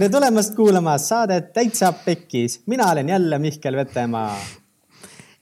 tere 0.00 0.08
tulemast 0.08 0.54
kuulama 0.56 0.94
saadet 0.98 1.52
Täitsa 1.52 1.92
Pekkis. 1.92 2.62
mina 2.66 2.90
olen 2.90 3.08
jälle 3.08 3.38
Mihkel 3.38 3.76
Vetemaa. 3.76 4.36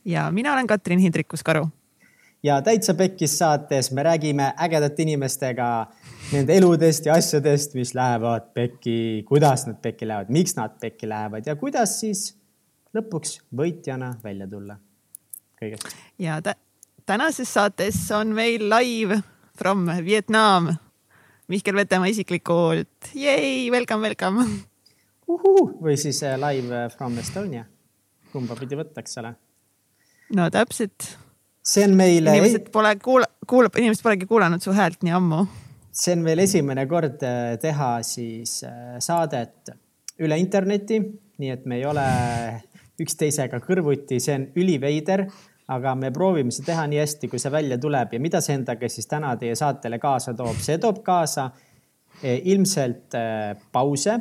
ja 0.05 0.31
mina 0.31 0.53
olen 0.53 0.67
Katrin 0.67 0.99
Hindrikus-Karu. 0.99 1.69
ja 2.43 2.63
Täitsa 2.63 2.95
Pekkis 2.95 3.39
saates 3.39 3.93
me 3.93 4.03
räägime 4.03 4.55
ägedate 4.63 5.03
inimestega 5.03 5.87
nende 6.33 6.57
eludest 6.57 7.07
ja 7.07 7.15
asjadest, 7.15 7.75
mis 7.75 7.95
lähevad 7.95 8.51
pekki, 8.55 9.23
kuidas 9.29 9.67
nad 9.67 9.77
pekki 9.83 10.09
lähevad, 10.09 10.27
miks 10.29 10.57
nad 10.57 10.75
pekki 10.81 11.09
lähevad 11.09 11.47
ja 11.47 11.57
kuidas 11.57 12.01
siis 12.01 12.35
lõpuks 12.97 13.39
võitjana 13.57 14.15
välja 14.25 14.49
tulla 14.49 14.77
kõigest. 15.63 15.95
ja 16.19 16.43
tänases 17.07 17.55
saates 17.55 18.11
on 18.11 18.35
meil 18.35 18.71
live 18.71 19.23
from 19.59 19.87
Vietnam 20.05 20.75
Mihkel 21.49 21.79
Vetemaa 21.79 22.11
isiklikult. 22.13 23.07
Yay, 23.17 23.71
welcome, 23.73 24.05
welcome. 24.05 24.43
või 25.81 25.95
siis 25.97 26.21
äh, 26.25 26.35
live 26.41 26.83
from 26.93 27.17
Estonia. 27.21 27.65
kumba 28.33 28.57
pidi 28.57 28.77
võtta, 28.77 29.01
eks 29.01 29.17
ole. 29.23 29.31
no 30.37 30.51
täpselt. 30.53 31.07
see 31.65 31.87
on 31.89 31.97
meil. 31.97 32.29
inimesed 32.29 32.69
pole 32.73 32.93
kuula-, 33.01 33.31
kuulab, 33.49 33.77
inimesed 33.81 34.05
polegi 34.05 34.29
kuulanud 34.29 34.61
su 34.61 34.77
häält 34.77 35.01
nii 35.05 35.15
ammu. 35.17 35.47
see 35.93 36.19
on 36.19 36.27
meil 36.27 36.45
esimene 36.45 36.85
kord 36.87 37.25
äh, 37.25 37.57
teha 37.61 37.91
siis 38.05 38.59
saadet 39.01 39.73
üle 40.21 40.37
interneti, 40.37 41.01
nii 41.41 41.55
et 41.55 41.65
me 41.65 41.81
ei 41.81 41.89
ole 41.89 42.09
üksteisega 43.01 43.63
kõrvuti, 43.65 44.21
see 44.21 44.37
on 44.37 44.51
üliveider 44.61 45.31
aga 45.69 45.95
me 45.95 46.11
proovime 46.15 46.53
seda 46.55 46.73
teha 46.73 46.87
nii 46.89 47.01
hästi, 47.03 47.29
kui 47.29 47.41
see 47.43 47.53
välja 47.53 47.79
tuleb 47.81 48.15
ja 48.17 48.21
mida 48.23 48.41
see 48.45 48.57
endaga 48.57 48.89
siis 48.91 49.09
täna 49.11 49.35
teie 49.41 49.57
saatele 49.59 49.99
kaasa 50.01 50.35
toob, 50.37 50.57
see 50.65 50.79
toob 50.81 51.03
kaasa 51.05 51.51
eh, 52.23 52.41
ilmselt 52.53 53.17
eh, 53.19 53.53
pause, 53.73 54.17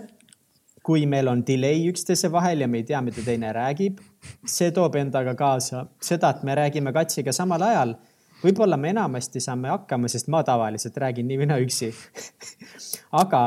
kui 0.88 1.06
meil 1.10 1.28
on 1.32 1.44
delay 1.48 1.88
üksteise 1.90 2.32
vahel 2.32 2.64
ja 2.64 2.68
me 2.72 2.82
ei 2.82 2.88
tea, 2.88 3.02
mida 3.04 3.24
teine 3.24 3.52
räägib. 3.56 4.00
see 4.46 4.72
toob 4.76 4.96
endaga 5.00 5.36
kaasa 5.36 5.86
seda, 6.04 6.30
et 6.30 6.44
me 6.44 6.56
räägime 6.56 6.94
katsiga 6.96 7.32
samal 7.32 7.64
ajal. 7.64 7.96
võib-olla 8.44 8.78
me 8.78 8.90
enamasti 8.90 9.40
saame 9.44 9.72
hakkama, 9.72 10.08
sest 10.08 10.28
ma 10.28 10.44
tavaliselt 10.44 10.98
räägin 10.98 11.28
nii 11.28 11.40
või 11.42 11.48
naa 11.52 11.64
üksi 11.64 11.94
aga 13.24 13.44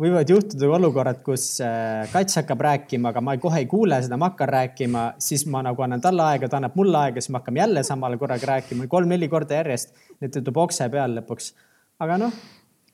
võivad 0.00 0.30
juhtuda 0.30 0.68
olukorrad, 0.76 1.20
kus 1.26 1.46
äh, 1.62 2.04
kats 2.12 2.40
hakkab 2.40 2.62
rääkima, 2.66 3.12
aga 3.12 3.22
ma 3.24 3.36
kohe 3.40 3.62
ei 3.62 3.68
kuule 3.70 4.00
seda, 4.02 4.18
ma 4.20 4.32
hakkan 4.32 4.50
rääkima, 4.50 5.04
siis 5.22 5.46
ma 5.50 5.62
nagu 5.66 5.84
annan 5.86 6.02
talle 6.02 6.24
aega, 6.26 6.50
ta 6.50 6.58
annab 6.58 6.74
mulle 6.78 6.98
aega, 6.98 7.22
siis 7.22 7.30
me 7.30 7.40
hakkame 7.40 7.62
jälle 7.62 7.84
samal 7.86 8.18
korraga 8.18 8.50
rääkima 8.54 8.88
kolm-neli 8.90 9.28
korda 9.30 9.60
järjest. 9.60 9.94
nii 10.18 10.28
et 10.30 10.36
tuleb 10.40 10.60
okse 10.64 10.88
peal 10.90 11.16
lõpuks. 11.20 11.52
aga 12.02 12.18
noh, 12.24 12.42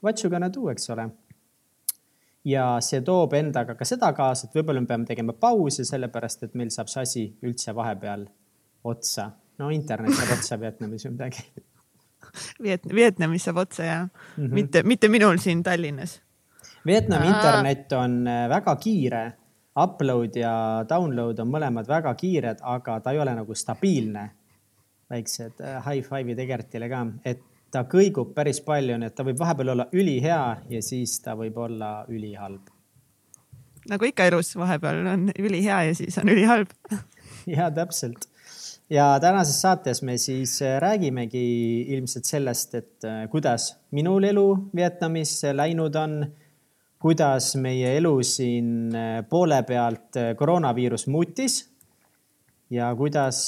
what 0.03 0.25
you 0.25 0.31
gonna 0.31 0.53
do, 0.53 0.69
eks 0.73 0.91
ole. 0.91 1.09
ja 2.45 2.67
see 2.85 3.01
toob 3.05 3.35
endaga 3.37 3.75
ka 3.75 3.89
seda 3.89 4.13
kaasa, 4.17 4.49
et 4.49 4.61
võib-olla 4.61 4.85
me 4.85 4.93
peame 4.93 5.09
tegema 5.09 5.33
pause, 5.33 5.85
sellepärast 5.89 6.49
et 6.49 6.55
meil 6.55 6.71
saab 6.71 6.93
see 6.93 7.03
asi 7.03 7.27
üldse 7.43 7.75
vahepeal 7.77 8.29
otsa. 8.85 9.31
no 9.59 9.71
internet 9.71 10.17
saab 10.17 10.39
otsa 10.39 10.61
Vietnamis 10.61 11.09
või 11.09 11.17
midagi 11.17 11.45
Viet-, 12.65 12.93
Vietnamis 12.95 13.45
saab 13.49 13.65
otsa 13.65 13.85
ja 13.85 14.01
mm 14.05 14.11
-hmm. 14.45 14.53
mitte, 14.53 14.83
mitte 14.83 15.09
minul 15.09 15.39
siin 15.41 15.63
Tallinnas 15.63 16.21
Vietnami 16.87 17.27
internet 17.29 17.93
on 17.93 18.27
äh, 18.27 18.49
väga 18.49 18.77
kiire, 18.81 19.33
upload 19.83 20.37
ja 20.37 20.53
download 20.89 21.39
on 21.43 21.51
mõlemad 21.53 21.89
väga 21.89 22.15
kiired, 22.17 22.63
aga 22.65 22.99
ta 23.05 23.13
ei 23.13 23.21
ole 23.21 23.35
nagu 23.37 23.55
stabiilne. 23.55 24.31
väiksed 25.11 25.61
äh, 25.61 25.81
high 25.85 26.07
five'id 26.07 26.39
Egertile 26.39 26.89
ka, 26.89 27.05
et 27.25 27.43
ta 27.71 27.85
kõigub 27.85 28.33
päris 28.35 28.61
palju, 28.65 28.97
nii 28.99 29.11
et 29.11 29.15
ta 29.15 29.27
võib 29.27 29.39
vahepeal 29.39 29.75
olla 29.75 29.89
ülihea 29.93 30.45
ja 30.71 30.83
siis 30.83 31.19
ta 31.21 31.35
võib 31.35 31.57
olla 31.59 32.05
ülihalb. 32.09 32.71
nagu 33.91 34.05
ikka 34.05 34.27
elus, 34.31 34.57
vahepeal 34.57 35.07
on 35.07 35.31
ülihea 35.39 35.83
ja 35.91 35.95
siis 35.95 36.19
on 36.19 36.29
ülihalb. 36.29 36.73
Ja 37.47 37.71
täpselt. 37.73 38.27
Ja 38.91 39.19
tänases 39.21 39.61
saates 39.63 40.03
me 40.03 40.19
siis 40.19 40.61
äh, 40.63 40.79
räägimegi 40.81 41.87
ilmselt 41.95 42.25
sellest, 42.25 42.75
et 42.75 43.07
kuidas 43.31 43.77
minul 43.91 44.25
elu 44.25 44.47
Vietnamis 44.77 45.43
läinud 45.53 45.97
on 45.97 46.25
kuidas 47.01 47.55
meie 47.61 47.95
elu 47.97 48.13
siin 48.27 48.95
äh, 48.95 49.21
poole 49.29 49.63
pealt 49.69 50.19
äh, 50.21 50.33
koroonaviirus 50.37 51.07
muutis 51.09 51.63
ja 52.71 52.91
kuidas, 52.97 53.39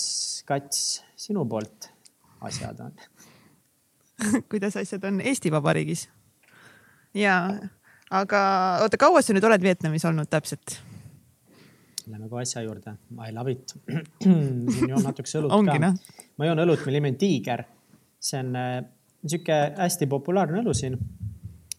Kats, 0.46 1.02
sinu 1.16 1.44
poolt 1.48 1.90
asjad 2.40 2.80
on 2.80 2.96
kuidas 4.50 4.76
asjad 4.80 5.04
on 5.04 5.20
Eesti 5.20 5.52
Vabariigis? 5.52 6.08
ja, 7.14 7.36
aga 8.10 8.40
oota, 8.86 9.00
kaua 9.00 9.22
sa 9.22 9.36
nüüd 9.36 9.44
oled 9.44 9.62
Vietnamis 9.62 10.08
olnud 10.08 10.30
täpselt? 10.32 10.78
Lähme 12.08 12.26
kohe 12.26 12.42
asja 12.42 12.64
juurde. 12.64 12.96
I 13.22 13.30
love 13.30 13.52
it. 13.52 13.76
siin 14.24 14.90
joon 14.90 15.04
natukese 15.06 15.38
õlut 15.38 15.52
Ongi, 15.54 15.76
ka 15.76 15.82
no. 15.84 15.92
ma 16.40 16.48
joon 16.48 16.64
õlut, 16.64 16.82
mille 16.86 16.98
nimi 16.98 17.12
on 17.12 17.18
Tiiger. 17.20 17.62
see 18.22 18.40
on 18.40 18.56
äh, 18.56 18.80
sihuke 19.26 19.58
hästi 19.76 20.08
populaarne 20.10 20.64
õlu 20.64 20.74
siin 20.74 20.96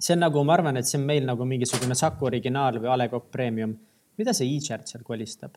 see 0.04 0.16
on 0.16 0.24
nagu, 0.26 0.44
ma 0.44 0.58
arvan, 0.58 0.78
et 0.80 0.88
see 0.90 1.00
on 1.00 1.06
meil 1.08 1.26
nagu 1.28 1.46
mingisugune 1.48 1.96
Saku 1.96 2.28
originaal 2.28 2.80
või 2.82 2.92
A 2.92 2.98
Le 3.00 3.10
Coq 3.12 3.30
Premium. 3.32 3.76
mida 4.18 4.34
see 4.36 4.50
e-chart 4.56 4.88
seal 4.88 5.04
kolistab? 5.04 5.56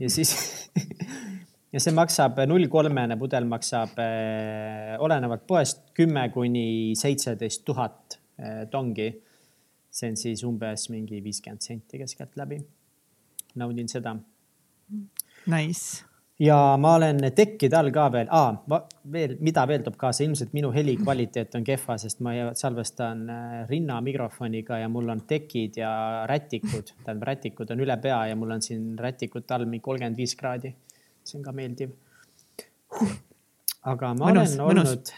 ja 0.00 0.10
siis 0.12 0.34
ja 1.72 1.80
see 1.80 1.94
maksab 1.96 2.42
null 2.50 2.68
kolmene 2.68 3.16
pudel 3.18 3.48
maksab 3.48 3.96
eh, 4.04 4.96
olenevalt 5.00 5.46
poest 5.46 5.88
kümme 5.96 6.28
kuni 6.34 6.94
seitseteist 6.98 7.64
tuhat 7.64 8.18
eh, 8.38 8.66
tongi. 8.70 9.08
see 9.90 10.12
on 10.12 10.20
siis 10.20 10.44
umbes 10.44 10.90
mingi 10.92 11.22
viiskümmend 11.24 11.64
senti 11.64 11.98
keskeltläbi. 11.98 12.60
naudin 13.56 13.88
seda. 13.88 14.16
Nice 15.46 16.07
ja 16.38 16.76
ma 16.80 16.94
olen 16.94 17.20
tekkide 17.34 17.76
all 17.78 17.90
ka 17.94 18.06
veel. 18.14 18.28
Ah,, 18.34 18.54
veel, 19.12 19.36
mida 19.44 19.64
veel 19.68 19.82
toob 19.86 19.98
kaasa, 20.00 20.24
ilmselt 20.24 20.54
minu 20.56 20.70
heli 20.74 20.94
kvaliteet 21.00 21.56
on 21.58 21.66
kehva, 21.66 21.98
sest 21.98 22.22
ma 22.24 22.34
salvestan 22.58 23.24
äh, 23.32 23.56
rinnamikrofoniga 23.70 24.78
ja 24.82 24.90
mul 24.92 25.10
on 25.14 25.24
tekid 25.28 25.80
ja 25.82 25.92
rätikud, 26.30 26.94
tähendab 27.02 27.26
rätikud 27.32 27.74
on 27.74 27.84
üle 27.84 27.98
pea 28.02 28.24
ja 28.30 28.38
mul 28.38 28.54
on 28.58 28.64
siin 28.64 28.92
rätikute 28.98 29.56
all 29.56 29.66
mingi 29.66 29.84
kolmkümmend 29.84 30.18
viis 30.18 30.36
kraadi. 30.38 30.74
see 31.28 31.38
on 31.38 31.44
ka 31.44 31.52
meeldiv. 31.52 31.90
Aga 33.88 34.14
ma 34.16 34.30
mõnus, 34.30 34.54
olen 34.56 34.78
olnud 34.80 35.10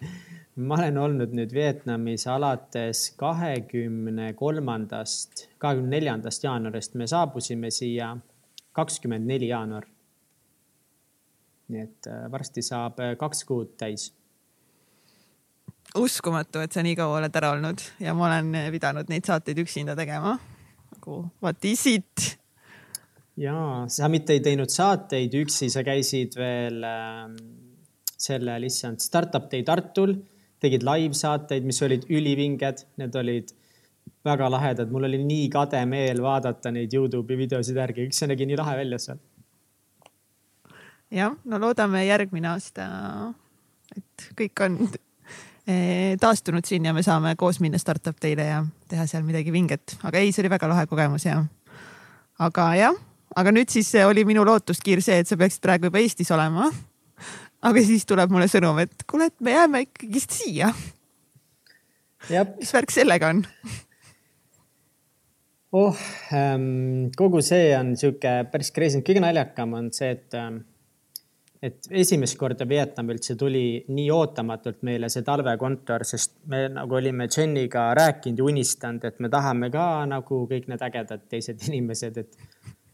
ma 0.70 0.78
olen 0.78 0.98
olnud 1.02 1.34
nüüd 1.36 1.52
Vietnamis 1.52 2.24
alates 2.30 3.10
kahekümne 3.20 4.32
kolmandast, 4.38 5.48
kahekümne 5.58 5.98
neljandast 5.98 6.44
jaanuarist. 6.44 6.94
me 6.94 7.06
saabusime 7.10 7.70
siia 7.74 8.14
kakskümmend 8.72 9.26
neli 9.26 9.50
jaanuar 9.50 9.89
nii 11.70 11.84
et 11.86 12.08
äh, 12.10 12.24
varsti 12.32 12.64
saab 12.64 12.98
äh, 13.02 13.14
kaks 13.20 13.44
kuud 13.48 13.76
täis. 13.80 14.10
uskumatu, 15.98 16.62
et 16.62 16.72
sa 16.72 16.84
nii 16.86 16.96
kaua 16.98 17.18
oled 17.18 17.36
ära 17.40 17.52
olnud 17.56 17.82
ja 18.02 18.14
ma 18.14 18.28
olen 18.28 18.52
pidanud 18.74 19.10
neid 19.10 19.26
saateid 19.26 19.58
üksinda 19.64 19.96
tegema. 19.98 20.36
nagu 20.94 21.22
what 21.42 21.64
is 21.64 21.86
it? 21.86 22.36
ja 23.36 23.86
sa 23.88 24.10
mitte 24.12 24.36
ei 24.36 24.44
teinud 24.44 24.70
saateid 24.70 25.34
üksi, 25.42 25.70
sa 25.72 25.84
käisid 25.86 26.36
veel 26.38 26.84
äh, 26.84 27.24
sellel, 28.20 28.68
issand, 28.68 29.00
Startup 29.00 29.46
Day 29.50 29.64
Tartul, 29.64 30.18
tegid 30.60 30.84
live 30.84 31.16
saateid, 31.16 31.64
mis 31.64 31.80
olid 31.86 32.04
ülivinged, 32.12 32.84
need 33.00 33.16
olid 33.16 33.54
väga 34.26 34.50
lahedad, 34.52 34.90
mul 34.92 35.06
oli 35.08 35.22
nii 35.22 35.48
kade 35.52 35.80
meel 35.88 36.20
vaadata 36.20 36.72
neid 36.74 36.92
Youtube'i 36.92 37.38
videosid 37.40 37.78
järgi, 37.80 38.10
üks 38.10 38.20
nägi 38.28 38.48
nii 38.48 38.58
lahe 38.60 38.76
välja 38.82 38.98
seal 39.00 39.20
jah, 41.10 41.36
no 41.44 41.60
loodame 41.60 42.04
järgmine 42.06 42.50
aasta, 42.52 42.86
et 43.96 44.26
kõik 44.38 44.62
on 44.64 44.76
eh, 45.66 46.16
taastunud 46.20 46.66
siin 46.66 46.86
ja 46.86 46.94
me 46.96 47.02
saame 47.06 47.34
koos 47.40 47.60
minna 47.62 47.80
startup 47.82 48.18
teile 48.22 48.46
ja 48.46 48.60
teha 48.90 49.06
seal 49.10 49.26
midagi 49.26 49.52
vinget, 49.54 49.96
aga 50.06 50.22
ei, 50.22 50.32
see 50.32 50.44
oli 50.44 50.52
väga 50.52 50.70
lahe 50.70 50.86
kogemus 50.90 51.26
ja. 51.26 51.42
aga 52.38 52.70
jah, 52.78 53.02
aga 53.36 53.54
nüüd 53.54 53.72
siis 53.72 53.92
oli 54.06 54.24
minu 54.28 54.44
lootuskiir 54.46 55.02
see, 55.04 55.20
et 55.22 55.30
sa 55.30 55.38
peaksid 55.40 55.62
praegu 55.64 55.90
juba 55.90 56.02
Eestis 56.02 56.30
olema. 56.34 56.70
aga 57.66 57.84
siis 57.84 58.06
tuleb 58.08 58.32
mulle 58.32 58.48
sõnum, 58.48 58.78
et 58.82 59.06
kuule, 59.10 59.30
et 59.30 59.38
me 59.44 59.54
jääme 59.56 59.84
ikkagist 59.88 60.38
siia. 60.38 60.72
mis 62.30 62.74
värk 62.74 62.94
sellega 62.94 63.34
on? 63.34 63.44
oh 65.72 65.98
ähm,, 66.34 67.10
kogu 67.16 67.42
see 67.42 67.70
on 67.78 67.96
sihuke 67.98 68.42
päris 68.50 68.72
crazy, 68.74 69.02
kõige 69.06 69.22
naljakam 69.22 69.74
on 69.78 69.92
see, 69.94 70.10
et 70.16 70.38
ähm, 70.38 70.64
et 71.60 71.90
esimest 71.92 72.38
korda 72.40 72.64
Vietnam 72.68 73.10
üldse 73.12 73.36
tuli 73.38 73.82
nii 73.92 74.06
ootamatult 74.14 74.80
meile 74.88 75.10
see 75.12 75.24
talvekontor, 75.26 76.06
sest 76.08 76.38
me 76.48 76.64
nagu 76.72 76.96
olime 76.96 77.26
Jeniga 77.28 77.90
rääkinud 77.96 78.40
ja 78.40 78.46
unistanud, 78.48 79.04
et 79.04 79.20
me 79.20 79.28
tahame 79.32 79.68
ka 79.72 80.06
nagu 80.08 80.44
kõik 80.50 80.70
need 80.72 80.84
ägedad 80.88 81.26
teised 81.28 81.60
inimesed, 81.68 82.22
et 82.24 82.40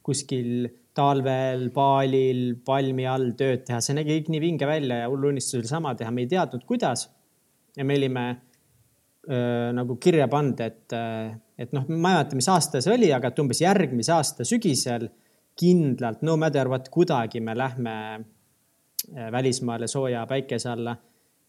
kuskil 0.07 0.67
talvel, 0.97 1.69
baalil, 1.75 2.43
palmi 2.67 3.07
all 3.11 3.33
tööd 3.39 3.67
teha, 3.67 3.81
see 3.85 3.95
nägi 3.99 4.17
kõik 4.17 4.33
nii 4.33 4.43
vinge 4.43 4.69
välja 4.69 5.03
ja 5.03 5.09
hull 5.13 5.31
unistus 5.31 5.61
oli 5.61 5.71
sama 5.71 5.95
teha, 5.99 6.11
me 6.15 6.25
ei 6.25 6.31
teadnud, 6.31 6.67
kuidas. 6.67 7.09
ja 7.77 7.85
me 7.85 7.99
olime 7.99 8.29
äh, 8.33 9.73
nagu 9.77 9.99
kirja 10.03 10.27
pannud, 10.33 10.63
et, 10.65 10.95
et 11.59 11.75
noh, 11.77 11.87
ma 11.87 11.95
ei 11.95 12.03
mäleta, 12.09 12.39
mis 12.39 12.49
aasta 12.51 12.81
see 12.83 12.95
oli, 12.95 13.13
aga 13.15 13.31
et 13.31 13.43
umbes 13.43 13.61
järgmise 13.63 14.15
aasta 14.15 14.47
sügisel 14.49 15.11
kindlalt, 15.57 16.23
no 16.27 16.35
matter 16.41 16.69
what, 16.71 16.89
kuidagi 16.93 17.43
me 17.45 17.55
lähme 17.57 17.93
välismaale 19.33 19.87
sooja 19.87 20.27
päikese 20.27 20.69
alla 20.69 20.97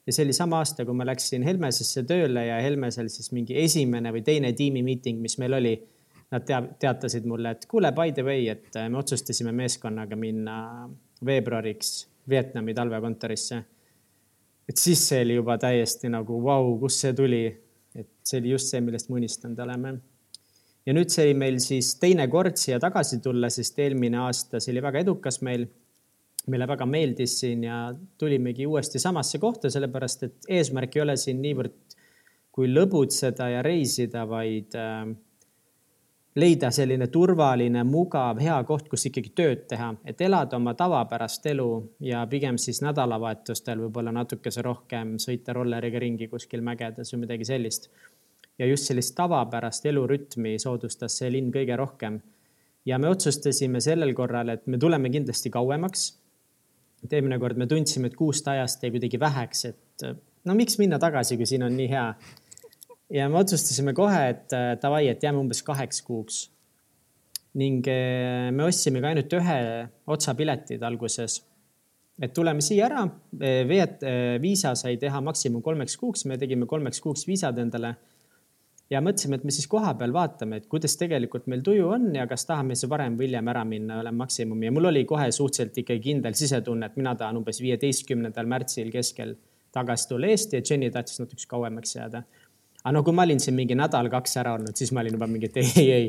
ja 0.07 0.13
see 0.13 0.24
oli 0.25 0.33
sama 0.33 0.62
aasta, 0.63 0.86
kui 0.88 0.95
ma 0.95 1.06
läksin 1.07 1.44
Helmesesse 1.44 2.04
tööle 2.07 2.45
ja 2.48 2.62
Helmesel 2.63 3.12
siis 3.12 3.31
mingi 3.36 3.57
esimene 3.59 4.13
või 4.15 4.24
teine 4.25 4.54
tiimimiiting, 4.56 5.19
mis 5.24 5.38
meil 5.42 5.57
oli. 5.59 5.75
Nad 6.31 6.44
teab, 6.44 6.74
teatasid 6.75 7.24
mulle, 7.24 7.54
et 7.56 7.62
kuule, 7.71 7.88
by 7.95 8.12
the 8.12 8.24
way, 8.27 8.50
et 8.51 8.75
äh, 8.75 8.89
me 8.92 8.98
otsustasime 9.00 9.54
meeskonnaga 9.56 10.18
minna 10.19 10.57
veebruariks 11.25 11.92
Vietnami 12.27 12.74
talvekontorisse. 12.75 13.62
et 14.68 14.75
siis 14.75 15.00
see 15.07 15.21
oli 15.24 15.38
juba 15.38 15.56
täiesti 15.57 16.09
nagu 16.12 16.42
vau 16.44 16.65
wow,, 16.65 16.80
kust 16.81 17.00
see 17.00 17.13
tuli. 17.15 17.45
et 17.95 18.09
see 18.27 18.42
oli 18.42 18.51
just 18.51 18.68
see, 18.68 18.81
millest 18.81 19.09
me 19.09 19.21
unistanud 19.21 19.59
oleme. 19.63 19.94
ja 20.86 20.94
nüüd 20.94 21.15
see 21.15 21.30
oli 21.30 21.33
meil 21.33 21.62
siis 21.63 21.94
teine 21.95 22.27
kord 22.27 22.59
siia 22.59 22.80
tagasi 22.80 23.21
tulla, 23.24 23.50
sest 23.50 23.80
eelmine 23.80 24.19
aasta 24.25 24.59
see 24.59 24.75
oli 24.75 24.83
väga 24.83 25.06
edukas 25.07 25.39
meil 25.42 25.63
meile 26.47 26.67
väga 26.67 26.85
meeldis 26.88 27.39
siin 27.41 27.63
ja 27.67 27.77
tulimegi 28.17 28.67
uuesti 28.67 28.99
samasse 28.99 29.39
kohta, 29.39 29.69
sellepärast 29.69 30.23
et 30.23 30.49
eesmärk 30.59 30.95
ei 30.95 31.03
ole 31.03 31.17
siin 31.19 31.41
niivõrd 31.44 31.75
kui 32.57 32.69
lõbutseda 32.71 33.51
ja 33.53 33.61
reisida, 33.61 34.23
vaid 34.25 34.73
äh, 34.79 35.03
leida 36.38 36.69
selline 36.73 37.07
turvaline, 37.13 37.83
mugav, 37.85 38.39
hea 38.41 38.57
koht, 38.65 38.88
kus 38.89 39.07
ikkagi 39.09 39.31
tööd 39.38 39.63
teha, 39.69 39.91
et 40.05 40.21
elada 40.25 40.57
oma 40.57 40.73
tavapärast 40.77 41.45
elu 41.53 41.69
ja 42.05 42.23
pigem 42.29 42.59
siis 42.61 42.81
nädalavahetustel 42.85 43.81
võib-olla 43.85 44.13
natukese 44.15 44.65
rohkem 44.65 45.15
sõita 45.21 45.55
rolleriga 45.57 46.01
ringi 46.01 46.29
kuskil 46.31 46.65
mägedes 46.65 47.13
või 47.13 47.25
midagi 47.25 47.45
sellist. 47.49 47.89
ja 48.57 48.65
just 48.65 48.89
sellist 48.89 49.13
tavapärast 49.15 49.85
elurütmi 49.85 50.57
soodustas 50.59 51.17
see 51.17 51.29
linn 51.31 51.51
kõige 51.53 51.77
rohkem. 51.77 52.21
ja 52.85 52.97
me 52.97 53.09
otsustasime 53.09 53.81
sellel 53.81 54.13
korral, 54.13 54.49
et 54.49 54.67
me 54.67 54.77
tuleme 54.77 55.09
kindlasti 55.09 55.49
kauemaks 55.49 56.13
et 57.03 57.13
eelmine 57.13 57.39
kord 57.41 57.59
me 57.59 57.67
tundsime, 57.69 58.09
et 58.09 58.17
kuust 58.17 58.47
ajast 58.49 58.83
jäi 58.83 58.91
kuidagi 58.95 59.19
väheks, 59.21 59.65
et 59.69 60.05
no 60.47 60.55
miks 60.57 60.79
minna 60.81 60.99
tagasi, 61.01 61.38
kui 61.38 61.47
siin 61.49 61.65
on 61.67 61.75
nii 61.77 61.89
hea. 61.91 62.05
ja 63.13 63.29
me 63.29 63.39
otsustasime 63.39 63.94
kohe, 63.97 64.21
et 64.33 64.55
davai, 64.81 65.07
et 65.11 65.23
jääme 65.23 65.39
umbes 65.44 65.63
kaheks 65.63 66.01
kuuks. 66.07 66.47
ning 67.57 67.88
eh, 67.89 68.51
me 68.53 68.67
ostsimegi 68.67 69.07
ainult 69.09 69.31
ühe 69.33 69.59
otsapiletid 70.07 70.83
alguses. 70.83 71.39
et 72.21 72.33
tuleme 72.33 72.61
siia 72.61 72.89
ära, 72.89 73.07
veet-, 73.69 74.05
viisa 74.41 74.75
sai 74.75 74.97
teha 74.97 75.21
maksimum 75.21 75.61
kolmeks 75.61 75.97
kuuks, 75.97 76.25
me 76.25 76.38
tegime 76.38 76.65
kolmeks 76.65 77.01
kuuks 77.01 77.27
viisad 77.27 77.57
endale 77.61 77.95
ja 78.89 79.01
mõtlesime, 79.04 79.38
et 79.39 79.45
me 79.48 79.54
siis 79.54 79.68
kohapeal 79.72 80.13
vaatame, 80.16 80.62
et 80.62 80.68
kuidas 80.72 80.95
tegelikult 81.00 81.48
meil 81.51 81.63
tuju 81.66 81.89
on 81.92 82.07
ja 82.16 82.28
kas 82.30 82.48
tahame 82.48 82.75
siis 82.75 82.89
varem 82.89 83.18
või 83.19 83.28
hiljem 83.28 83.51
ära 83.51 83.63
minna, 83.68 84.00
olen 84.01 84.16
maksimum 84.16 84.63
ja 84.63 84.72
mul 84.72 84.89
oli 84.92 85.04
kohe 85.10 85.28
suhteliselt 85.31 85.78
ikkagi 85.84 86.04
kindel 86.10 86.38
sisetunne, 86.39 86.88
et 86.88 87.00
mina 87.00 87.16
tahan 87.19 87.42
umbes 87.42 87.60
viieteistkümnendal 87.63 88.48
märtsil 88.50 88.92
keskel 88.94 89.36
tagasi 89.75 90.07
tulla 90.10 90.31
Eesti 90.31 90.60
ja 90.60 90.66
Jenny 90.69 90.92
tahtis 90.92 91.19
natukese 91.19 91.48
kauemaks 91.48 91.95
jääda. 91.95 92.24
aga 92.84 92.94
no 92.95 93.04
kui 93.04 93.13
ma 93.13 93.28
olin 93.28 93.39
siin 93.44 93.56
mingi 93.56 93.75
nädal-kaks 93.75 94.38
ära 94.39 94.54
olnud, 94.56 94.75
siis 94.75 94.92
ma 94.95 95.04
olin 95.04 95.18
juba 95.19 95.28
mingi, 95.28 95.51
et 95.51 95.57
ei, 95.57 95.72
ei, 95.75 95.92
ei, 95.92 96.07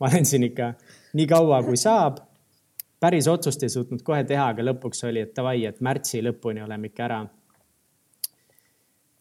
ma 0.00 0.08
olen 0.08 0.24
siin 0.24 0.48
ikka 0.48 0.72
nii 1.14 1.26
kaua, 1.26 1.62
kui 1.62 1.76
saab. 1.76 2.22
päris 3.00 3.28
otsust 3.28 3.62
ei 3.62 3.68
suutnud 3.68 4.02
kohe 4.02 4.24
teha, 4.24 4.48
aga 4.54 4.64
lõpuks 4.64 5.04
oli, 5.04 5.20
et 5.20 5.36
davai, 5.36 5.66
et 5.68 5.80
märtsi 5.80 6.22
lõpuni 6.24 6.64
oleme 6.64 6.88
ikka 6.88 7.04
ära 7.04 7.24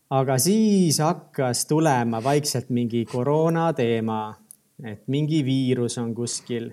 aga 0.10 0.38
siis 0.38 1.00
hakkas 1.00 1.66
tulema 1.66 2.24
vaikselt 2.24 2.70
mingi 2.70 3.06
koroona 3.06 3.72
teema, 3.74 4.36
et 4.84 5.08
mingi 5.08 5.46
viirus 5.46 5.98
on 5.98 6.14
kuskil. 6.16 6.72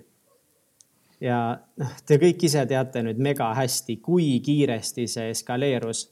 ja 1.21 1.57
noh, 1.79 1.93
te 2.05 2.17
kõik 2.19 2.43
ise 2.43 2.65
teate 2.67 3.03
nüüd 3.03 3.17
mega 3.17 3.53
hästi, 3.55 3.97
kui 4.03 4.39
kiiresti 4.43 5.07
see 5.07 5.29
eskaleerus 5.31 6.09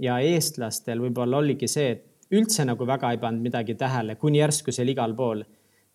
ja 0.00 0.18
eestlastel 0.22 1.02
võib-olla 1.02 1.40
oligi 1.42 1.68
see, 1.68 1.90
et 1.90 2.36
üldse 2.38 2.64
nagu 2.64 2.86
väga 2.86 3.10
ei 3.12 3.18
pannud 3.18 3.42
midagi 3.42 3.74
tähele, 3.74 4.14
kuni 4.16 4.38
järsku 4.38 4.72
see 4.72 4.84
oli 4.86 4.94
igal 4.96 5.14
pool. 5.14 5.42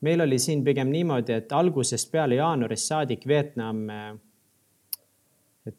meil 0.02 0.22
oli 0.22 0.38
siin 0.40 0.64
pigem 0.64 0.92
niimoodi, 0.94 1.34
et 1.34 1.52
algusest 1.52 2.12
peale 2.12 2.36
jaanuarist 2.36 2.92
saadik 2.92 3.28
Vietnam 3.28 3.88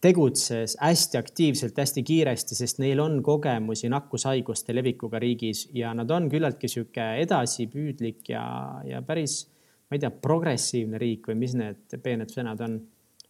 tegutses 0.01 0.77
hästi 0.81 1.19
aktiivselt, 1.19 1.79
hästi 1.79 2.03
kiiresti, 2.07 2.57
sest 2.59 2.81
neil 2.83 3.01
on 3.01 3.21
kogemusi 3.25 3.89
nakkushaiguste 3.93 4.75
levikuga 4.77 5.21
riigis 5.23 5.67
ja 5.77 5.95
nad 5.97 6.11
on 6.15 6.29
küllaltki 6.33 6.71
sihuke 6.71 7.07
edasipüüdlik 7.23 8.29
ja, 8.33 8.45
ja 8.89 9.03
päris, 9.07 9.41
ma 9.89 9.97
ei 9.97 10.05
tea, 10.05 10.11
progressiivne 10.11 11.01
riik 11.01 11.31
või 11.31 11.39
mis 11.45 11.57
need 11.59 11.99
peened 12.05 12.33
sõnad 12.35 12.63
on. 12.67 12.79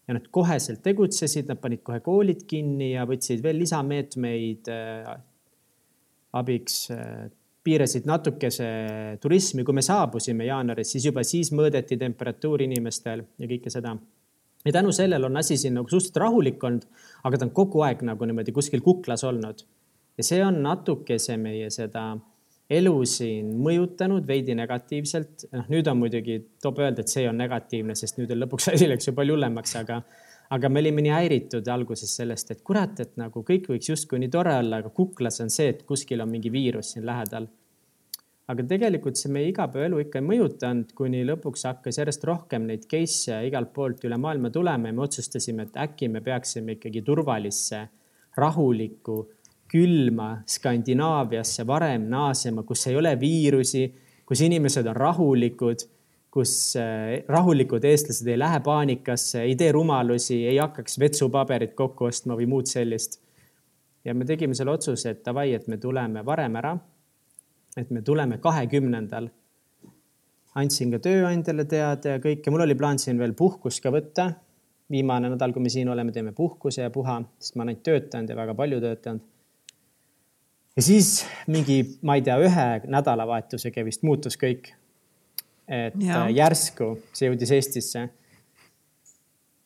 ja 0.09 0.17
nad 0.17 0.29
koheselt 0.33 0.83
tegutsesid, 0.83 1.49
nad 1.51 1.61
panid 1.61 1.83
kohe 1.85 2.01
koolid 2.01 2.47
kinni 2.49 2.93
ja 2.95 3.05
võtsid 3.07 3.43
veel 3.45 3.59
lisameetmeid 3.61 4.71
äh, 4.73 5.11
abiks 6.39 6.87
äh, 6.95 7.29
piirasid 7.65 8.07
natukese 8.09 8.69
turismi, 9.21 9.65
kui 9.65 9.77
me 9.77 9.85
saabusime 9.85 10.47
jaanuaris, 10.49 10.95
siis 10.95 11.11
juba 11.11 11.25
siis 11.27 11.53
mõõdeti 11.53 11.99
temperatuuri 12.01 12.65
inimestel 12.71 13.27
ja 13.39 13.51
kõike 13.51 13.73
seda 13.73 13.93
ja 14.69 14.73
tänu 14.77 14.93
sellele 14.93 15.27
on 15.27 15.37
asi 15.41 15.57
siin 15.57 15.79
nagu 15.79 15.89
suhteliselt 15.89 16.21
rahulik 16.25 16.65
olnud, 16.65 16.85
aga 17.25 17.39
ta 17.39 17.47
on 17.49 17.55
kogu 17.57 17.83
aeg 17.87 18.05
nagu 18.05 18.29
niimoodi 18.29 18.53
kuskil 18.53 18.85
kuklas 18.85 19.25
olnud. 19.25 19.65
ja 20.19 20.25
see 20.27 20.41
on 20.45 20.63
natukese 20.63 21.37
meie 21.41 21.71
seda 21.71 22.11
elu 22.71 22.95
siin 23.09 23.53
mõjutanud 23.65 24.27
veidi 24.29 24.55
negatiivselt. 24.59 25.49
noh, 25.53 25.69
nüüd 25.73 25.89
on 25.89 26.01
muidugi, 26.03 26.41
tuleb 26.63 26.83
öelda, 26.85 27.05
et 27.05 27.13
see 27.13 27.29
on 27.29 27.39
negatiivne, 27.41 27.97
sest 27.97 28.21
nüüd 28.21 28.35
on 28.35 28.43
lõpuks 28.45 28.73
asi 28.75 28.89
läks 28.91 29.09
ju 29.09 29.15
palju 29.17 29.37
hullemaks, 29.37 29.77
aga, 29.81 30.03
aga 30.57 30.73
me 30.73 30.83
olime 30.85 31.05
nii 31.07 31.15
häiritud 31.15 31.71
alguses 31.73 32.13
sellest, 32.21 32.53
et 32.53 32.61
kurat, 32.67 33.01
et 33.01 33.17
nagu 33.21 33.45
kõik 33.47 33.71
võiks 33.73 33.89
justkui 33.95 34.21
nii 34.21 34.33
tore 34.35 34.53
olla, 34.59 34.83
aga 34.83 34.93
kuklas 34.93 35.41
on 35.45 35.55
see, 35.55 35.73
et 35.73 35.87
kuskil 35.89 36.21
on 36.25 36.31
mingi 36.35 36.53
viirus 36.53 36.93
siin 36.95 37.09
lähedal 37.09 37.49
aga 38.49 38.65
tegelikult 38.65 39.19
see 39.21 39.31
meie 39.33 39.51
igapäevaelu 39.51 40.01
ikka 40.07 40.23
ei 40.23 40.25
mõjutanud, 40.25 40.93
kuni 40.97 41.21
lõpuks 41.29 41.67
hakkas 41.69 42.01
järjest 42.01 42.25
rohkem 42.25 42.65
neid 42.69 42.87
case'e 42.89 43.43
igalt 43.49 43.75
poolt 43.77 44.07
üle 44.09 44.17
maailma 44.21 44.51
tulema 44.55 44.89
ja 44.89 44.97
me 44.97 45.05
otsustasime, 45.05 45.69
et 45.69 45.77
äkki 45.85 46.09
me 46.09 46.23
peaksime 46.25 46.79
ikkagi 46.79 47.05
turvalisse, 47.05 47.83
rahulikku, 48.39 49.19
külma 49.69 50.31
Skandinaaviasse 50.49 51.67
varem 51.69 52.09
naasema, 52.09 52.65
kus 52.65 52.87
ei 52.89 52.97
ole 52.97 53.13
viirusi, 53.21 53.85
kus 54.25 54.41
inimesed 54.47 54.89
on 54.89 54.97
rahulikud, 54.97 55.85
kus 56.33 56.53
eh, 56.81 57.25
rahulikud 57.29 57.85
eestlased 57.85 58.29
ei 58.33 58.41
lähe 58.41 58.63
paanikasse, 58.65 59.43
ei 59.45 59.57
tee 59.61 59.75
rumalusi, 59.77 60.41
ei 60.49 60.57
hakkaks 60.57 60.97
vetsupaberit 61.05 61.77
kokku 61.77 62.09
ostma 62.09 62.37
või 62.39 62.49
muud 62.49 62.69
sellist. 62.71 63.21
ja 64.05 64.15
me 64.15 64.25
tegime 64.25 64.55
selle 64.57 64.73
otsuse, 64.73 65.11
et 65.11 65.27
davai, 65.27 65.51
et 65.53 65.67
me 65.69 65.77
tuleme 65.77 66.25
varem 66.25 66.57
ära 66.57 66.79
et 67.79 67.91
me 67.95 68.03
tuleme 68.03 68.39
kahekümnendal. 68.43 69.31
andsin 70.59 70.91
ka 70.91 70.99
tööandjale 70.99 71.69
teada 71.71 72.17
ja 72.17 72.21
kõike, 72.23 72.51
mul 72.51 72.65
oli 72.65 72.75
plaan 72.75 72.99
siin 72.99 73.19
veel 73.21 73.35
puhkust 73.39 73.83
ka 73.85 73.93
võtta. 73.95 74.33
viimane 74.91 75.29
nädal, 75.29 75.53
kui 75.53 75.63
me 75.63 75.71
siin 75.71 75.89
oleme, 75.93 76.13
teeme 76.13 76.33
puhkuse 76.33 76.83
ja 76.83 76.91
puha, 76.91 77.21
sest 77.39 77.57
ma 77.57 77.63
olen 77.63 77.75
ainult 77.75 77.85
töötanud 77.85 78.31
ja 78.31 78.37
väga 78.37 78.55
palju 78.59 78.81
töötanud. 78.81 79.23
ja 80.77 80.83
siis 80.83 81.25
mingi, 81.47 81.99
ma 82.03 82.17
ei 82.17 82.23
tea, 82.23 82.39
ühe 82.39 82.69
nädalavahetusega 82.89 83.85
vist 83.85 84.03
muutus 84.03 84.39
kõik. 84.41 84.73
et 85.69 85.99
ja. 86.03 86.27
järsku 86.33 86.97
see 87.13 87.29
jõudis 87.29 87.53
Eestisse 87.53 88.09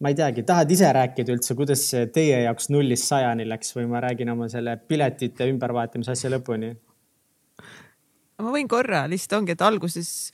ma 0.02 0.10
ei 0.10 0.16
teagi, 0.18 0.42
tahad 0.42 0.70
ise 0.74 0.88
rääkida 0.92 1.30
üldse, 1.30 1.54
kuidas 1.54 1.84
see 1.92 2.08
teie 2.10 2.42
jaoks 2.42 2.72
nullist 2.74 3.06
sajani 3.06 3.46
läks 3.46 3.76
või 3.76 3.86
ma 3.92 4.00
räägin 4.02 4.32
oma 4.34 4.48
selle 4.50 4.74
piletite 4.76 5.46
ümbervahetamise 5.46 6.16
asja 6.16 6.32
lõpuni? 6.34 6.74
Ma 8.42 8.54
võin 8.54 8.70
korra, 8.70 9.04
lihtsalt 9.10 9.38
ongi, 9.40 9.54
et 9.54 9.62
alguses 9.64 10.32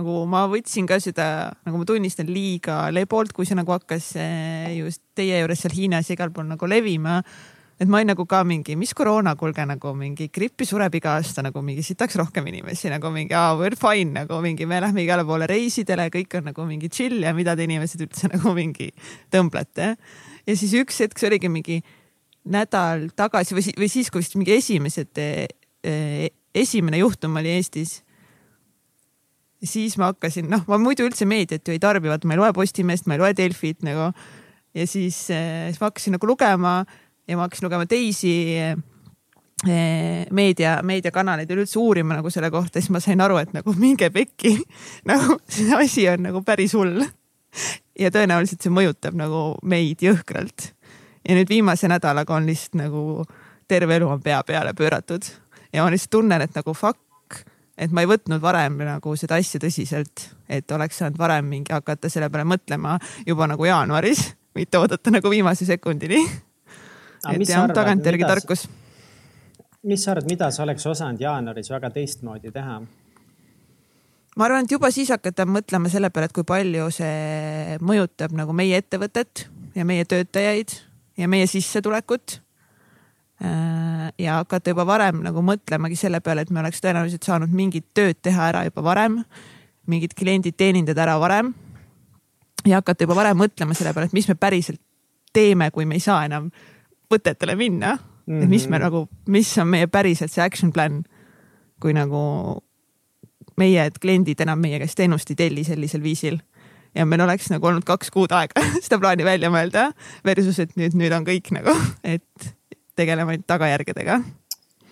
nagu 0.00 0.22
ma 0.30 0.44
võtsin 0.50 0.86
ka 0.88 0.98
seda, 1.02 1.26
nagu 1.66 1.80
ma 1.80 1.88
tunnistan, 1.88 2.30
liiga 2.32 2.86
lebolt, 2.94 3.34
kui 3.36 3.48
see 3.48 3.58
nagu 3.58 3.74
hakkas 3.74 4.14
eh, 4.20 4.70
just 4.78 5.02
teie 5.16 5.42
juures 5.42 5.62
seal 5.62 5.74
Hiinas 5.76 6.08
ja 6.08 6.16
igal 6.16 6.32
pool 6.34 6.48
nagu 6.48 6.68
levima. 6.68 7.20
et 7.82 7.88
ma 7.90 7.98
olin 7.98 8.12
nagu 8.12 8.24
ka 8.30 8.42
mingi, 8.46 8.76
mis 8.78 8.92
koroona, 8.94 9.34
kuulge 9.34 9.64
nagu 9.66 9.92
mingi 9.98 10.28
grippi 10.30 10.64
sureb 10.68 10.94
iga 10.94 11.16
aasta 11.18 11.42
nagu 11.42 11.62
mingi 11.66 11.82
sitaks 11.82 12.14
rohkem 12.20 12.46
inimesi 12.46 12.92
nagu 12.92 13.10
mingi 13.10 13.34
ah, 13.34 13.56
we 13.58 13.66
are 13.66 13.76
fine 13.76 14.12
nagu 14.14 14.38
mingi, 14.44 14.66
me 14.66 14.78
lähme 14.80 15.02
igale 15.02 15.24
poole 15.26 15.48
reisidele, 15.50 16.06
kõik 16.12 16.38
on 16.38 16.46
nagu 16.52 16.66
mingi 16.68 16.88
chill 16.92 17.24
ja 17.24 17.32
mida 17.34 17.56
te 17.58 17.66
inimesed 17.66 18.04
üldse 18.06 18.30
nagu 18.34 18.54
mingi 18.54 18.92
tõmblete. 19.34 19.96
ja 20.46 20.56
siis 20.56 20.76
üks 20.78 21.02
hetk 21.04 21.18
see 21.18 21.32
oligi 21.32 21.50
mingi 21.50 21.82
nädal 22.42 23.10
tagasi 23.18 23.54
või, 23.54 23.66
või 23.78 23.90
siis, 23.90 24.10
kui 24.10 24.22
vist 24.22 24.38
mingi 24.38 24.56
esimesed 24.56 25.18
eh, 25.18 26.30
esimene 26.54 26.98
juhtum 26.98 27.36
oli 27.36 27.56
Eestis. 27.56 28.02
siis 29.64 29.94
ma 29.98 30.08
hakkasin, 30.10 30.48
noh, 30.50 30.64
ma 30.66 30.78
muidu 30.82 31.04
üldse 31.06 31.26
meediat 31.28 31.68
ju 31.68 31.74
ei 31.74 31.78
tarbi, 31.82 32.10
vaata 32.10 32.26
ma 32.26 32.34
ei 32.34 32.40
loe 32.40 32.52
Postimeest, 32.52 33.06
ma 33.06 33.14
ei 33.14 33.22
loe 33.22 33.34
Delfit 33.36 33.82
nagu. 33.86 34.12
ja 34.74 34.86
siis, 34.86 35.30
eh, 35.30 35.68
siis 35.70 35.80
ma 35.80 35.90
hakkasin 35.90 36.16
nagu 36.18 36.26
lugema 36.26 36.84
ja 37.28 37.36
ma 37.36 37.46
hakkasin 37.46 37.66
lugema 37.66 37.86
teisi 37.86 38.34
eh, 38.58 38.76
meedia, 40.30 40.80
meediakanaleid 40.82 41.50
üleüldse 41.50 41.78
uurima 41.78 42.16
nagu 42.18 42.30
selle 42.30 42.50
kohta, 42.50 42.80
siis 42.80 42.90
ma 42.90 43.00
sain 43.00 43.20
aru, 43.20 43.38
et 43.38 43.52
nagu 43.54 43.74
minge 43.78 44.10
pekki. 44.10 44.56
nagu 45.10 45.38
see 45.48 45.70
asi 45.76 46.08
on 46.10 46.26
nagu 46.28 46.42
päris 46.42 46.74
hull. 46.74 47.04
ja 47.98 48.08
tõenäoliselt 48.10 48.64
see 48.64 48.72
mõjutab 48.72 49.14
nagu 49.14 49.52
meid 49.62 50.02
jõhkralt. 50.02 50.72
ja 51.28 51.38
nüüd 51.38 51.48
viimase 51.48 51.88
nädalaga 51.88 52.34
on 52.34 52.48
lihtsalt 52.48 52.80
nagu 52.80 53.24
terve 53.68 53.96
elu 53.96 54.08
on 54.08 54.22
pea 54.22 54.42
peale 54.42 54.72
pööratud 54.74 55.28
ja 55.72 55.84
ma 55.84 55.90
lihtsalt 55.92 56.12
tunnen, 56.12 56.44
et 56.44 56.54
nagu 56.56 56.74
fuck, 56.76 57.40
et 57.78 57.92
ma 57.94 58.04
ei 58.04 58.10
võtnud 58.10 58.42
varem 58.42 58.78
nagu 58.86 59.16
seda 59.18 59.38
asja 59.40 59.60
tõsiselt, 59.62 60.28
et 60.48 60.70
oleks 60.74 61.00
saanud 61.00 61.18
varem 61.18 61.48
mingi 61.48 61.72
hakata 61.74 62.10
selle 62.12 62.28
peale 62.32 62.46
mõtlema 62.48 62.98
juba 63.26 63.48
nagu 63.50 63.66
jaanuaris, 63.66 64.24
mitte 64.58 64.80
oodata 64.80 65.14
nagu 65.14 65.32
viimase 65.32 65.66
sekundini. 65.68 66.20
et 67.32 67.48
jah, 67.48 67.68
tagantjärgi 67.72 68.28
tarkus. 68.28 68.68
mis 69.82 70.04
sa 70.04 70.12
arvad, 70.12 70.28
mida 70.30 70.50
sa 70.50 70.62
oleks 70.62 70.86
osanud 70.86 71.20
jaanuaris 71.20 71.70
väga 71.70 71.90
teistmoodi 71.90 72.52
teha? 72.52 72.80
ma 74.36 74.44
arvan, 74.44 74.64
et 74.64 74.72
juba 74.72 74.90
siis 74.90 75.10
hakata 75.12 75.46
mõtlema 75.48 75.90
selle 75.92 76.10
peale, 76.10 76.28
et 76.30 76.36
kui 76.36 76.44
palju 76.44 76.90
see 76.90 77.78
mõjutab 77.80 78.36
nagu 78.36 78.52
meie 78.52 78.78
ettevõtet 78.80 79.48
ja 79.74 79.84
meie 79.88 80.04
töötajaid 80.04 80.76
ja 81.16 81.28
meie 81.28 81.46
sissetulekut 81.46 82.40
ja 83.42 84.36
hakata 84.38 84.70
juba 84.70 84.84
varem 84.86 85.22
nagu 85.24 85.42
mõtlemagi 85.42 85.96
selle 85.98 86.20
peale, 86.22 86.44
et 86.44 86.50
me 86.54 86.60
oleks 86.62 86.82
tõenäoliselt 86.82 87.26
saanud 87.26 87.50
mingit 87.50 87.88
tööd 87.94 88.20
teha 88.22 88.48
ära 88.52 88.64
juba 88.68 88.84
varem, 88.86 89.18
mingid 89.90 90.14
kliendid 90.18 90.54
teenindada 90.56 91.02
ära 91.02 91.18
varem. 91.18 91.54
ja 92.66 92.78
hakata 92.78 93.04
juba 93.04 93.16
varem 93.18 93.38
mõtlema 93.38 93.74
selle 93.74 93.92
peale, 93.94 94.06
et 94.06 94.12
mis 94.12 94.28
me 94.28 94.34
päriselt 94.34 94.80
teeme, 95.32 95.70
kui 95.70 95.84
me 95.84 95.96
ei 95.98 96.04
saa 96.04 96.24
enam 96.28 96.50
võtetele 97.10 97.56
minna 97.56 97.96
mm. 97.96 98.00
-hmm. 98.34 98.42
et 98.42 98.48
mis 98.48 98.68
me 98.68 98.78
mhm. 98.78 98.84
nagu, 98.84 99.08
mis 99.26 99.58
on 99.58 99.68
meie 99.68 99.86
päriselt 99.86 100.32
see 100.32 100.44
action 100.44 100.72
plan, 100.72 101.02
kui 101.80 101.92
nagu 101.92 102.62
meie 103.58 103.90
kliendid 104.00 104.40
enam 104.40 104.58
meie 104.58 104.78
käest 104.78 104.96
teenust 104.96 105.30
ei 105.30 105.36
telli 105.36 105.64
sellisel 105.64 106.02
viisil 106.02 106.38
ja 106.94 107.06
meil 107.06 107.20
oleks 107.20 107.50
nagu 107.50 107.66
olnud 107.66 107.84
kaks 107.84 108.10
kuud 108.10 108.32
aega 108.32 108.62
seda 108.84 108.98
plaani 108.98 109.24
välja 109.24 109.50
mõelda 109.50 109.90
versus, 110.24 110.58
et 110.58 110.76
nüüd, 110.76 110.94
nüüd 110.94 111.12
on 111.12 111.26
kõik 111.26 111.52
nagu, 111.56 111.74
et 112.14 112.54
tegelema 112.96 113.34
ainult 113.34 113.46
tagajärgedega. 113.46 114.20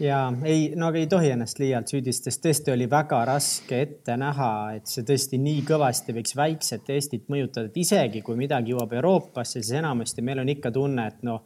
ja 0.01 0.21
ei, 0.45 0.73
no 0.77 0.89
aga 0.89 0.99
ei 0.99 1.07
tohi 1.11 1.31
ennast 1.35 1.61
liialt 1.61 1.93
süüdistada, 1.93 2.33
sest 2.33 2.45
tõesti 2.47 2.73
oli 2.73 2.89
väga 2.91 3.21
raske 3.29 3.83
ette 3.85 4.17
näha, 4.17 4.51
et 4.79 4.89
see 4.89 5.05
tõesti 5.07 5.41
nii 5.43 5.63
kõvasti 5.69 6.17
võiks 6.17 6.37
väikset 6.37 6.89
Eestit 6.95 7.29
mõjutada, 7.33 7.69
et 7.69 7.81
isegi 7.83 8.23
kui 8.25 8.39
midagi 8.41 8.73
jõuab 8.73 8.95
Euroopasse, 8.97 9.61
siis 9.61 9.77
enamasti 9.83 10.25
meil 10.25 10.41
on 10.41 10.49
ikka 10.49 10.73
tunne, 10.73 11.07
et 11.13 11.23
noh, 11.29 11.45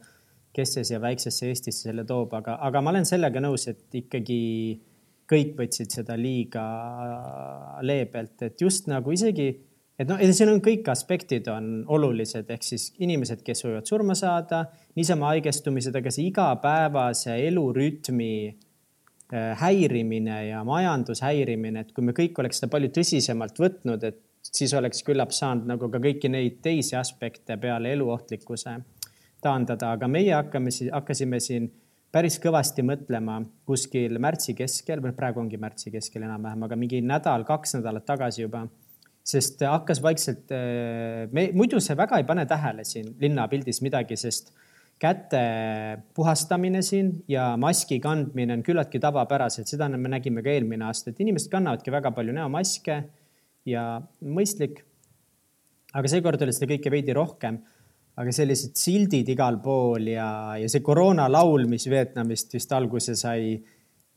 kes 0.55 0.77
see 0.77 0.87
siia 0.87 1.01
väiksesse 1.03 1.51
Eestisse 1.51 1.89
selle 1.89 2.05
toob, 2.07 2.33
aga, 2.39 2.55
aga 2.63 2.81
ma 2.81 2.95
olen 2.95 3.07
sellega 3.07 3.43
nõus, 3.43 3.67
et 3.67 3.99
ikkagi 4.03 4.41
kõik 5.29 5.55
võtsid 5.57 5.91
seda 5.91 6.15
liiga 6.19 6.63
leebelt, 7.83 8.37
et 8.45 8.61
just 8.61 8.87
nagu 8.87 9.11
isegi 9.11 9.49
et 9.99 10.09
noh, 10.09 10.19
siin 10.35 10.51
on 10.51 10.61
kõik 10.63 10.89
aspektid 10.91 11.47
on 11.51 11.69
olulised, 11.95 12.49
ehk 12.51 12.67
siis 12.67 12.89
inimesed, 13.03 13.43
kes 13.45 13.65
võivad 13.67 13.87
surma 13.89 14.15
saada, 14.17 14.65
niisama 14.99 15.31
haigestumised, 15.33 15.95
aga 15.95 16.11
see 16.11 16.27
igapäevase 16.29 17.37
elurütmi 17.47 18.33
äh, 18.49 19.53
häirimine 19.61 20.41
ja 20.49 20.63
majandushäirimine, 20.67 21.85
et 21.85 21.95
kui 21.95 22.05
me 22.05 22.15
kõik 22.17 22.43
oleks 22.43 22.61
seda 22.61 22.71
palju 22.75 22.91
tõsisemalt 22.99 23.61
võtnud, 23.61 24.03
et 24.03 24.21
siis 24.45 24.73
oleks 24.77 25.01
küllap 25.05 25.33
saanud 25.33 25.71
nagu 25.71 25.89
ka 25.91 26.01
kõiki 26.03 26.29
neid 26.29 26.59
teisi 26.65 26.97
aspekte 26.99 27.57
peale 27.57 27.95
eluohtlikkuse 27.95 28.77
taandada, 29.45 29.95
aga 29.95 30.07
meie 30.09 30.33
hakkame, 30.35 30.73
hakkasime 30.91 31.39
siin 31.43 31.69
päris 32.15 32.37
kõvasti 32.41 32.83
mõtlema 32.85 33.41
kuskil 33.67 34.19
märtsi 34.23 34.55
keskel 34.57 35.01
või 35.03 35.15
praegu 35.17 35.41
ongi 35.41 35.59
märtsi 35.61 35.91
keskel 35.93 36.23
enam-vähem, 36.23 36.63
aga 36.67 36.77
mingi 36.79 37.01
nädal, 37.03 37.43
kaks 37.47 37.77
nädalat 37.79 38.05
tagasi 38.07 38.45
juba 38.45 38.65
sest 39.25 39.63
hakkas 39.65 40.01
vaikselt, 40.05 40.51
äh, 40.53 41.25
me 41.33 41.49
muidu 41.57 41.81
see 41.81 41.97
väga 41.97 42.21
ei 42.21 42.27
pane 42.27 42.45
tähele 42.49 42.85
siin 42.85 43.15
linnapildis 43.21 43.81
midagi, 43.81 44.17
sest 44.19 44.53
käte 45.01 45.41
puhastamine 46.15 46.81
siin 46.85 47.11
ja 47.27 47.49
maski 47.59 47.99
kandmine 48.03 48.55
on 48.55 48.63
küllaltki 48.63 49.01
tavapärased, 49.03 49.67
seda 49.67 49.89
me 49.91 50.11
nägime 50.11 50.43
ka 50.45 50.53
eelmine 50.53 50.87
aasta, 50.87 51.11
et 51.11 51.19
inimesed 51.25 51.51
kannavadki 51.51 51.91
väga 51.91 52.13
palju 52.15 52.35
näomaske 52.35 52.99
ja 53.67 53.85
mõistlik. 54.23 54.83
aga 55.95 56.11
seekord 56.11 56.41
oli 56.43 56.53
seda 56.53 56.69
kõike 56.73 56.91
veidi 56.91 57.13
rohkem. 57.15 57.59
aga 58.15 58.31
sellised 58.31 58.77
sildid 58.79 59.27
igal 59.27 59.57
pool 59.59 60.07
ja, 60.07 60.55
ja 60.55 60.67
see 60.71 60.79
koroonalaul, 60.79 61.65
mis 61.67 61.89
Vietnamist 61.91 62.53
vist 62.53 62.71
alguse 62.71 63.15
sai 63.15 63.57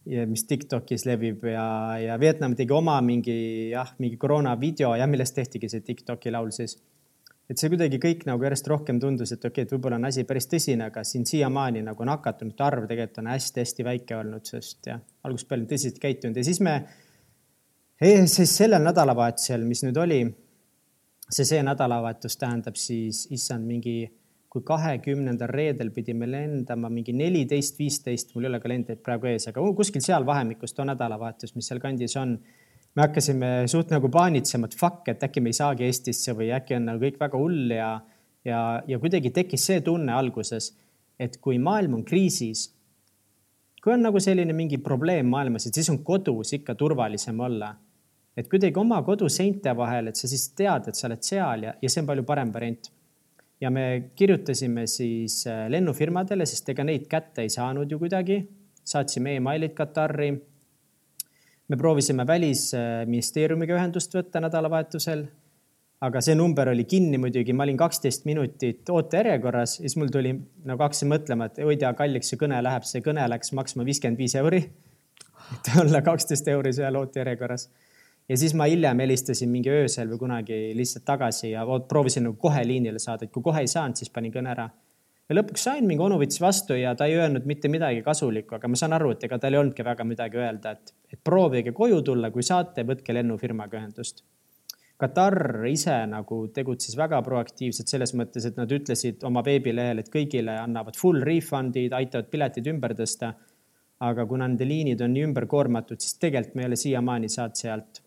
mis 0.08 0.44
Tiktokis 0.48 1.04
levib 1.08 1.44
ja, 1.50 1.64
ja 2.00 2.20
Vietnam 2.20 2.54
tegi 2.56 2.72
oma 2.72 2.98
mingi 3.04 3.70
jah, 3.72 3.90
mingi 4.00 4.16
koroonavideo 4.20 4.94
ja 4.96 5.08
millest 5.10 5.36
tehtigi 5.36 5.68
see 5.68 5.84
Tiktoki 5.84 6.32
laul 6.32 6.50
siis. 6.54 6.78
et 7.48 7.60
see 7.60 7.70
kuidagi 7.72 8.00
kõik 8.00 8.24
nagu 8.28 8.44
järjest 8.44 8.68
rohkem 8.68 9.00
tundus, 9.00 9.32
et 9.32 9.44
okei 9.44 9.50
okay,, 9.50 9.66
et 9.66 9.72
võib-olla 9.72 9.96
on 10.00 10.08
asi 10.08 10.24
päris 10.28 10.48
tõsine, 10.48 10.88
aga 10.90 11.04
siin 11.04 11.24
siiamaani 11.28 11.82
nagu 11.84 12.04
nakatunute 12.08 12.64
arv 12.64 12.88
tegelikult 12.88 13.22
on 13.22 13.30
hästi-hästi 13.32 13.86
väike 13.86 14.16
olnud, 14.16 14.44
sest 14.48 14.90
jah, 14.90 15.00
algusest 15.24 15.48
peale 15.48 15.68
tõsiselt 15.68 16.00
käitunud 16.02 16.36
ja 16.36 16.44
siis 16.44 16.60
me, 16.64 16.76
siis 18.00 18.56
sellel 18.56 18.84
nädalavahetusel, 18.84 19.64
mis 19.68 19.84
nüüd 19.84 20.00
oli, 20.00 20.22
see, 21.28 21.44
see 21.44 21.62
nädalavahetus 21.64 22.36
tähendab 22.40 22.80
siis, 22.80 23.26
issand, 23.34 23.68
mingi 23.68 24.00
kui 24.48 24.64
kahekümnendal 24.64 25.50
reedel 25.52 25.90
pidime 25.92 26.26
lendama 26.30 26.88
mingi 26.92 27.12
neliteist, 27.12 27.76
viisteist, 27.78 28.32
mul 28.34 28.46
ei 28.46 28.50
ole 28.52 28.60
kalendrit 28.62 29.02
praegu 29.04 29.28
ees, 29.28 29.50
aga 29.50 29.64
kuskil 29.76 30.04
seal 30.04 30.24
vahemikus 30.28 30.72
too 30.76 30.86
nädalavahetus, 30.88 31.52
mis 31.56 31.68
sealkandis 31.68 32.16
on. 32.16 32.38
me 32.96 33.04
hakkasime 33.04 33.48
suht 33.68 33.92
nagu 33.92 34.08
paanitsema, 34.10 34.66
et 34.66 34.74
fuck, 34.74 35.08
et 35.12 35.22
äkki 35.22 35.42
me 35.44 35.52
ei 35.52 35.58
saagi 35.58 35.84
Eestisse 35.84 36.32
või 36.34 36.48
äkki 36.56 36.78
on 36.78 36.88
nagu 36.88 37.04
kõik 37.04 37.20
väga 37.20 37.38
hull 37.38 37.74
ja, 37.76 37.90
ja, 38.44 38.82
ja 38.88 38.98
kuidagi 38.98 39.30
tekkis 39.30 39.66
see 39.68 39.82
tunne 39.84 40.16
alguses, 40.16 40.72
et 41.20 41.36
kui 41.44 41.58
maailm 41.62 42.00
on 42.00 42.04
kriisis, 42.08 42.70
kui 43.84 43.92
on 43.92 44.02
nagu 44.02 44.18
selline 44.20 44.56
mingi 44.56 44.80
probleem 44.82 45.28
maailmas, 45.28 45.68
et 45.68 45.76
siis 45.76 45.92
on 45.92 46.00
kodus 46.02 46.56
ikka 46.56 46.74
turvalisem 46.74 47.38
olla 47.40 47.74
et 48.38 48.46
kuidagi 48.48 48.78
oma 48.78 49.00
kodu 49.02 49.28
seinte 49.28 49.72
vahel, 49.76 50.08
et 50.08 50.16
sa 50.16 50.28
siis 50.30 50.44
tead, 50.56 50.88
et 50.88 50.96
sa 50.96 51.08
oled 51.08 51.24
seal 51.26 51.64
ja, 51.66 51.74
ja 51.82 51.90
see 51.90 52.02
on 52.04 52.08
palju 52.08 52.24
parem 52.26 52.52
variant 52.54 52.90
ja 53.60 53.70
me 53.70 54.10
kirjutasime 54.16 54.86
siis 54.86 55.42
äh, 55.46 55.66
lennufirmadele, 55.70 56.46
sest 56.46 56.68
ega 56.72 56.84
neid 56.86 57.08
kätte 57.10 57.44
ei 57.44 57.52
saanud 57.52 57.90
ju 57.90 57.98
kuidagi. 57.98 58.42
saatsime 58.88 59.36
emailid 59.36 59.74
Katari. 59.76 60.30
me 61.68 61.76
proovisime 61.76 62.26
välisministeeriumiga 62.26 63.74
ühendust 63.76 64.14
võtta 64.14 64.40
nädalavahetusel. 64.40 65.26
aga 66.00 66.20
see 66.20 66.34
number 66.34 66.68
oli 66.68 66.84
kinni 66.84 67.18
muidugi, 67.18 67.52
ma 67.52 67.64
olin 67.64 67.76
kaksteist 67.76 68.24
minutit 68.24 68.90
ootejärjekorras, 68.90 69.76
siis 69.82 69.96
mul 69.96 70.12
tuli 70.14 70.32
nagu 70.64 70.82
hakkasin 70.82 71.10
mõtlema, 71.10 71.50
et 71.50 71.58
oi 71.58 71.76
tea, 71.76 71.92
kalliks 71.92 72.30
see 72.30 72.38
kõne 72.38 72.62
läheb, 72.62 72.86
see 72.86 73.02
kõne 73.02 73.26
läks 73.28 73.52
maksma 73.52 73.84
viiskümmend 73.84 74.18
viis 74.18 74.34
euri. 74.38 74.62
et 75.54 75.74
olla 75.82 76.02
kaksteist 76.02 76.48
euri 76.48 76.72
seal 76.72 76.96
ootejärjekorras 76.96 77.68
ja 78.28 78.36
siis 78.36 78.54
ma 78.54 78.66
hiljem 78.68 79.00
helistasin 79.04 79.50
mingi 79.50 79.72
öösel 79.72 80.10
või 80.12 80.20
kunagi 80.24 80.58
lihtsalt 80.76 81.06
tagasi 81.08 81.52
ja 81.54 81.64
proovisin 81.88 82.28
nagu 82.28 82.36
kohe 82.40 82.64
liinile 82.66 83.00
saada, 83.02 83.24
et 83.24 83.32
kui 83.32 83.44
kohe 83.44 83.64
ei 83.64 83.70
saanud, 83.70 83.96
siis 83.96 84.12
panin 84.12 84.32
kõne 84.34 84.52
ära. 84.52 84.68
ja 85.28 85.36
lõpuks 85.36 85.64
sain, 85.68 85.86
mingi 85.86 86.04
onu 86.04 86.18
võttis 86.20 86.40
vastu 86.40 86.76
ja 86.76 86.94
ta 86.96 87.06
ei 87.08 87.16
öelnud 87.16 87.46
mitte 87.46 87.68
midagi 87.68 88.02
kasulikku, 88.02 88.56
aga 88.56 88.68
ma 88.68 88.80
saan 88.80 88.96
aru, 88.96 89.12
et 89.12 89.24
ega 89.24 89.38
tal 89.38 89.54
ei 89.54 89.60
olnudki 89.60 89.84
väga 89.84 90.04
midagi 90.04 90.40
öelda, 90.40 90.72
et, 90.76 90.94
et 91.12 91.20
proovige 91.24 91.72
koju 91.72 92.02
tulla, 92.02 92.30
kui 92.30 92.42
saate, 92.42 92.84
võtke 92.88 93.16
lennufirmaga 93.16 93.80
ühendust. 93.80 94.24
Katar 94.98 95.62
ise 95.70 95.94
nagu 96.10 96.40
tegutses 96.50 96.96
väga 96.98 97.20
proaktiivselt 97.22 97.88
selles 97.88 98.12
mõttes, 98.18 98.48
et 98.48 98.56
nad 98.58 98.72
ütlesid 98.72 99.22
oma 99.28 99.44
veebilehel, 99.46 100.00
et 100.02 100.08
kõigile 100.10 100.56
annavad 100.58 100.96
full 100.98 101.22
refund'id, 101.22 101.94
aitavad 101.94 102.32
piletid 102.32 102.66
ümber 102.74 102.96
tõsta. 102.98 103.34
aga 104.00 104.26
kuna 104.30 104.46
nende 104.46 104.62
liinid 104.62 105.00
on 105.02 105.10
nii 105.10 105.24
ümber 105.26 105.46
koormatud, 105.50 105.98
siis 105.98 106.14
tegelikult 106.22 106.54
me 106.54 106.62
ei 106.62 106.66
ole 106.68 106.76
siiamaani 106.78 107.28
saanud 107.28 107.56
sealt 107.58 108.02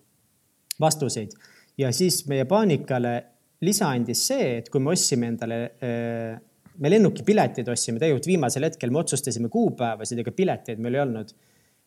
vastuseid. 0.82 1.36
ja 1.78 1.92
siis 1.96 2.26
meie 2.28 2.46
paanikale 2.46 3.14
lisa 3.66 3.92
andis 3.94 4.26
see, 4.28 4.58
et 4.60 4.70
kui 4.70 4.82
me 4.82 4.92
ostsime 4.96 5.30
endale, 5.32 5.62
äh, 5.86 6.36
me 6.82 6.92
lennukipiletid 6.92 7.70
ostsime 7.70 8.02
tegelikult 8.02 8.30
viimasel 8.32 8.68
hetkel, 8.68 8.92
me 8.92 9.02
otsustasime 9.04 9.50
kuupäevasid, 9.54 10.22
ega 10.24 10.34
pileteid 10.36 10.82
meil 10.82 10.98
ei 10.98 11.06
olnud. 11.06 11.34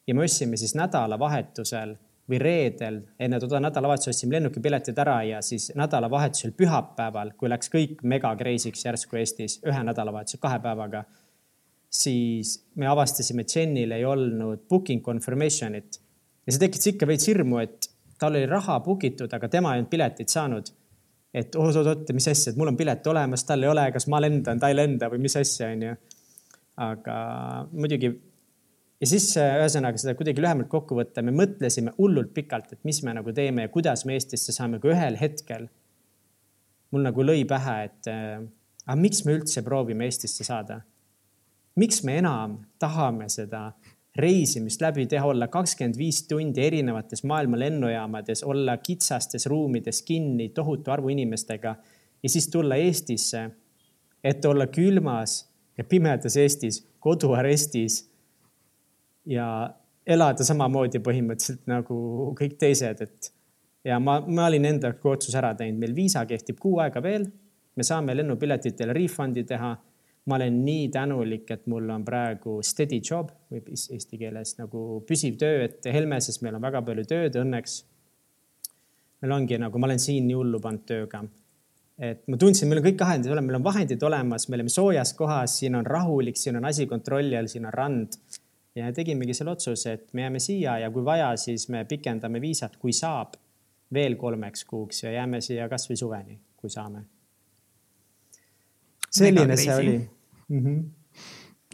ja 0.06 0.14
me 0.14 0.24
ostsime 0.24 0.56
siis 0.60 0.74
nädalavahetusel 0.76 1.94
või 2.28 2.38
reedel, 2.40 2.98
enne 3.20 3.38
toda 3.40 3.60
nädalavahetust 3.60 4.10
ostsime 4.12 4.36
lennukipiletid 4.36 4.98
ära 5.00 5.18
ja 5.24 5.40
siis 5.44 5.70
nädalavahetusel 5.76 6.52
pühapäeval, 6.56 7.32
kui 7.36 7.50
läks 7.52 7.72
kõik 7.72 8.04
megakreisiks 8.04 8.84
järsku 8.84 9.20
Eestis 9.20 9.58
ühe 9.64 9.82
nädalavahetuse 9.84 10.40
kahe 10.40 10.60
päevaga, 10.64 11.04
siis 11.88 12.56
me 12.80 12.88
avastasime, 12.90 13.44
et 13.44 13.56
Jenil 13.56 13.96
ei 13.96 14.04
olnud 14.08 14.64
booking 14.68 15.04
confirmation'it 15.04 16.00
ja 16.44 16.52
see 16.52 16.62
tekitas 16.66 16.92
ikka 16.92 17.08
veits 17.08 17.28
hirmu, 17.28 17.60
et 17.64 17.90
tal 18.18 18.35
oli 18.35 18.47
raha 18.47 18.78
book 18.85 19.04
itud, 19.04 19.33
aga 19.33 19.49
tema 19.50 19.75
ei 19.75 19.83
olnud 19.83 19.90
piletit 19.90 20.33
saanud. 20.33 20.73
et 21.35 21.56
oot-oot-oot, 21.59 22.12
mis 22.14 22.28
asja, 22.30 22.52
et 22.52 22.59
mul 22.59 22.71
on 22.71 22.76
pilet 22.78 23.06
olemas, 23.11 23.42
tal 23.44 23.62
ei 23.64 23.68
ole, 23.68 23.88
kas 23.92 24.06
ma 24.06 24.21
lendan, 24.23 24.61
ta 24.62 24.68
ei 24.71 24.76
lenda 24.76 25.09
või 25.11 25.25
mis 25.25 25.35
asja, 25.37 25.73
onju. 25.75 25.97
aga 26.85 27.16
muidugi 27.73 28.12
ja 29.00 29.09
siis 29.09 29.26
ühesõnaga 29.37 30.00
seda 30.00 30.14
kuidagi 30.18 30.42
lühemalt 30.42 30.71
kokku 30.71 30.97
võtta, 30.99 31.23
me 31.26 31.35
mõtlesime 31.35 31.94
hullult 31.99 32.33
pikalt, 32.37 32.73
et 32.76 32.85
mis 32.87 33.02
me 33.02 33.14
nagu 33.16 33.35
teeme 33.35 33.66
ja 33.66 33.73
kuidas 33.73 34.04
me 34.06 34.14
Eestisse 34.18 34.54
saame, 34.54 34.80
kui 34.83 34.94
ühel 34.94 35.18
hetkel 35.21 35.68
mul 36.94 37.02
nagu 37.09 37.26
lõi 37.26 37.42
pähe, 37.50 37.76
et 37.88 38.11
aga 38.11 38.97
miks 39.00 39.25
me 39.26 39.35
üldse 39.38 39.64
proovime 39.66 40.06
Eestisse 40.09 40.47
saada? 40.47 40.83
miks 41.75 42.04
me 42.06 42.21
enam 42.21 42.61
tahame 42.78 43.26
seda 43.33 43.73
reisimist 44.16 44.83
läbi 44.83 45.06
teha, 45.11 45.26
olla 45.26 45.49
kakskümmend 45.50 45.99
viis 45.99 46.23
tundi 46.30 46.62
erinevates 46.62 47.25
maailma 47.26 47.59
lennujaamades, 47.59 48.44
olla 48.47 48.76
kitsastes 48.76 49.47
ruumides 49.50 50.02
kinni 50.02 50.49
tohutu 50.54 50.90
arvu 50.94 51.11
inimestega 51.14 51.75
ja 52.23 52.30
siis 52.30 52.49
tulla 52.49 52.76
Eestisse, 52.76 53.49
et 54.25 54.44
olla 54.44 54.66
külmas 54.66 55.40
ja 55.78 55.85
pimedas 55.85 56.37
Eestis, 56.37 56.85
koduarestis 57.00 58.04
ja 59.26 59.49
elada 60.06 60.44
samamoodi 60.44 61.00
põhimõtteliselt 61.02 61.66
nagu 61.66 61.97
kõik 62.38 62.59
teised, 62.61 63.00
et 63.02 63.33
ja 63.85 63.99
ma, 64.00 64.21
ma 64.26 64.47
olin 64.47 64.68
enda 64.68 64.92
otsuse 65.11 65.38
ära 65.40 65.54
teinud, 65.59 65.80
meil 65.80 65.97
viisa 65.97 66.25
kehtib 66.28 66.61
kuu 66.61 66.78
aega 66.85 67.02
veel, 67.02 67.26
me 67.75 67.85
saame 67.85 68.14
lennupiletitele 68.14 68.94
refund'i 68.94 69.44
teha 69.49 69.75
ma 70.25 70.37
olen 70.38 70.61
nii 70.64 70.88
tänulik, 70.88 71.50
et 71.50 71.66
mul 71.69 71.88
on 71.93 72.04
praegu 72.04 72.59
steady 72.64 73.00
job 73.04 73.33
või 73.52 73.61
eesti 73.76 74.19
keeles 74.21 74.57
nagu 74.61 75.02
püsiv 75.09 75.37
töö, 75.40 75.66
et 75.66 75.85
Helmeses 75.93 76.40
meil 76.45 76.57
on 76.57 76.64
väga 76.64 76.81
palju 76.85 77.04
tööd 77.09 77.37
õnneks. 77.43 77.83
meil 79.23 79.33
ongi 79.33 79.59
nagu, 79.61 79.78
ma 79.78 79.88
olen 79.88 80.00
siin 80.00 80.26
nii 80.28 80.37
hullu 80.37 80.61
pannud 80.61 80.87
tööga. 80.88 81.25
et 81.99 82.25
ma 82.28 82.37
tundsin, 82.37 82.69
meil 82.69 82.81
on 82.81 82.87
kõik 82.88 83.00
vahendid 83.00 83.31
olemas, 83.31 83.47
meil 83.47 83.61
on 83.61 83.64
vahendid 83.64 84.02
olemas, 84.02 84.49
me 84.49 84.57
oleme 84.57 84.69
soojas 84.69 85.12
kohas, 85.14 85.59
siin 85.59 85.75
on 85.75 85.87
rahulik, 85.87 86.37
siin 86.37 86.57
on 86.57 86.64
asi 86.64 86.87
kontrolli 86.87 87.37
all, 87.37 87.47
siin 87.47 87.66
on 87.66 87.73
rand. 87.73 88.19
ja 88.75 88.93
tegimegi 88.93 89.35
selle 89.35 89.50
otsuse, 89.50 89.93
et 89.93 90.12
me 90.12 90.23
jääme 90.23 90.40
siia 90.40 90.78
ja 90.78 90.90
kui 90.90 91.04
vaja, 91.04 91.37
siis 91.37 91.69
me 91.69 91.85
pikendame 91.85 92.40
viisat, 92.40 92.76
kui 92.76 92.93
saab 92.93 93.37
veel 93.95 94.16
kolmeks 94.16 94.64
kuuks 94.64 95.04
ja 95.04 95.12
jääme 95.12 95.40
siia 95.40 95.69
kasvõi 95.69 95.97
suveni, 95.97 96.40
kui 96.57 96.71
saame 96.71 97.04
selline 99.14 99.56
see 99.56 99.75
oli 99.75 99.97
mm. 99.99 100.61
-hmm. 100.61 100.78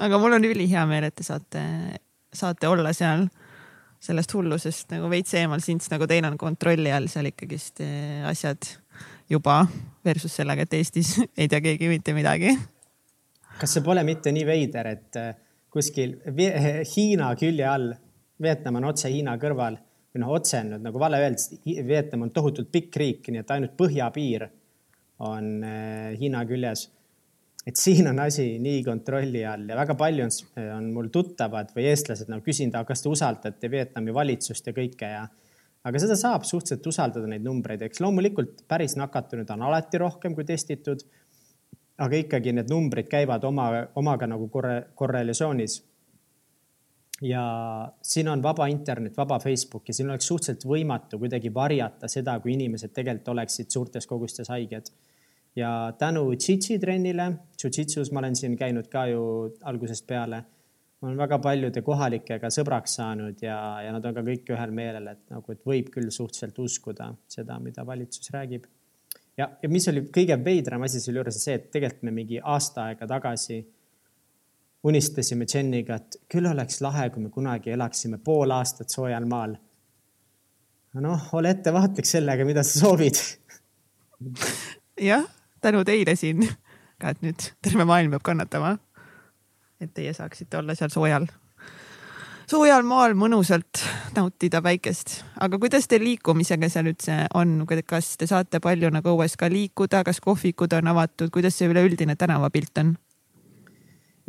aga 0.06 0.18
mul 0.18 0.38
on 0.38 0.44
ülihea 0.44 0.86
meel, 0.86 1.08
et 1.08 1.14
te 1.14 1.26
saate, 1.26 1.62
saate 2.32 2.68
olla 2.68 2.92
seal 2.96 3.28
sellest 4.00 4.32
hullusest 4.34 4.94
nagu 4.94 5.10
veits 5.12 5.34
eemal, 5.36 5.60
sints 5.60 5.90
nagu 5.92 6.08
teil 6.08 6.24
on 6.24 6.38
kontrolli 6.40 6.92
all 6.92 7.08
seal 7.12 7.28
ikkagist 7.30 7.82
eh, 7.84 8.24
asjad 8.28 8.70
juba 9.30 9.60
versus 10.04 10.34
sellega, 10.40 10.64
et 10.64 10.78
Eestis 10.80 11.16
ei 11.40 11.48
tea 11.48 11.60
keegi 11.64 11.90
mitte 11.90 12.16
midagi. 12.16 12.54
kas 13.60 13.76
see 13.76 13.84
pole 13.84 14.04
mitte 14.04 14.32
nii 14.32 14.46
veider, 14.48 14.86
et 14.96 15.20
eh, 15.20 15.34
kuskil 15.70 16.16
Hiina 16.94 17.34
külje 17.38 17.68
all, 17.68 17.92
Vietnam 18.40 18.80
on 18.80 18.88
otse 18.92 19.12
Hiina 19.12 19.36
kõrval 19.40 19.76
või 20.10 20.22
noh, 20.24 20.32
otse 20.34 20.58
on 20.62 20.72
nüüd 20.72 20.86
nagu 20.88 20.98
vale 20.98 21.20
öelda, 21.20 21.38
sest 21.38 21.68
Vietnam 21.86 22.24
on 22.26 22.32
tohutult 22.34 22.72
pikk 22.72 22.96
riik, 22.98 23.28
nii 23.28 23.44
et 23.44 23.52
ainult 23.54 23.76
põhjapiir 23.78 24.48
on 25.28 25.52
eh, 25.60 26.16
Hiina 26.18 26.46
küljes 26.48 26.88
et 27.66 27.76
siin 27.76 28.08
on 28.08 28.18
asi 28.24 28.54
nii 28.62 28.80
kontrolli 28.84 29.42
all 29.44 29.68
ja 29.68 29.76
väga 29.76 29.94
palju 29.98 30.24
on, 30.24 30.32
on 30.76 30.88
mul 30.94 31.10
tuttavad 31.12 31.74
või 31.76 31.90
eestlased 31.90 32.30
nagu 32.32 32.44
küsinud, 32.44 32.74
aga 32.74 32.88
kas 32.88 33.04
te 33.04 33.12
usaldate 33.12 33.70
Vietnami 33.70 34.14
valitsust 34.16 34.70
ja 34.70 34.76
kõike 34.76 35.10
ja 35.12 35.26
aga 35.84 36.00
seda 36.00 36.16
saab 36.18 36.46
suhteliselt 36.48 36.86
usaldada, 36.88 37.28
neid 37.28 37.44
numbreid, 37.44 37.82
eks 37.84 38.00
loomulikult 38.04 38.64
päris 38.68 38.96
nakatunud 39.00 39.48
on 39.52 39.68
alati 39.68 40.00
rohkem 40.00 40.36
kui 40.36 40.48
testitud. 40.48 41.04
aga 42.00 42.16
ikkagi 42.16 42.52
need 42.56 42.70
numbrid 42.72 43.10
käivad 43.12 43.42
oma, 43.44 43.66
omaga 44.00 44.26
nagu 44.26 44.48
korre, 44.48 44.86
korrelatsioonis. 44.96 45.82
ja 47.20 47.42
siin 48.02 48.28
on 48.28 48.42
vaba 48.42 48.66
internet, 48.66 49.16
vaba 49.16 49.38
Facebook 49.38 49.88
ja 49.88 49.94
siin 49.94 50.10
oleks 50.10 50.26
suhteliselt 50.26 50.64
võimatu 50.64 51.18
kuidagi 51.18 51.54
varjata 51.54 52.08
seda, 52.08 52.38
kui 52.40 52.52
inimesed 52.52 52.92
tegelikult 52.96 53.28
oleksid 53.28 53.70
suurtes 53.70 54.06
kogustes 54.06 54.48
haiged 54.48 54.88
ja 55.56 55.92
tänu 55.98 56.32
Jitsi 56.32 56.78
trennile, 56.78 57.32
Jiu-Jitsus 57.58 58.12
ma 58.12 58.18
olen 58.22 58.36
siin 58.36 58.56
käinud 58.58 58.88
ka 58.88 59.06
ju 59.06 59.22
algusest 59.62 60.06
peale. 60.06 60.44
ma 61.00 61.08
olen 61.08 61.18
väga 61.18 61.38
paljude 61.40 61.80
kohalikega 61.82 62.50
sõbraks 62.52 62.98
saanud 62.98 63.40
ja, 63.42 63.56
ja 63.80 63.92
nad 63.92 64.04
on 64.04 64.14
ka 64.14 64.20
kõik 64.20 64.50
ühel 64.52 64.74
meelel, 64.76 65.06
et 65.14 65.22
nagu, 65.32 65.52
et 65.52 65.62
võib 65.66 65.88
küll 65.94 66.10
suhteliselt 66.12 66.58
uskuda 66.58 67.14
seda, 67.28 67.58
mida 67.58 67.86
valitsus 67.86 68.30
räägib. 68.34 68.66
ja, 69.36 69.50
ja 69.62 69.68
mis 69.68 69.88
oli 69.88 70.04
kõige 70.12 70.36
veidram 70.44 70.82
asi 70.82 71.00
selle 71.00 71.22
juures, 71.22 71.42
see, 71.42 71.56
et 71.56 71.70
tegelikult 71.72 72.02
me 72.02 72.14
mingi 72.20 72.40
aasta 72.40 72.90
aega 72.90 73.08
tagasi 73.08 73.64
unistasime 74.84 75.44
Jeniga, 75.54 75.96
et 75.96 76.20
küll 76.28 76.46
oleks 76.46 76.80
lahe, 76.80 77.10
kui 77.10 77.22
me 77.22 77.30
kunagi 77.30 77.72
elaksime 77.74 78.18
pool 78.24 78.50
aastat 78.50 78.88
soojal 78.88 79.26
maal. 79.28 79.56
noh, 81.00 81.28
ole 81.32 81.50
ettevaatlik 81.54 82.06
sellega, 82.06 82.44
mida 82.44 82.62
sa 82.66 82.84
soovid 82.84 83.18
jah 85.00 85.24
tänu 85.60 85.84
teile 85.84 86.16
siin 86.16 86.44
ka, 87.00 87.12
et 87.14 87.22
nüüd 87.24 87.50
terve 87.64 87.86
maailm 87.88 88.16
peab 88.16 88.24
kannatama. 88.26 88.78
et 89.80 89.92
teie 89.96 90.12
saaksite 90.12 90.58
olla 90.58 90.74
seal 90.76 90.90
soojal, 90.92 91.24
soojal 92.50 92.84
maal 92.84 93.14
mõnusalt 93.16 93.80
nautida 94.16 94.60
päikest. 94.62 95.20
aga 95.40 95.58
kuidas 95.58 95.88
teil 95.88 96.04
liikumisega 96.04 96.68
seal 96.68 96.90
üldse 96.92 97.22
on, 97.34 97.62
kas 97.86 98.16
te 98.20 98.28
saate 98.30 98.60
palju 98.60 98.90
nagu 98.92 99.14
õues 99.14 99.36
ka 99.40 99.48
liikuda, 99.52 100.04
kas 100.04 100.20
kohvikud 100.20 100.72
on 100.80 100.92
avatud, 100.92 101.32
kuidas 101.32 101.56
see 101.56 101.70
üleüldine 101.70 102.16
tänavapilt 102.16 102.84
on? 102.84 102.96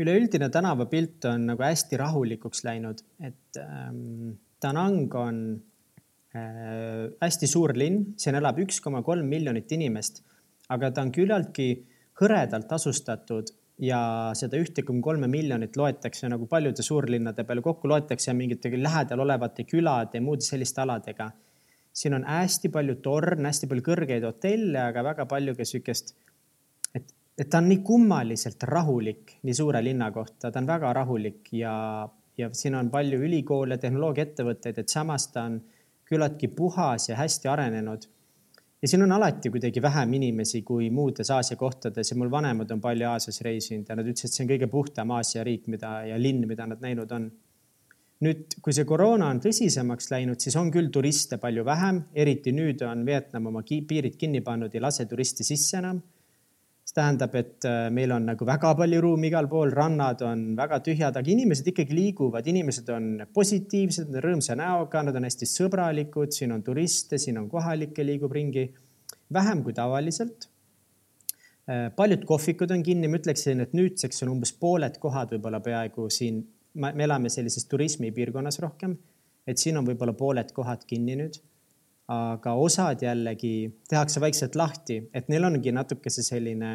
üleüldine 0.02 0.50
tänavapilt 0.50 1.26
on 1.30 1.52
nagu 1.52 1.62
hästi 1.64 2.00
rahulikuks 2.00 2.64
läinud, 2.66 3.04
et 3.22 3.60
ähm, 3.60 4.40
Danang 4.62 5.14
on 5.18 5.38
äh, 6.36 7.12
hästi 7.22 7.48
suur 7.50 7.74
linn, 7.78 8.14
siin 8.18 8.38
elab 8.40 8.62
üks 8.64 8.80
koma 8.82 9.02
kolm 9.06 9.28
miljonit 9.30 9.72
inimest 9.76 10.24
aga 10.76 10.92
ta 10.92 11.04
on 11.06 11.12
küllaltki 11.16 11.68
hõredalt 12.22 12.72
asustatud 12.76 13.52
ja 13.82 14.00
seda 14.38 14.60
ühte 14.62 14.84
koma 14.86 15.02
kolme 15.06 15.30
miljonit 15.32 15.78
loetakse 15.80 16.30
nagu 16.30 16.46
paljude 16.50 16.86
suurlinnade 16.86 17.46
peale 17.48 17.64
kokku 17.66 17.90
loetakse 17.90 18.34
mingite 18.38 18.72
lähedal 18.78 19.24
olevate 19.26 19.66
külade 19.66 20.20
ja 20.20 20.26
muude 20.26 20.46
selliste 20.46 20.84
aladega. 20.84 21.32
siin 21.94 22.14
on 22.14 22.24
hästi 22.24 22.70
palju 22.72 22.96
torne, 23.04 23.50
hästi 23.50 23.68
palju 23.68 23.84
kõrgeid 23.84 24.24
hotelle, 24.24 24.80
aga 24.80 25.02
väga 25.04 25.26
palju 25.28 25.56
ka 25.58 25.66
sihukest, 25.68 26.14
et, 26.96 27.10
et 27.38 27.50
ta 27.50 27.60
on 27.60 27.68
nii 27.68 27.82
kummaliselt 27.84 28.64
rahulik 28.64 29.34
nii 29.44 29.58
suure 29.58 29.82
linna 29.84 30.08
kohta, 30.16 30.52
ta 30.52 30.60
on 30.62 30.70
väga 30.70 30.94
rahulik 30.96 31.52
ja, 31.52 31.74
ja 32.38 32.50
siin 32.56 32.78
on 32.80 32.90
palju 32.94 33.20
ülikoole, 33.28 33.78
tehnoloogiaettevõtteid, 33.78 34.80
et 34.80 34.94
samas 34.94 35.28
ta 35.34 35.44
on 35.50 35.60
küllaltki 36.08 36.48
puhas 36.56 37.10
ja 37.10 37.20
hästi 37.20 37.52
arenenud 37.52 38.08
ja 38.82 38.88
siin 38.88 39.04
on 39.06 39.12
alati 39.12 39.50
kuidagi 39.54 39.82
vähem 39.82 40.14
inimesi 40.18 40.62
kui 40.66 40.90
muudes 40.90 41.30
Aasia 41.32 41.58
kohtades 41.58 42.12
ja 42.12 42.18
mul 42.18 42.32
vanemad 42.32 42.72
on 42.72 42.82
palju 42.82 43.08
Aasias 43.10 43.42
reisinud 43.46 43.90
ja 43.90 43.96
nad 43.96 44.08
ütlesid, 44.08 44.32
et 44.32 44.38
see 44.38 44.46
on 44.46 44.52
kõige 44.54 44.70
puhtam 44.72 45.14
Aasia 45.18 45.44
riik, 45.46 45.68
mida 45.70 46.00
ja 46.10 46.18
linn, 46.20 46.48
mida 46.50 46.68
nad 46.68 46.82
näinud 46.82 47.12
on. 47.18 47.32
nüüd, 48.22 48.54
kui 48.62 48.74
see 48.74 48.86
koroona 48.86 49.32
on 49.34 49.40
tõsisemaks 49.42 50.12
läinud, 50.12 50.38
siis 50.42 50.56
on 50.56 50.68
küll 50.74 50.92
turiste 50.94 51.40
palju 51.42 51.64
vähem, 51.66 52.04
eriti 52.14 52.52
nüüd 52.54 52.84
on 52.86 53.02
Vietnam 53.06 53.48
oma 53.50 53.64
piirid 53.66 54.18
kinni 54.18 54.44
pannud, 54.46 54.76
ei 54.76 54.82
lase 54.82 55.08
turisti 55.10 55.44
sisse 55.44 55.80
enam 55.80 56.04
see 56.92 57.00
tähendab, 57.00 57.36
et 57.36 57.66
äh, 57.66 57.90
meil 57.90 58.12
on 58.12 58.26
nagu 58.28 58.46
väga 58.46 58.74
palju 58.76 59.02
ruumi 59.02 59.30
igal 59.30 59.48
pool, 59.48 59.72
rannad 59.72 60.22
on 60.28 60.56
väga 60.58 60.82
tühjad, 60.84 61.16
aga 61.16 61.32
inimesed 61.32 61.68
ikkagi 61.72 61.96
liiguvad, 61.96 62.48
inimesed 62.48 62.90
on 62.92 63.26
positiivsed, 63.34 64.12
rõõmsa 64.24 64.58
näoga, 64.60 65.04
nad 65.04 65.16
on 65.16 65.28
hästi 65.28 65.48
sõbralikud, 65.48 66.34
siin 66.36 66.52
on 66.52 66.64
turiste, 66.64 67.18
siin 67.18 67.40
on 67.40 67.50
kohalikke, 67.50 68.04
liigub 68.04 68.32
ringi 68.36 68.68
vähem 69.32 69.64
kui 69.64 69.76
tavaliselt. 69.78 70.50
Äh, 71.70 71.88
paljud 71.96 72.26
kohvikud 72.28 72.72
on 72.76 72.84
kinni, 72.84 73.08
ma 73.08 73.22
ütleksin, 73.22 73.64
et 73.64 73.78
nüüdseks 73.78 74.26
on 74.26 74.36
umbes 74.36 74.52
pooled 74.60 75.00
kohad 75.00 75.32
võib-olla 75.36 75.62
peaaegu 75.64 76.10
siin, 76.12 76.44
me 76.76 76.92
elame 77.04 77.32
sellises 77.32 77.68
turismipiirkonnas 77.72 78.60
rohkem, 78.64 78.98
et 79.48 79.60
siin 79.60 79.80
on 79.80 79.88
võib-olla 79.88 80.16
pooled 80.18 80.52
kohad 80.56 80.84
kinni 80.88 81.18
nüüd 81.20 81.40
aga 82.12 82.54
osad 82.60 83.02
jällegi 83.02 83.72
tehakse 83.90 84.22
vaikselt 84.22 84.56
lahti, 84.56 84.98
et 85.14 85.30
neil 85.32 85.46
ongi 85.48 85.72
natuke 85.72 86.12
see 86.12 86.26
selline 86.26 86.72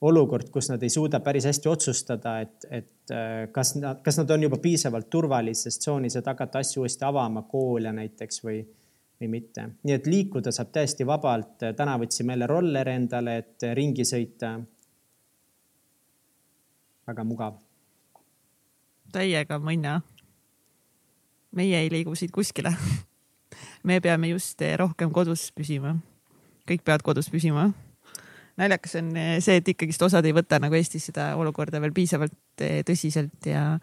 olukord, 0.00 0.48
kus 0.52 0.70
nad 0.70 0.82
ei 0.82 0.92
suuda 0.92 1.20
päris 1.20 1.44
hästi 1.48 1.68
otsustada, 1.68 2.38
et, 2.44 2.66
et 2.70 3.14
äh, 3.14 3.48
kas 3.52 3.74
nad, 3.76 4.00
kas 4.04 4.20
nad 4.20 4.30
on 4.30 4.46
juba 4.46 4.60
piisavalt 4.62 5.10
turvalises 5.10 5.78
tsoonis, 5.78 6.16
et 6.16 6.30
hakata 6.30 6.62
asju 6.62 6.84
uuesti 6.84 7.04
avama, 7.04 7.42
koole 7.50 7.92
näiteks 7.92 8.44
või, 8.46 8.62
või 9.20 9.32
mitte. 9.34 9.66
nii 9.82 9.96
et 9.96 10.06
liikuda 10.08 10.52
saab 10.54 10.72
täiesti 10.72 11.06
vabalt. 11.06 11.66
täna 11.76 11.98
võtsime 12.00 12.36
jälle 12.36 12.48
rolleri 12.48 12.96
endale, 12.96 13.36
et 13.42 13.68
ringi 13.74 14.06
sõita. 14.08 14.54
väga 17.10 17.24
mugav. 17.24 17.60
täiega 19.12 19.58
mõnna. 19.58 20.00
meie 21.50 21.80
ei 21.84 21.90
liigu 21.90 22.14
siit 22.14 22.30
kuskile 22.30 22.76
me 23.82 24.00
peame 24.00 24.30
just 24.32 24.60
eh, 24.62 24.76
rohkem 24.78 25.12
kodus 25.14 25.48
püsima. 25.56 25.96
kõik 26.68 26.84
peavad 26.84 27.02
kodus 27.02 27.30
püsima. 27.32 27.70
naljakas 28.60 28.98
on 29.00 29.12
eh, 29.16 29.36
see, 29.40 29.60
et 29.60 29.68
ikkagist 29.72 30.02
osad 30.02 30.26
ei 30.26 30.36
võta 30.36 30.60
nagu 30.62 30.76
Eestis 30.76 31.08
seda 31.10 31.32
olukorda 31.40 31.80
veel 31.80 31.94
piisavalt 31.96 32.64
eh, 32.64 32.82
tõsiselt 32.86 33.48
ja 33.48 33.78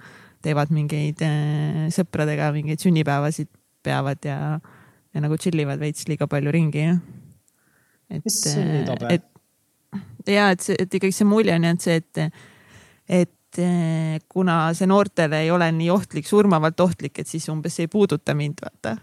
teevad 0.46 0.70
mingeid 0.72 1.24
sõpradega 1.92 2.52
mingeid 2.54 2.84
sünnipäevasid 2.84 3.50
peavad 3.84 4.22
ja, 4.26 4.60
ja 5.14 5.24
nagu 5.24 5.38
chill 5.42 5.58
ivad 5.60 5.82
veits 5.82 6.06
liiga 6.08 6.28
palju 6.30 6.54
ringi. 6.54 6.86
et, 8.14 8.30
et 9.10 9.26
ja 10.30 10.52
et 10.54 10.62
see, 10.62 10.78
et 10.78 10.94
ikkagi 10.94 11.16
see 11.16 11.28
mulje 11.28 11.56
on 11.56 11.66
jäänud 11.66 11.84
see, 11.84 11.98
et, 11.98 12.22
et 13.26 13.62
kuna 14.30 14.60
see 14.78 14.88
noortele 14.88 15.42
ei 15.42 15.52
ole 15.52 15.72
nii 15.74 15.90
ohtlik, 15.90 16.28
surmavalt 16.30 16.80
ohtlik, 16.86 17.18
et 17.18 17.28
siis 17.28 17.50
umbes 17.50 17.80
ei 17.82 17.90
puuduta 17.90 18.38
mind, 18.38 18.62
vaata. 18.62 18.98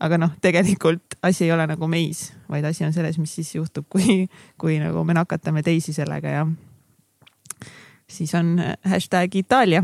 Aga 0.00 0.18
noh, 0.20 0.34
tegelikult 0.42 1.16
asi 1.24 1.46
ei 1.46 1.52
ole 1.54 1.66
nagu 1.68 1.88
meis, 1.88 2.30
vaid 2.50 2.66
asi 2.68 2.84
on 2.84 2.92
selles, 2.92 3.18
mis 3.18 3.32
siis 3.38 3.54
juhtub, 3.56 3.86
kui, 3.92 4.26
kui 4.60 4.78
nagu 4.82 5.04
me 5.04 5.16
nakatame 5.16 5.62
teisi 5.66 5.94
sellega 5.96 6.34
ja 6.34 6.44
siis 8.08 8.34
on 8.38 8.56
hashtag 8.84 9.34
Itaalia. 9.40 9.82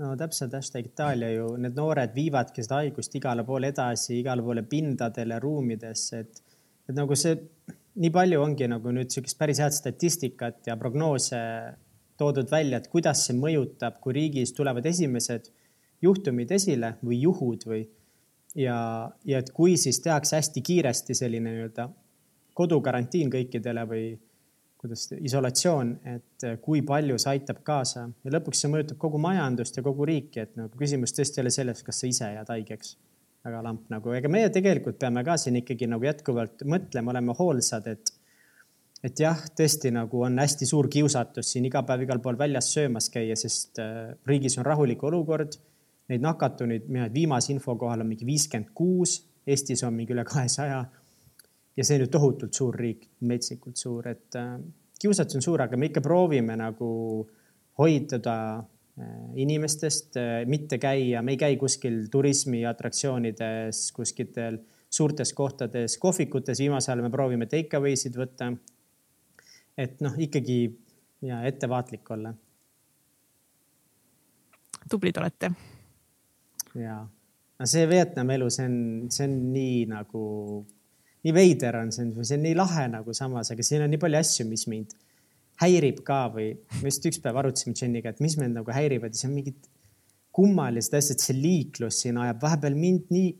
No 0.00 0.16
täpselt, 0.18 0.56
hashtag 0.56 0.88
Itaalia 0.90 1.30
ju, 1.36 1.52
need 1.60 1.76
noored 1.78 2.14
viivadki 2.16 2.64
seda 2.64 2.80
haigust 2.82 3.14
igale 3.14 3.44
poole 3.46 3.70
edasi, 3.70 4.16
igale 4.18 4.42
poole 4.42 4.64
pindadele, 4.66 5.38
ruumidesse, 5.42 6.24
et, 6.24 6.42
et 6.88 6.96
nagu 6.96 7.14
see 7.18 7.36
nii 7.94 8.10
palju 8.10 8.40
ongi 8.42 8.66
nagu 8.70 8.90
nüüd 8.90 9.12
niisugust 9.12 9.38
päris 9.38 9.60
head 9.62 9.74
statistikat 9.76 10.66
ja 10.66 10.74
prognoose 10.80 11.38
toodud 12.18 12.50
välja, 12.50 12.80
et 12.80 12.88
kuidas 12.90 13.22
see 13.26 13.36
mõjutab, 13.38 14.00
kui 14.02 14.16
riigis 14.16 14.54
tulevad 14.56 14.86
esimesed 14.86 15.50
juhtumid 16.02 16.50
esile 16.54 16.96
või 17.04 17.20
juhud 17.22 17.62
või 17.68 17.84
ja, 18.54 18.78
ja 19.24 19.38
et 19.42 19.50
kui 19.54 19.76
siis 19.80 20.00
tehakse 20.04 20.36
hästi 20.36 20.62
kiiresti 20.62 21.14
selline 21.14 21.50
nii-öelda 21.50 21.88
kodukarantiin 22.54 23.32
kõikidele 23.32 23.84
või 23.90 24.04
kuidas 24.84 25.06
isolatsioon, 25.16 25.94
et 26.12 26.44
kui 26.62 26.82
palju 26.84 27.16
see 27.18 27.38
aitab 27.38 27.62
kaasa. 27.64 28.04
Ja 28.24 28.34
lõpuks 28.36 28.60
see 28.60 28.70
mõjutab 28.72 28.98
kogu 29.00 29.18
majandust 29.22 29.78
ja 29.78 29.84
kogu 29.86 30.04
riiki, 30.08 30.44
et 30.44 30.58
nagu 30.60 30.76
küsimus 30.78 31.16
tõesti 31.16 31.40
ei 31.40 31.46
ole 31.46 31.52
selles, 31.54 31.80
kas 31.86 32.02
sa 32.02 32.10
ise 32.10 32.28
jääd 32.34 32.52
haigeks. 32.52 32.98
Väga 33.44 33.62
lamp 33.64 33.88
nagu, 33.92 34.12
ega 34.16 34.28
meie 34.32 34.50
tegelikult 34.52 34.96
peame 35.00 35.24
ka 35.24 35.38
siin 35.40 35.56
ikkagi 35.60 35.88
nagu 35.88 36.04
jätkuvalt 36.04 36.62
mõtlema, 36.68 37.12
olema 37.12 37.34
hoolsad, 37.36 37.88
et 37.92 38.12
et 39.04 39.20
jah, 39.20 39.40
tõesti 39.52 39.90
nagu 39.92 40.22
on 40.24 40.38
hästi 40.40 40.64
suur 40.64 40.86
kiusatus 40.88 41.50
siin 41.52 41.66
iga 41.68 41.82
päev 41.84 42.06
igal 42.06 42.22
pool 42.24 42.38
väljas 42.40 42.70
söömas 42.72 43.10
käia, 43.12 43.36
sest 43.36 43.80
äh, 43.82 44.14
riigis 44.24 44.56
on 44.56 44.64
rahulik 44.64 45.02
olukord. 45.04 45.58
Neid 46.08 46.20
nakatunuid, 46.20 46.88
mina 46.92 47.08
viimase 47.12 47.52
info 47.54 47.76
kohal 47.80 48.04
on 48.04 48.10
mingi 48.10 48.26
viiskümmend 48.28 48.74
kuus, 48.76 49.22
Eestis 49.46 49.82
on 49.84 49.94
mingi 49.96 50.12
üle 50.12 50.24
kahesaja. 50.24 50.84
ja 51.76 51.84
see 51.84 51.96
on 51.96 52.04
ju 52.04 52.10
tohutult 52.12 52.54
suur 52.54 52.76
riik, 52.76 53.08
metsikult 53.20 53.76
suur, 53.76 54.08
et 54.08 54.36
äh, 54.36 54.58
kiusatus 55.00 55.40
on 55.40 55.42
suur, 55.42 55.62
aga 55.62 55.76
me 55.76 55.88
ikka 55.90 56.00
proovime 56.04 56.56
nagu 56.56 56.90
hoiduda 57.78 58.36
Äh, 59.00 59.30
inimestest, 59.34 60.16
äh, 60.16 60.46
mitte 60.46 60.78
käia, 60.78 61.22
me 61.22 61.32
ei 61.34 61.36
käi 61.36 61.56
kuskil 61.58 62.04
turismiatraktsioonides, 62.10 63.88
kuskitel 63.92 64.60
suurtes 64.86 65.32
kohtades, 65.34 65.96
kohvikutes, 65.98 66.60
viimasel 66.62 66.92
ajal 66.94 67.02
me 67.02 67.10
proovime 67.10 67.48
take 67.50 67.74
away 67.74 67.98
sid 67.98 68.14
võtta. 68.14 68.52
et 69.76 69.98
noh, 70.00 70.14
ikkagi 70.14 70.78
ja 71.26 71.42
ettevaatlik 71.42 72.10
olla. 72.10 72.34
tublid 74.90 75.18
olete. 75.18 75.50
Ja, 76.78 76.98
no 77.58 77.68
see 77.70 77.86
Vietnami 77.90 78.38
elu, 78.38 78.50
see 78.52 78.66
on, 78.68 78.78
see 79.14 79.28
on 79.28 79.36
nii 79.54 79.84
nagu, 79.90 80.24
nii 81.24 81.34
veider 81.36 81.80
on 81.80 81.92
see, 81.94 82.10
see 82.22 82.38
on 82.38 82.44
nii 82.48 82.56
lahe 82.58 82.86
nagu 82.92 83.14
samas, 83.16 83.52
aga 83.54 83.66
siin 83.66 83.86
on 83.86 83.92
nii 83.94 84.02
palju 84.02 84.20
asju, 84.20 84.48
mis 84.50 84.66
mind 84.70 84.96
häirib 85.62 86.02
ka 86.06 86.24
või 86.34 86.50
me 86.80 86.90
just 86.90 87.06
üks 87.06 87.20
päev 87.22 87.38
arutasime 87.40 87.76
Jeniga, 87.78 88.10
et 88.10 88.22
mis 88.24 88.36
meid 88.40 88.54
nagu 88.56 88.74
häirivad 88.74 89.14
ja 89.14 89.20
see 89.20 89.30
on 89.30 89.36
mingid 89.38 89.70
kummalised 90.34 90.96
asjad, 90.98 91.22
see 91.22 91.36
liiklus 91.38 92.00
siin 92.02 92.18
ajab 92.18 92.42
vahepeal 92.42 92.74
mind 92.78 93.12
nii. 93.14 93.30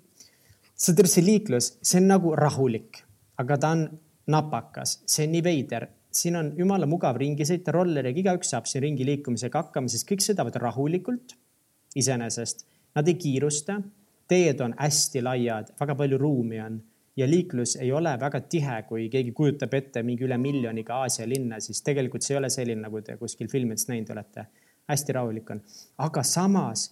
saad 0.79 1.01
aru, 1.03 1.11
see 1.11 1.25
liiklus, 1.27 1.73
see 1.83 2.01
on 2.01 2.09
nagu 2.11 2.35
rahulik, 2.38 3.03
aga 3.42 3.59
ta 3.59 3.73
on 3.75 3.85
napakas, 4.31 5.01
see 5.11 5.27
on 5.27 5.35
nii 5.35 5.42
veider, 5.47 5.88
siin 6.14 6.38
on 6.38 6.53
jumala 6.59 6.87
mugav 6.90 7.18
ringi 7.18 7.47
sõita 7.47 7.75
rolleriga, 7.75 8.20
igaüks 8.23 8.55
saab 8.55 8.68
siin 8.70 8.85
ringi 8.87 9.07
liikumisega 9.07 9.64
hakkama, 9.64 9.90
sest 9.90 10.07
kõik 10.09 10.23
sõidavad 10.23 10.59
rahulikult 10.62 11.35
iseenesest. 11.99 12.66
Nad 12.94 13.09
ei 13.09 13.14
kiirusta, 13.18 13.80
teed 14.28 14.61
on 14.61 14.74
hästi 14.78 15.22
laiad, 15.22 15.72
väga 15.80 15.94
palju 15.98 16.18
ruumi 16.18 16.61
on 16.62 16.83
ja 17.16 17.26
liiklus 17.30 17.76
ei 17.76 17.92
ole 17.92 18.16
väga 18.20 18.40
tihe, 18.40 18.83
kui 18.88 19.09
keegi 19.11 19.33
kujutab 19.33 19.74
ette 19.74 20.02
mingi 20.02 20.26
üle 20.26 20.38
miljoniga 20.38 21.00
Aasia 21.04 21.26
linna, 21.28 21.61
siis 21.61 21.83
tegelikult 21.83 22.22
see 22.22 22.35
ei 22.35 22.40
ole 22.42 22.50
selline, 22.50 22.83
nagu 22.87 23.02
te 23.02 23.16
kuskil 23.20 23.50
filmides 23.50 23.88
näinud 23.90 24.11
olete. 24.14 24.46
hästi 24.88 25.12
rahulik 25.12 25.50
on, 25.50 25.61
aga 25.98 26.22
samas 26.22 26.90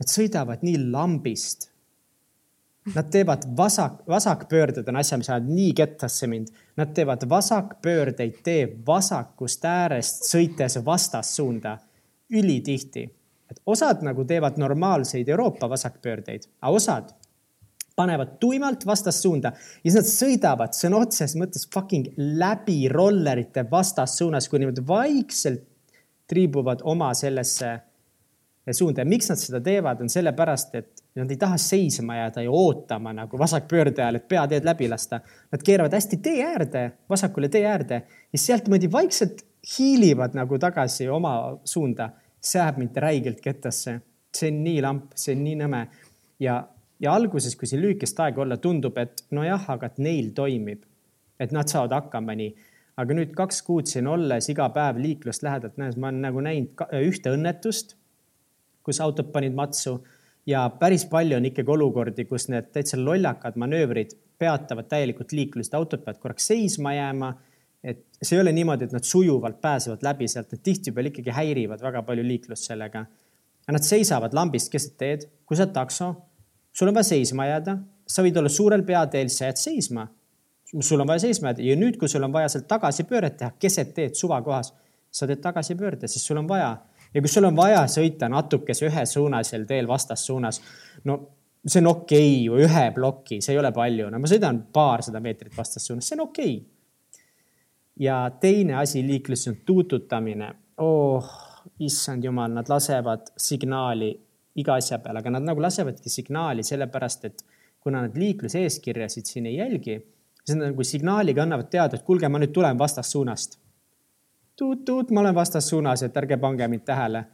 nad 0.00 0.10
sõidavad 0.10 0.64
nii 0.66 0.90
lambist. 0.92 1.70
Nad 2.92 3.12
teevad 3.14 3.46
vasak, 3.56 4.00
vasakpöörded 4.10 4.88
on 4.90 4.98
asja, 4.98 5.16
mis 5.18 5.30
ajavad 5.30 5.48
nii 5.54 5.72
kettasse 5.78 6.26
mind. 6.26 6.48
Nad 6.76 6.90
teevad 6.96 7.22
vasakpöördeid 7.30 8.40
tee 8.42 8.64
vasakust 8.86 9.64
äärest 9.64 10.26
sõites 10.26 10.80
vastassuunda 10.84 11.76
ülitihti. 12.30 13.06
Et 13.52 13.60
osad 13.66 14.02
nagu 14.06 14.24
teevad 14.28 14.58
normaalseid 14.60 15.28
Euroopa 15.28 15.68
vasakpöördeid, 15.70 16.48
aga 16.60 16.72
osad 16.76 17.12
panevad 17.96 18.38
tuimalt 18.40 18.86
vastassuunda 18.88 19.52
ja 19.52 19.84
siis 19.84 19.98
nad 20.00 20.08
sõidavad 20.08 20.76
sõna 20.76 21.02
otseses 21.04 21.36
mõttes 21.38 21.68
fucking 21.72 22.14
läbi 22.16 22.86
rollerite 22.88 23.66
vastassuunas, 23.70 24.48
kui 24.48 24.62
niimoodi 24.62 24.84
vaikselt 24.88 25.66
triibuvad 26.30 26.84
oma 26.88 27.12
sellesse 27.14 27.74
suunda 28.70 29.02
ja 29.02 29.08
miks 29.08 29.28
nad 29.28 29.40
seda 29.40 29.60
teevad, 29.60 30.00
on 30.00 30.10
sellepärast, 30.12 30.74
et 30.78 31.02
nad 31.18 31.30
ei 31.30 31.36
taha 31.36 31.58
seisma 31.60 32.16
jääda 32.16 32.44
ja 32.46 32.50
ootama 32.54 33.12
nagu 33.16 33.38
vasakpöörde 33.38 34.04
ajal, 34.04 34.20
et 34.20 34.28
peateed 34.30 34.64
läbi 34.64 34.88
lasta. 34.88 35.20
Nad 35.52 35.64
keeravad 35.66 35.94
hästi 35.98 36.18
tee 36.22 36.44
äärde, 36.46 36.84
vasakule 37.10 37.50
tee 37.52 37.66
äärde 37.68 38.02
ja 38.32 38.38
sealt 38.38 38.68
niimoodi 38.68 38.92
vaikselt 38.92 39.42
hiilivad 39.74 40.38
nagu 40.38 40.58
tagasi 40.58 41.08
oma 41.08 41.58
suunda. 41.64 42.10
See 42.42 42.60
ajab 42.60 42.78
mind 42.82 42.96
räigelt 42.96 43.40
kettasse. 43.40 44.00
see 44.32 44.48
on 44.48 44.62
nii 44.64 44.80
lamp, 44.80 45.12
see 45.14 45.34
on 45.36 45.44
nii 45.44 45.58
nõme 45.60 45.86
ja 46.40 46.62
ja 47.02 47.14
alguses, 47.14 47.56
kui 47.58 47.66
siin 47.66 47.82
lühikest 47.82 48.20
aega 48.22 48.44
olla, 48.44 48.56
tundub, 48.62 48.98
et 48.98 49.24
nojah, 49.34 49.64
aga 49.74 49.88
et 49.90 49.98
neil 49.98 50.30
toimib, 50.36 50.84
et 51.40 51.52
nad 51.54 51.70
saavad 51.70 51.96
hakkama 51.98 52.36
nii. 52.38 52.52
aga 52.96 53.14
nüüd 53.16 53.30
kaks 53.32 53.62
kuud 53.64 53.88
siin 53.88 54.06
olles 54.06 54.46
iga 54.52 54.66
päev 54.70 54.98
liiklust 55.00 55.42
lähedalt 55.42 55.78
nähes, 55.80 55.96
ma 55.96 56.10
olen 56.10 56.20
nagu 56.26 56.42
näinud 56.44 56.82
ühte 57.00 57.32
õnnetust, 57.32 57.96
kus 58.84 59.00
autod 59.00 59.30
panid 59.32 59.56
matsu 59.56 59.96
ja 60.46 60.66
päris 60.78 61.06
palju 61.08 61.38
on 61.38 61.48
ikkagi 61.48 61.72
olukordi, 61.72 62.26
kus 62.28 62.50
need 62.52 62.68
täitsa 62.74 62.98
lollakad 63.00 63.56
manöövrid 63.56 64.12
peatavad 64.38 64.90
täielikult 64.90 65.32
liiklust, 65.32 65.74
autod 65.74 66.04
peavad 66.04 66.20
korraks 66.20 66.50
seisma 66.52 66.94
jääma. 66.94 67.32
Et 67.84 68.04
see 68.22 68.36
ei 68.36 68.42
ole 68.42 68.52
niimoodi, 68.54 68.86
et 68.86 68.92
nad 68.94 69.04
sujuvalt 69.04 69.60
pääsevad 69.60 70.04
läbi 70.06 70.28
sealt, 70.30 70.52
need 70.52 70.62
tihtipeale 70.62 71.10
ikkagi 71.10 71.34
häirivad 71.34 71.82
väga 71.82 72.02
palju 72.06 72.24
liiklust 72.26 72.70
sellega. 72.70 73.06
ja 73.66 73.72
nad 73.72 73.82
seisavad 73.86 74.34
lambist 74.34 74.70
keset 74.70 74.96
teed, 74.98 75.26
kui 75.46 75.56
sa 75.56 75.64
oled 75.66 75.74
takso 75.74 76.14
sul 76.72 76.88
on 76.88 76.94
vaja 76.94 77.04
seisma 77.04 77.46
jääda, 77.46 77.76
sa 78.08 78.24
võid 78.24 78.38
olla 78.40 78.50
suurel 78.52 78.84
peateel, 78.86 79.30
sa 79.30 79.50
jääd 79.50 79.60
seisma. 79.60 80.06
sul 80.80 81.00
on 81.00 81.06
vaja 81.06 81.26
seisma 81.26 81.50
jääda 81.50 81.62
ja 81.66 81.76
nüüd, 81.76 81.98
kui 82.00 82.08
sul 82.08 82.24
on 82.24 82.32
vaja 82.32 82.48
sealt 82.48 82.66
tagasipööret 82.68 83.36
teha 83.36 83.52
keset 83.60 83.94
teed 83.94 84.16
suvakohas, 84.16 84.72
sa 85.10 85.28
teed 85.28 85.42
tagasipöörde, 85.44 86.08
sest 86.08 86.26
sul 86.26 86.40
on 86.40 86.48
vaja 86.48 86.76
ja 87.14 87.20
kui 87.20 87.28
sul 87.28 87.44
on 87.44 87.56
vaja 87.56 87.84
sõita 87.92 88.28
natukese 88.32 88.88
ühesuunalisel 88.88 89.66
teel 89.68 89.88
vastassuunas, 89.88 90.62
no 91.04 91.18
see 91.66 91.82
on 91.82 91.90
okei 91.92 92.30
okay, 92.30 92.44
ju 92.46 92.60
ühe 92.64 92.86
ploki, 92.94 93.40
see 93.44 93.52
ei 93.54 93.60
ole 93.60 93.72
palju, 93.72 94.08
no 94.10 94.18
ma 94.18 94.30
sõidan 94.30 94.64
paarsada 94.72 95.20
meetrit 95.20 95.56
vastassuunas, 95.56 96.08
see 96.08 96.16
on 96.16 96.28
okei 96.28 96.54
okay.. 96.56 96.68
Ja 98.00 98.30
teine 98.40 98.74
asi 98.74 99.06
liikluses 99.06 99.48
on 99.48 99.56
tuututamine. 99.66 100.54
oh, 100.78 101.24
issand 101.78 102.24
jumal, 102.24 102.50
nad 102.50 102.68
lasevad 102.68 103.32
signaali 103.36 104.12
iga 104.56 104.74
asja 104.74 104.98
peale, 104.98 105.20
aga 105.22 105.30
nad 105.30 105.46
nagu 105.46 105.62
lasevadki 105.62 106.10
signaali 106.10 106.62
sellepärast, 106.66 107.24
et 107.24 107.44
kuna 107.80 108.02
nad 108.02 108.16
liikluseeskirjasid 108.16 109.28
siin 109.28 109.46
ei 109.46 109.56
jälgi, 109.56 109.98
siis 110.44 110.56
nad 110.58 110.72
nagu 110.72 110.84
signaaliga 110.84 111.42
annavad 111.42 111.70
teada, 111.70 111.96
et 111.96 112.06
kuulge, 112.06 112.28
ma 112.28 112.40
nüüd 112.42 112.52
tulen 112.54 112.78
vastassuunast. 112.78 113.58
tuut-tuut, 114.56 115.10
ma 115.10 115.20
olen 115.20 115.34
vastassuunas, 115.34 116.02
et 116.02 116.16
ärge 116.16 116.36
pange 116.36 116.68
mind 116.68 116.84
tähele. 116.84 117.24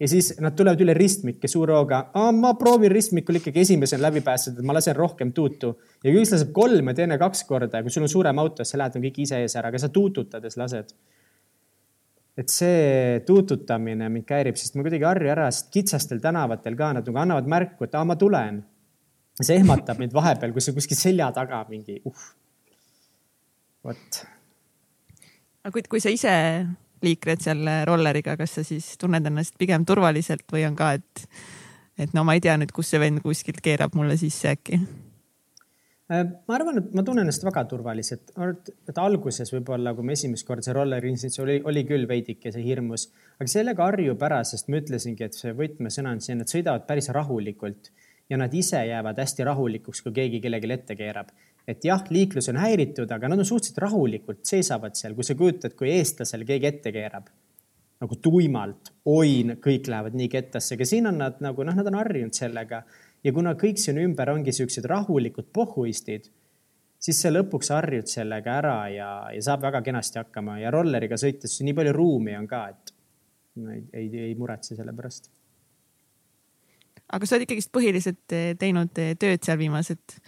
Ja 0.00 0.08
siis 0.10 0.32
nad 0.42 0.56
tulevad 0.58 0.80
üle 0.82 0.94
ristmikke 0.96 1.48
suure 1.48 1.76
hooga. 1.76 2.00
ma 2.34 2.54
proovin 2.58 2.90
ristmikul 2.90 3.38
ikkagi 3.38 3.62
esimesena 3.62 4.08
läbi 4.08 4.24
pääseda, 4.26 4.58
et 4.58 4.66
ma 4.66 4.74
lasen 4.74 4.96
rohkem 4.96 5.32
tuutu 5.32 5.74
ja 6.02 6.10
kui 6.10 6.22
üks 6.22 6.34
laseb 6.34 6.52
kolm 6.52 6.90
ja 6.90 6.94
teine 6.98 7.18
kaks 7.18 7.44
korda 7.48 7.78
ja 7.78 7.86
kui 7.86 7.94
sul 7.94 8.06
on 8.06 8.10
suurem 8.10 8.38
auto, 8.42 8.64
siis 8.64 8.74
sa 8.74 8.82
lähed 8.82 8.98
kõik 9.06 9.20
ise 9.22 9.38
ees 9.44 9.54
ära, 9.60 9.70
aga 9.70 9.78
sa 9.78 9.92
tuututades 9.94 10.58
lased 10.58 10.94
et 12.34 12.50
see 12.50 13.20
tuututamine 13.26 14.08
mind 14.10 14.30
häirib, 14.34 14.58
sest 14.58 14.74
ma 14.74 14.82
kuidagi 14.82 15.06
harju 15.06 15.30
ära, 15.30 15.48
sest 15.54 15.70
kitsastel 15.74 16.22
tänavatel 16.22 16.74
ka 16.78 16.90
nad 16.96 17.06
nagu 17.06 17.20
annavad 17.22 17.50
märku, 17.50 17.86
et 17.86 17.94
aa, 17.94 18.06
ma 18.08 18.18
tulen. 18.18 18.64
see 19.40 19.58
ehmatab 19.58 19.98
mind 19.98 20.14
vahepeal, 20.14 20.52
kui 20.54 20.62
see 20.62 20.74
kuskil 20.74 20.98
selja 20.98 21.30
taga 21.34 21.64
mingi 21.70 22.00
uh. 22.06 22.26
vot. 23.86 24.20
aga 25.62 25.74
kui, 25.74 25.86
kui 25.94 26.02
sa 26.02 26.10
ise 26.14 26.34
liikled 27.04 27.44
seal 27.44 27.64
rolleriga, 27.88 28.38
kas 28.40 28.58
sa 28.58 28.66
siis 28.66 28.94
tunned 29.00 29.26
ennast 29.30 29.58
pigem 29.60 29.86
turvaliselt 29.88 30.46
või 30.52 30.66
on 30.68 30.76
ka, 30.78 30.94
et, 30.98 31.26
et 32.00 32.14
no 32.16 32.24
ma 32.26 32.36
ei 32.36 32.44
tea 32.44 32.56
nüüd, 32.60 32.74
kus 32.74 32.92
see 32.92 33.02
vend 33.02 33.22
kuskilt 33.24 33.62
keerab 33.64 33.96
mulle 33.98 34.18
sisse 34.20 34.54
äkki? 34.54 34.80
Äh, 36.12 36.24
ma 36.48 36.58
arvan, 36.58 36.82
et 36.82 36.90
ma 36.92 37.00
tunnen 37.00 37.24
ennast 37.24 37.46
väga 37.46 37.62
turvaliselt, 37.68 38.34
et 38.90 38.98
alguses 39.00 39.48
võib-olla, 39.54 39.94
kui 39.96 40.04
ma 40.04 40.12
esimest 40.12 40.44
korda 40.44 40.66
see 40.66 40.74
rolleri 40.76 41.08
instants 41.08 41.40
oli, 41.40 41.62
oli 41.64 41.84
küll 41.88 42.04
veidikese 42.10 42.60
hirmus, 42.60 43.06
aga 43.38 43.48
sellega 43.48 43.86
harjub 43.88 44.26
ära, 44.28 44.42
sest 44.44 44.68
ma 44.68 44.82
ütlesingi, 44.82 45.24
et 45.24 45.38
see 45.38 45.54
võtmesõna 45.56 46.12
on 46.12 46.20
siin, 46.24 46.44
et 46.44 46.52
sõidavad 46.52 46.84
päris 46.90 47.08
rahulikult 47.16 47.88
ja 48.28 48.36
nad 48.36 48.52
ise 48.52 48.84
jäävad 48.84 49.16
hästi 49.20 49.48
rahulikuks, 49.48 50.04
kui 50.04 50.12
keegi 50.20 50.42
kellelegi 50.44 50.76
ette 50.76 50.96
keerab 50.98 51.32
et 51.68 51.84
jah, 51.84 52.02
liiklus 52.12 52.50
on 52.52 52.58
häiritud, 52.60 53.10
aga 53.10 53.30
nad 53.30 53.40
on 53.40 53.48
suhteliselt 53.48 53.80
rahulikult, 53.86 54.42
seisavad 54.46 54.96
seal, 54.98 55.16
kui 55.16 55.24
sa 55.24 55.36
kujutad, 55.38 55.74
kui 55.78 55.90
eestlasele 55.94 56.46
keegi 56.48 56.70
ette 56.70 56.92
keerab 56.92 57.30
nagu 58.04 58.16
tuimalt, 58.20 58.92
oi, 59.08 59.44
kõik 59.62 59.88
lähevad 59.88 60.16
nii 60.18 60.30
kettasse, 60.32 60.76
aga 60.76 60.86
siin 60.88 61.08
on 61.08 61.20
nad 61.22 61.38
nagu 61.44 61.64
noh, 61.66 61.76
nad 61.76 61.88
on 61.90 61.98
harjunud 62.00 62.36
sellega. 62.36 62.82
Ja 63.24 63.32
kuna 63.32 63.54
kõik 63.56 63.78
siin 63.80 64.00
ümber 64.02 64.28
ongi 64.34 64.52
siuksed 64.52 64.84
rahulikud 64.90 65.48
pohhuistid, 65.54 66.26
siis 67.00 67.20
sa 67.22 67.32
lõpuks 67.32 67.70
harjud 67.72 68.10
sellega 68.10 68.58
ära 68.60 68.76
ja, 68.92 69.08
ja 69.32 69.46
saab 69.46 69.64
väga 69.64 69.80
kenasti 69.86 70.20
hakkama. 70.20 70.58
Ja 70.60 70.72
rolleriga 70.74 71.16
sõites 71.20 71.56
nii 71.64 71.76
palju 71.76 71.94
ruumi 71.96 72.36
on 72.36 72.50
ka, 72.50 72.66
et 72.74 72.94
ei, 73.56 73.82
ei, 73.94 74.10
ei 74.28 74.36
muretse 74.36 74.76
selle 74.76 74.92
pärast. 74.96 75.30
aga 77.14 77.26
sa 77.26 77.36
oled 77.36 77.44
ikkagist 77.46 77.72
põhiliselt 77.72 78.36
teinud 78.58 78.92
tööd 78.92 79.44
seal 79.44 79.60
viimased 79.60 80.18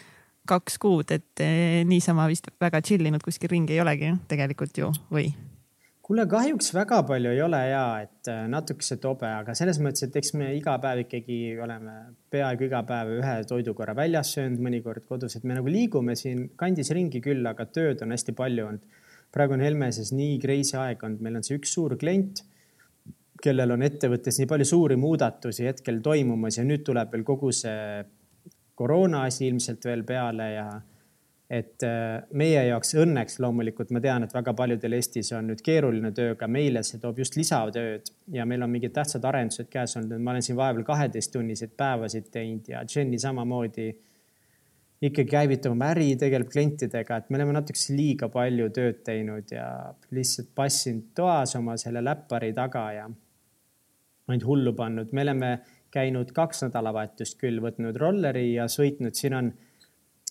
kaks 0.48 0.78
kuud, 0.82 1.10
et 1.14 1.42
eh, 1.44 1.82
niisama 1.88 2.28
vist 2.30 2.48
väga 2.60 2.82
chill 2.84 3.06
inud 3.08 3.24
kuskil 3.24 3.52
ringi 3.52 3.76
ei 3.76 3.82
olegi 3.84 4.14
tegelikult 4.30 4.78
ju 4.80 4.92
või? 5.12 5.28
kuule, 6.06 6.22
kahjuks 6.30 6.68
väga 6.70 7.00
palju 7.06 7.32
ei 7.34 7.40
ole 7.42 7.60
ja 7.66 7.84
et 8.04 8.30
eh, 8.30 8.44
natukese 8.50 9.00
tobe, 9.02 9.26
aga 9.26 9.56
selles 9.58 9.80
mõttes, 9.82 10.06
et 10.06 10.18
eks 10.20 10.34
me 10.38 10.52
iga 10.54 10.76
päev 10.82 11.02
ikkagi 11.02 11.38
oleme 11.62 11.96
peaaegu 12.30 12.68
iga 12.68 12.84
päev 12.86 13.16
ühe 13.16 13.36
toidukorra 13.50 13.96
väljas 13.98 14.30
söönud, 14.36 14.62
mõnikord 14.62 15.06
kodus, 15.08 15.34
et 15.34 15.46
me 15.46 15.58
nagu 15.58 15.70
liigume 15.70 16.14
siin 16.18 16.46
kandis 16.58 16.92
ringi 16.94 17.22
küll, 17.24 17.42
aga 17.50 17.66
tööd 17.66 18.04
on 18.06 18.14
hästi 18.14 18.36
palju 18.38 18.68
olnud. 18.68 19.02
praegu 19.34 19.56
on 19.56 19.64
Helmeses 19.64 20.12
nii 20.14 20.38
crazy 20.40 20.76
aeg 20.78 21.02
olnud, 21.02 21.24
meil 21.26 21.40
on 21.40 21.46
see 21.46 21.58
üks 21.58 21.74
suur 21.74 21.96
klient, 21.98 22.44
kellel 23.42 23.74
on 23.74 23.82
ettevõttes 23.84 24.38
nii 24.40 24.48
palju 24.50 24.68
suuri 24.68 24.96
muudatusi 25.00 25.66
hetkel 25.66 25.98
toimumas 26.04 26.56
ja 26.60 26.64
nüüd 26.64 26.86
tuleb 26.86 27.10
veel 27.12 27.26
kogu 27.26 27.50
see 27.52 28.04
koroona 28.76 29.24
asi 29.26 29.48
ilmselt 29.48 29.84
veel 29.84 30.04
peale 30.06 30.50
ja 30.52 30.68
et 31.46 31.82
äh, 31.86 32.24
meie 32.34 32.62
jaoks 32.66 32.96
õnneks 32.98 33.38
loomulikult 33.42 33.92
ma 33.94 34.00
tean, 34.02 34.26
et 34.26 34.32
väga 34.34 34.54
paljudel 34.58 34.96
Eestis 34.98 35.30
on 35.36 35.46
nüüd 35.52 35.62
keeruline 35.64 36.10
töö, 36.14 36.32
aga 36.34 36.48
meile 36.50 36.82
see 36.86 36.98
toob 37.02 37.20
just 37.22 37.38
lisatööd 37.38 38.10
ja 38.34 38.46
meil 38.48 38.66
on 38.66 38.72
mingid 38.72 38.94
tähtsad 38.96 39.24
arendused 39.30 39.70
käes 39.70 39.94
olnud. 40.00 40.18
ma 40.18 40.34
olen 40.34 40.42
siin 40.42 40.58
vahepeal 40.58 40.88
kaheteisttunniseid 40.88 41.76
päevasid 41.78 42.32
teinud 42.34 42.66
ja 42.72 42.82
Jenny 42.82 43.20
samamoodi 43.22 43.92
ikkagi 45.06 45.28
käivitab 45.30 45.76
oma 45.76 45.92
äri, 45.92 46.08
tegeleb 46.18 46.50
klientidega, 46.50 47.20
et 47.20 47.30
me 47.30 47.38
oleme 47.38 47.54
natukese 47.58 47.94
liiga 47.94 48.30
palju 48.32 48.70
tööd 48.74 49.02
teinud 49.06 49.52
ja 49.52 49.68
lihtsalt 50.16 50.50
passinud 50.56 51.12
toas 51.14 51.54
oma 51.58 51.76
selle 51.78 52.02
läppari 52.02 52.50
taga 52.56 52.86
ja 52.96 53.06
ainult 54.26 54.46
hullu 54.48 54.72
pannud. 54.74 55.12
me 55.12 55.22
oleme 55.22 55.50
käinud 55.94 56.32
kaks 56.34 56.66
nädalavahetust 56.66 57.38
küll, 57.40 57.60
võtnud 57.62 57.96
rolleri 58.00 58.52
ja 58.54 58.66
sõitnud, 58.70 59.16
siin 59.16 59.36
on 59.38 59.52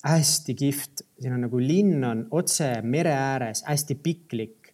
hästi 0.05 0.55
kihvt, 0.55 1.05
siin 1.21 1.33
on 1.33 1.45
nagu 1.47 1.59
linn 1.61 2.03
on 2.05 2.25
otse 2.37 2.69
mere 2.85 3.13
ääres, 3.15 3.63
hästi 3.65 3.95
piklik. 3.95 4.73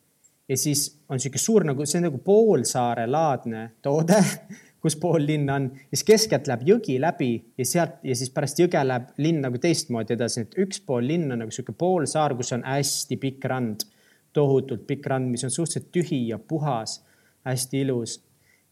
ja 0.50 0.58
siis 0.58 1.00
on 1.10 1.20
sihuke 1.20 1.40
suur 1.40 1.64
nagu, 1.64 1.86
see 1.86 2.02
on 2.02 2.10
nagu 2.10 2.18
poolsaare 2.26 3.06
laadne 3.08 3.70
toode, 3.82 4.20
kus 4.82 4.98
pool 5.00 5.24
linna 5.26 5.56
on, 5.60 5.70
siis 5.94 6.04
keskelt 6.04 6.50
läheb 6.50 6.66
jõgi 6.68 6.98
läbi 7.00 7.32
ja 7.58 7.66
sealt 7.66 8.02
ja 8.04 8.16
siis 8.18 8.34
pärast 8.34 8.60
jõge 8.60 8.82
läheb 8.84 9.14
linn 9.22 9.40
nagu 9.46 9.62
teistmoodi 9.62 10.18
edasi, 10.18 10.44
et 10.48 10.58
üks 10.60 10.82
pool 10.86 11.06
linn 11.08 11.32
on 11.32 11.46
nagu 11.46 11.54
sihuke 11.54 11.78
poolsaar, 11.78 12.36
kus 12.36 12.52
on 12.58 12.66
hästi 12.68 13.20
pikk 13.22 13.48
rand, 13.48 13.86
tohutult 14.34 14.84
pikk 14.90 15.08
rand, 15.14 15.32
mis 15.32 15.46
on 15.48 15.54
suhteliselt 15.54 15.92
tühi 15.96 16.26
ja 16.28 16.40
puhas, 16.40 17.00
hästi 17.48 17.86
ilus 17.86 18.20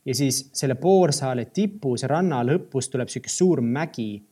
ja 0.10 0.16
siis 0.16 0.50
selle 0.54 0.76
Poorsaale 0.76 1.46
tipus, 1.54 2.04
ranna 2.10 2.42
lõpus 2.46 2.90
tuleb 2.90 3.12
sihuke 3.12 3.30
suur 3.30 3.62
mägi. 3.62 4.24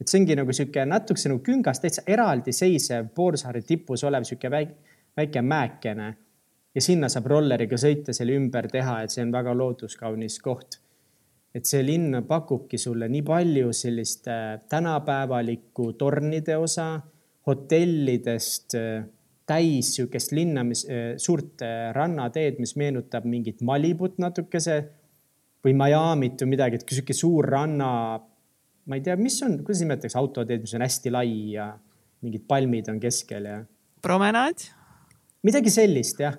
et 0.00 0.10
see 0.10 0.20
ongi 0.20 0.34
nagu 0.36 0.52
sihuke 0.52 0.84
natukese 0.86 1.30
nagu 1.30 1.42
küngas, 1.42 1.80
täitsa 1.82 2.04
eraldiseisev 2.06 3.08
Poorsaare 3.14 3.62
tipus 3.66 4.04
olev 4.04 4.26
sihuke 4.28 4.50
väike, 4.50 4.94
väike 5.16 5.42
mäekene. 5.42 6.14
ja 6.74 6.80
sinna 6.82 7.08
saab 7.08 7.26
rolleriga 7.30 7.76
sõita, 7.78 8.12
selle 8.12 8.38
ümber 8.38 8.70
teha, 8.70 9.02
et 9.02 9.10
see 9.10 9.22
on 9.26 9.34
väga 9.34 9.54
looduskaunis 9.58 10.38
koht. 10.38 10.78
et 11.54 11.66
see 11.66 11.82
linn 11.82 12.22
pakubki 12.28 12.78
sulle 12.78 13.08
nii 13.08 13.22
palju 13.22 13.72
sellist 13.72 14.28
äh, 14.28 14.60
tänapäevalikku 14.68 15.92
tornide 15.98 16.56
osa, 16.56 17.00
hotellidest 17.46 18.74
äh, 18.74 19.04
täis 19.46 19.96
sihukest 19.96 20.32
linna, 20.32 20.64
mis 20.64 20.86
äh, 20.86 21.14
suurt 21.16 21.62
rannateed, 21.92 22.58
mis 22.58 22.76
meenutab 22.76 23.24
mingit 23.24 23.62
Malibut 23.62 24.18
natukese 24.18 24.84
või 25.64 25.74
Miami't 25.78 26.44
või 26.44 26.52
midagi, 26.52 26.78
et 26.78 26.86
sihuke 26.88 27.16
suur 27.16 27.48
ranna, 27.56 27.88
ma 28.84 28.98
ei 28.98 29.04
tea, 29.04 29.16
mis 29.20 29.38
on, 29.46 29.56
kuidas 29.64 29.82
nimetatakse 29.84 30.20
autoteed, 30.20 30.64
mis 30.64 30.74
on 30.76 30.84
hästi 30.84 31.12
lai 31.14 31.34
ja 31.54 31.70
mingid 32.24 32.44
palmid 32.48 32.88
on 32.92 33.00
keskel 33.00 33.48
ja. 33.48 33.58
promenaad? 34.02 34.66
midagi 35.44 35.72
sellist 35.72 36.20
jah. 36.20 36.36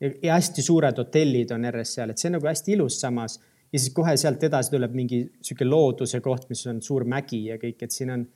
ja 0.00 0.34
hästi 0.34 0.62
suured 0.62 0.98
hotellid 0.98 1.52
on 1.54 1.66
järjest 1.68 1.98
seal, 1.98 2.10
et 2.10 2.18
see 2.18 2.30
on 2.30 2.38
nagu 2.38 2.50
hästi 2.50 2.74
ilus 2.74 3.00
samas. 3.02 3.38
ja 3.72 3.78
siis 3.78 3.94
kohe 3.94 4.16
sealt 4.16 4.42
edasi 4.46 4.74
tuleb 4.74 4.94
mingi 4.94 5.22
sihuke 5.40 5.66
looduse 5.66 6.20
koht, 6.24 6.48
mis 6.50 6.66
on 6.70 6.82
suur 6.82 7.06
mägi 7.06 7.44
ja 7.50 7.58
kõik, 7.58 7.82
et 7.82 7.94
siin 7.94 8.14
on 8.14 8.26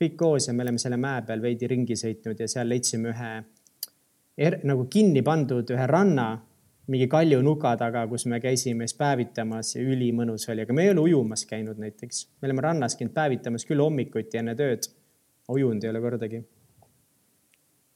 kõik 0.00 0.16
koos 0.18 0.48
ja 0.48 0.54
me 0.54 0.66
oleme 0.66 0.78
selle 0.78 0.98
mäe 1.00 1.22
peal 1.26 1.42
veidi 1.42 1.70
ringi 1.70 1.96
sõitnud 1.96 2.40
ja 2.42 2.48
seal 2.50 2.68
leidsime 2.68 3.14
ühe 3.14 3.30
er, 4.36 4.58
nagu 4.68 4.84
kinni 4.92 5.22
pandud 5.24 5.70
ühe 5.72 5.86
ranna 5.88 6.34
mingi 6.86 7.08
kalju 7.10 7.40
nuka 7.42 7.74
taga, 7.78 8.04
kus 8.10 8.26
me 8.30 8.38
käisime 8.40 8.86
siis 8.86 8.98
päevitamas 8.98 9.74
ja 9.74 9.82
ülimõnus 9.82 10.46
oli, 10.52 10.62
aga 10.66 10.76
me 10.76 10.86
ei 10.86 10.92
ole 10.92 11.02
ujumas 11.08 11.46
käinud 11.48 11.80
näiteks. 11.82 12.26
me 12.40 12.46
oleme 12.48 12.62
rannas 12.62 12.96
käinud 12.96 13.14
päevitamas 13.14 13.66
küll 13.66 13.82
hommikuti 13.82 14.38
enne 14.38 14.54
tööd. 14.54 14.86
ujunud 15.48 15.84
ei 15.84 15.90
ole 15.90 16.00
kordagi. 16.00 16.44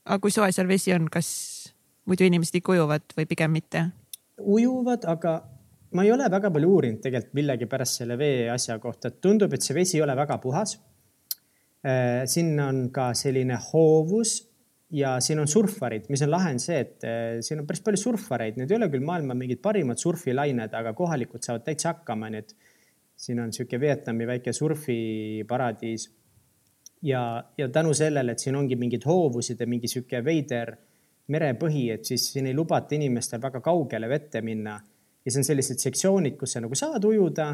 aga 0.04 0.18
kui 0.18 0.30
soe 0.30 0.52
seal 0.52 0.68
vesi 0.68 0.94
on, 0.94 1.08
kas 1.10 1.30
muidu 2.04 2.26
inimesed 2.26 2.58
ikka 2.58 2.72
ujuvad 2.72 3.16
või 3.16 3.30
pigem 3.30 3.54
mitte? 3.54 3.86
ujuvad, 4.40 5.06
aga 5.06 5.40
ma 5.94 6.04
ei 6.04 6.12
ole 6.12 6.30
väga 6.30 6.50
palju 6.50 6.74
uurinud 6.74 7.02
tegelikult 7.02 7.34
millegipärast 7.34 8.02
selle 8.02 8.18
vee 8.18 8.48
asja 8.50 8.78
kohta, 8.78 9.08
et 9.08 9.20
tundub, 9.20 9.54
et 9.54 9.62
see 9.62 9.74
vesi 9.74 9.98
ei 9.98 10.02
ole 10.02 10.16
väga 10.16 10.38
puhas. 10.42 10.78
Äh, 11.86 12.26
siin 12.28 12.58
on 12.60 12.88
ka 12.92 13.12
selline 13.14 13.56
hoovus 13.70 14.49
ja 14.90 15.14
siin 15.22 15.38
on 15.38 15.48
surfarid, 15.48 16.08
mis 16.10 16.22
on 16.24 16.32
lahe, 16.32 16.52
on 16.54 16.60
see, 16.62 16.80
et 16.82 17.06
eh, 17.06 17.38
siin 17.44 17.62
on 17.62 17.66
päris 17.68 17.82
palju 17.84 18.00
surfareid, 18.00 18.58
need 18.58 18.70
ei 18.70 18.78
ole 18.78 18.90
küll 18.92 19.06
maailma 19.06 19.36
mingid 19.38 19.62
parimad 19.62 20.00
surfilained, 20.02 20.74
aga 20.74 20.92
kohalikud 20.98 21.44
saavad 21.46 21.64
täitsa 21.66 21.92
hakkama, 21.92 22.30
nii 22.32 22.42
et 22.42 22.54
siin 23.20 23.40
on 23.42 23.50
niisugune 23.52 23.80
Vietnami 23.80 24.26
väike 24.26 24.52
surfiparadiis. 24.56 26.10
ja, 27.02 27.44
ja 27.58 27.68
tänu 27.68 27.94
sellele, 27.94 28.32
et 28.32 28.42
siin 28.42 28.56
ongi 28.56 28.76
mingid 28.76 29.06
hoovused 29.06 29.60
ja 29.60 29.66
mingi 29.66 29.88
sihuke 29.88 30.24
veider 30.24 30.76
merepõhi, 31.30 31.90
et 31.94 32.04
siis 32.04 32.26
siin 32.32 32.50
ei 32.50 32.54
lubata 32.54 32.94
inimestel 32.94 33.40
väga 33.42 33.60
kaugele 33.60 34.08
vette 34.08 34.42
minna. 34.42 34.80
ja 35.24 35.30
see 35.30 35.40
on 35.40 35.44
sellised 35.44 35.78
sektsioonid, 35.78 36.36
kus 36.40 36.56
sa 36.56 36.60
nagu 36.64 36.74
saad 36.74 37.04
ujuda, 37.04 37.52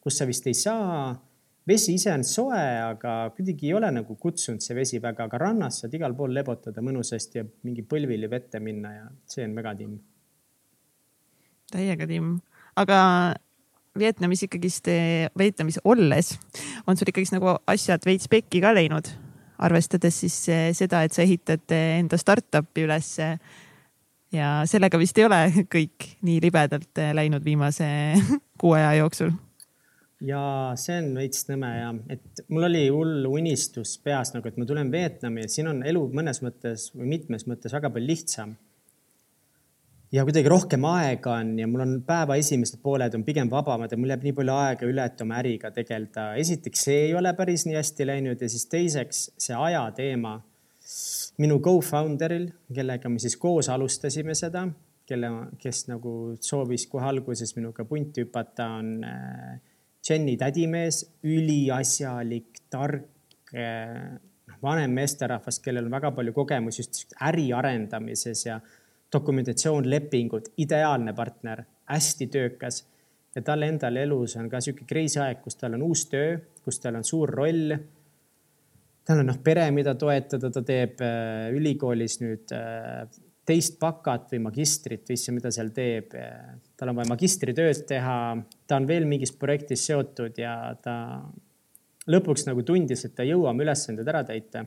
kus 0.00 0.18
sa 0.18 0.26
vist 0.26 0.46
ei 0.46 0.54
saa 0.54 1.12
vesi 1.68 1.94
ise 1.98 2.12
on 2.14 2.24
soe, 2.24 2.60
aga 2.82 3.14
kuidagi 3.36 3.68
ei 3.68 3.74
ole 3.76 3.90
nagu 3.92 4.16
kutsunud 4.20 4.64
see 4.64 4.76
vesi 4.76 5.00
väga, 5.02 5.26
aga 5.28 5.40
rannas 5.42 5.82
saad 5.82 5.94
igal 5.98 6.14
pool 6.16 6.32
lebotada 6.34 6.84
mõnusasti 6.84 7.40
ja 7.40 7.44
mingi 7.66 7.84
põlvili 7.88 8.30
vette 8.30 8.60
minna 8.62 8.94
ja 8.94 9.10
see 9.28 9.44
on 9.46 9.56
väga 9.58 9.74
timm. 9.82 9.98
täiega 11.72 12.08
timm, 12.08 12.38
aga 12.80 12.98
Vietnamis 13.98 14.44
ikkagist, 14.46 14.88
Vietnamis 15.38 15.80
olles 15.84 16.36
on 16.86 16.96
sul 16.96 17.10
ikkagist 17.10 17.34
nagu 17.34 17.56
asjad 17.66 18.04
veits 18.06 18.30
pekki 18.30 18.62
ka 18.62 18.70
läinud, 18.74 19.10
arvestades 19.58 20.20
siis 20.22 20.36
eh, 20.52 20.68
seda, 20.76 21.02
et 21.02 21.16
sa 21.16 21.24
ehitad 21.24 21.74
eh, 21.74 21.98
enda 21.98 22.20
startup'i 22.20 22.86
ülesse. 22.86 23.32
ja 24.32 24.62
sellega 24.68 24.98
vist 25.00 25.18
ei 25.18 25.24
ole 25.24 25.42
kõik 25.72 26.12
nii 26.22 26.40
libedalt 26.44 27.02
eh, 27.02 27.12
läinud 27.16 27.44
viimase 27.44 27.88
kuu 28.60 28.76
aja 28.78 28.94
jooksul 29.02 29.34
ja 30.24 30.40
see 30.78 30.96
on 30.98 31.12
veits 31.18 31.44
nõme 31.48 31.68
ja, 31.70 31.90
et 32.10 32.42
mul 32.50 32.66
oli 32.68 32.86
hull 32.90 33.26
unistus 33.30 33.96
peas 34.02 34.32
nagu, 34.34 34.48
et 34.48 34.56
ma 34.58 34.66
tulen 34.66 34.90
Vietnami, 34.92 35.44
et 35.44 35.52
siin 35.52 35.70
on 35.70 35.84
elu 35.86 36.02
mõnes 36.14 36.42
mõttes 36.42 36.88
või 36.94 37.12
mitmes 37.14 37.46
mõttes 37.50 37.74
väga 37.74 37.90
palju 37.94 38.10
lihtsam. 38.10 38.56
ja 40.12 40.24
kuidagi 40.24 40.48
rohkem 40.48 40.84
aega 40.88 41.36
on 41.42 41.52
ja 41.60 41.68
mul 41.68 41.84
on 41.84 41.94
päeva 42.06 42.38
esimesed 42.40 42.80
pooled 42.82 43.14
on 43.14 43.24
pigem 43.24 43.50
vabamad 43.50 43.92
ja 43.92 43.98
mul 44.00 44.10
jääb 44.14 44.26
nii 44.26 44.34
palju 44.40 44.56
aega 44.56 44.88
üle, 44.88 45.04
et 45.04 45.22
oma 45.22 45.38
äriga 45.38 45.70
tegeleda. 45.70 46.34
esiteks, 46.34 46.84
see 46.88 47.06
ei 47.06 47.14
ole 47.14 47.32
päris 47.38 47.66
nii 47.68 47.78
hästi 47.78 48.06
läinud 48.10 48.42
ja 48.42 48.48
siis 48.48 48.66
teiseks 48.66 49.30
see 49.38 49.54
aja 49.54 49.86
teema. 49.94 50.40
minu 51.38 51.60
co-founder'il, 51.60 52.50
kellega 52.74 53.08
me 53.08 53.20
siis 53.22 53.36
koos 53.36 53.68
alustasime 53.68 54.34
seda, 54.34 54.64
kelle, 55.06 55.28
kes 55.60 55.86
nagu 55.86 56.34
soovis 56.40 56.86
kohe 56.90 57.04
alguses 57.06 57.54
minuga 57.56 57.84
punti 57.84 58.24
hüpata, 58.24 58.66
on 58.80 59.04
äh, 59.04 59.60
Jenny 60.08 60.36
tädimees, 60.40 61.02
üliasjalik, 61.26 62.62
tark, 62.72 63.04
noh, 63.52 64.58
vanem 64.62 64.94
meesterahvas, 64.96 65.60
kellel 65.64 65.86
on 65.86 65.92
väga 65.92 66.12
palju 66.16 66.32
kogemusi 66.36 66.82
just 66.82 67.12
äri 67.28 67.50
arendamises 67.52 68.46
ja 68.46 68.58
dokumentatsioon, 69.12 69.88
lepingud, 69.90 70.52
ideaalne 70.64 71.12
partner, 71.16 71.64
hästi 71.92 72.30
töökas. 72.32 72.86
ja 73.36 73.42
tal 73.44 73.62
endal 73.62 73.96
elus 74.00 74.34
on 74.40 74.48
ka 74.50 74.58
sihuke 74.64 74.86
crazy 74.88 75.20
aeg, 75.20 75.42
kus 75.44 75.56
tal 75.60 75.76
on 75.76 75.82
uus 75.86 76.06
töö, 76.10 76.38
kus 76.64 76.80
tal 76.80 76.96
on 76.98 77.04
suur 77.04 77.30
roll 77.30 77.76
tal 79.08 79.22
on 79.22 79.30
noh, 79.30 79.38
pere, 79.44 79.68
mida 79.72 79.94
toetada, 79.96 80.50
ta 80.52 80.62
teeb 80.66 81.00
äh, 81.04 81.48
ülikoolis 81.56 82.18
nüüd 82.20 82.52
äh, 82.52 83.06
teist 83.48 83.78
bakat 83.80 84.28
või 84.32 84.42
magistrit 84.44 85.08
vist, 85.08 85.30
mida 85.32 85.50
seal 85.54 85.70
teeb. 85.74 86.12
tal 86.76 86.92
on 86.92 86.98
vaja 87.00 87.08
magistritööd 87.08 87.84
teha, 87.88 88.16
ta 88.66 88.76
on 88.76 88.88
veel 88.88 89.06
mingis 89.08 89.32
projektis 89.32 89.86
seotud 89.88 90.36
ja 90.38 90.74
ta 90.82 90.96
lõpuks 92.08 92.46
nagu 92.48 92.64
tundis, 92.64 93.04
et 93.04 93.14
ta 93.16 93.24
ei 93.24 93.32
jõua 93.32 93.54
oma 93.54 93.64
ülesanded 93.64 94.08
ära 94.08 94.24
täita. 94.24 94.66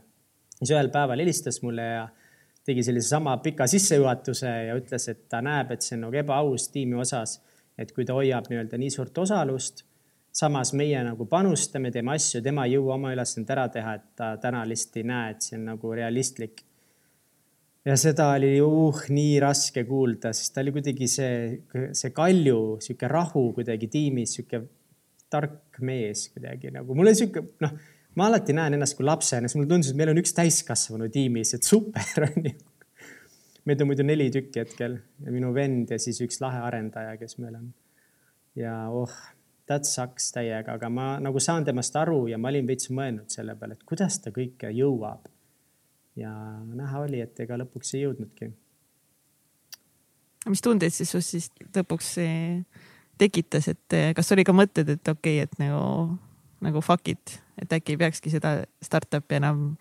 siis 0.58 0.74
ühel 0.74 0.90
päeval 0.94 1.22
helistas 1.22 1.62
mulle 1.62 1.86
ja 1.86 2.10
tegi 2.66 2.84
sellise 2.84 3.08
sama 3.10 3.38
pika 3.38 3.68
sissejuhatuse 3.68 4.50
ja 4.68 4.76
ütles, 4.78 5.08
et 5.10 5.30
ta 5.30 5.42
näeb, 5.42 5.72
et 5.72 5.82
see 5.82 5.96
on 5.98 6.08
nagu 6.08 6.18
ebaaus 6.18 6.68
tiimi 6.74 7.00
osas, 7.02 7.40
et 7.78 7.94
kui 7.94 8.06
ta 8.06 8.14
hoiab 8.14 8.50
nii-öelda 8.50 8.78
nii 8.78 8.92
suurt 8.94 9.18
osalust 9.18 9.86
samas 10.32 10.74
meie 10.74 11.04
nagu 11.04 11.26
panustame, 11.26 11.92
teeme 11.92 12.16
asju, 12.16 12.42
tema 12.44 12.66
ei 12.66 12.78
jõua 12.78 12.96
oma 12.96 13.12
ülesannet 13.14 13.50
ära 13.52 13.68
teha, 13.72 13.96
et 14.00 14.06
ta 14.16 14.34
täna 14.42 14.64
lihtsalt 14.68 15.02
ei 15.02 15.08
näe, 15.10 15.34
et 15.34 15.48
see 15.48 15.58
on 15.60 15.66
nagu 15.74 15.96
realistlik. 15.98 16.64
Ja 17.86 17.96
seda 17.98 18.30
oli 18.36 18.54
uh 18.62 19.00
nii 19.10 19.40
raske 19.42 19.84
kuulda, 19.88 20.34
sest 20.38 20.54
ta 20.56 20.62
oli 20.62 20.74
kuidagi 20.76 21.08
see, 21.10 21.34
see 21.98 22.14
Kalju, 22.16 22.62
sihuke 22.84 23.10
rahu 23.10 23.48
kuidagi 23.58 23.90
tiimis, 23.92 24.36
sihuke 24.38 24.62
tark 25.32 25.82
mees 25.82 26.28
kuidagi 26.34 26.74
nagu, 26.76 26.96
mul 26.98 27.12
on 27.12 27.18
sihuke 27.18 27.46
noh, 27.64 27.76
ma 28.20 28.28
alati 28.30 28.56
näen 28.56 28.78
ennast 28.78 28.98
kui 29.00 29.08
lapsena, 29.08 29.50
siis 29.50 29.58
mulle 29.58 29.72
tundus, 29.72 29.92
et 29.92 30.00
meil 30.00 30.14
on 30.14 30.22
üks 30.22 30.36
täiskasvanu 30.38 31.10
tiimis, 31.14 31.56
et 31.58 31.68
super 31.68 32.26
on 32.30 32.50
ju. 32.52 32.56
meid 33.66 33.82
on 33.84 33.92
muidu 33.92 34.06
neli 34.06 34.30
tükki 34.34 34.64
hetkel 34.64 34.98
ja 35.26 35.34
minu 35.34 35.54
vend 35.54 35.94
ja 35.94 36.00
siis 36.02 36.22
üks 36.26 36.42
lahe 36.44 36.62
arendaja, 36.66 37.18
kes 37.18 37.38
meil 37.42 37.58
on. 37.62 37.70
ja 38.60 38.76
oh 38.90 39.14
that 39.72 39.88
sucks 39.88 40.32
täiega, 40.36 40.76
aga 40.76 40.90
ma 40.92 41.08
nagu 41.24 41.40
saan 41.40 41.66
temast 41.66 41.96
aru 41.96 42.26
ja 42.32 42.40
ma 42.42 42.52
olin 42.52 42.68
veits 42.68 42.92
mõelnud 42.92 43.32
selle 43.32 43.56
peale, 43.60 43.78
et 43.78 43.88
kuidas 43.88 44.20
ta 44.24 44.34
kõike 44.36 44.74
jõuab. 44.76 45.31
Ja 46.20 46.32
näha 46.66 47.04
oli, 47.06 47.22
et 47.24 47.40
ega 47.40 47.58
lõpuks 47.62 47.96
ei 47.96 48.06
jõudnudki. 48.06 48.52
mis 50.50 50.62
tundeid 50.62 50.94
siis 50.94 51.12
sinust 51.12 51.36
siis 51.36 51.52
lõpuks 51.76 52.16
tekitas, 53.22 53.68
et 53.68 53.98
kas 54.16 54.32
oli 54.34 54.44
ka 54.44 54.56
mõtted, 54.56 54.90
et 54.90 55.08
okei 55.08 55.40
okay,, 55.42 55.48
et 55.48 55.60
nagu, 55.62 56.18
nagu 56.62 56.82
fuck 56.82 57.08
it, 57.14 57.40
et 57.62 57.74
äkki 57.74 57.96
ei 57.96 58.02
peakski 58.02 58.34
seda 58.34 58.62
startup'i 58.82 59.38
enam 59.38 59.76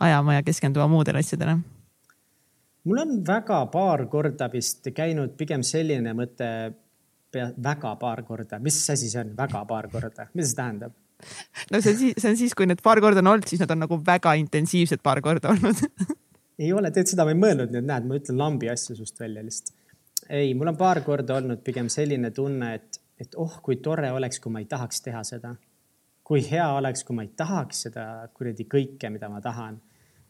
ajama 0.00 0.38
ja 0.38 0.46
keskenduma 0.46 0.88
muudele 0.88 1.22
asjadele? 1.24 1.58
mul 2.84 3.00
on 3.00 3.20
väga 3.26 3.66
paar 3.72 4.06
korda 4.12 4.48
vist 4.52 4.88
käinud 4.94 5.36
pigem 5.38 5.62
selline 5.64 6.12
mõte 6.16 6.48
väga 7.34 7.96
paar 7.98 8.22
korda, 8.22 8.58
mis 8.62 8.76
asi 8.90 9.08
see 9.10 9.20
on, 9.22 9.32
väga 9.36 9.64
paar 9.66 9.88
korda, 9.90 10.28
mida 10.34 10.46
see 10.48 10.58
tähendab? 10.58 10.92
No 11.70 11.80
see 11.80 11.94
on 11.94 11.98
siis, 12.00 12.18
see 12.18 12.30
on 12.32 12.38
siis, 12.40 12.54
kui 12.56 12.68
need 12.70 12.82
paar 12.84 13.00
korda 13.04 13.22
on 13.24 13.32
olnud, 13.34 13.48
siis 13.50 13.62
nad 13.62 13.72
on 13.74 13.84
nagu 13.84 13.98
väga 14.06 14.34
intensiivsed 14.40 15.02
paar 15.04 15.22
korda 15.24 15.52
olnud 15.54 15.82
ei 16.64 16.72
ole, 16.72 16.90
tead 16.94 17.10
seda 17.10 17.26
ma 17.26 17.34
ei 17.34 17.40
mõelnud, 17.40 17.72
nii 17.72 17.82
et 17.82 17.88
näed, 17.90 18.08
ma 18.08 18.18
ütlen 18.18 18.40
lambi 18.40 18.70
asju 18.72 18.96
sust 18.98 19.20
välja 19.20 19.44
lihtsalt. 19.44 19.76
ei, 20.28 20.52
mul 20.58 20.72
on 20.72 20.80
paar 20.80 21.02
korda 21.06 21.38
olnud 21.40 21.62
pigem 21.66 21.88
selline 21.92 22.30
tunne, 22.34 22.74
et, 22.80 23.00
et 23.20 23.38
oh, 23.40 23.58
kui 23.62 23.80
tore 23.82 24.10
oleks, 24.14 24.42
kui 24.42 24.52
ma 24.54 24.62
ei 24.62 24.68
tahaks 24.70 25.02
teha 25.06 25.24
seda. 25.26 25.54
kui 26.24 26.40
hea 26.40 26.68
oleks, 26.72 27.02
kui 27.04 27.16
ma 27.16 27.24
ei 27.26 27.34
tahaks 27.36 27.82
seda 27.88 28.04
kuradi 28.32 28.64
kõike, 28.70 29.10
mida 29.12 29.28
ma 29.28 29.42
tahan. 29.44 29.80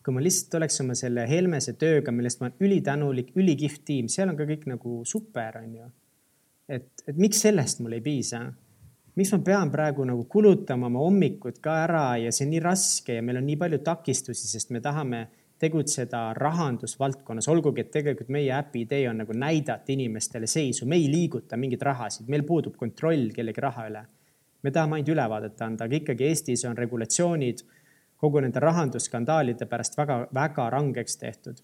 kui 0.05 0.15
ma 0.15 0.21
lihtsalt 0.21 0.59
oleks 0.61 0.81
oma 0.81 0.95
selle 0.99 1.29
Helmese 1.29 1.77
tööga, 1.81 2.13
millest 2.13 2.41
ma 2.41 2.51
olen 2.51 2.67
ülitänulik, 2.67 3.31
ülikihvt 3.37 3.85
tiim, 3.85 4.09
seal 4.09 4.29
on 4.33 4.37
ka 4.37 4.49
kõik 4.49 4.67
nagu 4.69 5.03
super, 5.09 5.63
onju 5.63 5.93
et, 6.69 6.89
et 7.09 7.17
miks 7.21 7.43
sellest 7.45 7.83
mul 7.85 7.99
ei 7.99 8.05
piisa? 8.05 8.47
Miks 9.15 9.31
ma 9.35 9.39
pean 9.47 9.71
praegu 9.71 10.05
nagu 10.09 10.25
kulutama 10.31 10.89
oma 10.91 11.05
hommikud 11.05 11.61
ka 11.63 11.77
ära 11.85 12.05
ja 12.19 12.33
see 12.35 12.47
on 12.49 12.55
nii 12.55 12.63
raske 12.65 13.19
ja 13.19 13.23
meil 13.23 13.39
on 13.39 13.47
nii 13.47 13.59
palju 13.61 13.81
takistusi, 13.87 14.49
sest 14.51 14.73
me 14.75 14.83
tahame 14.83 15.27
tegutseda 15.63 16.33
rahandusvaldkonnas, 16.37 17.47
olgugi 17.49 17.85
et 17.85 17.93
tegelikult 17.95 18.33
meie 18.35 18.51
äpi 18.57 18.83
idee 18.85 19.05
on 19.09 19.23
nagu 19.23 19.37
näidata 19.39 19.95
inimestele 19.95 20.49
seisu, 20.51 20.87
me 20.91 20.99
ei 20.99 21.07
liiguta 21.13 21.57
mingeid 21.57 21.85
rahasid, 21.87 22.27
meil 22.29 22.43
puudub 22.47 22.75
kontroll 22.77 23.31
kellegi 23.35 23.63
raha 23.63 23.87
üle. 23.91 24.05
me 24.65 24.71
tahame 24.73 24.97
ainult 24.97 25.13
ülevaadet 25.13 25.61
anda, 25.61 25.85
aga 25.85 25.97
ikkagi 26.01 26.25
Eestis 26.25 26.65
on 26.65 26.77
regulatsioonid 26.77 27.63
kogu 28.17 28.41
nende 28.41 28.61
rahandusskandaalide 28.65 29.67
pärast 29.69 29.99
väga-väga 29.99 30.71
rangeks 30.73 31.19
tehtud 31.21 31.61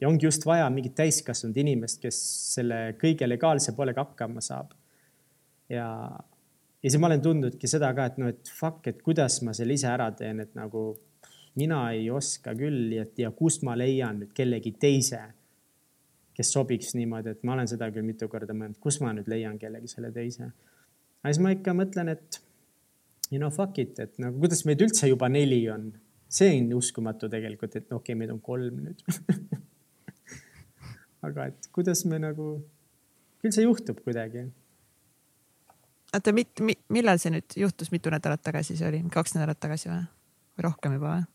ja 0.00 0.08
ongi 0.08 0.26
just 0.26 0.46
vaja 0.46 0.68
mingit 0.70 0.94
täiskasvanud 0.94 1.56
inimest, 1.56 2.00
kes 2.02 2.18
selle 2.54 2.80
kõige 3.00 3.28
legaalse 3.28 3.74
poolega 3.76 4.04
hakkama 4.04 4.40
saab. 4.44 4.72
ja, 5.68 5.88
ja 6.86 6.90
siis 6.90 7.00
ma 7.02 7.08
olen 7.10 7.22
tundnudki 7.22 7.66
seda 7.66 7.88
ka, 7.98 8.04
et 8.06 8.18
noh, 8.22 8.30
et 8.30 8.50
fuck, 8.54 8.84
et 8.86 9.00
kuidas 9.02 9.40
ma 9.42 9.50
selle 9.58 9.74
ise 9.74 9.88
ära 9.90 10.06
teen, 10.14 10.38
et 10.44 10.52
nagu 10.54 10.92
mina 11.58 11.80
ei 11.90 12.04
oska 12.14 12.52
küll 12.54 12.92
ja, 12.94 13.02
ja 13.18 13.32
kust 13.34 13.64
ma 13.66 13.74
leian 13.74 14.20
nüüd 14.22 14.30
kellegi 14.36 14.76
teise, 14.78 15.18
kes 16.36 16.52
sobiks 16.54 16.94
niimoodi, 16.94 17.32
et 17.34 17.42
ma 17.48 17.56
olen 17.56 17.66
seda 17.66 17.88
küll 17.90 18.06
mitu 18.06 18.28
korda 18.30 18.54
mõelnud, 18.54 18.78
kus 18.78 19.00
ma 19.02 19.10
nüüd 19.16 19.26
leian 19.32 19.58
kellegi 19.58 19.90
selle 19.90 20.12
teise. 20.14 20.52
aga 21.24 21.32
siis 21.32 21.42
ma 21.42 21.50
ikka 21.56 21.74
mõtlen, 21.74 22.12
et 22.14 22.38
you 23.32 23.40
know 23.40 23.50
fuck 23.50 23.80
it, 23.82 23.98
et 23.98 24.14
nagu 24.22 24.38
kuidas 24.44 24.62
meid 24.68 24.84
üldse 24.86 25.10
juba 25.10 25.26
neli 25.32 25.64
on, 25.72 25.88
see 26.30 26.52
on 26.60 26.70
uskumatu 26.78 27.26
tegelikult, 27.32 27.74
et 27.74 27.90
okei 27.90 28.14
okay,, 28.14 28.20
meid 28.20 28.30
on 28.30 28.38
kolm 28.44 28.78
nüüd 28.84 29.02
aga 31.26 31.50
et 31.50 31.66
kuidas 31.74 32.04
me 32.06 32.20
nagu, 32.22 32.60
küll 33.42 33.54
see 33.54 33.66
juhtub 33.66 33.98
kuidagi. 34.04 34.46
Oota, 36.18 36.34
mit-, 36.36 36.64
mi, 36.64 36.76
millal 36.92 37.20
see 37.22 37.32
nüüd 37.34 37.56
juhtus, 37.60 37.92
mitu 37.94 38.12
nädalat 38.12 38.42
tagasi 38.44 38.76
see 38.78 38.88
oli, 38.88 39.02
kaks 39.12 39.36
nädalat 39.36 39.60
tagasi 39.62 39.90
või, 39.92 40.02
või 40.56 40.68
rohkem 40.68 40.98
juba 40.98 41.14
või? 41.14 41.26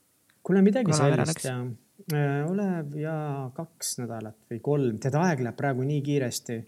kuule, 0.42 0.62
midagi 0.66 0.94
sellist 0.96 1.44
ja 1.46 1.56
äh, 1.62 2.50
Olev 2.50 2.96
ja 2.98 3.16
kaks 3.56 3.96
nädalat 4.02 4.38
või 4.50 4.60
kolm, 4.64 4.98
tead, 5.02 5.16
aeg 5.18 5.44
läheb 5.44 5.58
praegu 5.58 5.86
nii 5.86 6.02
kiiresti. 6.06 6.58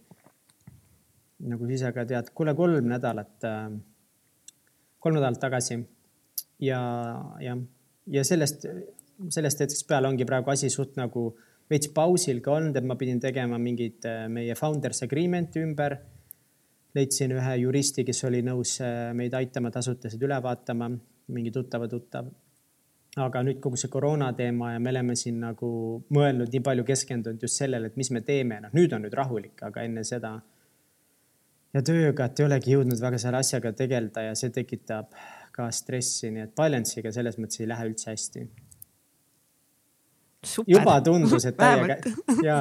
nagu 1.50 1.66
sa 1.66 1.74
ise 1.76 1.92
ka 1.92 2.04
tead, 2.08 2.30
kuule, 2.34 2.54
kolm 2.54 2.88
nädalat, 2.88 3.34
äh, 3.44 3.72
kolm 4.98 5.18
nädalat 5.18 5.40
tagasi. 5.40 5.82
Ja, 6.62 6.78
jah, 7.42 7.58
ja 8.06 8.22
sellest, 8.24 8.66
sellest 9.28 9.60
hetkest 9.60 9.88
peale 9.88 10.08
ongi 10.08 10.24
praegu 10.24 10.52
asi 10.52 10.70
suht 10.70 10.94
nagu 10.96 11.32
veits 11.70 11.90
pausil 11.94 12.40
ka 12.44 12.54
olnud, 12.54 12.76
et 12.76 12.86
ma 12.86 12.96
pidin 13.00 13.20
tegema 13.20 13.58
mingit 13.58 14.06
äh, 14.08 14.26
meie 14.30 14.54
founders 14.58 15.02
agreement'i 15.06 15.64
ümber. 15.64 15.98
Leidsin 16.94 17.34
ühe 17.34 17.56
juristi, 17.62 18.04
kes 18.06 18.24
oli 18.28 18.40
nõus 18.46 18.78
äh, 18.84 19.10
meid 19.16 19.34
aitama 19.34 19.72
tasutasid 19.74 20.22
üle 20.22 20.38
vaatama, 20.42 20.90
mingi 21.34 21.52
tuttava 21.54 21.88
tuttav. 21.90 22.30
aga 23.14 23.44
nüüd 23.46 23.60
kogu 23.62 23.78
see 23.78 23.90
koroona 23.90 24.32
teema 24.34 24.72
ja 24.72 24.80
me 24.82 24.90
oleme 24.90 25.14
siin 25.14 25.36
nagu 25.38 25.68
mõelnud 26.16 26.50
nii 26.50 26.62
palju 26.66 26.84
keskendunud 26.84 27.42
just 27.46 27.60
sellele, 27.60 27.86
et 27.86 27.96
mis 27.96 28.10
me 28.10 28.24
teeme, 28.26 28.58
noh 28.64 28.74
nüüd 28.74 28.92
on 28.96 29.04
nüüd 29.06 29.14
rahulik, 29.14 29.62
aga 29.62 29.84
enne 29.86 30.02
seda. 30.04 30.32
Ja 31.74 31.82
tööga, 31.82 32.26
et 32.26 32.40
ei 32.40 32.46
olegi 32.46 32.74
jõudnud 32.74 33.00
väga 33.02 33.18
selle 33.22 33.38
asjaga 33.38 33.72
tegeleda 33.74 34.26
ja 34.28 34.34
see 34.38 34.50
tekitab 34.54 35.14
ka 35.54 35.68
stressi, 35.70 36.32
nii 36.34 36.42
et 36.48 36.56
balance'iga 36.58 37.12
selles 37.14 37.38
mõttes 37.38 37.62
ei 37.62 37.70
lähe 37.70 37.86
üldse 37.86 38.10
hästi. 38.10 38.44
Juba 40.66 40.98
tundus, 41.06 41.46
et 41.46 41.56
täiega 41.56 41.96
ja. 42.44 42.58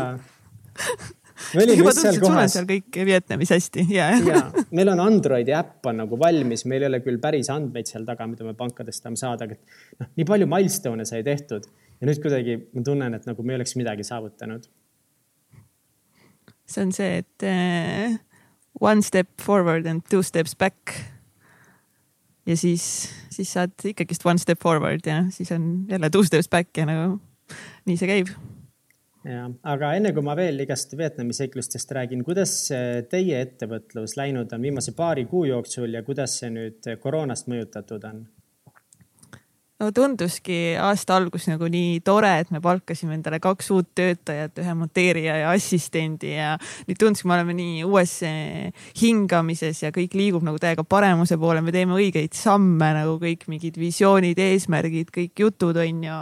me 1.54 1.64
olime 1.64 1.78
just 1.80 2.02
seal 2.02 2.20
kohas. 2.22 2.56
seal 2.56 2.68
kõik 2.70 3.00
Vietnamis 3.08 3.54
hästi 3.54 3.86
ja, 3.94 4.10
ja 4.22 4.42
meil 4.78 4.92
on 4.94 5.02
Androidi 5.04 5.56
äpp 5.58 5.90
on 5.90 6.04
nagu 6.04 6.20
valmis, 6.20 6.66
meil 6.70 6.86
ei 6.86 6.92
ole 6.92 7.02
küll 7.06 7.20
päris 7.24 7.50
andmeid 7.54 7.90
seal 7.90 8.06
taga, 8.08 8.28
mida 8.30 8.46
me 8.48 8.56
pankadest 8.58 9.04
tahame 9.04 9.20
saada, 9.20 9.48
aga 9.50 9.58
noh, 10.02 10.12
nii 10.20 10.28
palju 10.30 10.50
milstone'e 10.52 11.08
sai 11.10 11.24
tehtud 11.26 11.68
ja 12.00 12.10
nüüd 12.10 12.22
kuidagi 12.24 12.60
ma 12.76 12.86
tunnen, 12.86 13.18
et 13.18 13.28
nagu 13.30 13.46
me 13.46 13.56
ei 13.56 13.62
oleks 13.62 13.78
midagi 13.80 14.06
saavutanud. 14.08 14.70
see 16.66 16.82
on 16.84 16.94
see, 16.96 17.18
et 17.22 17.46
uh, 17.48 18.16
one 18.80 19.02
step 19.02 19.30
forward 19.42 19.88
and 19.88 20.06
two 20.10 20.24
steps 20.24 20.56
back. 20.56 20.94
ja 22.46 22.58
siis, 22.58 23.10
siis 23.32 23.54
saad 23.54 23.74
ikkagist 23.88 24.26
one 24.26 24.38
step 24.38 24.60
forward 24.62 25.06
ja 25.08 25.24
siis 25.32 25.52
on 25.52 25.86
jälle 25.90 26.10
two 26.10 26.24
steps 26.24 26.50
back 26.50 26.78
ja 26.78 26.86
nagu 26.86 27.22
nii 27.86 27.98
see 27.98 28.10
käib. 28.10 28.34
Ja, 29.28 29.48
aga 29.74 29.94
enne 29.98 30.14
kui 30.16 30.26
ma 30.26 30.36
veel 30.40 30.60
igast 30.66 30.96
Vietnami 31.00 31.36
seiklustest 31.38 31.92
räägin, 31.96 32.24
kuidas 32.28 32.56
teie 33.12 33.42
ettevõtlus 33.42 34.18
läinud 34.20 34.54
on 34.54 34.70
viimase 34.70 34.96
paari 34.98 35.26
kuu 35.30 35.46
jooksul 35.50 35.94
ja 35.96 36.04
kuidas 36.08 36.40
see 36.42 36.54
nüüd 36.54 36.94
koroonast 37.04 37.52
mõjutatud 37.52 38.10
on? 38.10 38.24
no 39.84 39.90
tunduski 39.92 40.76
aasta 40.80 41.18
algus 41.18 41.48
nagu 41.50 41.68
nii 41.72 42.00
tore, 42.06 42.32
et 42.44 42.52
me 42.54 42.62
palkasime 42.64 43.18
endale 43.18 43.40
kaks 43.44 43.70
uut 43.76 43.90
töötajat, 43.98 44.60
ühe 44.62 44.76
monteerija 44.78 45.38
ja 45.42 45.54
assistendi 45.54 46.34
ja 46.36 46.54
nüüd 46.88 47.00
tunduski, 47.02 47.28
me 47.30 47.38
oleme 47.38 47.56
nii 47.58 47.84
uues 47.88 48.16
eh, 48.28 48.86
hingamises 49.02 49.84
ja 49.84 49.92
kõik 49.96 50.16
liigub 50.18 50.46
nagu 50.46 50.62
täiega 50.62 50.86
paremuse 50.88 51.38
poole, 51.42 51.64
me 51.66 51.74
teeme 51.76 51.98
õigeid 51.98 52.38
samme 52.38 52.94
nagu 53.00 53.18
kõik 53.22 53.48
mingid 53.52 53.80
visioonid, 53.82 54.40
eesmärgid, 54.40 55.12
kõik 55.16 55.46
jutud 55.46 55.80
on 55.84 56.06
ju. 56.08 56.22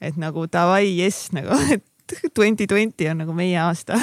et 0.00 0.18
nagu 0.18 0.46
davai, 0.50 0.86
jess 0.94 1.32
nagu, 1.34 1.54
et 1.74 1.84
twenty 2.34 2.66
twenty 2.66 3.08
on 3.10 3.22
nagu 3.24 3.34
meie 3.36 3.58
aasta 3.60 3.98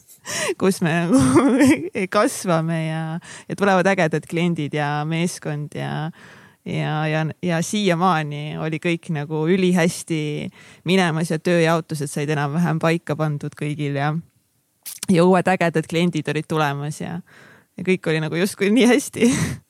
kus 0.60 0.80
me 0.84 0.92
nagu 1.06 1.20
kasvame 2.16 2.80
ja, 2.86 3.02
ja 3.48 3.56
tulevad 3.56 3.88
ägedad 3.92 4.26
kliendid 4.30 4.74
ja 4.74 5.00
meeskond 5.08 5.74
ja 5.74 6.10
ja, 6.64 7.06
ja, 7.08 7.26
ja 7.42 7.62
siiamaani 7.62 8.58
oli 8.60 8.78
kõik 8.82 9.08
nagu 9.16 9.46
ülihästi 9.48 10.50
minemas 10.84 11.30
ja 11.32 11.38
tööjaotused 11.38 12.10
said 12.10 12.30
enam-vähem 12.30 12.78
paika 12.82 13.16
pandud 13.16 13.56
kõigil 13.56 13.96
ja, 13.96 14.12
ja 15.08 15.24
uued 15.24 15.48
ägedad 15.48 15.88
kliendid 15.88 16.28
olid 16.28 16.48
tulemas 16.48 17.00
ja, 17.00 17.20
ja 17.76 17.86
kõik 17.86 18.12
oli 18.12 18.20
nagu 18.20 18.36
justkui 18.36 18.70
nii 18.74 18.86
hästi 18.92 19.30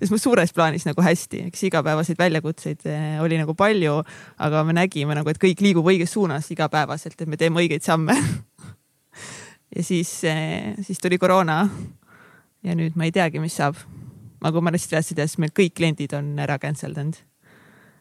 sest 0.00 0.12
mu 0.12 0.20
suures 0.20 0.54
plaanis 0.54 0.86
nagu 0.88 1.04
hästi, 1.04 1.46
eks 1.50 1.66
igapäevaseid 1.70 2.20
väljakutseid 2.20 2.86
eh, 2.90 3.18
oli 3.24 3.40
nagu 3.40 3.56
palju, 3.58 3.98
aga 4.46 4.64
me 4.68 4.76
nägime 4.76 5.16
nagu, 5.18 5.30
et 5.30 5.42
kõik 5.42 5.64
liigub 5.64 5.88
õiges 5.90 6.14
suunas 6.14 6.50
igapäevaselt, 6.54 7.18
et 7.20 7.30
me 7.30 7.40
teeme 7.40 7.62
õigeid 7.64 7.84
samme 7.86 8.16
ja 9.74 9.82
siis, 9.84 10.16
eh, 10.28 10.72
siis 10.82 11.02
tuli 11.02 11.18
koroona. 11.18 11.64
ja 12.64 12.74
nüüd 12.78 12.96
ma 12.96 13.08
ei 13.08 13.12
teagi, 13.12 13.42
mis 13.42 13.56
saab 13.60 13.76
aga 14.44 14.58
kui 14.58 14.64
ma 14.64 14.72
lihtsalt 14.74 14.98
teadsin, 14.98 15.22
et 15.24 15.38
meil 15.40 15.54
kõik 15.56 15.76
kliendid 15.78 16.14
on 16.18 16.34
ära 16.44 16.58
cancel 16.62 16.94
danud. 16.96 17.16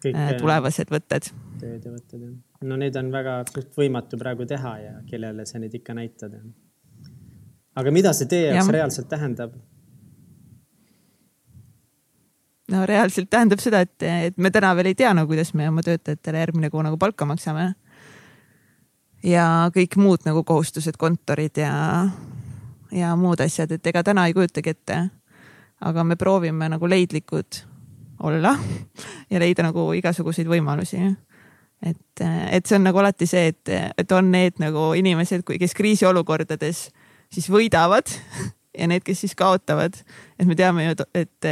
Äh, 0.03 0.33
tulevased 0.35 0.89
võtted. 0.91 1.29
tööd 1.61 1.85
ja 1.87 1.91
võtted 1.93 2.19
jah. 2.19 2.31
no 2.67 2.75
neid 2.75 2.97
on 2.99 3.07
väga 3.13 3.37
suht 3.47 3.77
võimatu 3.79 4.17
praegu 4.19 4.43
teha 4.43 4.73
ja 4.81 4.97
kellele 5.07 5.45
sa 5.47 5.61
neid 5.63 5.77
ikka 5.79 5.95
näitad. 5.95 6.33
aga 7.79 7.93
mida 7.95 8.11
see 8.11 8.27
teie 8.27 8.49
jaoks 8.49 8.67
ja. 8.67 8.73
reaalselt 8.75 9.07
tähendab? 9.07 9.55
No 12.73 12.83
reaalselt 12.89 13.29
tähendab 13.29 13.61
seda, 13.63 13.83
et, 13.85 14.03
et 14.03 14.37
me 14.41 14.51
täna 14.51 14.73
veel 14.75 14.91
ei 14.91 14.97
tea 14.97 15.13
nagu, 15.13 15.29
kuidas 15.29 15.53
me 15.53 15.69
oma 15.69 15.85
töötajatele 15.85 16.45
järgmine 16.45 16.73
kuu 16.73 16.83
nagu 16.85 16.97
palka 16.97 17.27
maksame. 17.29 17.73
ja 19.23 19.47
kõik 19.75 19.97
muud 20.01 20.25
nagu 20.27 20.43
kohustused, 20.43 20.97
kontorid 20.99 21.61
ja, 21.61 21.73
ja 22.91 23.15
muud 23.15 23.41
asjad, 23.45 23.71
et 23.71 23.93
ega 23.93 24.03
täna 24.03 24.27
ei 24.27 24.35
kujutagi 24.35 24.73
ette 24.73 25.03
aga 25.83 26.03
me 26.03 26.15
proovime 26.15 26.69
nagu 26.71 26.87
leidlikud 26.89 27.59
olla 28.23 28.55
ja 29.29 29.39
leida 29.41 29.65
nagu 29.65 29.89
igasuguseid 29.97 30.47
võimalusi. 30.47 31.01
et, 31.83 32.23
et 32.23 32.65
see 32.65 32.77
on 32.77 32.85
nagu 32.87 32.99
alati 33.01 33.27
see, 33.27 33.51
et, 33.51 33.71
et 33.97 34.11
on 34.15 34.31
need 34.31 34.59
nagu 34.63 34.91
inimesed, 34.95 35.43
kes 35.43 35.75
kriisiolukordades 35.75 36.85
siis 37.33 37.49
võidavad 37.51 38.07
ja 38.79 38.87
need, 38.87 39.03
kes 39.03 39.25
siis 39.25 39.35
kaotavad. 39.35 39.97
et 40.39 40.47
me 40.47 40.55
teame 40.55 40.87
ju, 40.87 40.95
et 41.13 41.51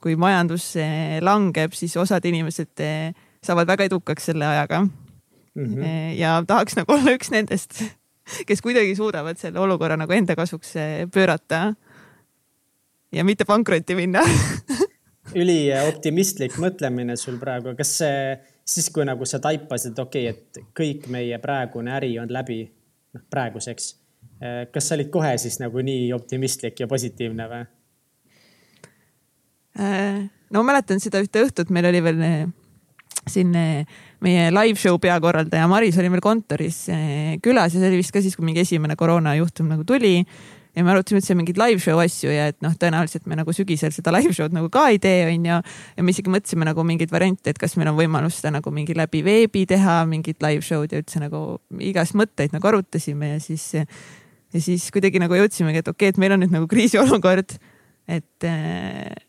kui 0.00 0.16
majandus 0.16 0.72
langeb, 1.20 1.74
siis 1.76 1.96
osad 2.00 2.24
inimesed 2.24 2.82
saavad 3.44 3.68
väga 3.68 3.86
edukaks 3.90 4.30
selle 4.30 4.46
ajaga 4.46 4.80
mm. 4.80 5.64
-hmm. 5.64 6.14
ja 6.18 6.42
tahaks 6.46 6.76
nagu 6.76 6.92
olla 6.92 7.12
üks 7.16 7.30
nendest, 7.30 7.82
kes 8.48 8.62
kuidagi 8.62 8.96
suudavad 8.96 9.38
selle 9.38 9.60
olukorra 9.60 9.96
nagu 9.96 10.12
enda 10.12 10.36
kasuks 10.36 10.74
pöörata 11.14 11.74
ja 13.12 13.24
mitte 13.24 13.44
pankrotti 13.44 13.94
minna 13.94 14.24
ülioptimistlik 15.34 16.56
mõtlemine 16.58 17.16
sul 17.18 17.38
praegu, 17.40 17.74
kas 17.78 17.92
see 18.00 18.38
siis, 18.64 18.90
kui 18.94 19.06
nagu 19.06 19.26
sa 19.26 19.40
taipasid, 19.42 19.98
okei 19.98 20.28
okay,, 20.30 20.36
et 20.36 20.76
kõik 20.76 21.08
meie 21.12 21.38
praegune 21.42 21.92
äri 21.96 22.12
on 22.22 22.30
läbi, 22.32 22.62
noh 23.14 23.26
praeguseks. 23.30 23.94
Eh, 24.40 24.62
kas 24.72 24.88
sa 24.88 24.96
olid 24.96 25.10
kohe 25.12 25.32
siis 25.40 25.58
nagu 25.60 25.82
nii 25.84 26.10
optimistlik 26.16 26.80
ja 26.80 26.88
positiivne 26.90 27.48
või? 27.50 27.66
Äh, 29.78 30.28
no 30.50 30.62
ma 30.62 30.72
mäletan 30.72 31.02
seda 31.02 31.20
ühte 31.22 31.44
õhtut, 31.46 31.70
meil 31.70 31.86
oli 31.90 32.00
veel 32.02 32.22
eh, 32.26 32.38
siin 33.30 33.52
eh, 33.54 33.98
meie 34.24 34.48
live 34.50 34.78
show 34.80 34.98
peakorraldaja 35.02 35.68
Maris 35.70 35.98
oli 36.00 36.10
meil 36.10 36.24
kontoris 36.24 36.86
külas 37.44 37.76
ja 37.76 37.78
see 37.78 37.90
oli 37.90 38.00
vist 38.00 38.14
ka 38.14 38.22
siis, 38.24 38.34
kui 38.36 38.48
mingi 38.48 38.64
esimene 38.64 38.96
koroonajuhtum 38.98 39.70
nagu 39.70 39.86
tuli 39.86 40.18
ja 40.76 40.84
me 40.84 40.92
arutasime 40.92 41.20
üldse 41.20 41.36
mingeid 41.38 41.58
live 41.60 41.82
show 41.82 41.98
asju 42.02 42.32
ja 42.32 42.48
et 42.50 42.58
noh, 42.64 42.74
tõenäoliselt 42.78 43.26
me 43.30 43.38
nagu 43.38 43.54
sügisel 43.54 43.92
seda 43.94 44.12
live 44.14 44.32
show'd 44.36 44.54
nagu 44.54 44.70
ka 44.72 44.86
ei 44.92 45.00
tee, 45.02 45.24
onju. 45.32 45.58
ja 45.96 46.04
me 46.04 46.14
isegi 46.14 46.32
mõtlesime 46.32 46.68
nagu 46.68 46.84
mingeid 46.86 47.12
variante, 47.14 47.52
et 47.52 47.58
kas 47.60 47.76
meil 47.78 47.90
on 47.92 47.98
võimalus 47.98 48.38
seda 48.40 48.54
nagu 48.58 48.72
mingi 48.74 48.94
läbi 48.98 49.24
veebi 49.26 49.66
teha, 49.70 50.00
mingit 50.10 50.42
live 50.44 50.66
show'd 50.66 50.94
ja 50.94 51.02
üldse 51.02 51.22
nagu 51.22 51.60
igast 51.82 52.16
mõtteid 52.18 52.54
nagu 52.56 52.70
arutasime 52.70 53.34
ja 53.34 53.42
siis, 53.42 53.66
ja 53.74 54.62
siis 54.62 54.86
kuidagi 54.94 55.22
nagu 55.22 55.38
jõudsimegi, 55.38 55.82
et 55.82 55.90
okei 55.90 56.10
okay,, 56.10 56.14
et 56.14 56.22
meil 56.22 56.36
on 56.36 56.44
nüüd 56.44 56.54
nagu 56.54 56.70
kriisiolukord 56.70 57.58
et, 58.10 58.46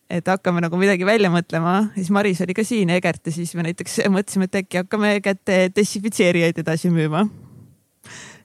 et 0.09 0.31
hakkame 0.31 0.63
nagu 0.63 0.79
midagi 0.79 1.05
välja 1.07 1.29
mõtlema, 1.33 1.91
siis 1.95 2.09
Maris 2.13 2.41
oli 2.45 2.55
ka 2.57 2.65
siin 2.67 2.89
Egert 2.93 3.29
ja 3.29 3.35
siis 3.35 3.53
me 3.57 3.65
näiteks 3.67 3.99
mõtlesime, 4.09 4.49
et 4.49 4.61
äkki 4.63 4.81
hakkame 4.83 5.15
kätte 5.25 5.67
desinfitseerijaid 5.75 6.63
edasi 6.63 6.93
müüma. 6.93 7.27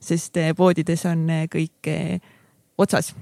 sest 0.07 0.37
poodides 0.57 1.07
on 1.09 1.25
kõik 1.51 1.89
otsas 2.79 3.15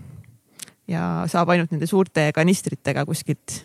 ja 0.90 1.24
saab 1.30 1.52
ainult 1.54 1.72
nende 1.72 1.88
suurte 1.88 2.28
kanistritega 2.34 3.04
kuskilt 3.08 3.62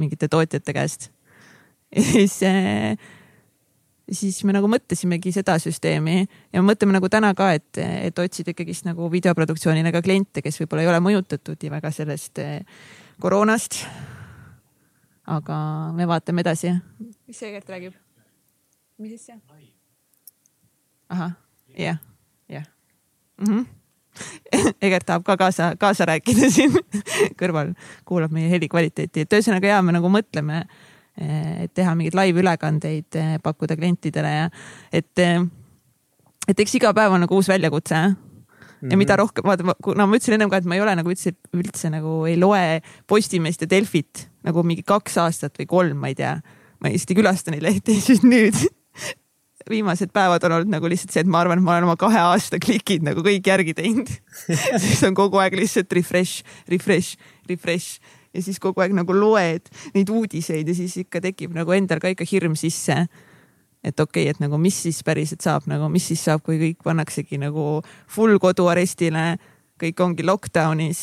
mingite 0.00 0.28
tootjate 0.30 0.74
käest. 0.74 1.10
ja 1.96 2.02
siis, 2.02 2.40
eh, 2.42 2.96
siis 4.12 4.40
me 4.44 4.54
nagu 4.54 4.68
mõtlesimegi 4.70 5.32
seda 5.34 5.56
süsteemi 5.62 6.24
ja 6.24 6.60
me 6.60 6.72
mõtleme 6.72 6.96
nagu 6.96 7.08
täna 7.12 7.32
ka, 7.36 7.52
et, 7.56 7.78
et 7.80 8.18
otsida 8.18 8.52
ikkagist 8.52 8.88
nagu 8.88 9.08
videoproduktsioonile 9.12 9.92
ka 9.94 10.02
kliente, 10.04 10.42
kes 10.44 10.60
võib-olla 10.60 10.84
ei 10.84 10.90
ole 10.92 11.00
mõjutatud 11.04 11.68
väga 11.76 11.92
sellest 11.94 12.42
eh, 12.42 12.58
koroonast. 13.20 13.84
aga 15.26 15.56
me 15.96 16.06
vaatame 16.06 16.44
edasi. 16.44 16.74
mis 17.26 17.38
see 17.38 17.48
Egert 17.48 17.68
räägib? 17.68 17.94
mis 18.98 19.14
asja? 19.20 19.38
ahah, 21.08 21.32
jah, 21.78 21.98
jah. 22.48 22.66
Mhm. 23.40 23.64
Egert 24.84 25.06
tahab 25.06 25.24
ka 25.26 25.36
kaasa, 25.36 25.74
kaasa 25.78 26.06
rääkida 26.06 26.50
siin 26.50 26.74
kõrval, 27.40 27.74
kuulab 28.04 28.34
meie 28.34 28.50
heli 28.52 28.68
kvaliteeti, 28.70 29.24
et 29.24 29.32
ühesõnaga 29.32 29.72
ja 29.72 29.80
me 29.82 29.94
nagu 29.96 30.10
mõtleme, 30.12 30.64
teha 31.14 31.94
mingeid 31.94 32.16
live 32.18 32.42
ülekandeid, 32.42 33.18
pakkuda 33.42 33.76
klientidele 33.78 34.30
ja 34.32 34.46
et, 34.90 35.22
et 36.48 36.62
eks 36.64 36.74
iga 36.80 36.90
päev 36.96 37.14
on 37.14 37.22
nagu 37.22 37.38
uus 37.38 37.48
väljakutse 37.48 38.00
ja 38.84 38.88
-hmm. 38.88 38.96
mida 38.96 39.16
rohkem, 39.16 39.44
vaata, 39.46 39.64
no 39.64 40.06
ma 40.06 40.18
ütlesin 40.18 40.36
ennem 40.36 40.50
ka, 40.52 40.60
et 40.60 40.68
ma 40.68 40.76
ei 40.76 40.84
ole 40.84 40.94
nagu 40.98 41.10
üldse, 41.10 41.34
üldse 41.56 41.90
nagu 41.92 42.24
ei 42.28 42.36
loe 42.40 42.80
Postimeest 43.06 43.64
ja 43.64 43.70
Delfit 43.70 44.28
nagu 44.44 44.62
mingi 44.62 44.84
kaks 44.86 45.18
aastat 45.18 45.58
või 45.60 45.68
kolm, 45.70 46.00
ma 46.00 46.12
ei 46.12 46.18
tea. 46.18 46.38
ma 46.82 46.90
lihtsalt 46.92 47.14
ei 47.14 47.16
külasta 47.16 47.52
neid 47.54 47.62
lehti, 47.64 48.00
siis 48.00 48.20
nüüd 48.34 48.58
viimased 49.70 50.12
päevad 50.12 50.44
on 50.44 50.58
olnud 50.58 50.74
nagu 50.74 50.88
lihtsalt 50.90 51.14
see, 51.14 51.22
et 51.24 51.30
ma 51.30 51.40
arvan, 51.40 51.58
et 51.58 51.64
ma 51.64 51.76
olen 51.76 51.86
oma 51.88 51.96
kahe 51.96 52.20
aasta 52.20 52.60
klikid 52.60 53.06
nagu 53.06 53.24
kõik 53.24 53.46
järgi 53.48 53.72
teinud 53.78 54.10
siis 54.84 55.00
on 55.08 55.16
kogu 55.16 55.40
aeg 55.40 55.56
lihtsalt 55.56 55.92
refresh, 55.96 56.44
refresh, 56.68 57.16
refresh 57.48 58.00
ja 58.34 58.42
siis 58.42 58.60
kogu 58.62 58.82
aeg 58.84 58.94
nagu 58.96 59.14
loed 59.16 59.70
neid 59.94 60.10
uudiseid 60.10 60.68
ja 60.68 60.76
siis 60.76 60.96
ikka 61.04 61.22
tekib 61.24 61.54
nagu 61.56 61.74
endal 61.76 62.02
ka 62.02 62.12
ikka 62.12 62.26
hirm 62.30 62.56
sisse. 62.58 63.06
et 63.84 64.00
okei 64.00 64.24
okay,, 64.24 64.30
et 64.34 64.40
nagu 64.40 64.58
mis 64.58 64.76
siis 64.86 65.02
päriselt 65.04 65.44
saab 65.44 65.68
nagu, 65.70 65.88
mis 65.92 66.06
siis 66.08 66.24
saab, 66.24 66.42
kui 66.44 66.58
kõik 66.60 66.84
pannaksegi 66.84 67.38
nagu 67.38 67.82
full 68.08 68.38
koduarestile, 68.40 69.36
kõik 69.80 70.00
ongi 70.00 70.24
lockdown'is. 70.24 71.02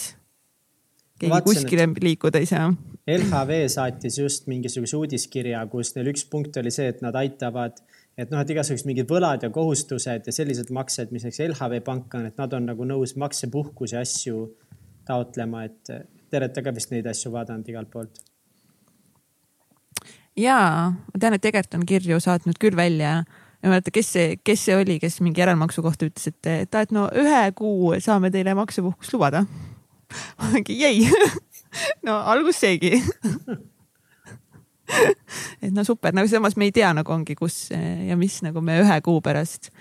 keegi 1.20 1.32
Vaatsin, 1.32 1.62
kuskile 1.62 1.88
liikuda 2.02 2.42
ei 2.42 2.50
saa. 2.50 2.72
LHV 3.08 3.68
saatis 3.70 4.18
just 4.18 4.48
mingisuguse 4.48 4.98
uudiskirja, 4.98 5.62
kus 5.70 5.96
neil 5.96 6.10
üks 6.14 6.26
punkt 6.30 6.58
oli 6.58 6.74
see, 6.74 6.90
et 6.90 7.02
nad 7.06 7.16
aitavad 7.18 7.82
et 8.20 8.32
noh, 8.32 8.42
et 8.42 8.54
igasugused 8.54 8.88
mingid 8.90 9.10
võlad 9.10 9.46
ja 9.46 9.50
kohustused 9.54 10.28
ja 10.28 10.34
sellised 10.36 10.72
maksed, 10.76 11.14
mis 11.14 11.26
näiteks 11.26 11.44
LHV 11.48 11.82
Pank 11.86 12.18
on, 12.18 12.28
et 12.30 12.42
nad 12.42 12.54
on 12.58 12.68
nagu 12.70 12.88
nõus 12.88 13.16
maksepuhkuse 13.20 14.00
asju 14.02 14.44
taotlema, 15.08 15.66
et 15.70 15.94
te 16.32 16.40
olete 16.40 16.64
ka 16.64 16.74
vist 16.76 16.94
neid 16.94 17.08
asju 17.12 17.32
vaadanud 17.34 17.68
igalt 17.68 17.92
poolt? 17.92 18.22
ja, 20.40 20.58
ma 20.96 21.20
tean, 21.20 21.36
et 21.36 21.46
Egert 21.46 21.76
on 21.78 21.86
kirju 21.88 22.20
saatnud 22.24 22.60
küll 22.62 22.78
välja 22.78 23.22
ja 23.62 23.70
ma 23.70 23.76
ei 23.76 23.76
mäleta, 23.76 23.94
kes 23.94 24.14
see, 24.16 24.38
kes 24.44 24.66
see 24.66 24.78
oli, 24.78 24.98
kes 25.02 25.20
mingi 25.22 25.44
järelmaksu 25.44 25.84
kohta 25.86 26.08
ütles, 26.08 26.32
et, 26.32 26.48
et, 26.50 26.80
et 26.80 26.94
no 26.96 27.08
ühe 27.14 27.44
kuu 27.58 27.94
saame 28.02 28.32
teile 28.34 28.56
maksepuhkust 28.58 29.14
lubada. 29.14 29.46
ma 30.40 30.50
mingi 30.56 30.80
jäi 30.80 31.06
no 32.08 32.18
algus 32.34 32.60
seegi 32.64 32.96
et 35.64 35.72
no 35.72 35.86
super, 35.88 36.16
nagu 36.16 36.28
samas 36.32 36.58
me 36.58 36.68
ei 36.68 36.76
tea 36.76 36.94
nagu 36.96 37.14
ongi, 37.14 37.36
kus 37.36 37.70
ja 37.72 38.18
mis 38.20 38.42
nagu 38.46 38.64
me 38.66 38.80
ühe 38.82 39.02
kuu 39.06 39.22
pärast 39.24 39.72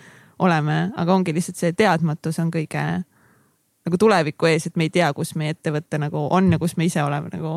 oleme, 0.40 0.90
aga 0.96 1.14
ongi 1.14 1.34
lihtsalt 1.36 1.58
see 1.60 1.72
teadmatus 1.76 2.38
on 2.42 2.50
kõige 2.54 2.84
nagu 3.86 4.00
tuleviku 4.00 4.50
ees, 4.50 4.68
et 4.68 4.76
me 4.76 4.88
ei 4.88 4.94
tea, 4.94 5.12
kus 5.16 5.34
meie 5.40 5.54
ettevõte 5.56 6.00
nagu 6.00 6.26
on 6.30 6.52
ja 6.52 6.58
kus 6.60 6.76
me 6.76 6.88
ise 6.88 7.02
oleme 7.04 7.32
nagu 7.32 7.54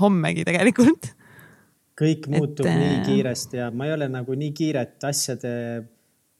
hommegi 0.00 0.46
tegelikult. 0.46 1.12
kõik 1.94 2.28
muutub 2.30 2.66
et, 2.66 2.78
nii 2.78 3.02
kiiresti 3.06 3.60
ja 3.60 3.70
ma 3.70 3.86
ei 3.86 3.94
ole 3.94 4.08
nagu 4.10 4.34
nii 4.34 4.54
kiiret 4.54 5.04
asjade 5.06 5.52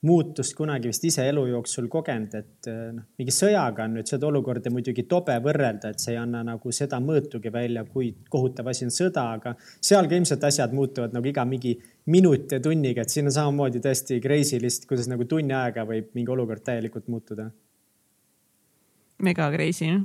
muutust 0.05 0.53
kunagi 0.57 0.89
vist 0.91 1.05
ise 1.07 1.23
elu 1.29 1.45
jooksul 1.49 1.87
kogenud, 1.91 2.33
et 2.37 2.69
noh, 2.93 3.05
mingi 3.17 3.33
sõjaga 3.33 3.87
on 3.87 3.95
nüüd 3.97 4.09
seda 4.09 4.27
olukorda 4.27 4.69
muidugi 4.73 5.05
tobe 5.09 5.37
võrrelda, 5.41 5.91
et 5.91 6.03
see 6.03 6.13
ei 6.13 6.19
anna 6.21 6.43
nagu 6.45 6.73
seda 6.75 6.99
mõõtugi 7.01 7.51
välja, 7.53 7.85
kui 7.89 8.11
kohutav 8.29 8.69
asi 8.71 8.85
on 8.85 8.93
sõda, 8.93 9.25
aga 9.39 9.55
seal 9.57 10.09
ka 10.09 10.19
ilmselt 10.19 10.45
asjad 10.45 10.75
muutuvad 10.77 11.15
nagu 11.15 11.31
iga 11.31 11.45
mingi 11.49 11.73
minuti 12.13 12.59
ja 12.59 12.61
tunniga, 12.61 13.01
et 13.01 13.13
siin 13.13 13.31
on 13.31 13.35
samamoodi 13.35 13.81
tõesti 13.81 14.19
crazy 14.21 14.61
list, 14.61 14.85
kuidas 14.89 15.09
nagu 15.09 15.25
tunni 15.29 15.55
ajaga 15.55 15.87
võib 15.89 16.11
mingi 16.17 16.35
olukord 16.35 16.65
täielikult 16.65 17.09
muutuda. 17.09 17.49
Mega 19.25 19.49
crazy 19.53 19.97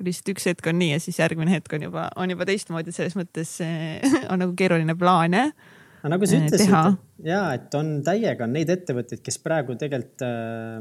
lihtsalt 0.00 0.30
üks 0.32 0.46
hetk 0.48 0.70
on 0.70 0.78
nii 0.80 0.94
ja 0.94 1.02
siis 1.02 1.18
järgmine 1.20 1.52
hetk 1.52 1.74
on 1.76 1.84
juba, 1.84 2.06
on 2.16 2.32
juba 2.32 2.46
teistmoodi, 2.48 2.94
selles 2.94 3.18
mõttes 3.18 3.58
on 4.32 4.40
nagu 4.40 4.56
keeruline 4.56 4.96
plaane 4.98 5.50
aga 6.00 6.14
nagu 6.14 6.28
sa 6.28 6.38
äh, 6.38 6.46
ütlesid, 6.46 6.98
ja 7.26 7.42
et 7.56 7.76
on 7.76 7.98
täiega 8.04 8.46
on 8.46 8.56
neid 8.56 8.72
ettevõtteid, 8.72 9.22
kes 9.24 9.38
praegu 9.44 9.76
tegelikult 9.80 10.24
äh, 10.24 10.80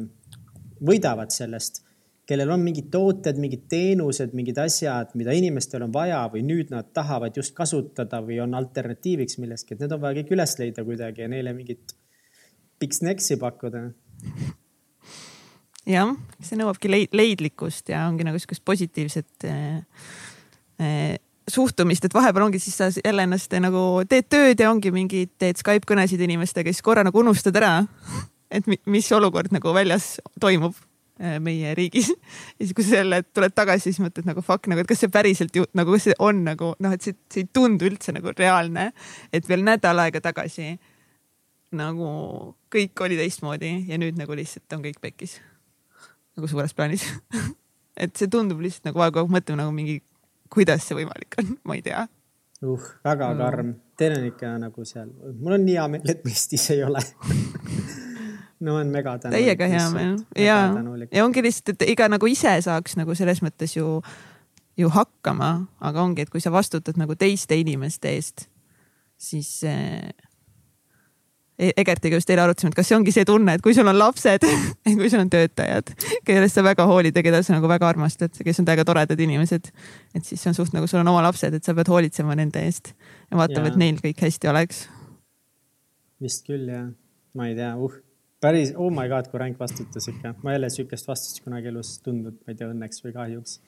võidavad 0.90 1.34
sellest, 1.36 1.82
kellel 2.30 2.54
on 2.54 2.64
mingid 2.64 2.88
tooted, 2.94 3.40
mingid 3.42 3.66
teenused, 3.72 4.36
mingid 4.38 4.60
asjad, 4.62 5.12
mida 5.20 5.34
inimestel 5.36 5.84
on 5.88 5.94
vaja 5.94 6.22
või 6.32 6.46
nüüd 6.48 6.72
nad 6.72 6.92
tahavad 6.96 7.36
just 7.36 7.56
kasutada 7.58 8.22
või 8.24 8.40
on 8.44 8.56
alternatiiviks 8.56 9.40
millestki, 9.42 9.76
et 9.76 9.84
need 9.84 9.96
on 9.96 10.04
vaja 10.04 10.22
kõik 10.22 10.36
üles 10.38 10.56
leida 10.62 10.86
kuidagi 10.88 11.26
ja 11.26 11.32
neile 11.32 11.56
mingit 11.58 11.96
big 12.80 12.96
snacks'i 12.96 13.36
pakkuda 13.42 13.90
jah, 15.88 16.12
see 16.44 16.60
nõuabki 16.60 16.92
leid, 16.92 17.16
leidlikkust 17.16 17.92
ja 17.94 18.06
ongi 18.10 18.28
nagu 18.28 18.40
sihukest 18.40 18.66
positiivset 18.68 19.48
eh, 19.48 19.80
eh, 20.82 21.16
suhtumist, 21.50 22.06
et 22.06 22.14
vahepeal 22.14 22.48
ongi 22.48 22.62
siis 22.62 22.78
sa 22.78 22.90
jälle 22.94 23.26
ennast 23.26 23.54
nagu 23.64 24.04
teed 24.10 24.28
tööd 24.32 24.60
ja 24.60 24.70
ongi 24.72 24.92
mingid, 24.94 25.34
teed 25.42 25.60
Skype 25.60 25.88
kõnesid 25.90 26.22
inimestega, 26.26 26.74
siis 26.74 26.86
korra 26.86 27.04
nagu 27.06 27.20
unustad 27.22 27.58
ära, 27.60 27.80
et 28.52 28.68
mis 28.68 29.10
olukord 29.16 29.54
nagu 29.56 29.74
väljas 29.74 30.18
toimub 30.42 30.76
äh, 31.22 31.40
meie 31.44 31.74
riigis. 31.78 32.12
ja 32.12 32.62
siis, 32.66 32.76
kui 32.78 32.86
sa 32.86 33.02
jälle 33.02 33.24
tuled 33.24 33.56
tagasi, 33.56 33.90
siis 33.90 34.04
mõtled 34.04 34.30
nagu 34.30 34.44
fuck 34.46 34.70
nagu, 34.70 34.84
et 34.84 34.90
kas 34.90 35.04
see 35.04 35.14
päriselt 35.14 35.56
ju 35.56 35.66
nagu, 35.78 35.96
kas 35.96 36.10
see 36.10 36.20
on 36.20 36.44
nagu 36.48 36.74
noh, 36.80 36.96
et 36.96 37.06
see, 37.06 37.18
see 37.32 37.46
ei 37.46 37.52
tundu 37.54 37.90
üldse 37.90 38.16
nagu 38.16 38.34
reaalne, 38.38 38.92
et 39.34 39.50
veel 39.50 39.66
nädal 39.66 40.06
aega 40.06 40.22
tagasi 40.30 40.76
nagu 41.76 42.10
kõik 42.74 43.06
oli 43.06 43.18
teistmoodi 43.20 43.74
ja 43.90 44.00
nüüd 44.02 44.18
nagu 44.18 44.38
lihtsalt 44.38 44.78
on 44.78 44.86
kõik 44.86 45.02
pekkis. 45.02 45.38
Nagu 46.40 46.50
suures 46.50 46.74
plaanis. 46.74 47.06
Et 48.00 48.16
see 48.16 48.32
tundub 48.32 48.62
lihtsalt 48.64 48.90
nagu 48.90 49.04
aeg-ajalt 49.04 49.34
mõtleme 49.36 49.60
nagu 49.60 49.76
mingi 49.76 50.00
kuidas 50.54 50.88
see 50.88 50.98
võimalik 51.00 51.40
on, 51.42 51.54
ma 51.68 51.78
ei 51.78 51.86
tea. 51.86 52.06
uh, 52.66 52.90
väga 53.06 53.32
karm, 53.40 53.74
teil 54.00 54.18
on 54.18 54.28
ikka 54.32 54.54
nagu 54.62 54.86
seal, 54.88 55.10
mul 55.40 55.58
on 55.60 55.66
nii 55.68 55.78
hea 55.78 55.88
meel, 55.94 56.14
et 56.16 56.26
me 56.26 56.36
Eestis 56.36 56.70
ei 56.76 56.86
ole. 56.88 57.04
No 58.60 58.74
on 58.76 58.90
mega 58.92 59.14
tänulik. 59.24 59.46
Teiega 59.46 59.68
hea 59.72 59.84
meel. 59.94 60.16
ja, 60.36 60.56
ja 61.16 61.22
ongi 61.24 61.40
lihtsalt, 61.46 61.78
et 61.78 61.94
iga 61.94 62.10
nagu 62.12 62.28
ise 62.28 62.58
saaks 62.66 62.98
nagu 63.00 63.14
selles 63.16 63.40
mõttes 63.40 63.72
ju, 63.78 64.02
ju 64.76 64.90
hakkama, 64.92 65.54
aga 65.80 66.02
ongi, 66.04 66.26
et 66.26 66.34
kui 66.34 66.44
sa 66.44 66.52
vastutad 66.52 67.00
nagu 67.00 67.16
teiste 67.16 67.56
inimeste 67.56 68.12
eest, 68.12 68.50
siis 69.16 69.54
äh, 69.64 70.12
Egertiga 71.60 72.16
just 72.16 72.30
eile 72.32 72.46
arutasime, 72.46 72.72
et 72.72 72.78
kas 72.78 72.88
see 72.88 72.96
ongi 72.96 73.12
see 73.12 73.26
tunne, 73.28 73.58
et 73.58 73.64
kui 73.64 73.74
sul 73.76 73.88
on 73.92 73.98
lapsed 74.00 74.46
kui 75.00 75.10
sul 75.12 75.20
on 75.20 75.32
töötajad, 75.32 75.92
kellest 76.28 76.56
sa 76.56 76.64
väga 76.64 76.86
hoolid 76.88 77.18
ja 77.20 77.24
keda 77.26 77.42
sa 77.44 77.58
nagu 77.58 77.68
väga 77.72 77.90
armastad, 77.90 78.32
kes 78.32 78.62
on 78.62 78.68
täiega 78.70 78.86
toredad 78.88 79.20
inimesed. 79.20 79.72
et 80.16 80.24
siis 80.24 80.40
see 80.40 80.52
on 80.54 80.56
suht 80.56 80.76
nagu 80.76 80.88
sul 80.88 81.02
on 81.02 81.12
oma 81.12 81.24
lapsed, 81.28 81.58
et 81.58 81.68
sa 81.68 81.76
pead 81.76 81.92
hoolitsema 81.92 82.38
nende 82.40 82.64
eest 82.64 82.94
ja 82.94 83.40
vaatama, 83.42 83.74
et 83.74 83.80
neil 83.82 84.00
kõik 84.04 84.24
hästi 84.24 84.52
oleks. 84.52 84.86
vist 86.24 86.48
küll 86.48 86.72
jah, 86.72 86.88
ma 87.36 87.50
ei 87.52 87.58
tea, 87.60 87.74
uh, 87.76 88.00
päris, 88.40 88.72
oh 88.78 88.92
my 88.94 89.10
god, 89.12 89.28
kui 89.32 89.44
ränk 89.44 89.60
vastutus 89.60 90.08
ikka, 90.14 90.38
ma 90.44 90.56
ei 90.56 90.62
ole 90.62 90.72
sihukest 90.72 91.12
vastust 91.12 91.44
kunagi 91.44 91.74
elus 91.74 91.98
tundnud, 92.06 92.40
ma 92.46 92.56
ei 92.56 92.60
tea, 92.60 92.72
õnneks 92.72 93.04
või 93.04 93.16
kahjuks 93.20 93.60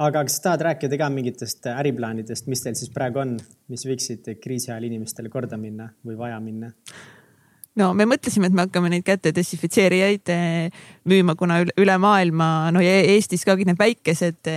aga 0.00 0.24
kas 0.24 0.40
tahad 0.40 0.64
rääkida 0.64 0.98
ka 1.00 1.08
mingitest 1.12 1.66
äriplaanidest, 1.74 2.48
mis 2.50 2.62
teil 2.64 2.76
siis 2.78 2.92
praegu 2.94 3.20
on, 3.20 3.36
mis 3.70 3.84
võiksid 3.86 4.34
kriisi 4.40 4.70
ajal 4.72 4.88
inimestele 4.88 5.32
korda 5.32 5.60
minna 5.60 5.90
või 6.06 6.16
vaja 6.18 6.38
minna? 6.42 6.72
no 7.80 7.90
me 7.96 8.06
mõtlesime, 8.08 8.48
et 8.48 8.56
me 8.56 8.64
hakkame 8.64 8.90
neid 8.92 9.04
käte 9.06 9.32
desinfitseerijaid 9.36 10.32
eh, 10.32 10.86
müüma, 11.08 11.36
kuna 11.38 11.60
üle, 11.62 11.96
maailma, 12.02 12.48
no 12.74 12.82
ja 12.84 12.96
Eestis 13.12 13.44
ka 13.46 13.54
kõik 13.54 13.70
need 13.70 13.80
väikesed, 13.80 14.50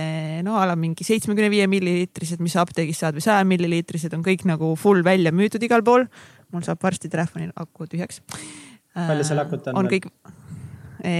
no 0.46 0.58
a 0.60 0.64
la 0.68 0.76
mingi 0.80 1.06
seitsmekümne 1.06 1.52
viie 1.52 1.68
milliliitrised, 1.70 2.42
mis 2.44 2.56
sa 2.56 2.64
apteegis 2.64 3.04
saad 3.04 3.16
või 3.16 3.24
saja 3.24 3.44
milliliitrised 3.48 4.16
on 4.16 4.24
kõik 4.26 4.46
nagu 4.50 4.72
full 4.80 5.04
välja 5.06 5.32
müüdud 5.32 5.62
igal 5.64 5.84
pool. 5.86 6.08
mul 6.54 6.62
saab 6.66 6.82
varsti 6.82 7.10
telefonil 7.10 7.52
aku 7.56 7.86
tühjaks. 7.90 8.22
palju 8.94 9.24
seal 9.26 9.44
akut 9.44 9.70
on? 9.70 9.78
on 9.78 9.92
kõik 9.92 10.10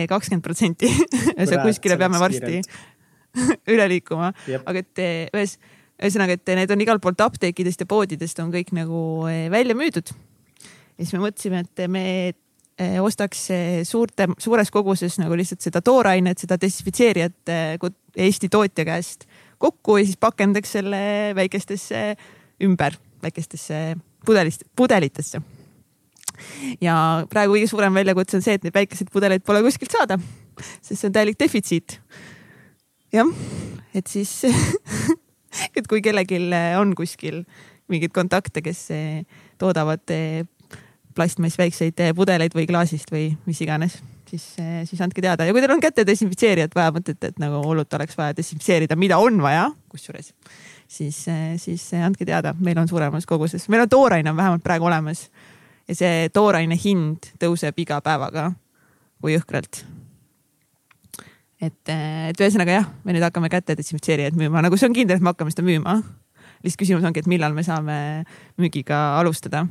kakskümmend 0.08 0.44
protsenti. 0.44 0.88
kuskile 1.66 1.98
peame 2.00 2.18
varsti 2.18 2.62
üle 3.74 3.88
liikuma, 3.90 4.32
aga 4.62 4.82
et 4.82 5.02
eh, 5.02 5.26
ühes, 5.34 5.56
ühesõnaga, 5.98 6.38
et 6.38 6.54
need 6.60 6.74
on 6.74 6.84
igalt 6.84 7.02
poolt 7.04 7.24
apteekidest 7.24 7.84
ja 7.84 7.90
poodidest 7.90 8.40
on 8.42 8.52
kõik 8.54 8.72
nagu 8.76 9.26
eh, 9.30 9.46
välja 9.52 9.76
müüdud. 9.78 10.14
ja 10.14 11.02
siis 11.02 11.14
me 11.16 11.24
mõtlesime, 11.26 11.64
et 11.64 11.84
me 11.90 12.04
eh, 12.30 12.98
ostaks 13.02 13.48
suurte, 13.88 14.28
suures 14.42 14.70
koguses 14.74 15.18
nagu 15.22 15.36
lihtsalt 15.38 15.64
seda 15.64 15.82
toorainet, 15.84 16.38
seda 16.38 16.58
desinfitseerijat 16.60 17.54
Eesti 18.14 18.46
tootja 18.46 18.84
käest 18.86 19.26
kokku 19.58 19.98
ja 19.98 20.06
siis 20.06 20.18
pakendaks 20.20 20.76
selle 20.76 21.00
väikestesse 21.34 22.02
ümber, 22.62 22.94
väikestesse 23.22 23.96
pudelist, 24.26 24.62
pudelitesse. 24.76 25.40
Ja 26.82 26.96
praegu 27.30 27.54
kõige 27.54 27.68
suurem 27.70 27.94
väljakutse 27.94 28.38
on 28.38 28.44
see, 28.44 28.56
et 28.58 28.64
neid 28.66 28.74
väikeseid 28.74 29.10
pudeleid 29.14 29.44
pole 29.46 29.62
kuskilt 29.66 29.94
saada, 29.94 30.18
sest 30.80 30.96
see 30.98 31.08
on 31.08 31.14
täielik 31.14 31.38
defitsiit 31.38 31.98
jah, 33.14 33.30
et 33.94 34.10
siis 34.10 34.30
et 35.78 35.86
kui 35.88 36.02
kellelgi 36.04 36.40
on 36.80 36.94
kuskil 36.98 37.44
mingeid 37.92 38.14
kontakte, 38.16 38.62
kes 38.64 38.80
eh, 38.94 39.22
toodavad 39.60 40.02
eh, 40.14 40.42
plastmass 41.14 41.58
väikseid 41.60 42.00
eh, 42.00 42.12
pudeleid 42.16 42.56
või 42.56 42.66
klaasist 42.68 43.12
või 43.12 43.28
mis 43.46 43.60
iganes, 43.64 43.98
siis, 44.30 44.46
siis 44.88 45.02
andke 45.04 45.22
teada. 45.22 45.46
Ja 45.46 45.54
kui 45.54 45.62
teil 45.62 45.74
on 45.76 45.82
käte 45.84 46.06
desinfitseerijat 46.08 46.74
vaja, 46.76 46.94
mõtlete, 46.96 47.32
et 47.32 47.42
nagu 47.42 47.60
hullult 47.66 47.92
oleks 47.98 48.18
vaja 48.18 48.36
desinfitseerida, 48.36 48.96
mida 48.98 49.20
on 49.22 49.38
vaja, 49.44 49.68
kusjuures, 49.92 50.32
siis, 50.88 51.24
siis 51.62 51.86
andke 52.00 52.26
teada, 52.28 52.54
meil 52.58 52.80
on 52.80 52.90
suuremas 52.90 53.28
koguses, 53.28 53.68
meil 53.72 53.84
on 53.84 53.92
tooraine 53.92 54.32
on 54.32 54.40
vähemalt 54.40 54.64
praegu 54.64 54.88
olemas. 54.90 55.28
Ja 55.84 55.92
see 55.92 56.28
tooraine 56.32 56.78
hind 56.80 57.28
tõuseb 57.36 57.76
iga 57.82 57.98
päevaga 58.00 58.54
kui 59.20 59.34
jõhkralt 59.34 59.82
et, 61.68 61.94
et 62.30 62.40
ühesõnaga 62.40 62.78
jah, 62.78 62.92
me 63.04 63.14
nüüd 63.14 63.24
hakkame 63.24 63.50
käte 63.52 63.76
desinfitseerijaid 63.78 64.36
müüma, 64.38 64.62
nagu 64.64 64.78
see 64.78 64.88
on 64.90 64.96
kindel, 64.96 65.18
et 65.18 65.24
me 65.24 65.32
hakkame 65.32 65.54
seda 65.54 65.66
müüma. 65.66 65.98
lihtsalt 66.64 66.80
küsimus 66.80 67.04
ongi, 67.04 67.20
et 67.20 67.28
millal 67.28 67.52
me 67.56 67.64
saame 67.66 67.96
müügiga 68.60 69.18
alustada. 69.20 69.66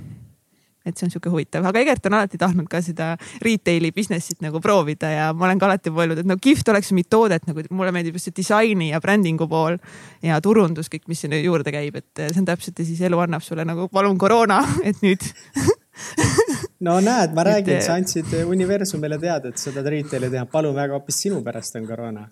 et 0.83 0.97
see 0.99 1.05
on 1.07 1.11
sihuke 1.13 1.31
huvitav, 1.31 1.63
aga 1.63 1.79
Egert 1.79 2.05
on 2.09 2.17
alati 2.17 2.37
tahtnud 2.37 2.67
ka 2.67 2.81
seda 2.83 3.13
retail'i 3.39 3.93
business'it 3.95 4.41
nagu 4.43 4.59
proovida 4.59 5.07
ja 5.07 5.29
ma 5.31 5.45
olen 5.47 5.61
ka 5.61 5.69
alati 5.69 5.93
mõelnud, 5.95 6.19
et 6.19 6.27
no 6.27 6.35
kihvt 6.35 6.73
oleks 6.73 6.91
mingit 6.91 7.07
toodet 7.07 7.47
nagu 7.47 7.63
mulle 7.71 7.93
meeldib 7.95 8.17
just 8.19 8.27
see 8.27 8.35
disaini 8.35 8.89
ja 8.89 8.99
brändingu 8.99 9.47
pool 9.47 9.77
ja 10.21 10.41
turundus, 10.43 10.91
kõik, 10.91 11.07
mis 11.07 11.23
sinna 11.23 11.39
juurde 11.39 11.71
käib, 11.71 11.95
et 12.01 12.25
see 12.25 12.43
on 12.43 12.49
täpselt 12.51 12.83
ja 12.83 12.89
siis 12.89 12.99
elu 13.07 13.23
annab 13.23 13.45
sulle 13.45 13.63
nagu 13.63 13.87
palun 13.87 14.19
koroona, 14.19 14.59
et 14.83 14.99
nüüd 15.05 15.23
no 16.83 16.99
näed, 17.03 17.33
ma 17.35 17.43
räägin, 17.47 17.81
sa 17.83 17.95
andsid 17.97 18.33
universumile 18.45 19.17
teada, 19.19 19.51
et 19.53 19.61
sa 19.61 19.71
tahad 19.71 19.89
retail'i 19.93 20.29
teha, 20.33 20.45
palun 20.51 20.75
väga, 20.75 20.97
hoopis 20.97 21.21
sinu 21.25 21.41
pärast 21.45 21.77
on 21.79 21.87
koroona. 21.87 22.27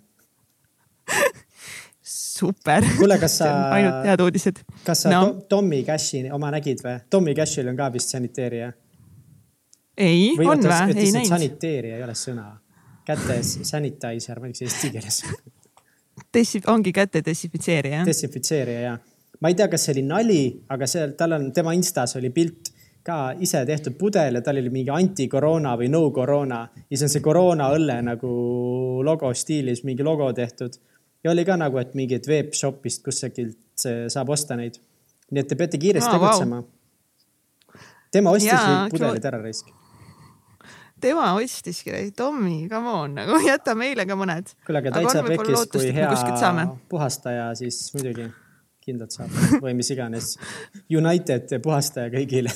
super. 2.11 2.85
kuule, 2.97 3.17
kas 3.21 3.37
sa. 3.41 3.51
ainult 3.77 4.07
head 4.09 4.23
uudised. 4.25 4.63
kas 4.85 5.05
sa 5.05 5.13
no. 5.13 5.21
Tommy 5.49 5.83
Cashi 5.87 6.25
oma 6.33 6.51
nägid 6.53 6.83
või? 6.85 6.97
Tommy 7.09 7.35
Cashil 7.37 7.69
on 7.71 7.79
ka 7.79 7.91
vist 7.93 8.11
saniteerija. 8.15 8.71
ei, 9.97 10.33
on 10.39 10.67
või? 10.67 10.97
ei 10.97 11.11
näinud. 11.11 11.29
saniteerija 11.29 12.01
ei 12.01 12.03
ole 12.09 12.17
sõna. 12.17 12.49
käte 13.07 13.39
sanitizer, 13.43 14.39
ma 14.39 14.51
ei 14.51 14.53
tea, 14.53 14.67
kas 14.67 14.67
eesti 14.67 14.91
keeles 14.93 15.23
Dessi-, 16.31 16.61
ongi 16.67 16.91
käte 16.93 17.23
desinfitseerija. 17.25 18.03
desinfitseerija, 18.05 18.81
jah. 18.89 18.99
ma 19.39 19.49
ei 19.49 19.55
tea, 19.55 19.67
kas 19.71 19.87
see 19.87 19.95
oli 19.95 20.05
nali, 20.07 20.43
aga 20.69 20.87
seal, 20.87 21.15
tal 21.17 21.39
on, 21.39 21.49
tema 21.55 21.73
Instas 21.77 22.17
oli 22.19 22.29
pilt 22.35 22.70
ka 23.03 23.17
ise 23.41 23.63
tehtud 23.65 23.97
pudel 23.97 24.37
ja 24.37 24.43
tal 24.45 24.59
oli 24.61 24.69
mingi 24.73 24.91
anti-koroona 24.93 25.73
või 25.79 25.89
no 25.89 26.03
koroona. 26.13 26.61
ja 26.75 26.89
siis 26.91 27.07
on 27.07 27.13
see 27.15 27.23
koroona 27.25 27.71
õlle 27.75 27.97
nagu 28.05 28.31
logo 29.05 29.33
stiilis 29.33 29.83
mingi 29.87 30.05
logo 30.05 30.31
tehtud. 30.33 30.77
ja 31.23 31.31
oli 31.31 31.45
ka 31.45 31.57
nagu, 31.57 31.77
et 31.81 31.93
mingit 31.97 32.27
webshopist 32.27 33.03
kusagilt 33.05 33.57
saab 34.07 34.29
osta 34.29 34.55
neid. 34.55 34.77
nii 35.31 35.41
et 35.41 35.47
te 35.47 35.57
peate 35.57 35.81
kiiresti 35.81 36.09
oh, 36.09 36.19
tegutsema 36.19 36.61
wow.. 36.61 37.85
tema 38.11 38.35
ostis 38.37 38.53
kõik 38.53 38.97
pudelid 38.97 39.29
ära 39.31 39.41
raisk 39.41 39.71
tema 41.01 41.33
ostiski 41.33 42.11
Tommy, 42.15 42.69
come 42.69 42.89
on, 42.89 43.15
nagu 43.17 43.41
jäta 43.49 43.75
meile 43.75 44.05
ka 44.05 44.17
mõned. 44.19 44.53
kuule, 44.67 44.83
aga 44.83 44.93
täitsa 44.99 45.23
pekis, 45.25 45.65
kui 45.73 45.93
hea 45.95 46.67
puhastaja, 46.89 47.49
siis 47.57 47.87
muidugi 47.95 48.29
kindlalt 48.81 49.13
saab 49.13 49.33
või 49.63 49.73
mis 49.77 49.89
iganes. 49.93 50.35
United 50.89 51.57
puhastaja 51.63 52.11
kõigile 52.13 52.53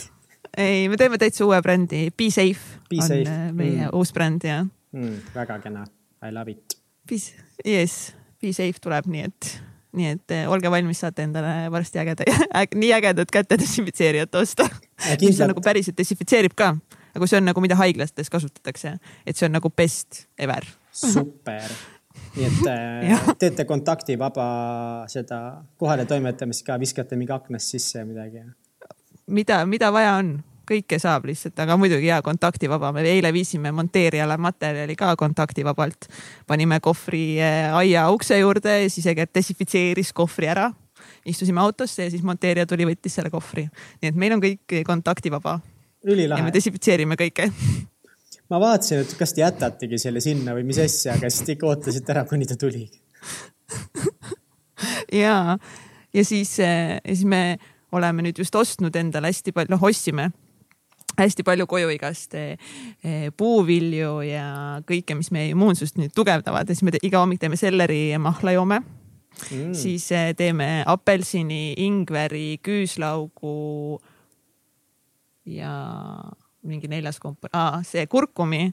ei, 0.57 0.87
me 0.89 0.97
teeme 0.97 1.17
täitsa 1.21 1.45
uue 1.45 1.61
brändi, 1.61 2.09
Be 2.17 2.29
Safe 2.31 2.79
Be 2.89 2.99
on 3.01 3.07
safe. 3.07 3.29
äh, 3.29 3.51
meie 3.53 3.85
Mm. 3.85 3.93
uus 3.93 4.13
bränd 4.13 4.43
ja 4.47 4.63
mm,. 4.63 5.15
väga 5.35 5.59
kena, 5.63 5.85
I 6.27 6.31
love 6.33 6.51
it. 6.51 6.77
Yes, 7.65 8.13
Be 8.41 8.53
Safe 8.53 8.79
tuleb, 8.81 9.05
nii 9.11 9.21
et, 9.27 9.49
nii 9.95 10.09
et 10.15 10.31
eh, 10.35 10.45
olge 10.51 10.71
valmis, 10.71 10.99
saate 11.03 11.23
endale 11.23 11.69
varsti 11.71 11.99
ägeda 12.01 12.25
äg,, 12.61 12.75
nii 12.75 12.91
ägedat 12.97 13.31
käte 13.31 13.57
desinfitseerijat 13.61 14.35
osta. 14.35 14.67
mis 15.21 15.41
on 15.41 15.51
nagu 15.53 15.61
päriselt 15.65 15.97
desinfitseerib 15.97 16.55
ka, 16.57 16.73
aga 17.15 17.27
see 17.27 17.37
on 17.41 17.45
nagu, 17.51 17.61
mida 17.63 17.77
haiglates 17.79 18.29
kasutatakse, 18.33 18.95
et 19.25 19.35
see 19.37 19.45
on 19.49 19.55
nagu 19.59 19.69
best 19.69 20.25
ever. 20.37 20.65
super. 20.91 21.69
nii 22.35 22.45
et 22.47 22.67
äh, 22.71 23.31
teete 23.39 23.65
kontaktivaba 23.67 24.45
seda 25.11 25.39
kohaletoimetamist 25.77 26.63
ka, 26.67 26.77
viskate 26.79 27.15
mingi 27.19 27.31
aknast 27.35 27.71
sisse 27.75 27.99
ja 27.99 28.05
midagi. 28.07 28.43
mida, 29.27 29.65
mida 29.65 29.91
vaja 29.93 30.15
on, 30.19 30.35
kõike 30.65 30.97
saab 31.01 31.27
lihtsalt, 31.29 31.57
aga 31.61 31.77
muidugi 31.77 32.09
ja 32.09 32.21
kontaktivaba, 32.25 32.91
me 32.95 33.03
eile 33.09 33.31
viisime 33.33 33.71
monteerijale 33.75 34.37
materjali 34.41 34.95
ka 34.97 35.13
kontaktivabalt. 35.19 36.09
panime 36.47 36.79
kohvri 36.79 37.39
eh, 37.39 37.73
aia 37.73 38.09
ukse 38.11 38.39
juurde 38.39 38.89
siis 38.89 39.05
Egert 39.05 39.33
desinfitseeris 39.35 40.13
kohvri 40.13 40.47
ära. 40.47 40.71
istusime 41.25 41.61
autosse 41.61 42.03
ja 42.03 42.11
siis 42.11 42.23
monteerija 42.23 42.65
tuli, 42.65 42.85
võttis 42.85 43.13
selle 43.13 43.29
kohvri. 43.29 43.67
nii 44.01 44.09
et 44.09 44.15
meil 44.15 44.33
on 44.33 44.41
kõik 44.41 44.81
kontaktivaba 44.85 45.59
ja 46.05 46.43
me. 46.43 46.53
desinfitseerime 46.53 47.15
kõike. 47.15 47.51
ma 48.49 48.59
vaatasin, 48.59 49.05
et 49.05 49.15
kas 49.17 49.33
te 49.33 49.41
jätategi 49.41 49.99
selle 50.01 50.21
sinna 50.21 50.53
või 50.53 50.63
mis 50.63 50.79
asja, 50.81 51.15
aga 51.17 51.29
siis 51.29 51.45
te 51.45 51.57
ikka 51.57 51.67
ootasite 51.67 52.13
ära, 52.13 52.25
kuni 52.29 52.45
ta 52.45 52.57
tuli. 52.57 52.89
ja, 55.23 55.57
ja 56.13 56.25
siis, 56.25 56.57
ja 56.59 56.99
siis 57.05 57.25
me 57.25 57.57
oleme 57.95 58.25
nüüd 58.25 58.39
just 58.41 58.55
ostnud 58.55 58.95
endale 58.99 59.31
hästi 59.31 59.53
palju, 59.55 59.73
noh 59.75 59.83
ostsime 59.87 60.29
hästi 61.15 61.45
palju 61.47 61.63
koju 61.71 61.89
igast 61.93 62.33
eh, 62.35 62.57
eh, 63.03 63.29
puuvilju 63.37 64.17
ja 64.27 64.47
kõike, 64.87 65.15
mis 65.15 65.31
meie 65.31 65.53
immuunsust 65.53 65.95
nüüd 65.99 66.11
tugevdavad. 66.15 66.67
Ja 66.67 66.75
siis 66.75 66.83
me 66.83 66.91
te, 66.91 66.99
iga 67.07 67.21
hommik 67.23 67.39
teeme 67.39 67.55
selleri 67.59 68.09
ja 68.11 68.19
mahla 68.19 68.55
joome. 68.57 68.81
Mm., 69.51 69.71
siis 69.75 70.09
eh, 70.15 70.33
teeme 70.35 70.83
apelsini, 70.91 71.73
ingveri, 71.85 72.57
küüslaugu 72.63 73.55
ja 75.55 75.71
mingi 76.65 76.89
neljas 76.89 77.19
komponent, 77.21 77.85
see 77.87 78.07
kurkumi 78.09 78.63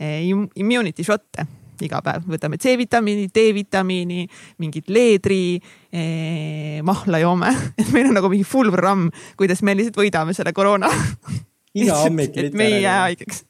im- 0.00 0.48
immunity 0.56 1.04
shot'e 1.04 1.44
iga 1.86 2.00
päev, 2.04 2.26
võtame 2.30 2.58
C-vitamiini, 2.62 3.28
D-vitamiini, 3.34 4.26
mingit 4.62 4.90
leedri 4.92 5.44
eh,, 5.92 6.80
mahla 6.86 7.22
joome, 7.22 7.52
et 7.80 7.92
meil 7.94 8.10
on 8.10 8.18
nagu 8.18 8.30
mingi 8.32 8.46
full 8.48 8.72
programm, 8.74 9.08
kuidas 9.40 9.62
me 9.66 9.76
lihtsalt 9.78 10.00
võidame 10.02 10.36
selle 10.36 10.54
koroona. 10.56 10.90
iga 11.74 11.98
hommik 12.04 12.38
et 12.40 12.54
me 12.58 12.68
ei 12.68 12.82
jää 12.84 13.00
haigeks. 13.06 13.44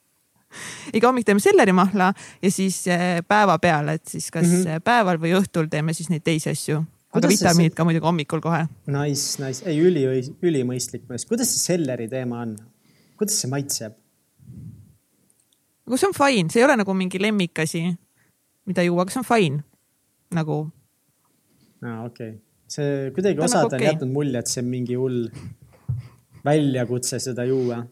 iga 0.93 1.09
hommik 1.09 1.26
teeme 1.28 1.41
sellerimahla 1.41 2.12
ja 2.43 2.51
siis 2.53 2.83
eh, 2.93 3.22
päeva 3.28 3.59
peale, 3.59 3.99
et 4.01 4.09
siis 4.09 4.30
kas 4.30 4.47
mm. 4.47 4.64
-hmm. 4.64 4.85
päeval 4.85 5.20
või 5.22 5.37
õhtul 5.41 5.70
teeme 5.70 5.95
siis 5.97 6.11
neid 6.12 6.24
teisi 6.24 6.51
asju. 6.51 6.83
aga 7.12 7.20
Kuidas 7.20 7.39
see- 7.39 7.45
vitamiinid 7.45 7.74
ka 7.74 7.85
muidugi 7.85 8.07
hommikul 8.07 8.41
kohe. 8.41 8.66
Nice, 8.87 9.43
nice, 9.45 9.64
ei 9.68 9.80
üli, 9.80 10.05
ülimõistlik 10.43 11.09
mees. 11.09 11.26
kuidas 11.26 11.49
see 11.53 11.76
selleri 11.76 12.09
teema 12.09 12.41
on? 12.41 12.57
kuidas 13.16 13.41
see 13.41 13.51
maitseb? 13.51 14.03
aga 15.87 15.99
see 15.99 16.09
on 16.09 16.16
fine, 16.16 16.51
see 16.53 16.62
ei 16.62 16.66
ole 16.66 16.76
nagu 16.80 16.95
mingi 16.97 17.20
lemmikasi, 17.22 17.83
mida 18.67 18.85
juua, 18.87 19.03
aga 19.03 19.15
see 19.15 19.23
on 19.23 19.29
fine. 19.29 19.65
nagu 20.33 20.61
aa, 21.83 22.05
okei 22.07 22.31
okay.. 22.31 22.39
see 22.71 23.11
kuidagi 23.17 23.41
on 23.41 23.49
osad 23.49 23.67
nagu 23.67 23.75
on 23.75 23.81
okei. 23.81 23.91
jätnud 23.91 24.15
mulje, 24.15 24.39
et 24.39 24.53
see 24.53 24.63
on 24.63 24.71
mingi 24.71 24.99
hull 24.99 25.27
väljakutse 26.45 27.19
seda 27.23 27.45
juua. 27.49 27.83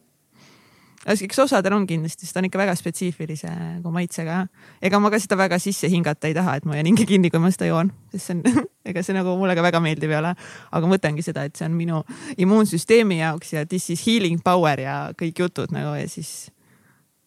eks 1.11 1.39
osadel 1.43 1.73
on 1.73 1.87
kindlasti, 1.89 2.27
sest 2.27 2.37
ta 2.37 2.43
on 2.43 2.49
ikka 2.51 2.61
väga 2.61 2.75
spetsiifilise 2.77 3.51
nagu 3.51 3.93
maitsega. 3.95 4.43
ega 4.83 5.01
ma 5.01 5.11
ka 5.11 5.21
seda 5.23 5.39
väga 5.41 5.59
sisse 5.63 5.89
hingata 5.89 6.29
ei 6.29 6.37
taha, 6.37 6.59
et 6.61 6.69
ma 6.69 6.77
jään 6.77 6.91
hinge 6.93 7.07
kinni, 7.09 7.31
kui 7.33 7.41
ma 7.43 7.51
seda 7.55 7.71
joon, 7.71 7.93
sest 8.13 8.31
see 8.31 8.37
on, 8.37 8.69
ega 8.93 9.03
see 9.07 9.17
nagu 9.17 9.35
mulle 9.41 9.57
ka 9.57 9.65
väga 9.65 9.81
meeldiv 9.85 10.13
ei 10.13 10.21
ole. 10.21 10.35
aga 10.71 10.93
mõtlengi 10.95 11.25
seda, 11.25 11.47
et 11.49 11.57
see 11.57 11.67
on 11.69 11.77
minu 11.79 12.03
immuunsüsteemi 12.37 13.21
jaoks 13.23 13.55
ja 13.57 13.67
this 13.67 13.91
is 13.91 14.07
healing 14.07 14.43
power 14.45 14.81
ja 14.81 14.97
kõik 15.19 15.45
jutud 15.47 15.75
nagu 15.75 15.97
ja 15.99 16.09
siis, 16.09 16.51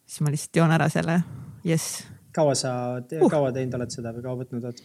siis 0.05 0.21
ma 0.21 0.33
lihtsalt 0.33 0.61
joon 0.61 0.75
ära 0.75 0.89
selle. 0.93 1.23
jess, 1.65 2.03
kaua 2.33 2.55
sa 2.57 2.73
te,, 3.07 3.19
Uh. 3.21 3.29
kaua 3.31 3.51
teinud 3.55 3.75
oled 3.79 3.93
seda 3.93 4.13
või 4.15 4.23
kaua 4.25 4.41
võtnud 4.43 4.65
oled? 4.69 4.81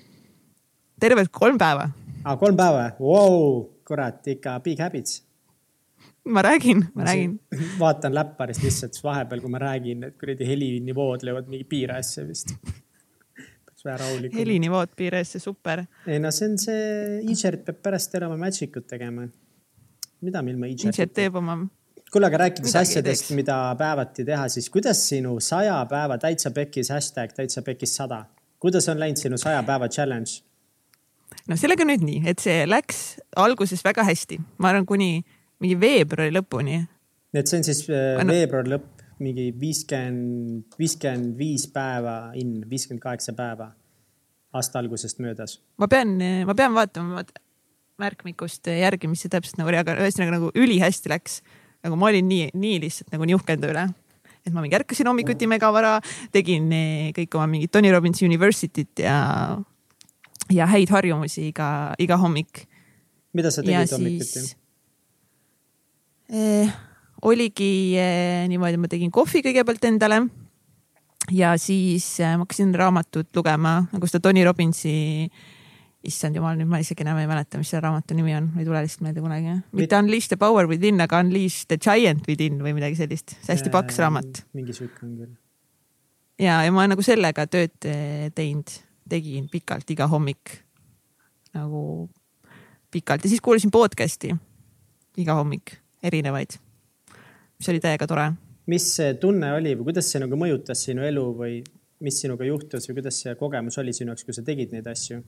tervelt 1.01 1.31
kolm 1.33 1.59
päeva. 1.61 1.89
aa, 2.25 2.37
kolm 2.41 2.57
päeva 2.59 2.91
wow,, 3.01 3.65
kurat, 3.89 4.21
ikka 4.35 4.59
big 4.65 4.81
habits. 4.83 5.23
ma 6.29 6.43
räägin, 6.45 6.85
ma 6.95 7.07
räägin. 7.09 7.39
vaatan 7.83 8.15
läpparist 8.15 8.63
lihtsalt 8.67 8.99
vahepeal, 9.05 9.41
kui 9.45 9.51
ma 9.55 9.63
räägin, 9.63 10.05
et 10.11 10.19
kuradi 10.21 10.49
helinivood 10.49 11.25
löövad 11.27 11.49
mingi 11.49 11.65
piirasse 11.65 12.27
vist. 12.29 12.53
peaks 12.59 13.85
vähe 13.85 13.97
rahulikum. 14.03 14.39
helinivood 14.39 14.95
piires, 14.97 15.37
super. 15.43 15.85
ei 16.07 16.19
no 16.23 16.31
see 16.35 16.51
on 16.51 16.59
see, 16.59 17.21
Ižert 17.33 17.65
peab 17.67 17.83
pärast 17.83 18.13
veel 18.15 18.29
oma 18.29 18.37
magic 18.47 18.77
ut 18.77 18.87
tegema. 18.91 19.29
mida 20.21 20.43
me 20.43 20.51
ilma 20.51 20.67
ilmselt 20.67 20.95
Ižertita. 20.95 21.21
teeb 21.23 21.37
oma, 21.39 21.61
kuule, 22.13 22.29
aga 22.31 22.43
rääkides 22.45 22.73
Midagi 22.73 22.91
asjadest, 22.91 23.31
mida 23.37 23.57
päevati 23.79 24.25
teha, 24.25 24.49
siis 24.53 24.69
kuidas 24.73 25.01
sinu 25.11 25.39
saja 25.45 25.79
päeva 25.91 26.19
täitsa 26.19 26.53
pekis 26.55 26.93
hashtag 26.95 27.35
täitsa 27.37 27.63
pekis 27.63 27.97
sada, 27.97 28.25
kuidas 28.63 28.89
on 28.89 29.01
läinud 29.01 29.21
sinu 29.21 29.39
saja 29.41 29.63
päeva 29.67 29.89
challenge? 29.89 30.43
no 31.49 31.57
sellega 31.57 31.85
nüüd 31.89 32.05
nii, 32.05 32.23
et 32.31 32.45
see 32.45 32.63
läks 32.69 33.19
alguses 33.37 33.85
väga 33.85 34.07
hästi, 34.09 34.41
ma 34.59 34.73
arvan, 34.73 34.87
kuni 34.89 35.11
mingi 35.61 35.81
veebruari 35.81 36.33
lõpuni 36.35 36.79
nii 36.79 37.43
et 37.43 37.51
see 37.51 37.61
on 37.61 37.67
siis 37.67 37.83
äh, 37.91 38.21
Anna- 38.21 38.37
veebruari 38.37 38.73
lõpp, 38.73 39.05
mingi 39.23 39.49
viiskümmend, 39.61 40.79
viiskümmend 40.79 41.35
viis 41.39 41.67
päeva 41.75 42.31
in, 42.39 42.63
viiskümmend 42.71 43.03
kaheksa 43.03 43.35
päeva 43.37 43.73
aasta 44.57 44.81
algusest 44.81 45.21
möödas. 45.21 45.59
ma 45.77 45.89
pean, 45.91 46.17
ma 46.47 46.55
pean 46.57 46.75
vaatama 46.75 47.21
vaat- 47.21 47.37
märkmikust 47.99 48.69
järgi, 48.71 49.09
mis 49.11 49.25
see 49.25 49.33
täpselt 49.33 49.59
nagu 49.59 49.73
oli, 49.73 49.81
aga 49.81 49.97
ühesõnaga 49.99 50.37
nagu 50.37 50.53
ülihästi 50.55 51.11
läks. 51.11 51.41
Nagu 51.85 51.99
ma 51.99 52.11
olin 52.11 52.29
nii, 52.29 52.51
nii 52.59 52.79
lihtsalt 52.85 53.12
nagu 53.14 53.29
niuhkenda 53.29 53.70
üle. 53.70 53.87
et 54.47 54.55
ma 54.55 54.62
mingi 54.64 54.79
ärkasin 54.79 55.09
hommikuti 55.11 55.49
megavara, 55.51 55.99
tegin 56.33 56.70
eh, 56.72 57.11
kõik 57.16 57.37
oma 57.37 57.49
mingid 57.51 57.72
Tony 57.74 57.93
Robbins 57.93 58.22
University't 58.24 59.03
ja, 59.05 59.18
ja 60.55 60.68
häid 60.70 60.91
harjumusi 60.95 61.51
iga, 61.51 61.95
iga 61.99 62.16
hommik. 62.16 62.66
mida 63.37 63.53
sa 63.53 63.62
ja 63.62 63.83
tegid 63.83 63.97
hommikuti 63.99 64.31
siis? 64.33 64.57
eh, 66.33 66.68
oligi 67.22 67.72
eh, 67.99 68.47
niimoodi, 68.51 68.81
ma 68.81 68.91
tegin 68.91 69.12
kohvi 69.14 69.43
kõigepealt 69.45 69.89
endale 69.91 70.22
ja 71.35 71.55
siis 71.61 72.07
eh, 72.20 72.35
ma 72.37 72.47
hakkasin 72.47 72.74
raamatut 72.79 73.31
lugema 73.37 73.81
nagu 73.93 74.09
seda 74.09 74.29
Tony 74.29 74.45
Robbinsi 74.47 74.97
issand 76.09 76.39
jumal, 76.39 76.57
nüüd 76.59 76.71
ma 76.71 76.81
isegi 76.83 77.05
enam 77.05 77.21
ei 77.21 77.29
mäleta, 77.31 77.61
mis 77.61 77.71
selle 77.73 77.85
raamatu 77.87 78.17
nimi 78.17 78.35
on, 78.37 78.51
ei 78.59 78.67
tule 78.67 78.83
lihtsalt 78.85 79.05
meelde 79.07 79.25
kunagi. 79.25 79.59
mitte 79.79 80.01
Unleash 80.01 80.33
the 80.33 80.39
power 80.41 80.69
within, 80.71 81.01
aga 81.05 81.23
Unleash 81.25 81.67
the 81.69 81.79
giant 81.81 82.29
within 82.29 82.61
või 82.65 82.75
midagi 82.79 82.99
sellist, 83.01 83.37
see 83.43 83.55
hästi 83.55 83.73
paks 83.75 84.01
raamat. 84.03 84.45
mingi 84.59 84.77
sihuke 84.77 85.05
on 85.07 85.17
küll. 85.21 85.35
ja, 86.43 86.63
ja 86.67 86.75
ma 86.75 86.87
nagu 86.91 87.05
sellega 87.05 87.47
tööd 87.51 87.89
eh, 87.89 88.29
teinud, 88.35 88.73
tegin 89.09 89.49
pikalt 89.53 89.89
iga 89.95 90.09
hommik 90.11 90.59
nagu 91.57 92.09
pikalt 92.93 93.25
ja 93.25 93.31
siis 93.31 93.41
kuulasin 93.45 93.73
podcast'i 93.73 94.35
iga 95.19 95.35
hommik, 95.39 95.75
erinevaid, 96.05 96.55
mis 97.59 97.73
oli 97.73 97.81
täiega 97.83 98.07
tore. 98.07 98.31
mis 98.69 98.85
see 98.97 99.15
tunne 99.21 99.53
oli 99.57 99.75
või 99.79 99.91
kuidas 99.91 100.13
see 100.13 100.23
nagu 100.23 100.37
mõjutas 100.39 100.85
sinu 100.85 101.05
elu 101.07 101.25
või 101.37 101.59
mis 102.05 102.21
sinuga 102.23 102.47
juhtus 102.47 102.89
või 102.89 103.01
kuidas 103.01 103.23
see 103.25 103.35
kogemus 103.39 103.79
oli 103.83 103.95
sinu 103.97 104.13
jaoks, 104.13 104.27
kui 104.27 104.37
sa 104.37 104.45
tegid 104.47 104.75
neid 104.75 104.87
asju? 104.87 105.23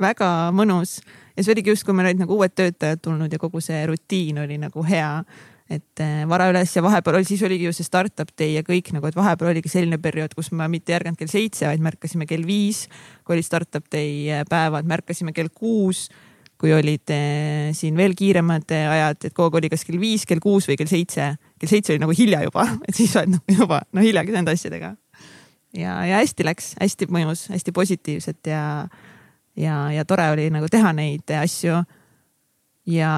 Väga 0.00 0.30
mõnus 0.54 0.98
ja 1.36 1.42
see 1.42 1.54
oligi 1.54 1.72
just, 1.72 1.86
kui 1.86 1.96
meil 1.96 2.10
olid 2.10 2.22
nagu 2.22 2.36
uued 2.38 2.54
töötajad 2.54 3.02
tulnud 3.04 3.32
ja 3.32 3.40
kogu 3.42 3.62
see 3.64 3.82
rutiin 3.90 4.38
oli 4.44 4.58
nagu 4.62 4.86
hea. 4.86 5.24
et 5.70 6.00
eh, 6.04 6.26
vara 6.28 6.50
üles 6.52 6.74
ja 6.76 6.82
vahepeal 6.84 7.16
oli, 7.16 7.24
siis 7.24 7.42
oligi 7.42 7.64
ju 7.64 7.72
see 7.72 7.86
startup 7.86 8.28
day 8.38 8.52
ja 8.52 8.62
kõik 8.62 8.90
nagu, 8.92 9.08
et 9.08 9.16
vahepeal 9.16 9.54
oligi 9.54 9.70
selline 9.72 9.96
periood, 9.98 10.34
kus 10.36 10.52
ma 10.52 10.68
mitte 10.68 10.92
ei 10.92 10.98
ärganud 10.98 11.16
kell 11.16 11.30
seitse, 11.32 11.64
vaid 11.66 11.80
märkasime 11.80 12.26
kell 12.28 12.44
viis, 12.44 12.84
kui 13.24 13.38
olid 13.38 13.46
startup 13.46 13.86
day 13.92 14.28
eh, 14.28 14.44
päevad, 14.48 14.84
märkasime 14.84 15.32
kell 15.32 15.48
kuus 15.48 16.10
kui 16.60 16.70
olid 16.72 17.10
eh, 17.10 17.72
siin 17.76 17.96
veel 17.96 18.12
kiiremad 18.16 18.70
ajad, 18.76 19.24
et 19.24 19.34
kogu 19.34 19.48
aeg 19.48 19.62
oli 19.62 19.72
kas 19.72 19.82
kell 19.88 19.98
viis, 20.00 20.26
kell 20.28 20.40
kuus 20.40 20.68
või 20.68 20.76
kell 20.80 20.88
seitse. 20.90 21.32
kell 21.58 21.72
seitse 21.72 21.94
oli 21.94 22.04
nagu 22.04 22.14
hilja 22.16 22.44
juba, 22.44 22.68
et 22.88 22.94
siis 22.94 23.16
oled 23.16 23.34
nagu 23.38 23.58
juba 23.64 23.80
no 23.92 24.04
hiljagi 24.04 24.36
nende 24.36 24.52
asjadega. 24.52 24.94
ja, 25.72 25.96
ja 26.04 26.20
hästi 26.20 26.44
läks, 26.44 26.74
hästi 26.76 27.08
mõjus, 27.08 27.48
hästi 27.56 27.72
positiivselt 27.72 28.52
ja 28.52 28.62
ja, 29.56 29.90
ja 29.92 30.04
tore 30.04 30.30
oli 30.34 30.48
nagu 30.52 30.68
teha 30.70 30.92
neid 30.96 31.30
asju. 31.38 31.82
ja 32.86 33.12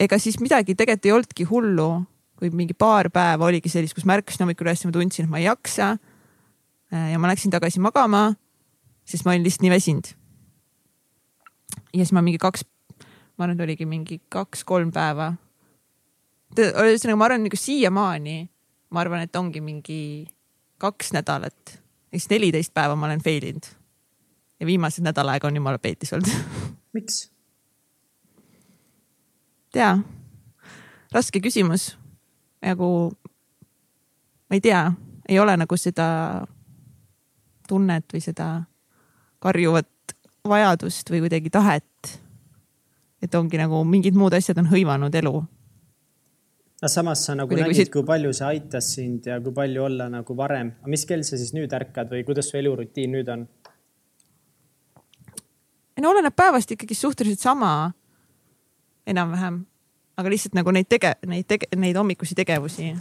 ega 0.00 0.18
siis 0.18 0.38
midagi 0.42 0.74
tegelikult 0.74 1.06
ei 1.06 1.14
olnudki 1.16 1.46
hullu, 1.48 1.90
kui 2.38 2.50
mingi 2.50 2.74
paar 2.74 3.10
päeva 3.14 3.46
oligi 3.46 3.70
sellist, 3.70 3.94
kus 3.94 4.06
ma 4.08 4.18
ärkasin 4.18 4.44
hommikul 4.44 4.66
üles 4.66 4.82
ja 4.82 4.90
ma 4.90 4.96
tundsin, 4.96 5.26
et 5.26 5.32
ma 5.32 5.38
ei 5.38 5.46
jaksa. 5.46 5.96
ja 6.90 7.18
ma 7.18 7.30
läksin 7.30 7.54
tagasi 7.54 7.80
magama, 7.80 8.32
sest 9.08 9.24
ma 9.24 9.32
olin 9.32 9.46
lihtsalt 9.46 9.66
nii 9.66 9.74
väsinud. 9.74 10.12
ja 11.92 12.02
siis 12.02 12.12
ma 12.12 12.22
mingi 12.22 12.40
kaks, 12.42 12.66
ma 13.38 13.46
arvan, 13.46 13.56
et 13.56 13.66
oligi 13.68 13.86
mingi 13.86 14.20
kaks-kolm 14.28 14.92
päeva. 14.92 15.32
ühesõnaga, 16.58 17.16
ma 17.16 17.28
arvan, 17.30 17.46
nagu 17.46 17.56
siiamaani, 17.56 18.38
ma 18.90 19.00
arvan, 19.00 19.24
et 19.24 19.36
ongi 19.36 19.62
mingi 19.64 20.02
kaks 20.82 21.14
nädalat, 21.14 21.78
eks 22.12 22.28
neliteist 22.28 22.74
päeva 22.74 22.98
ma 22.98 23.06
olen 23.06 23.22
fail 23.22 23.46
inud. 23.52 23.70
Ja 24.62 24.66
viimased 24.66 25.02
nädal 25.02 25.34
aega 25.34 25.50
on 25.50 25.58
jumala 25.58 25.82
peetis 25.82 26.14
olnud 26.14 26.30
miks? 26.96 27.26
tea, 29.72 29.98
raske 31.12 31.40
küsimus. 31.42 31.96
nagu 32.62 32.88
ma 34.50 34.58
ei 34.58 34.60
tea, 34.60 34.84
ei 35.28 35.38
ole 35.40 35.56
nagu 35.56 35.76
seda 35.80 36.06
tunnet 37.68 38.12
või 38.12 38.20
seda 38.20 38.48
karjuvat 39.42 39.88
vajadust 40.48 41.10
või 41.10 41.24
kuidagi 41.24 41.50
tahet. 41.50 42.18
et 43.22 43.34
ongi 43.38 43.58
nagu 43.58 43.84
mingid 43.86 44.18
muud 44.18 44.34
asjad 44.34 44.58
on 44.58 44.68
hõivanud 44.70 45.14
elu. 45.14 45.34
aga 46.82 46.88
samas 46.90 47.24
sa 47.26 47.34
nagu 47.38 47.48
kuidagi 47.48 47.70
nägid 47.70 47.80
siit..., 47.86 47.92
kui 47.94 48.04
palju 48.04 48.32
see 48.36 48.46
aitas 48.46 48.94
sind 48.94 49.26
ja 49.26 49.40
kui 49.40 49.54
palju 49.56 49.84
olla 49.88 50.10
nagu 50.12 50.36
varem. 50.36 50.74
aga 50.82 50.94
mis 50.94 51.06
kell 51.08 51.24
sa 51.24 51.40
siis 51.40 51.54
nüüd 51.56 51.72
ärkad 51.72 52.12
või 52.12 52.26
kuidas 52.28 52.52
su 52.52 52.60
elurutiin 52.60 53.16
nüüd 53.16 53.32
on? 53.32 53.48
No 56.00 56.10
oleneb 56.10 56.36
päevast 56.36 56.70
ikkagi 56.70 56.94
suhteliselt 56.94 57.40
sama 57.40 57.92
enam-vähem, 59.06 59.64
aga 60.16 60.30
lihtsalt 60.30 60.54
nagu 60.54 60.70
neid 60.70 60.88
tege-, 60.88 61.18
neid 61.26 61.48
tege-, 61.50 61.68
neid 61.76 61.96
hommikusi 61.96 62.38
tegevusi 62.38 62.92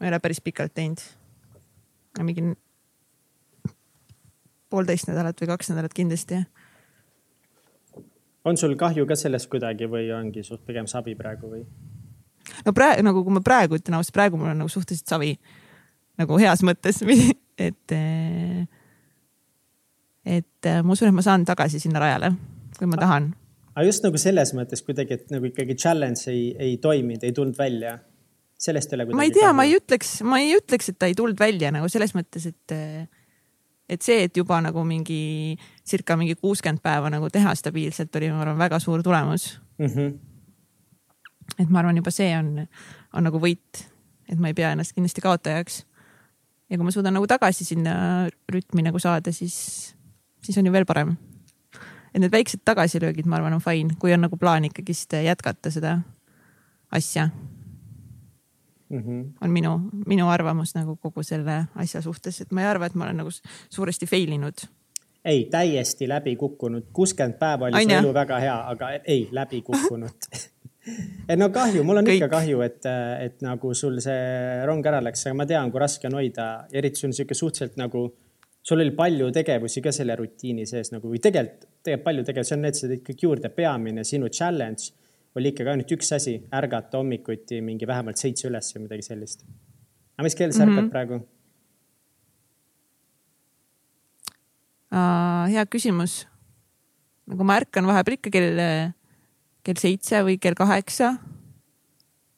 ma 0.00 0.06
ei 0.06 0.12
ole 0.12 0.20
päris 0.20 0.40
pikalt 0.40 0.74
teinud. 0.74 1.00
mingi 2.22 2.42
poolteist 4.70 5.08
nädalat 5.08 5.40
või 5.40 5.50
kaks 5.52 5.70
nädalat 5.70 5.94
kindlasti. 5.94 6.44
on 8.44 8.56
sul 8.56 8.76
kahju 8.76 9.06
ka 9.06 9.16
sellest 9.16 9.50
kuidagi 9.50 9.88
või 9.90 10.10
ongi 10.14 10.42
suht 10.42 10.64
pigem 10.66 10.86
savi 10.86 11.14
praegu 11.14 11.50
või? 11.50 11.64
no 12.66 12.72
praegu 12.72 13.02
nagu, 13.02 13.24
kui 13.24 13.32
ma 13.32 13.40
praegu 13.40 13.78
ütlen 13.78 13.98
ausalt, 13.98 14.14
praegu 14.14 14.36
mul 14.36 14.52
on 14.52 14.58
nagu 14.64 14.68
suhteliselt 14.68 15.08
savi 15.08 15.36
nagu 16.18 16.38
heas 16.38 16.62
mõttes, 16.62 17.02
et, 17.68 17.96
et 20.26 20.70
ma 20.82 20.92
usun, 20.92 21.08
et 21.08 21.14
ma 21.14 21.22
saan 21.22 21.44
tagasi 21.46 21.78
sinna 21.82 22.02
rajale, 22.02 22.32
kui 22.78 22.90
ma 22.90 22.98
tahan. 23.00 23.30
aga 23.74 23.86
just 23.86 24.04
nagu 24.04 24.18
selles 24.18 24.52
mõttes 24.58 24.82
kuidagi, 24.82 25.20
et 25.20 25.30
nagu 25.30 25.46
ikkagi 25.46 25.78
challenge 25.78 26.26
ei, 26.32 26.50
ei 26.58 26.76
toiminud, 26.82 27.22
ei 27.22 27.32
tulnud 27.36 27.58
välja 27.58 27.98
sellest 28.58 28.92
ei 28.92 28.96
ole 28.96 29.06
kuidagi. 29.06 29.16
ma 29.16 29.24
ei 29.24 29.34
tea, 29.34 29.52
ma 29.52 29.64
ei 29.66 29.76
ütleks, 29.76 30.12
ma 30.26 30.40
ei 30.40 30.54
ütleks, 30.56 30.90
et 30.90 30.98
ta 30.98 31.08
ei 31.10 31.16
tulnud 31.16 31.38
välja 31.40 31.72
nagu 31.74 31.88
selles 31.92 32.14
mõttes, 32.16 32.46
et, 32.48 32.76
et 33.88 34.06
see, 34.06 34.22
et 34.28 34.36
juba 34.36 34.58
nagu 34.64 34.84
mingi 34.88 35.56
circa 35.86 36.16
mingi 36.18 36.36
kuuskümmend 36.40 36.82
päeva 36.84 37.10
nagu 37.12 37.28
teha 37.32 37.54
stabiilselt 37.58 38.16
oli, 38.16 38.30
ma 38.32 38.44
arvan, 38.46 38.60
väga 38.60 38.80
suur 38.82 39.04
tulemus 39.04 39.48
mm. 39.78 39.86
-hmm. 39.86 40.14
et 41.58 41.68
ma 41.68 41.82
arvan, 41.82 42.00
juba 42.00 42.14
see 42.14 42.32
on, 42.38 42.64
on 43.12 43.28
nagu 43.28 43.42
võit, 43.42 43.84
et 44.30 44.40
ma 44.40 44.52
ei 44.52 44.56
pea 44.56 44.72
ennast 44.72 44.96
kindlasti 44.96 45.24
kaotajaks. 45.24 45.84
ja 46.70 46.78
kui 46.78 46.84
ma 46.84 46.94
suudan 46.94 47.14
nagu 47.14 47.26
tagasi 47.26 47.64
sinna 47.64 48.26
rütmi 48.52 48.82
nagu 48.82 48.98
saada, 48.98 49.32
siis, 49.32 49.95
siis 50.42 50.58
on 50.58 50.66
ju 50.66 50.72
veel 50.72 50.86
parem. 50.86 51.16
et 52.14 52.20
need 52.20 52.32
väiksed 52.32 52.64
tagasilöögid, 52.64 53.26
ma 53.26 53.36
arvan, 53.36 53.52
on 53.52 53.60
fine, 53.60 53.96
kui 53.98 54.12
on 54.12 54.20
nagu 54.20 54.36
plaan 54.36 54.64
ikkagist 54.64 55.12
jätkata 55.12 55.70
seda 55.70 55.98
asja 56.92 57.28
mm. 58.88 58.98
-hmm. 58.98 59.32
on 59.40 59.50
minu, 59.50 59.80
minu 60.06 60.28
arvamus 60.28 60.74
nagu 60.74 60.96
kogu 60.96 61.22
selle 61.22 61.64
asja 61.74 62.02
suhtes, 62.02 62.40
et 62.40 62.52
ma 62.52 62.60
ei 62.60 62.66
arva, 62.66 62.86
et 62.86 62.94
ma 62.94 63.04
olen 63.04 63.16
nagu 63.16 63.30
suuresti 63.68 64.06
fail 64.06 64.32
inud. 64.32 64.66
ei, 65.24 65.44
täiesti 65.50 66.08
läbi 66.08 66.36
kukkunud, 66.36 66.84
kuuskümmend 66.92 67.38
päeva 67.38 67.66
oli 67.66 67.84
su 67.84 67.94
elu 67.98 68.14
väga 68.14 68.38
hea, 68.38 68.58
aga 68.68 68.90
ei, 68.90 69.28
läbi 69.32 69.62
kukkunud 69.62 70.28
et 71.28 71.38
no 71.38 71.48
kahju, 71.50 71.82
mul 71.84 72.00
on 72.00 72.06
Kõik. 72.06 72.20
ikka 72.20 72.28
kahju, 72.36 72.60
et, 72.66 72.86
et 73.20 73.42
nagu 73.44 73.74
sul 73.74 73.98
see 74.02 74.62
rong 74.68 74.86
ära 74.86 75.02
läks, 75.04 75.26
aga 75.26 75.38
ma 75.40 75.46
tean, 75.46 75.72
kui 75.72 75.82
raske 75.82 76.08
on 76.08 76.18
hoida, 76.20 76.46
eriti 76.72 77.00
sul 77.00 77.10
on 77.10 77.16
sihuke 77.18 77.34
suhteliselt 77.34 77.78
nagu, 77.80 78.06
sul 78.68 78.80
oli 78.82 78.90
palju 78.98 79.30
tegevusi 79.34 79.82
ka 79.82 79.92
selle 79.94 80.16
rutiini 80.18 80.66
sees 80.66 80.90
nagu 80.94 81.10
või 81.10 81.20
tegelikult, 81.22 81.68
tegelikult 81.86 82.04
palju 82.08 82.24
tegevusi 82.26 82.54
on 82.56 82.64
need, 82.66 82.78
sa 82.78 82.90
tõid 82.90 83.04
kõik 83.06 83.22
juurde, 83.22 83.50
peamine 83.54 84.04
sinu 84.04 84.30
challenge 84.32 84.90
oli 85.36 85.52
ikkagi 85.52 85.72
ainult 85.72 85.92
üks 85.94 86.10
asi, 86.16 86.34
ärgata 86.56 86.98
hommikuti 86.98 87.60
mingi 87.62 87.86
vähemalt 87.86 88.18
seitse 88.18 88.48
üles 88.50 88.72
või 88.74 88.86
midagi 88.86 89.06
sellist. 89.06 89.46
aga 90.16 90.26
mis 90.26 90.34
kell 90.34 90.52
sa 90.52 90.64
mm 90.64 90.72
-hmm. 90.72 90.78
ärkad 90.78 90.90
praegu 90.90 91.14
uh,? 94.90 95.46
hea 95.52 95.66
küsimus. 95.66 96.26
nagu 97.26 97.44
ma 97.44 97.60
ärkan 97.60 97.86
vahepeal 97.86 98.18
ikka 98.18 98.30
kell, 98.30 98.60
kell 99.62 99.78
seitse 99.78 100.22
või 100.24 100.38
kell 100.40 100.54
kaheksa. 100.54 101.16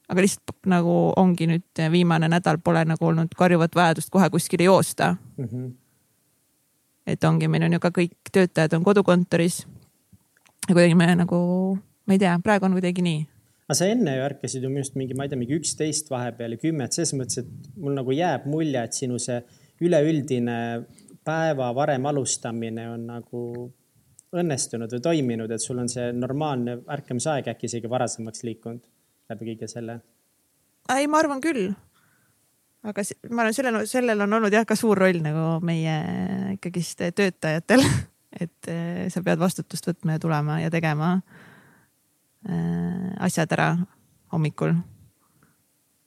aga 0.09 0.21
lihtsalt 0.21 0.67
nagu 0.67 1.13
ongi 1.17 1.47
nüüd 1.47 1.91
viimane 1.91 2.29
nädal 2.29 2.59
pole 2.59 2.85
nagu 2.85 3.07
olnud 3.07 3.35
karjuvat 3.37 3.75
vajadust 3.75 4.11
kohe 4.11 4.31
kuskile 4.31 4.65
joosta 4.65 5.17
mm. 5.37 5.45
-hmm. 5.45 5.88
Et 7.09 7.25
ongi, 7.25 7.49
meil 7.49 7.65
on 7.67 7.77
ju 7.77 7.83
ka 7.83 7.91
kõik 7.95 8.33
töötajad 8.33 8.77
on 8.77 8.85
kodukontoris. 8.87 9.65
ja 10.69 10.75
kuidagi 10.75 10.95
me 10.95 11.15
nagu 11.17 11.39
ma 12.07 12.17
ei 12.17 12.21
tea, 12.23 12.37
praegu 12.45 12.69
on 12.69 12.77
kuidagi 12.77 13.05
nii. 13.05 13.25
aga 13.69 13.77
sa 13.77 13.89
enne 13.93 14.17
ju 14.17 14.25
ärkasid 14.25 14.65
ju 14.65 14.71
minu 14.73 14.85
arust 14.85 14.97
mingi, 14.97 15.17
ma 15.17 15.27
ei 15.27 15.33
tea, 15.33 15.41
mingi 15.41 15.57
üksteist 15.59 16.13
vahepeal 16.13 16.57
ja 16.57 16.61
kümme, 16.63 16.87
et 16.89 16.97
selles 16.97 17.13
mõttes, 17.17 17.43
et 17.43 17.73
mul 17.77 17.97
nagu 17.99 18.15
jääb 18.17 18.47
mulje, 18.49 18.85
et 18.85 18.97
sinu 18.97 19.21
see 19.21 19.43
üleüldine 19.85 20.59
päeva 21.29 21.69
varem 21.77 22.07
alustamine 22.09 22.87
on 22.95 23.05
nagu 23.11 23.43
õnnestunud 24.39 24.93
või 24.97 25.05
toiminud, 25.05 25.53
et 25.53 25.65
sul 25.65 25.81
on 25.81 25.89
see 25.93 26.09
normaalne 26.17 26.79
ärkamisaeg 26.97 27.49
äkki 27.53 27.69
isegi 27.69 27.91
varasemaks 27.93 28.45
liikunud 28.49 28.81
läbi 29.29 29.53
kõige 29.53 29.69
selle? 29.69 30.01
ei, 30.89 31.05
ma 31.05 31.21
arvan 31.21 31.45
küll. 31.45 31.75
Aga 32.89 33.05
ma 33.31 33.45
arvan, 33.45 33.57
sellel, 33.57 33.83
sellel 33.87 34.27
on 34.27 34.39
olnud 34.39 34.55
jah 34.55 34.65
ka 34.69 34.77
suur 34.79 34.99
roll 34.99 35.21
nagu 35.25 35.59
meie 35.65 35.99
ikkagist 36.57 37.05
töötajatel 37.15 37.85
et 38.43 38.73
eh, 38.73 39.05
sa 39.13 39.23
pead 39.23 39.41
vastutust 39.41 39.91
võtma 39.91 40.17
ja 40.17 40.23
tulema 40.23 40.61
ja 40.63 40.73
tegema 40.73 41.19
Äh, 42.47 43.13
asjad 43.19 43.51
ära 43.53 43.73
hommikul. 44.33 44.77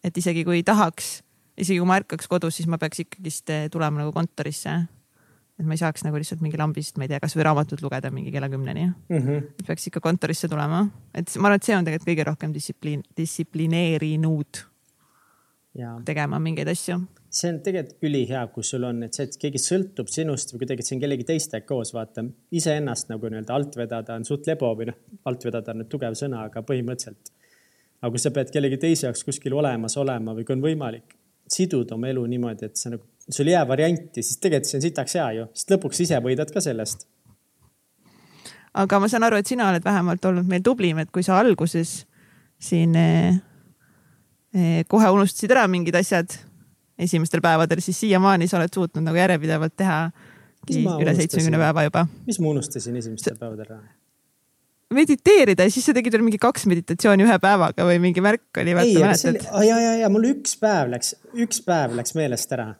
et 0.03 0.15
isegi 0.17 0.45
kui 0.47 0.63
tahaks, 0.63 1.19
isegi 1.59 1.77
kui 1.77 1.86
ma 1.86 1.99
ärkaks 1.99 2.29
kodus, 2.32 2.55
siis 2.55 2.69
ma 2.71 2.79
peaks 2.82 3.03
ikkagist 3.03 3.51
äh, 3.51 3.67
tulema 3.69 3.99
nagu 3.99 4.13
kontorisse. 4.15 4.71
et 5.59 5.65
ma 5.67 5.75
ei 5.75 5.82
saaks 5.82 6.05
nagu 6.07 6.15
lihtsalt 6.15 6.41
mingi 6.41 6.57
lambist, 6.57 6.95
ma 6.97 7.03
ei 7.03 7.11
tea, 7.11 7.19
kasvõi 7.19 7.43
raamatut 7.43 7.84
lugeda 7.84 8.09
mingi 8.15 8.32
kella 8.32 8.49
kümneni 8.49 8.88
mm. 8.88 9.17
-hmm. 9.17 9.67
peaks 9.67 9.88
ikka 9.91 9.99
kontorisse 9.99 10.47
tulema, 10.47 10.88
et 11.13 11.36
ma 11.38 11.51
arvan, 11.51 11.59
et 11.59 11.67
see 11.67 11.75
on 11.75 11.86
tegelikult 11.86 12.09
kõige 12.09 12.27
rohkem 12.32 12.53
distsipliin, 12.53 13.03
distsiplineerinud 13.17 14.63
tegema 16.05 16.39
mingeid 16.39 16.67
asju 16.67 16.99
see 17.32 17.51
on 17.53 17.59
tegelikult 17.63 18.03
ülihea, 18.09 18.41
kui 18.51 18.63
sul 18.67 18.84
on, 18.84 19.05
et 19.05 19.15
see, 19.15 19.26
et 19.30 19.38
keegi 19.39 19.59
sõltub 19.61 20.09
sinust 20.11 20.51
või 20.51 20.63
kuidagi, 20.63 20.84
et 20.84 20.89
see 20.89 20.97
on 20.97 21.03
kellegi 21.03 21.26
teistega 21.30 21.65
koos, 21.67 21.93
vaata. 21.95 22.26
iseennast 22.51 23.07
nagu 23.11 23.30
nii-öelda 23.32 23.55
alt 23.55 23.78
vedada 23.80 24.17
on 24.19 24.28
suht 24.28 24.49
lebo 24.51 24.74
või 24.76 24.89
noh, 24.89 24.97
alt 25.32 25.45
vedada 25.47 25.72
on 25.72 25.82
nüüd 25.82 25.91
tugev 25.91 26.17
sõna, 26.19 26.43
aga 26.49 26.63
põhimõtteliselt. 26.67 27.32
aga 28.01 28.11
kui 28.11 28.19
sa 28.19 28.34
pead 28.36 28.51
kellegi 28.51 28.82
teise 28.82 29.07
jaoks 29.07 29.24
kuskil 29.24 29.55
olemas 29.55 29.95
olema 29.97 30.36
või 30.36 30.45
kui 30.47 30.57
on 30.57 30.65
võimalik 30.65 31.15
siduda 31.51 31.95
oma 31.95 32.11
elu 32.11 32.26
niimoodi, 32.34 32.67
et 32.67 32.80
sa 32.80 32.91
nagu, 32.91 33.03
sul 33.30 33.47
ei 33.47 33.55
jää 33.55 33.67
varianti, 33.67 34.24
siis 34.24 34.39
tegelikult 34.43 34.72
see 34.72 34.80
on 34.80 34.86
sitaks 34.88 35.15
hea 35.19 35.30
ju, 35.38 35.47
sest 35.55 35.72
lõpuks 35.76 36.03
ise 36.03 36.19
võidad 36.24 36.51
ka 36.51 36.63
sellest. 36.63 37.07
aga 38.74 38.99
ma 38.99 39.07
saan 39.11 39.28
aru, 39.28 39.39
et 39.39 39.47
sina 39.47 39.69
oled 39.72 39.88
vähemalt 39.88 40.26
olnud 40.26 40.51
meil 40.51 40.67
tublim, 40.67 40.99
et 40.99 41.11
kui 41.11 41.24
sa 41.24 41.39
alguses 41.39 42.01
siin 42.59 42.95
eh, 42.99 43.39
kohe 44.91 45.10
unustasid 45.16 45.52
ära 45.54 45.68
mingid 45.72 45.95
asjad 45.95 46.34
esimestel 47.02 47.41
päevadel, 47.41 47.82
siis 47.82 47.99
siiamaani 48.04 48.47
sa 48.49 48.60
oled 48.60 48.74
suutnud 48.74 49.06
nagu 49.06 49.18
järjepidevalt 49.18 49.76
teha 49.80 50.04
üle 50.70 51.16
seitsmekümne 51.18 51.58
päeva 51.62 51.88
juba. 51.88 52.06
mis 52.28 52.39
ma 52.39 52.54
unustasin 52.54 52.95
esimestel 52.99 53.38
päevadel 53.39 53.66
ära? 53.66 53.82
mediteerida 54.93 55.66
ja 55.66 55.72
siis 55.72 55.88
sa 55.88 55.95
tegid 55.95 56.14
veel 56.14 56.26
mingi 56.26 56.39
kaks 56.41 56.68
meditatsiooni 56.70 57.26
ühe 57.26 57.38
päevaga 57.41 57.86
või 57.88 57.97
mingi 58.04 58.24
märk 58.24 58.62
oli, 58.62 58.76
vaata 58.76 59.06
mäletad? 59.06 59.41
ja, 59.66 59.80
ja, 59.80 59.95
ja 60.04 60.12
mul 60.12 60.28
üks 60.34 60.58
päev 60.62 60.91
läks, 60.91 61.16
üks 61.34 61.64
päev 61.66 61.95
läks 61.97 62.16
meelest 62.18 62.54
ära. 62.58 62.74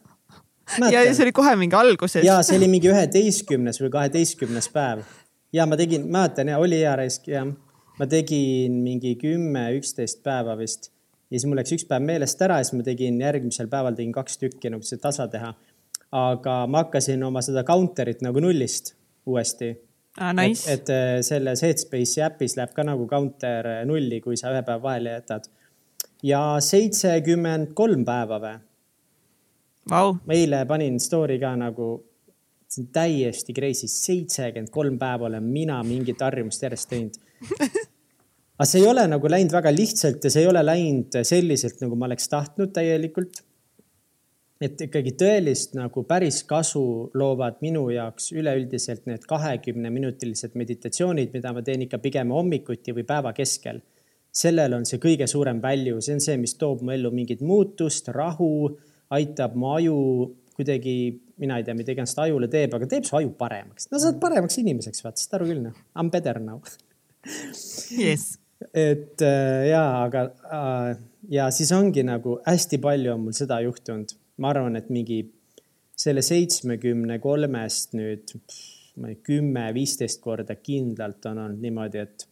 ja, 0.78 1.02
ja 1.02 1.08
see 1.10 1.26
oli 1.26 1.34
kohe 1.36 1.56
mingi 1.58 1.78
alguses. 1.78 2.22
ja 2.26 2.38
see 2.46 2.60
oli 2.60 2.70
mingi 2.76 2.92
üheteistkümnes 2.92 3.80
või 3.82 3.92
kaheteistkümnes 3.96 4.70
päev. 4.74 5.02
ja 5.56 5.66
ma 5.66 5.78
tegin, 5.80 6.06
mäletan 6.12 6.52
ja 6.52 6.60
oli 6.62 6.84
hea 6.84 6.94
raisk 7.00 7.32
ja 7.32 7.46
ma 7.98 8.08
tegin 8.08 8.82
mingi 8.84 9.16
kümme, 9.20 9.70
üksteist 9.80 10.22
päeva 10.22 10.58
vist 10.60 10.92
ja 11.32 11.40
siis 11.40 11.48
mul 11.48 11.56
läks 11.60 11.72
üks 11.76 11.86
päev 11.88 12.04
meelest 12.04 12.42
ära 12.44 12.58
ja 12.60 12.66
siis 12.66 12.76
ma 12.76 12.84
tegin 12.86 13.20
järgmisel 13.20 13.70
päeval 13.72 13.96
tegin 13.96 14.12
kaks 14.12 14.36
tükki 14.40 14.72
nagu 14.72 14.84
see 14.84 15.00
tasa 15.00 15.28
teha. 15.32 15.54
aga 16.12 16.56
ma 16.68 16.82
hakkasin 16.84 17.22
oma 17.24 17.40
seda 17.40 17.64
counter'it 17.64 18.20
nagu 18.24 18.40
nullist 18.44 18.92
uuesti 19.26 19.70
ah,. 20.18 20.34
Nice. 20.36 20.68
et, 20.68 20.82
et 20.82 20.92
äh, 20.92 21.20
selles 21.24 21.62
Headspace'i 21.64 22.24
äpis 22.26 22.56
läheb 22.58 22.74
ka 22.76 22.84
nagu 22.84 23.06
counter 23.08 23.70
nulli, 23.88 24.20
kui 24.20 24.36
sa 24.36 24.52
ühe 24.52 24.60
päeva 24.66 24.82
vahele 24.82 25.16
jätad. 25.16 25.48
ja 26.22 26.42
seitsekümmend 26.60 27.72
kolm 27.78 28.04
päeva 28.04 28.40
või 28.42 28.58
wow.? 29.90 30.18
ma 30.26 30.36
eile 30.36 30.64
panin 30.68 31.00
story 31.00 31.40
ka 31.40 31.54
nagu, 31.56 31.94
see 32.68 32.84
on 32.84 32.92
täiesti 32.92 33.56
crazy, 33.56 33.88
seitsekümmend 33.88 34.74
kolm 34.74 35.00
päeva 35.00 35.30
olen 35.30 35.48
mina 35.48 35.80
mingit 35.86 36.20
harjumust 36.20 36.68
järjest 36.68 36.92
teinud 36.92 37.18
aga 38.58 38.68
see 38.68 38.82
ei 38.82 38.88
ole 38.88 39.06
nagu 39.10 39.30
läinud 39.30 39.54
väga 39.54 39.72
lihtsalt 39.74 40.26
ja 40.26 40.32
see 40.32 40.44
ei 40.44 40.50
ole 40.50 40.62
läinud 40.64 41.16
selliselt, 41.26 41.80
nagu 41.82 41.96
ma 41.98 42.08
oleks 42.10 42.28
tahtnud 42.32 42.74
täielikult. 42.76 43.42
et 44.62 44.78
ikkagi 44.78 45.16
tõelist 45.18 45.72
nagu 45.74 46.04
päris 46.06 46.44
kasu 46.46 47.10
loovad 47.18 47.56
minu 47.64 47.88
jaoks 47.90 48.28
üleüldiselt 48.36 49.08
need 49.10 49.24
kahekümneminutilised 49.26 50.54
meditatsioonid, 50.54 51.32
mida 51.34 51.50
ma 51.52 51.64
teen 51.66 51.82
ikka 51.88 51.98
pigem 51.98 52.30
hommikuti 52.30 52.94
või 52.94 53.02
päeva 53.08 53.32
keskel. 53.32 53.80
sellel 54.32 54.76
on 54.78 54.86
see 54.86 55.00
kõige 55.00 55.26
suurem 55.26 55.58
value, 55.62 56.00
see 56.00 56.14
on 56.14 56.22
see, 56.24 56.36
mis 56.36 56.54
toob 56.60 56.82
mu 56.82 56.92
ellu 56.94 57.10
mingit 57.10 57.40
muutust, 57.40 58.08
rahu, 58.08 58.78
aitab 59.10 59.56
mu 59.56 59.74
aju 59.74 59.96
kuidagi, 60.54 60.94
mina 61.40 61.58
ei 61.58 61.64
tea, 61.64 61.74
mida 61.74 61.92
iganes 61.92 62.14
ta 62.14 62.22
ajule 62.28 62.48
teeb, 62.48 62.72
aga 62.76 62.86
teeb 62.86 63.04
su 63.08 63.16
aju 63.16 63.34
paremaks. 63.36 63.90
no 63.90 63.98
sa 63.98 64.12
oled 64.12 64.20
paremaks 64.20 64.60
inimeseks, 64.62 65.02
vaata, 65.04 65.20
saad 65.20 65.40
aru 65.40 65.50
küll, 65.50 65.66
noh. 65.66 65.74
I 65.96 66.06
m 66.06 66.12
better 66.12 66.38
now 66.40 66.62
yes 67.90 68.41
et 68.74 69.22
äh, 69.22 69.68
ja, 69.70 69.84
aga 70.04 70.24
äh, 70.58 70.96
ja 71.30 71.50
siis 71.50 71.72
ongi 71.72 72.04
nagu 72.06 72.38
hästi 72.46 72.78
palju 72.82 73.14
on 73.14 73.26
mul 73.26 73.36
seda 73.36 73.60
juhtunud. 73.64 74.14
ma 74.38 74.50
arvan, 74.50 74.76
et 74.76 74.88
mingi 74.90 75.22
selle 75.96 76.22
seitsmekümne 76.24 77.18
kolmest 77.22 77.92
nüüd 77.94 78.32
ma 78.96 79.08
ei 79.08 79.16
tea, 79.16 79.24
kümme, 79.28 79.66
viisteist 79.74 80.20
korda 80.20 80.56
kindlalt 80.60 81.24
on 81.30 81.38
olnud 81.44 81.62
niimoodi, 81.62 82.02
et 82.02 82.26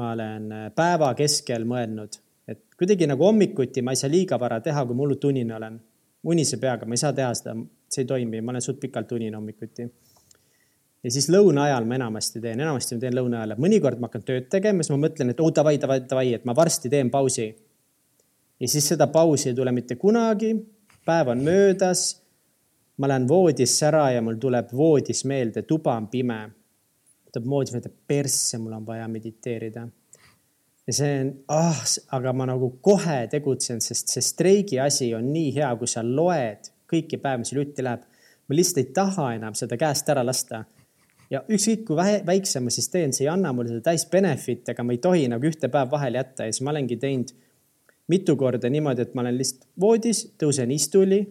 ma 0.00 0.12
olen 0.14 0.52
äh, 0.52 0.68
päeva 0.76 1.10
keskel 1.18 1.66
mõelnud, 1.68 2.20
et 2.48 2.62
kuidagi 2.78 3.08
nagu 3.10 3.26
hommikuti 3.26 3.82
ma 3.82 3.94
ei 3.94 4.00
saa 4.00 4.12
liiga 4.12 4.38
vara 4.40 4.60
teha, 4.64 4.86
kui 4.86 4.96
ma 4.96 5.04
hullult 5.04 5.28
unine 5.30 5.56
olen. 5.56 5.80
unise 6.24 6.56
peaga, 6.56 6.86
ma 6.88 6.96
ei 6.96 7.02
saa 7.02 7.12
teha 7.12 7.34
seda, 7.36 7.52
see 7.92 8.02
ei 8.02 8.08
toimi, 8.08 8.40
ma 8.40 8.54
olen 8.54 8.62
suht 8.64 8.78
pikalt 8.80 9.10
unine 9.12 9.36
hommikuti 9.36 9.84
ja 11.04 11.12
siis 11.12 11.28
lõuna 11.32 11.66
ajal 11.68 11.86
ma 11.88 11.98
enamasti 11.98 12.40
teen, 12.40 12.60
enamasti 12.64 12.96
ma 12.96 13.04
teen 13.04 13.16
lõuna 13.18 13.42
ajal, 13.42 13.54
mõnikord 13.60 14.00
ma 14.00 14.08
hakkan 14.08 14.24
tööd 14.26 14.48
tegema, 14.52 14.82
siis 14.82 14.94
ma 14.94 15.00
mõtlen, 15.04 15.32
et 15.34 15.40
oh 15.44 15.52
davai, 15.54 15.76
davai, 15.80 16.00
davai, 16.08 16.26
et 16.38 16.46
ma 16.48 16.56
varsti 16.56 16.90
teen 16.92 17.10
pausi. 17.12 17.48
ja 18.60 18.68
siis 18.68 18.88
seda 18.88 19.06
pausi 19.12 19.50
ei 19.50 19.54
tule 19.54 19.72
mitte 19.72 19.96
kunagi. 19.96 20.54
päev 21.04 21.28
on 21.28 21.42
möödas. 21.44 22.20
ma 22.96 23.08
lähen 23.08 23.28
voodisse 23.28 23.86
ära 23.86 24.10
ja 24.10 24.22
mul 24.22 24.36
tuleb 24.40 24.72
voodis 24.72 25.24
meelde, 25.24 25.62
tuba 25.62 25.96
on 25.96 26.08
pime. 26.08 26.50
tuleb 27.32 27.50
voodis 27.50 27.72
meelde, 27.72 27.90
persse, 28.06 28.58
mul 28.58 28.72
on 28.72 28.86
vaja 28.86 29.08
mediteerida. 29.08 29.88
ja 30.86 30.92
see 30.92 31.20
on, 31.20 31.34
ah, 31.48 31.84
aga 32.12 32.32
ma 32.32 32.46
nagu 32.46 32.78
kohe 32.80 33.26
tegutsen, 33.28 33.80
sest 33.80 34.08
see 34.08 34.22
streigi 34.22 34.80
asi 34.80 35.14
on 35.14 35.32
nii 35.32 35.52
hea, 35.54 35.76
kui 35.76 35.88
sa 35.88 36.02
loed 36.02 36.72
kõiki 36.88 37.18
päevi, 37.20 37.38
mis 37.38 37.48
sul 37.52 37.60
jutti 37.60 37.84
läheb. 37.84 38.00
ma 38.48 38.56
lihtsalt 38.56 38.78
ei 38.86 38.92
taha 38.92 39.34
enam 39.34 39.54
seda 39.54 39.76
käest 39.76 40.08
ära 40.08 40.24
lasta 40.24 40.64
ja 41.30 41.42
ükskõik 41.48 41.84
kui 41.88 41.96
vähe, 41.96 42.18
väiksem 42.26 42.66
ma 42.66 42.72
siis 42.74 42.90
teen, 42.92 43.12
see 43.16 43.26
ei 43.26 43.30
anna 43.32 43.52
mulle 43.56 43.72
seda 43.72 43.90
täis 43.90 44.04
benefit'i, 44.10 44.74
aga 44.74 44.84
ma 44.86 44.94
ei 44.94 45.00
tohi 45.02 45.28
nagu 45.32 45.48
ühte 45.48 45.70
päeva 45.70 45.90
vahele 45.96 46.20
jätta 46.20 46.48
ja 46.48 46.52
siis 46.54 46.64
ma 46.64 46.74
olengi 46.74 46.98
teinud 47.00 47.32
mitu 48.12 48.36
korda 48.36 48.68
niimoodi, 48.70 49.06
et 49.06 49.14
ma 49.16 49.24
olen 49.24 49.38
lihtsalt 49.38 49.66
voodis, 49.80 50.24
tõusen 50.40 50.72
istuli, 50.74 51.22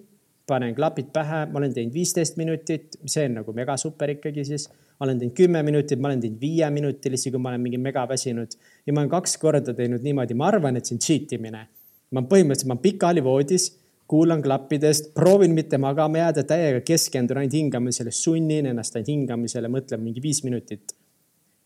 panen 0.50 0.74
klapid 0.76 1.12
pähe, 1.16 1.46
ma 1.52 1.62
olen 1.62 1.76
teinud 1.76 1.94
viisteist 1.96 2.39
minutit, 2.39 2.98
see 3.06 3.28
on 3.30 3.39
nagu 3.39 3.54
mega 3.56 3.78
super 3.80 4.12
ikkagi 4.16 4.46
siis. 4.48 4.70
ma 5.00 5.08
olen 5.08 5.20
teinud 5.20 5.36
kümme 5.36 5.64
minutit, 5.64 6.00
ma 6.00 6.10
olen 6.10 6.22
teinud 6.24 6.41
viieminutilisi, 6.41 7.32
kui 7.32 7.41
ma 7.41 7.54
olen 7.54 7.62
mingi 7.62 7.78
mega 7.82 8.04
väsinud 8.10 8.58
ja 8.86 8.94
ma 8.94 9.02
olen 9.02 9.12
kaks 9.12 9.38
korda 9.38 9.74
teinud 9.74 10.04
niimoodi, 10.04 10.36
ma 10.38 10.50
arvan, 10.52 10.78
et 10.78 10.86
see 10.86 10.98
on 10.98 11.02
cheat 11.02 11.38
imine. 11.38 11.68
ma 12.14 12.22
põhimõtteliselt, 12.22 12.70
ma 12.70 12.76
olen 12.76 12.84
pikali 12.84 13.24
voodis 13.26 13.72
kuulan 14.14 14.41
klappidest, 14.41 15.14
proovin 15.14 15.51
mitte 15.57 15.78
magama 15.82 16.20
jääda, 16.20 16.43
täiega 16.45 16.82
keskendun 16.86 17.39
ainult 17.41 17.53
hingamisele, 17.57 18.11
sunnin 18.14 18.68
ennast 18.70 18.93
ainult 18.99 19.07
hingamisele, 19.09 19.72
mõtlen 19.74 20.03
mingi 20.05 20.22
viis 20.22 20.43
minutit. 20.45 20.93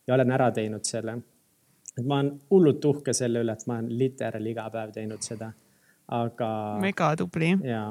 ja 0.07 0.15
olen 0.15 0.31
ära 0.31 0.47
teinud 0.55 0.87
selle. 0.87 1.17
et 1.97 2.05
ma 2.05 2.21
olen 2.21 2.29
hullult 2.49 2.85
uhke 2.85 3.13
selle 3.13 3.41
üle, 3.43 3.51
et 3.51 3.67
ma 3.67 3.81
olen 3.81 3.89
literaali 3.99 4.53
iga 4.55 4.69
päev 4.71 4.93
teinud 4.95 5.27
seda. 5.27 5.51
aga. 6.19 6.49
mega 6.85 7.11
tubli. 7.19 7.51
ja, 7.67 7.81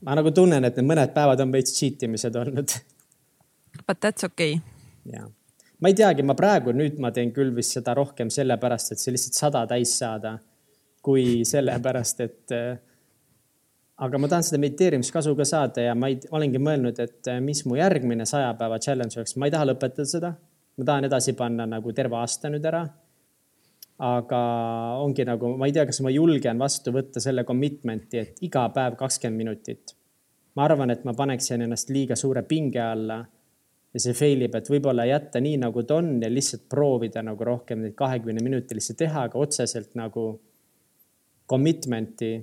ma 0.00 0.16
nagu 0.22 0.32
tunnen, 0.40 0.64
et 0.64 0.80
need 0.80 0.88
mõned 0.94 1.12
päevad 1.12 1.44
on 1.44 1.52
veits 1.52 1.76
cheat 1.76 2.08
imised 2.08 2.40
olnud. 2.44 2.78
But 3.84 4.00
that's 4.00 4.24
okei 4.24 4.56
okay.. 4.56 5.12
ja, 5.12 5.28
ma 5.76 5.92
ei 5.92 6.00
teagi, 6.00 6.24
ma 6.24 6.38
praegu 6.40 6.72
nüüd 6.72 6.96
ma 7.04 7.12
teen 7.12 7.36
küll 7.36 7.52
vist 7.60 7.76
seda 7.76 7.92
rohkem 8.00 8.32
sellepärast, 8.32 8.96
et 8.96 9.04
see 9.04 9.12
lihtsalt 9.12 9.44
sada 9.44 9.66
täis 9.76 9.92
saada, 10.00 10.38
kui 11.04 11.44
sellepärast, 11.44 12.28
et 12.30 12.60
aga 13.96 14.18
ma 14.20 14.28
tahan 14.28 14.44
seda 14.44 14.60
mediteerimiskasu 14.60 15.32
ka 15.36 15.46
saada 15.48 15.86
ja 15.88 15.94
ma 15.96 16.10
ei, 16.12 16.18
olengi 16.36 16.60
mõelnud, 16.60 17.00
et 17.00 17.30
eh, 17.32 17.40
mis 17.40 17.62
mu 17.68 17.78
järgmine 17.78 18.26
saja 18.28 18.52
päeva 18.58 18.78
challenge 18.82 19.16
oleks, 19.16 19.36
ma 19.40 19.48
ei 19.48 19.54
taha 19.54 19.70
lõpetada 19.70 20.08
seda. 20.10 20.34
ma 20.76 20.84
tahan 20.84 21.08
edasi 21.08 21.32
panna 21.32 21.64
nagu 21.66 21.92
terve 21.96 22.18
aasta 22.20 22.50
nüüd 22.52 22.64
ära. 22.68 22.84
aga 24.06 24.40
ongi 25.00 25.24
nagu, 25.24 25.54
ma 25.56 25.66
ei 25.66 25.72
tea, 25.72 25.86
kas 25.88 26.02
ma 26.04 26.10
julgen 26.12 26.58
vastu 26.60 26.92
võtta 26.92 27.20
selle 27.20 27.46
commitment'i, 27.48 28.18
et 28.20 28.42
iga 28.44 28.66
päev 28.74 28.98
kakskümmend 29.00 29.44
minutit. 29.44 29.96
ma 30.56 30.64
arvan, 30.68 30.90
et 30.90 31.04
ma 31.04 31.14
paneksin 31.16 31.64
ennast 31.64 31.90
liiga 31.90 32.16
suure 32.16 32.42
pinge 32.42 32.80
alla 32.80 33.22
ja 33.94 34.02
see 34.02 34.12
fail 34.12 34.44
ib, 34.44 34.54
et 34.58 34.68
võib-olla 34.68 35.06
jätta 35.08 35.40
nii, 35.40 35.56
nagu 35.62 35.82
ta 35.88 35.96
on 36.02 36.18
ja 36.20 36.28
lihtsalt 36.28 36.68
proovida 36.68 37.22
nagu 37.24 37.44
rohkem 37.44 37.80
neid 37.80 37.94
kahekümne 37.96 38.44
minutilisi 38.44 38.92
teha, 38.94 39.24
aga 39.30 39.40
otseselt 39.40 39.96
nagu 39.96 40.26
commitment'i 41.48 42.34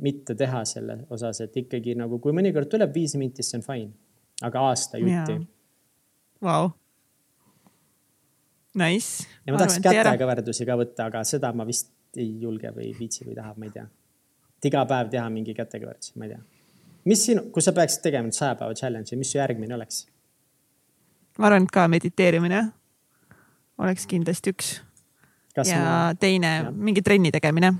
mitte 0.00 0.34
teha 0.38 0.64
selle 0.68 1.00
osas, 1.10 1.40
et 1.44 1.56
ikkagi 1.56 1.94
nagu, 1.98 2.18
kui 2.22 2.34
mõnikord 2.36 2.70
tuleb 2.70 2.92
viis 2.94 3.16
minti, 3.20 3.44
siis 3.44 3.58
on 3.58 3.64
fine, 3.66 3.90
aga 4.46 4.66
aasta 4.70 5.00
jutti. 5.00 5.38
Vau. 6.44 6.70
Nice. 8.80 9.26
ja 9.46 9.50
ma, 9.50 9.58
ma 9.58 9.64
tahaks 9.64 9.80
kätekõverdusi 9.82 10.66
ka 10.68 10.76
võtta, 10.78 11.08
aga 11.10 11.24
seda 11.26 11.50
ma 11.52 11.66
vist 11.66 11.90
ei 12.18 12.28
julge 12.42 12.70
või 12.74 12.92
viitsi 12.94 13.26
või 13.26 13.34
taha, 13.34 13.54
ma 13.58 13.66
ei 13.66 13.72
tea. 13.74 13.86
et 14.60 14.68
iga 14.70 14.84
päev 14.86 15.10
teha 15.10 15.26
mingi 15.30 15.54
kätekõverdusi, 15.58 16.14
ma 16.18 16.28
ei 16.28 16.36
tea. 16.36 16.42
mis 17.10 17.24
sinu, 17.26 17.48
kui 17.50 17.66
sa 17.66 17.74
peaksid 17.74 18.04
tegema 18.06 18.28
nüüd 18.30 18.38
saja 18.38 18.54
päeva 18.60 18.76
challenge'i, 18.78 19.18
mis 19.18 19.32
su 19.32 19.40
järgmine 19.40 19.74
oleks? 19.74 20.04
ma 21.38 21.50
arvan, 21.50 21.66
et 21.66 21.74
ka 21.74 21.88
mediteerimine 21.90 22.62
oleks 23.82 24.06
kindlasti 24.06 24.54
üks. 24.54 24.70
ja 25.58 25.82
ma... 25.82 25.98
teine, 26.14 26.54
mingi 26.70 27.02
trenni 27.02 27.34
tegemine 27.34 27.74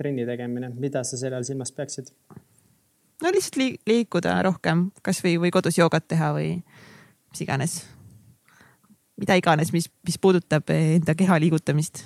trenni 0.00 0.24
tegemine, 0.28 0.72
mida 0.80 1.04
sa 1.04 1.18
selle 1.20 1.36
all 1.36 1.46
silmas 1.46 1.72
peaksid? 1.76 2.12
no 3.20 3.32
lihtsalt 3.34 3.58
li 3.60 3.68
liikuda 3.88 4.38
rohkem, 4.46 4.88
kasvõi 5.04 5.36
või 5.42 5.52
kodus 5.54 5.78
joogat 5.78 6.06
teha 6.08 6.32
või 6.36 6.52
mis 7.30 7.42
iganes. 7.44 7.80
mida 9.20 9.36
iganes, 9.36 9.72
mis, 9.76 9.90
mis 10.06 10.18
puudutab 10.18 10.70
enda 10.72 11.14
keha 11.14 11.38
liigutamist 11.42 12.04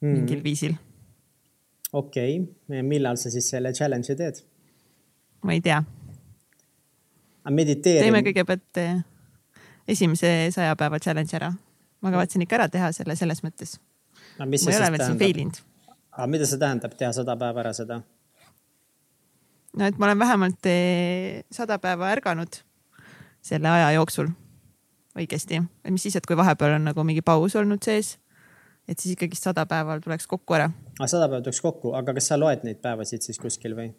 mm. 0.00 0.12
mingil 0.12 0.42
viisil. 0.44 0.76
okei 1.92 2.40
okay., 2.40 2.82
millal 2.82 3.20
sa 3.20 3.32
siis 3.32 3.48
selle 3.54 3.72
challenge'i 3.72 4.18
teed? 4.18 4.42
ma 5.42 5.56
ei 5.56 5.62
tea. 5.64 5.82
teeme 7.82 8.24
kõigepealt 8.26 8.82
eh, 8.82 8.98
esimese 9.88 10.34
saja 10.52 10.76
päeva 10.76 11.00
challenge 11.00 11.38
ära. 11.38 11.54
ma 12.02 12.12
kavatsen 12.12 12.44
ikka 12.44 12.60
ära 12.60 12.68
teha 12.68 12.92
selle 12.92 13.16
selles 13.16 13.42
mõttes. 13.46 13.78
ma 14.38 14.50
ei 14.52 14.76
ole 14.76 14.92
veel 14.92 15.06
siin 15.06 15.24
fail 15.24 15.42
inud 15.46 15.64
aga 16.16 16.26
mida 16.32 16.48
see 16.48 16.60
tähendab, 16.60 16.94
teha 16.96 17.12
sada 17.12 17.36
päeva 17.38 17.62
ära 17.64 17.72
seda? 17.76 18.00
no 19.76 19.88
et 19.88 19.98
ma 20.00 20.08
olen 20.08 20.18
vähemalt 20.18 20.68
eh, 20.70 21.44
sada 21.52 21.78
päeva 21.82 22.08
ärganud 22.14 22.60
selle 23.44 23.70
aja 23.70 23.92
jooksul 23.98 24.32
õigesti, 25.16 25.60
mis 25.92 26.06
siis, 26.06 26.16
et 26.18 26.26
kui 26.28 26.36
vahepeal 26.36 26.76
on 26.76 26.88
nagu 26.90 27.04
mingi 27.06 27.24
paus 27.24 27.54
olnud 27.56 27.84
sees, 27.84 28.16
et 28.88 28.98
siis 29.00 29.14
ikkagist 29.14 29.48
sada 29.48 29.64
päeva 29.68 29.98
tuleks 30.00 30.28
kokku 30.28 30.56
ära. 30.56 30.70
sada 31.04 31.28
päeva 31.28 31.44
tuleks 31.44 31.62
kokku, 31.64 31.94
aga 31.96 32.16
kas 32.16 32.32
sa 32.32 32.40
loed 32.40 32.64
neid 32.64 32.80
päevasid 32.84 33.24
siis 33.28 33.40
kuskil 33.42 33.76
või? 33.76 33.92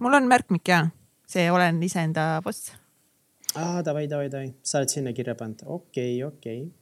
mul 0.00 0.18
on 0.18 0.28
märkmik 0.30 0.74
ja, 0.74 0.84
see 1.26 1.46
olen 1.50 1.82
iseenda 1.86 2.32
boss. 2.44 2.72
aa, 3.54 3.80
davai, 3.86 4.08
davai, 4.10 4.28
davai, 4.32 4.52
sa 4.62 4.82
oled 4.82 4.90
sinna 4.90 5.14
kirja 5.14 5.38
pannud, 5.38 5.62
okei 5.66 6.18
okay,, 6.18 6.26
okei 6.26 6.62
okay 6.66 6.79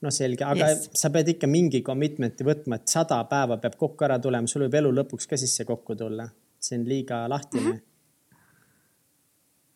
no 0.00 0.10
selge, 0.14 0.44
aga 0.46 0.70
yes. 0.72 0.88
sa 0.96 1.10
pead 1.12 1.34
ikka 1.34 1.48
mingi 1.50 1.82
commitment'i 1.84 2.46
võtma, 2.46 2.80
et 2.80 2.88
sada 2.92 3.20
päeva 3.28 3.58
peab 3.60 3.76
kokku 3.80 4.06
ära 4.06 4.18
tulema, 4.22 4.48
sul 4.48 4.64
võib 4.66 4.78
elu 4.80 4.92
lõpuks 5.00 5.28
ka 5.30 5.38
sisse 5.40 5.66
kokku 5.68 5.96
tulla. 5.98 6.28
see 6.60 6.76
on 6.78 6.84
liiga 6.88 7.22
lahtine 7.28 7.62
mm. 7.62 7.72
-hmm. 7.72 8.40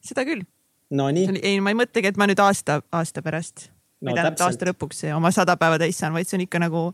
seda 0.05 0.25
küll. 0.25 0.45
Nonii. 0.91 1.41
ei, 1.43 1.61
ma 1.61 1.72
ei 1.72 1.79
mõtlegi, 1.81 2.12
et 2.12 2.16
ma 2.20 2.27
nüüd 2.29 2.41
aasta, 2.41 2.83
aasta 2.93 3.22
pärast 3.22 3.70
no, 4.01 4.11
või 4.11 4.14
tähendab 4.14 4.41
aasta 4.47 4.68
lõpuks 4.68 5.05
oma 5.16 5.31
sada 5.31 5.57
päeva 5.57 5.79
täis 5.81 5.99
saan, 5.99 6.12
vaid 6.12 6.29
see 6.29 6.37
on 6.39 6.45
ikka 6.45 6.61
nagu 6.61 6.93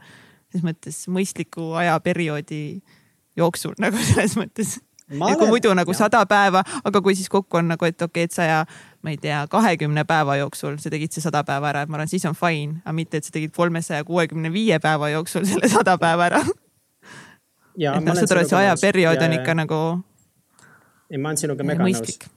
selles 0.50 0.64
mõttes 0.66 1.02
mõistliku 1.10 1.74
ajaperioodi 1.78 2.62
jooksul 3.36 3.74
nagu 3.82 3.98
selles 4.10 4.36
mõttes 4.38 4.78
ja 5.10 5.36
kui 5.38 5.48
muidu 5.50 5.72
nagu 5.74 5.94
sada 5.96 6.22
päeva, 6.28 6.62
aga 6.84 7.02
kui 7.02 7.14
siis 7.18 7.28
kokku 7.32 7.60
on 7.60 7.70
nagu, 7.72 7.84
et 7.88 7.96
okei 8.02 8.24
okay,, 8.24 8.28
et 8.28 8.36
saja, 8.36 8.58
ma 9.02 9.14
ei 9.14 9.18
tea, 9.20 9.42
kahekümne 9.50 10.04
päeva 10.08 10.36
jooksul 10.40 10.78
sa 10.82 10.92
tegid 10.92 11.14
see 11.14 11.24
sada 11.24 11.42
päeva 11.46 11.72
ära, 11.72 11.84
et 11.84 11.92
ma 11.92 11.98
arvan, 12.00 12.10
siis 12.10 12.26
on 12.30 12.36
fine, 12.38 12.80
aga 12.84 12.96
mitte, 12.96 13.20
et 13.20 13.28
sa 13.28 13.34
tegid 13.34 13.54
kolmesaja 13.56 14.04
kuuekümne 14.08 14.52
viie 14.52 14.78
päeva 14.82 15.10
jooksul 15.14 15.46
selle 15.48 15.70
sada 15.72 15.96
päeva 16.00 16.28
ära. 16.30 16.44
et 16.44 18.04
noh, 18.04 18.14
saad 18.14 18.36
aru, 18.36 18.44
et 18.44 18.52
see 18.52 18.60
ajaperiood 18.60 19.26
on 19.26 19.40
ikka 19.40 19.56
nagu. 19.64 19.80
ei, 21.10 21.18
ma 21.18 21.32
olen 21.32 21.42
sinuga 21.42 21.66
mega 21.66 21.84
nõus. 21.84 22.30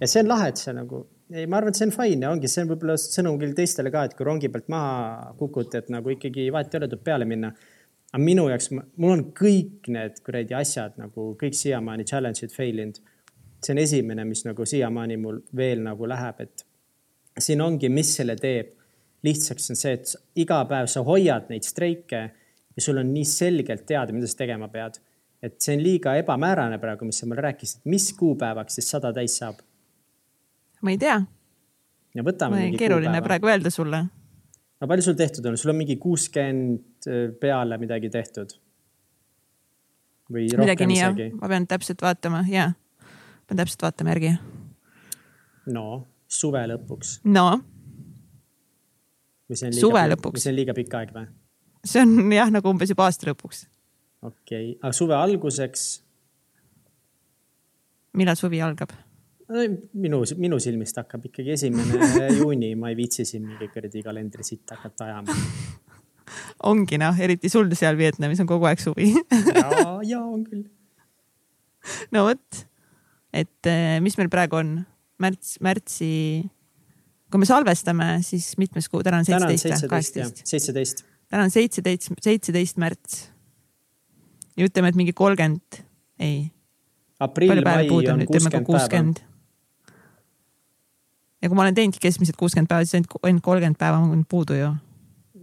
ja 0.00 0.10
see 0.10 0.24
on 0.24 0.34
lahe, 0.34 0.50
et 0.54 0.60
sa 0.60 0.74
nagu 0.76 1.06
ei, 1.34 1.46
ma 1.46 1.58
arvan, 1.58 1.74
et 1.74 1.78
see 1.78 1.88
on 1.88 1.92
fine 1.92 2.24
ja 2.24 2.30
ongi, 2.32 2.48
see 2.50 2.64
on 2.64 2.70
võib-olla 2.72 2.94
sõnum 3.00 3.36
küll 3.40 3.56
teistele 3.56 3.92
ka, 3.92 4.06
et 4.08 4.14
kui 4.16 4.26
rongi 4.26 4.48
pealt 4.52 4.70
maha 4.72 5.34
kukuti, 5.40 5.82
et 5.82 5.90
nagu 5.92 6.14
ikkagi 6.14 6.48
vahet 6.54 6.72
ei 6.72 6.80
ole, 6.80 6.88
tuleb 6.88 7.04
peale 7.04 7.28
minna. 7.28 7.52
Aga 8.12 8.22
minu 8.22 8.48
jaoks, 8.48 8.70
mul 8.72 9.12
on 9.14 9.24
kõik 9.36 9.90
need 9.92 10.18
kuradi 10.24 10.56
asjad 10.56 10.96
nagu 11.00 11.32
kõik 11.40 11.56
siiamaani 11.56 12.06
challenge'id 12.08 12.54
fail 12.54 12.82
inud. 12.84 13.00
see 13.64 13.74
on 13.74 13.82
esimene, 13.82 14.24
mis 14.24 14.44
nagu 14.46 14.64
siiamaani 14.64 15.16
mul 15.18 15.40
veel 15.56 15.82
nagu 15.82 16.06
läheb, 16.06 16.40
et 16.40 16.64
siin 17.38 17.60
ongi, 17.60 17.88
mis 17.88 18.14
selle 18.16 18.36
teeb. 18.36 18.74
lihtsaks 19.22 19.70
on 19.70 19.76
see, 19.76 19.92
et 19.98 20.14
iga 20.38 20.60
päev 20.70 20.86
sa 20.86 21.02
hoiad 21.02 21.48
neid 21.50 21.66
streike 21.66 22.20
ja 22.76 22.82
sul 22.82 22.98
on 22.98 23.08
nii 23.12 23.24
selgelt 23.26 23.86
teada, 23.86 24.12
mida 24.12 24.26
sa 24.26 24.44
tegema 24.44 24.68
pead. 24.68 25.00
et 25.42 25.60
see 25.62 25.76
on 25.76 25.82
liiga 25.82 26.16
ebamäärane 26.18 26.78
praegu, 26.78 27.04
mis 27.04 27.18
sa 27.18 27.26
mulle 27.26 27.42
rääkisid, 27.42 27.82
mis 27.84 28.12
kuupäevaks 28.12 28.74
siis 28.78 28.90
sada 28.90 29.12
täis 29.12 29.36
saab 29.38 29.60
ma 30.82 30.94
ei 30.94 30.98
tea. 31.00 31.18
ja 32.14 32.24
võtame. 32.24 32.68
keeruline 32.78 33.10
kuupäeva. 33.10 33.26
praegu 33.26 33.50
öelda 33.50 33.72
sulle. 33.74 34.04
no 34.80 34.90
palju 34.90 35.08
sul 35.08 35.18
tehtud 35.18 35.46
on, 35.50 35.58
sul 35.58 35.72
on 35.74 35.80
mingi 35.80 35.98
kuuskümmend 36.00 36.84
peale 37.40 37.78
midagi 37.78 38.10
tehtud? 38.10 38.56
või 40.32 40.46
midagi 40.60 40.86
nii 40.88 41.00
jah, 41.00 41.16
ma 41.40 41.50
pean 41.50 41.66
täpselt 41.68 42.02
vaatama 42.04 42.42
ja, 42.50 42.70
pean 43.48 43.60
täpselt 43.62 43.84
vaatama 43.86 44.14
järgi. 44.14 44.34
no 45.72 45.84
suve 46.28 46.64
lõpuks. 46.68 47.18
no. 47.24 47.46
suve 49.48 50.04
lõpuks. 50.12 50.44
see 50.44 50.52
on 50.52 50.58
liiga 50.60 50.76
pikk 50.76 51.00
aeg 51.00 51.16
või? 51.16 51.26
see 51.84 52.04
on 52.04 52.36
jah, 52.36 52.52
nagu 52.52 52.72
umbes 52.72 52.92
juba 52.92 53.08
aasta 53.08 53.30
lõpuks. 53.30 53.66
okei 54.22 54.72
okay., 54.74 54.78
aga 54.82 54.94
suve 54.96 55.16
alguseks? 55.16 55.88
millal 58.20 58.36
suvi 58.36 58.60
algab? 58.64 58.92
minu, 59.48 60.22
minu 60.36 60.60
silmist 60.60 61.00
hakkab 61.00 61.24
ikkagi 61.30 61.56
esimene 61.56 62.12
juuni, 62.40 62.74
ma 62.76 62.92
ei 62.92 62.98
viitsi 62.98 63.24
siin 63.24 63.46
mingi 63.48 63.70
kuradi 63.72 64.04
kalendri 64.04 64.44
sitta 64.44 64.76
hakata 64.76 65.08
ajama. 65.08 65.36
ongi 66.66 66.98
noh, 67.00 67.18
eriti 67.20 67.50
sul 67.52 67.70
seal 67.78 67.98
Vietnamis 67.98 68.40
on 68.42 68.48
kogu 68.50 68.68
aeg 68.68 68.82
suvi 68.82 69.12
ja, 69.12 69.68
ja 70.06 70.20
on 70.22 70.42
küll. 70.46 70.64
no 72.14 72.26
vot, 72.28 72.62
et 73.32 73.70
eh, 73.70 73.98
mis 74.04 74.18
meil 74.18 74.30
praegu 74.32 74.58
on, 74.60 74.74
märts, 75.22 75.56
märtsi, 75.64 76.10
kui 77.30 77.42
me 77.42 77.48
salvestame, 77.48 78.10
siis 78.26 78.50
mitmes 78.60 78.90
kuu, 78.90 79.04
täna 79.06 79.22
on 79.22 79.28
seitseteist 79.28 79.86
või 79.86 79.94
kaheksateist? 79.94 80.44
seitseteist. 80.48 81.04
täna 81.30 81.46
on 81.46 81.54
seitseteist, 81.54 82.12
seitseteist 82.24 82.82
märts. 82.82 83.24
ja 84.58 84.68
ütleme, 84.68 84.92
et 84.92 84.98
mingi 84.98 85.14
kolmkümmend, 85.16 85.82
ei. 86.18 86.48
aprill, 87.22 87.62
mai 87.62 87.86
on 87.86 88.26
kuuskümmend 88.26 89.22
päeva 89.22 89.28
ja 91.42 91.48
kui 91.48 91.56
ma 91.56 91.64
olen 91.64 91.76
teinudki 91.76 92.02
keskmiselt 92.02 92.38
kuuskümmend 92.38 92.70
päeva, 92.70 92.84
siis 92.84 92.98
ainult 92.98 93.42
kolmkümmend 93.44 93.78
päeva 93.78 94.00
on 94.02 94.24
puudu 94.28 94.58
ju. 94.58 94.72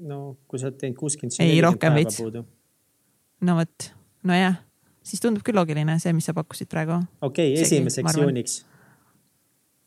No 0.02 0.38
kui 0.48 0.60
sa 0.60 0.70
oled 0.70 0.78
teinud 0.82 0.98
kuuskümmend, 1.00 1.38
nelikümmend 1.40 1.80
päeva 1.82 1.96
veits. 1.96 2.22
no 3.48 3.58
vot, 3.60 3.90
nojah, 4.28 4.60
siis 5.06 5.24
tundub 5.24 5.46
küll 5.46 5.58
loogiline 5.58 5.98
see, 6.02 6.14
mis 6.16 6.28
sa 6.28 6.36
pakkusid 6.38 6.70
praegu. 6.72 7.00
okei 7.22 7.54
okay,, 7.54 7.64
esimeseks 7.64 8.20
juuniks. 8.20 8.60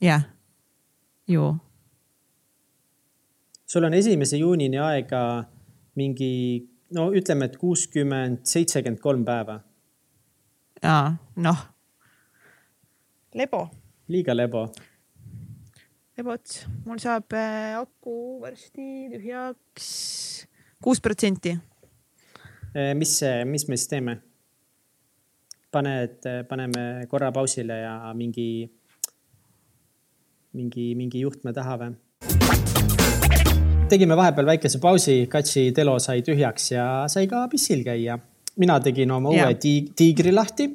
jah, 0.05 0.27
ju. 1.29 1.55
sul 3.67 3.89
on 3.89 3.95
esimese 3.95 4.41
juunini 4.41 4.81
aega 4.83 5.23
mingi, 5.99 6.33
no 6.95 7.09
ütleme, 7.13 7.49
et 7.51 7.57
kuuskümmend, 7.59 8.45
seitsekümmend 8.47 9.03
kolm 9.03 9.25
päeva. 9.29 9.61
aa, 10.83 11.17
noh. 11.37 11.67
lebo. 13.35 13.67
liiga 14.09 14.37
lebo 14.37 14.69
vot, 16.25 16.55
mul 16.87 16.99
saab 17.03 17.35
äh, 17.37 17.77
aku 17.79 18.41
varsti 18.43 19.09
tühjaks 19.13 19.91
kuus 20.83 21.01
protsenti. 21.03 21.53
Äh, 22.75 22.95
mis, 22.99 23.21
mis 23.47 23.69
me 23.69 23.79
siis 23.79 23.91
teeme? 23.93 24.19
paned, 25.69 26.25
paneme 26.49 27.07
korra 27.11 27.29
pausile 27.33 27.77
ja 27.83 28.13
mingi, 28.17 28.65
mingi, 30.57 30.87
mingi 30.97 31.21
juhtme 31.21 31.53
taha 31.53 31.77
või? 31.83 31.93
tegime 33.89 34.17
vahepeal 34.17 34.49
väikese 34.49 34.81
pausi, 34.81 35.21
Katsi 35.33 35.69
telo 35.77 35.99
sai 36.01 36.25
tühjaks 36.25 36.73
ja 36.73 36.89
sai 37.09 37.29
ka 37.29 37.47
pissil 37.53 37.85
käia. 37.85 38.19
mina 38.57 38.81
tegin 38.81 39.11
oma 39.11 39.31
uue 39.31 39.55
tiig 39.61 39.93
tiigri 39.97 40.33
lahti. 40.33 40.69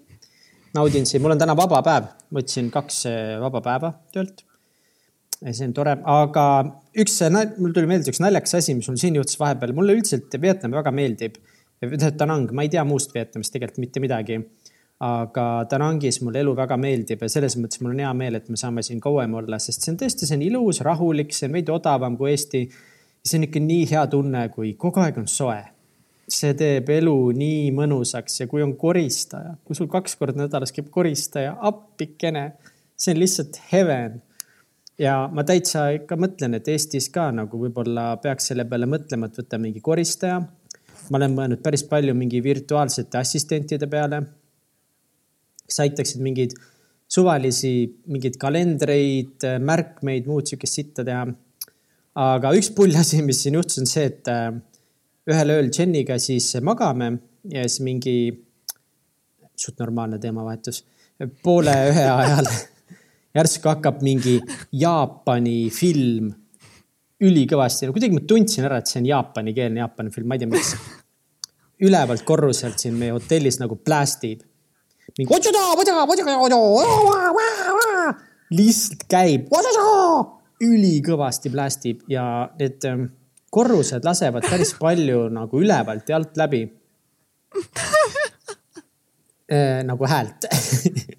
naudin 0.74 1.06
siin, 1.06 1.22
mul 1.22 1.36
on 1.36 1.42
täna 1.42 1.58
vaba 1.58 1.82
päev, 1.86 2.10
võtsin 2.34 2.72
kaks 2.74 3.06
äh, 3.10 3.40
vaba 3.42 3.62
päeva 3.62 3.94
töölt 4.14 4.46
see 5.52 5.68
on 5.68 5.74
tore, 5.76 5.96
aga 6.08 6.46
üks, 7.04 7.18
mul 7.58 7.74
tuli 7.76 7.90
meelde 7.90 8.12
üks 8.12 8.22
naljakas 8.24 8.60
asi, 8.62 8.76
mis 8.78 8.88
mul 8.90 9.00
siin 9.02 9.18
juhtus 9.20 9.40
vahepeal, 9.42 9.74
mulle 9.76 9.98
üldiselt 9.98 10.34
Vietnam 10.42 10.76
väga 10.78 10.94
meeldib. 10.96 11.40
Danang, 11.84 12.54
ma 12.56 12.64
ei 12.64 12.72
tea 12.72 12.84
muust 12.88 13.12
Vietnamist 13.16 13.52
tegelikult 13.52 13.84
mitte 13.84 14.04
midagi. 14.04 14.44
aga 15.04 15.66
Danangis 15.68 16.22
mulle 16.24 16.40
elu 16.40 16.54
väga 16.56 16.78
meeldib 16.80 17.24
ja 17.26 17.28
selles 17.28 17.58
mõttes 17.60 17.82
mul 17.82 17.92
on 17.92 18.00
hea 18.00 18.12
meel, 18.16 18.38
et 18.38 18.46
me 18.48 18.56
saame 18.56 18.80
siin 18.86 19.02
kauem 19.04 19.34
olla, 19.36 19.58
sest 19.60 19.84
see 19.84 19.92
on 19.92 19.98
tõesti, 20.00 20.30
see 20.30 20.38
on 20.38 20.44
ilus, 20.46 20.80
rahulik, 20.86 21.34
see 21.36 21.50
on 21.50 21.58
veidi 21.58 21.74
odavam 21.74 22.16
kui 22.16 22.30
Eesti. 22.32 22.62
see 23.26 23.40
on 23.40 23.48
ikka 23.50 23.60
nii 23.60 23.90
hea 23.90 24.04
tunne, 24.08 24.46
kui 24.54 24.76
kogu 24.80 25.02
aeg 25.04 25.18
on 25.20 25.28
soe. 25.28 25.60
see 26.30 26.54
teeb 26.56 26.88
elu 26.94 27.18
nii 27.36 27.74
mõnusaks 27.76 28.40
ja 28.40 28.48
kui 28.48 28.64
on 28.64 28.78
koristaja, 28.80 29.58
kui 29.66 29.76
sul 29.76 29.90
kaks 29.92 30.16
korda 30.16 30.46
nädalas 30.46 30.72
käib 30.72 30.88
koristaja, 30.94 31.58
appikene, 31.60 32.54
see 32.96 33.12
on 33.12 33.20
lihtsalt 33.26 33.60
heaven 33.74 34.22
ja 35.00 35.16
ma 35.34 35.46
täitsa 35.48 35.88
ikka 35.98 36.18
mõtlen, 36.20 36.58
et 36.58 36.68
Eestis 36.70 37.10
ka 37.14 37.30
nagu 37.36 37.60
võib-olla 37.60 38.14
peaks 38.24 38.52
selle 38.52 38.66
peale 38.70 38.88
mõtlema, 38.90 39.30
et 39.30 39.40
võtta 39.42 39.60
mingi 39.62 39.82
koristaja. 39.82 40.42
ma 41.10 41.20
olen 41.20 41.34
mõelnud 41.36 41.62
päris 41.64 41.84
palju 41.84 42.14
mingi 42.16 42.40
virtuaalsete 42.44 43.18
assistentide 43.18 43.88
peale, 43.92 44.22
kes 45.68 45.80
aitaksid 45.84 46.22
mingeid 46.24 46.54
suvalisi, 47.14 47.74
mingeid 48.08 48.38
kalendreid, 48.40 49.44
märkmeid, 49.60 50.28
muud 50.28 50.48
sihukest 50.48 50.80
sitta 50.80 51.04
teha. 51.04 51.26
aga 52.16 52.54
üks 52.54 52.70
pull 52.76 52.96
asi, 52.96 53.22
mis 53.26 53.42
siin 53.44 53.58
juhtus, 53.58 53.80
on 53.82 53.90
see, 53.90 54.06
et 54.06 54.28
äh, 54.32 54.54
ühel 55.30 55.56
ööl 55.56 55.70
Jeniga 55.74 56.20
siis 56.22 56.52
magame 56.62 57.18
ja 57.50 57.64
siis 57.66 57.82
mingi, 57.86 58.18
suht 59.56 59.80
normaalne 59.82 60.20
teemavahetus, 60.22 60.84
poole 61.44 61.74
ühe 61.90 62.06
ajal 62.10 62.48
järsku 63.34 63.70
hakkab 63.72 64.02
mingi 64.06 64.40
Jaapani 64.78 65.70
film 65.74 66.32
ülikõvasti, 67.24 67.90
kuidagi 67.94 68.18
ma 68.18 68.24
tundsin 68.28 68.68
ära, 68.68 68.82
et 68.82 68.90
see 68.90 69.00
on 69.02 69.08
jaapanikeelne 69.08 69.82
Jaapani 69.82 70.12
film, 70.14 70.28
ma 70.30 70.36
ei 70.36 70.44
tea, 70.44 70.52
miks. 70.52 70.74
ülevalt 71.84 72.24
korruselt 72.28 72.80
siin 72.80 72.96
meie 73.00 73.16
hotellis 73.16 73.60
nagu 73.62 73.76
plästib. 73.80 74.44
mingi 75.18 75.30
lihtsalt 78.54 79.04
käib, 79.10 79.50
ülikõvasti 80.64 81.52
plästib 81.52 82.04
ja 82.12 82.26
need 82.60 82.86
ähm, 82.88 83.08
korrused 83.54 84.06
lasevad 84.06 84.46
päris 84.50 84.74
palju 84.80 85.28
nagu 85.34 85.62
ülevalt 85.62 86.10
ja 86.10 86.20
alt 86.20 86.38
läbi 86.40 86.62
äh, 89.52 89.82
nagu 89.86 90.08
häält 90.10 90.48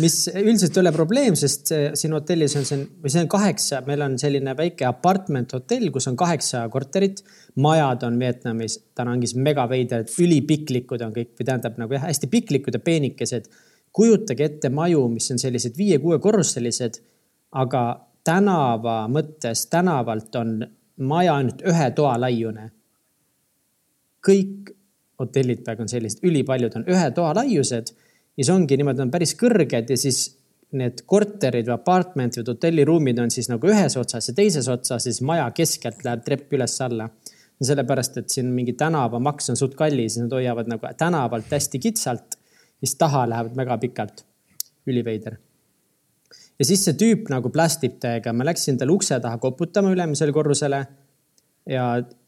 mis 0.00 0.14
üldiselt 0.32 0.76
ei 0.76 0.80
ole 0.80 0.90
probleem, 0.94 1.34
sest 1.36 1.68
siin 1.98 2.14
hotellis 2.16 2.54
on 2.56 2.64
see, 2.64 2.84
või 3.02 3.12
see 3.12 3.20
on 3.26 3.28
kaheksa, 3.28 3.82
meil 3.84 4.00
on 4.06 4.14
selline 4.20 4.54
väike 4.56 4.86
apartment 4.88 5.52
hotell, 5.52 5.90
kus 5.92 6.08
on 6.08 6.16
kaheksa 6.16 6.62
korterit. 6.72 7.20
majad 7.60 8.06
on 8.08 8.16
Vietnamis, 8.18 8.78
Danangis 8.96 9.34
mega 9.36 9.68
veidrad, 9.68 10.08
ülipiklikud 10.24 11.04
on 11.04 11.12
kõik 11.12 11.34
või 11.36 11.44
tähendab 11.44 11.76
nagu 11.76 11.92
jah, 11.92 12.08
hästi 12.08 12.32
piklikud 12.32 12.74
ja 12.74 12.80
peenikesed. 12.80 13.50
kujutage 13.92 14.44
ette 14.44 14.68
maju, 14.70 15.08
mis 15.08 15.30
on 15.30 15.38
sellised 15.38 15.76
viie-kuuekorruselised, 15.76 17.00
aga 17.52 17.84
tänava 18.24 19.08
mõttes, 19.12 19.66
tänavalt 19.68 20.36
on 20.36 20.60
maja 20.96 21.34
ainult 21.34 21.62
ühe 21.62 21.90
toa 21.90 22.16
laiune. 22.20 22.70
kõik 24.26 24.76
hotellid 25.20 25.64
praegu 25.64 25.82
on 25.82 25.88
sellised, 25.88 26.24
ülipaljud 26.24 26.76
on 26.76 26.84
ühe 26.88 27.10
toa 27.10 27.34
laiused 27.34 27.92
ja 28.40 28.46
see 28.46 28.56
ongi 28.56 28.78
niimoodi, 28.80 29.04
on 29.04 29.12
päris 29.12 29.34
kõrged 29.36 29.90
ja 29.92 29.96
siis 30.00 30.22
need 30.80 31.02
korterid 31.10 31.66
või 31.66 31.74
apartment'id 31.74 32.46
või 32.46 32.54
hotelliruumid 32.54 33.18
on 33.20 33.32
siis 33.34 33.50
nagu 33.50 33.68
ühes 33.68 33.96
otsas 34.00 34.30
ja 34.30 34.34
teises 34.36 34.68
otsas, 34.70 35.04
siis 35.04 35.20
maja 35.26 35.48
keskelt 35.54 36.04
läheb 36.06 36.24
trepp 36.24 36.56
üles-alla. 36.56 37.10
sellepärast, 37.60 38.16
et 38.16 38.30
siin 38.32 38.46
mingi 38.56 38.72
tänavamaks 38.72 39.50
on 39.52 39.58
suht 39.60 39.74
kallis, 39.76 40.16
nad 40.16 40.32
hoiavad 40.32 40.70
nagu 40.70 40.86
tänavalt 40.96 41.50
hästi 41.52 41.78
kitsalt, 41.78 42.38
siis 42.80 42.94
taha 42.96 43.26
lähevad 43.28 43.56
väga 43.56 43.78
pikalt. 43.78 44.24
üliveider. 44.86 45.36
ja 46.58 46.64
siis 46.64 46.84
see 46.84 46.94
tüüp 46.94 47.28
nagu 47.28 47.50
plästib 47.50 47.98
täiega, 48.00 48.32
ma 48.32 48.44
läksin 48.44 48.78
talle 48.78 48.92
ukse 48.92 49.20
taha 49.20 49.38
koputama 49.38 49.90
ülemisele 49.90 50.32
korrusele. 50.32 50.86
Ja 51.70 51.84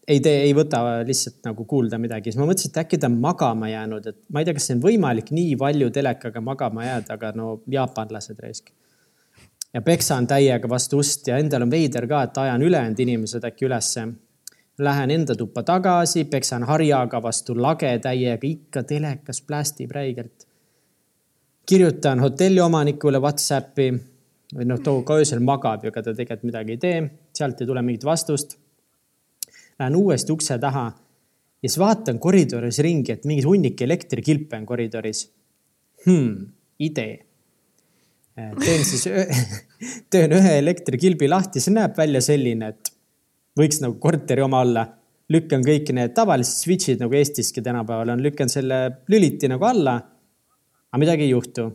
ei 0.07 0.19
tee, 0.19 0.43
ei 0.47 0.53
võta 0.55 0.81
lihtsalt 1.07 1.43
nagu 1.47 1.65
kuulda 1.69 1.97
midagi, 2.01 2.31
siis 2.31 2.39
ma 2.39 2.47
mõtlesin, 2.47 2.73
et 2.73 2.81
äkki 2.83 2.99
ta 2.99 3.07
on 3.11 3.19
magama 3.23 3.69
jäänud, 3.71 4.07
et 4.11 4.19
ma 4.33 4.41
ei 4.41 4.47
tea, 4.47 4.55
kas 4.57 4.67
see 4.69 4.77
on 4.77 4.83
võimalik 4.83 5.31
nii 5.35 5.53
valju 5.59 5.89
telekaga 5.95 6.41
magama 6.43 6.87
jääda, 6.87 7.17
aga 7.17 7.31
no 7.39 7.53
jaapanlased 7.71 8.39
raisk. 8.43 8.73
ja 9.73 9.81
peksan 9.81 10.27
täiega 10.27 10.69
vastu 10.69 10.99
ust 11.01 11.27
ja 11.27 11.37
endal 11.41 11.65
on 11.65 11.71
veider 11.71 12.07
ka, 12.07 12.23
et 12.23 12.37
ajan 12.37 12.61
ülejäänud 12.61 12.99
inimesed 12.99 13.43
äkki 13.43 13.65
ülesse. 13.65 14.07
Lähen 14.77 15.11
enda 15.11 15.35
tuppa 15.35 15.63
tagasi, 15.63 16.23
peksan 16.25 16.63
harjaga 16.65 17.21
vastu 17.21 17.53
lage 17.61 17.91
täiega, 18.01 18.47
ikka 18.47 18.83
telekas 18.83 19.41
plästib 19.41 19.91
räigelt. 19.91 20.47
kirjutan 21.65 22.19
hotelli 22.19 22.59
omanikule 22.59 23.19
Whatsappi 23.19 23.93
või 24.53 24.65
noh, 24.67 24.79
too 24.83 25.01
ka 25.07 25.15
öösel 25.15 25.39
magab 25.39 25.83
ja 25.83 25.89
ega 25.93 26.01
ta 26.03 26.13
tegelikult 26.13 26.43
midagi 26.43 26.71
ei 26.71 26.77
tee, 26.77 26.97
sealt 27.33 27.61
ei 27.61 27.67
tule 27.67 27.81
mingit 27.81 28.03
vastust. 28.05 28.57
Lähen 29.79 29.95
uuesti 29.95 30.31
ukse 30.31 30.59
taha 30.61 30.85
ja 31.63 31.69
siis 31.69 31.79
vaatan 31.79 32.19
koridoris 32.19 32.79
ringi, 32.83 33.11
et 33.15 33.25
mingi 33.25 33.45
hunnik 33.47 33.81
elektrikilpe 33.81 34.57
on 34.57 34.65
koridoris 34.69 35.27
hmm,. 36.05 36.49
idee 36.79 37.33
teen 38.33 38.85
siis, 38.85 39.05
teen 40.13 40.33
ühe 40.33 40.57
elektrikilbi 40.61 41.29
lahti, 41.29 41.61
see 41.61 41.73
näeb 41.75 41.97
välja 41.97 42.21
selline, 42.23 42.71
et 42.73 42.93
võiks 43.59 43.81
nagu 43.83 43.97
korteri 44.01 44.45
oma 44.45 44.63
olla. 44.65 44.87
lükkan 45.33 45.63
kõik 45.65 45.87
need 45.95 46.11
tavalised 46.13 46.65
switch'id 46.65 46.99
nagu 47.01 47.15
Eestiski 47.15 47.61
tänapäeval 47.63 48.11
on, 48.13 48.21
lükkan 48.21 48.49
selle 48.49 48.79
lüliti 49.09 49.47
nagu 49.49 49.65
alla. 49.65 49.95
aga 50.91 50.99
midagi 50.99 51.23
ei 51.23 51.29
juhtu. 51.29 51.69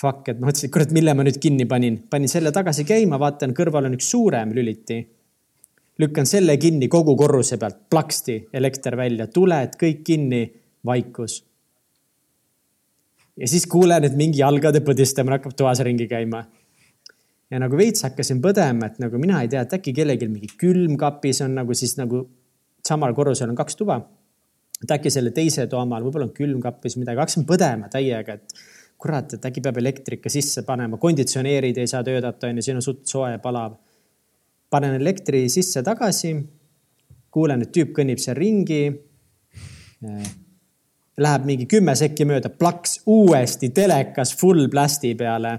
Fuck, 0.00 0.28
et 0.28 0.38
ma 0.40 0.48
mõtlesin, 0.48 0.70
et 0.70 0.72
kurat, 0.72 0.92
mille 0.96 1.12
ma 1.14 1.22
nüüd 1.22 1.36
kinni 1.38 1.66
panin, 1.68 1.98
panin 2.10 2.28
selle 2.28 2.50
tagasi 2.50 2.86
käima, 2.88 3.18
vaatan, 3.20 3.52
kõrval 3.54 3.90
on 3.90 3.98
üks 3.98 4.08
suurem 4.08 4.54
lüliti. 4.56 5.02
Lükkan 5.98 6.26
selle 6.26 6.56
kinni 6.56 6.88
kogu 6.88 7.16
korruse 7.16 7.58
pealt, 7.60 7.84
plaksti 7.90 8.38
elekter 8.52 8.96
välja, 8.96 9.26
tuled 9.26 9.76
kõik 9.80 10.04
kinni, 10.06 10.44
vaikus 10.86 11.42
ja 13.36 13.48
siis 13.48 13.66
kuulen, 13.66 14.04
et 14.04 14.16
mingi 14.16 14.42
jalgade 14.42 14.82
põdistamine 14.84 15.38
hakkab 15.38 15.54
toas 15.56 15.80
ringi 15.84 16.08
käima. 16.08 16.44
ja 17.50 17.60
nagu 17.60 17.76
veits 17.76 18.04
hakkasin 18.06 18.40
põdema, 18.44 18.88
et 18.88 18.98
nagu 19.02 19.18
mina 19.20 19.42
ei 19.44 19.48
tea, 19.52 19.62
et 19.64 19.74
äkki 19.76 19.92
kellelgi 19.96 20.28
mingi 20.28 20.48
külmkapis 20.58 21.42
on 21.44 21.56
nagu 21.60 21.74
siis 21.76 21.96
nagu 22.00 22.24
samal 22.86 23.14
korrusel 23.14 23.50
on 23.50 23.56
kaks 23.56 23.76
tuba. 23.76 24.00
et 24.82 24.90
äkki 24.90 25.10
selle 25.10 25.30
teise 25.30 25.66
toa 25.66 25.82
omal 25.82 26.02
võib-olla 26.02 26.28
on 26.28 26.36
külmkapis 26.36 26.96
midagi, 26.96 27.18
hakkasin 27.18 27.46
põdema 27.46 27.88
täiega, 27.88 28.34
et 28.34 28.54
kurat, 28.98 29.34
et 29.34 29.44
äkki 29.44 29.60
peab 29.60 29.78
elektrika 29.78 30.30
sisse 30.30 30.62
panema, 30.62 30.98
konditsioneerid 30.98 31.78
ei 31.78 31.86
saa 31.90 32.02
töötada, 32.06 32.48
on 32.48 32.58
ju, 32.58 32.62
siin 32.62 32.78
on 32.78 32.84
suht 32.84 33.06
soe, 33.06 33.38
palav. 33.42 33.74
Panen 34.72 34.96
elektri 35.00 35.48
sisse 35.52 35.82
tagasi. 35.84 36.34
kuulen, 37.32 37.62
et 37.64 37.70
tüüp 37.72 37.94
kõnnib 37.96 38.20
seal 38.20 38.36
ringi 38.36 38.82
Läheb 41.22 41.44
mingi 41.44 41.66
kümme 41.68 41.92
sekki 41.96 42.24
mööda, 42.24 42.48
plaks 42.48 43.02
uuesti 43.12 43.68
telekas 43.76 44.32
full 44.40 44.66
plasti 44.72 45.12
peale. 45.14 45.58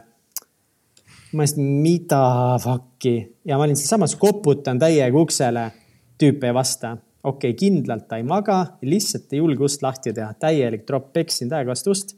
ma 1.34 1.42
mõtlesin, 1.42 1.70
mida 1.82 2.24
fuck'i 2.62 3.14
ja 3.46 3.58
ma 3.58 3.68
olin 3.68 3.78
sealsamas, 3.78 4.16
koputan 4.20 4.80
täiega 4.82 5.18
uksele. 5.18 5.72
tüüp 6.18 6.44
ei 6.44 6.54
vasta. 6.54 6.98
okei 7.24 7.54
okay,, 7.54 7.58
kindlalt 7.58 8.08
ta 8.08 8.18
ei 8.18 8.24
maga, 8.24 8.78
lihtsalt 8.82 9.34
ei 9.34 9.40
julge 9.40 9.64
ust 9.64 9.86
lahti 9.86 10.14
teha, 10.14 10.34
täielik 10.34 10.86
tropp, 10.86 11.14
peksin 11.14 11.50
täiega 11.50 11.72
vastu 11.72 11.92
ust. 11.92 12.18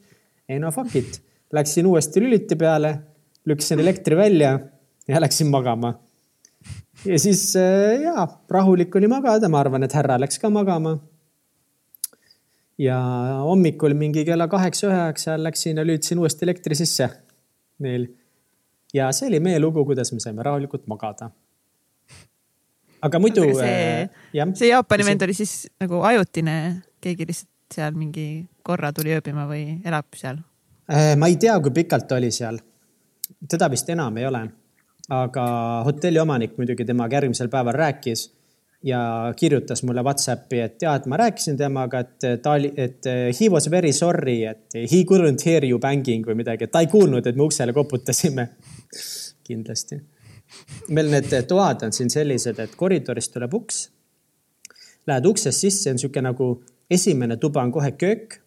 ei 0.49 0.59
no 0.59 0.71
fuck 0.71 0.95
it, 0.95 1.21
läksin 1.51 1.85
uuesti 1.85 2.23
lüliti 2.23 2.55
peale, 2.55 2.95
lükkasin 3.45 3.79
elektri 3.79 4.15
välja 4.15 4.59
ja 5.07 5.21
läksin 5.21 5.51
magama 5.51 5.93
ja 7.05 7.19
siis 7.19 7.55
äh, 7.59 8.01
ja 8.03 8.27
rahulik 8.49 8.95
oli 8.95 9.07
magada, 9.11 9.49
ma 9.49 9.59
arvan, 9.59 9.83
et 9.83 9.93
härra 9.93 10.17
läks 10.21 10.39
ka 10.41 10.49
magama 10.49 10.97
ja 12.81 12.97
hommikul 13.45 13.95
mingi 13.95 14.25
kella 14.25 14.47
kaheksa-üheksa 14.51 15.37
läksin 15.43 15.77
ja 15.77 15.85
lülitasin 15.85 16.19
uuesti 16.19 16.45
elektri 16.45 16.75
sisse 16.75 17.09
neil. 17.79 18.07
ja 18.93 19.11
see 19.11 19.27
oli 19.27 19.39
meie 19.39 19.59
lugu, 19.59 19.85
kuidas 19.85 20.11
me 20.13 20.19
saime 20.19 20.43
rahulikult 20.43 20.87
magada. 20.87 21.29
aga 23.01 23.19
muidu. 23.19 23.47
see, 23.55 24.09
äh, 24.35 24.53
see 24.53 24.69
Jaapani 24.69 25.05
vend 25.05 25.21
oli 25.21 25.33
siis 25.33 25.67
nagu 25.79 26.01
ajutine, 26.01 26.81
keegi 27.01 27.27
lihtsalt 27.27 27.51
seal 27.73 27.95
mingi 27.97 28.45
korra 28.63 28.91
tuli 28.93 29.15
ööbima 29.15 29.47
või 29.49 29.79
elab 29.85 30.13
seal? 30.15 30.37
Äh, 30.91 31.15
ma 31.17 31.29
ei 31.31 31.39
tea, 31.41 31.57
kui 31.59 31.73
pikalt 31.73 32.07
ta 32.07 32.19
oli 32.19 32.31
seal. 32.31 32.59
teda 33.49 33.69
vist 33.71 33.89
enam 33.89 34.17
ei 34.17 34.27
ole. 34.27 34.45
Aga 35.09 35.45
hotelli 35.85 36.19
omanik 36.19 36.57
muidugi 36.57 36.85
temaga 36.85 37.19
järgmisel 37.19 37.49
päeval 37.53 37.77
rääkis 37.77 38.29
ja 38.85 39.33
kirjutas 39.35 39.83
mulle 39.83 40.03
Whatsappi, 40.05 40.59
et 40.59 40.81
ja, 40.81 40.95
et 40.95 41.05
ma 41.09 41.17
rääkisin 41.17 41.57
temaga, 41.57 42.03
et 42.05 42.41
ta 42.41 42.51
oli, 42.53 42.69
et 42.77 43.05
he 43.07 43.49
was 43.49 43.69
very 43.71 43.91
sorry, 43.93 44.43
et 44.45 44.77
he 44.77 45.01
couldn't 45.09 45.45
hear 45.45 45.65
you 45.65 45.79
banging 45.81 46.25
või 46.27 46.37
midagi, 46.41 46.67
et 46.67 46.71
ta 46.71 46.83
ei 46.85 46.89
kuulnud, 46.91 47.25
et 47.25 47.35
me 47.35 47.47
uksele 47.47 47.73
koputasime. 47.73 48.49
kindlasti. 49.45 49.99
meil 50.89 51.09
need 51.09 51.33
toad 51.49 51.83
on 51.85 51.93
siin 51.93 52.09
sellised, 52.09 52.59
et 52.59 52.77
koridorist 52.77 53.33
tuleb 53.33 53.53
uks. 53.53 53.89
Lähed 55.07 55.25
uksest 55.25 55.65
sisse, 55.65 55.89
on 55.89 55.99
niisugune 55.99 56.29
nagu 56.29 56.49
esimene 56.89 57.37
tuba 57.37 57.61
on 57.61 57.71
kohe 57.73 57.91
köök. 57.91 58.39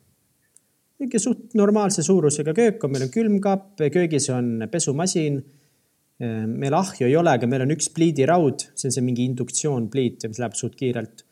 niisugune 0.99 1.23
suht 1.23 1.55
normaalse 1.55 2.03
suurusega 2.03 2.55
köök 2.55 2.85
on, 2.85 2.95
meil 2.95 3.07
on 3.07 3.15
külmkapp, 3.15 3.83
köögis 3.93 4.31
on 4.31 4.69
pesumasin 4.71 5.43
meil 6.19 6.75
ahju 6.75 7.07
ei 7.07 7.17
ole, 7.17 7.31
aga 7.37 7.47
meil 7.47 7.63
on 7.63 7.75
üks 7.77 7.91
pliidiraud, 7.95 8.65
see 8.75 8.89
on 8.91 8.95
see 8.95 9.05
mingi 9.07 9.27
induktsioonpliit, 9.29 10.27
mis 10.27 10.41
läheb 10.43 10.57
suht 10.59 10.75
kiirelt. 10.79 11.25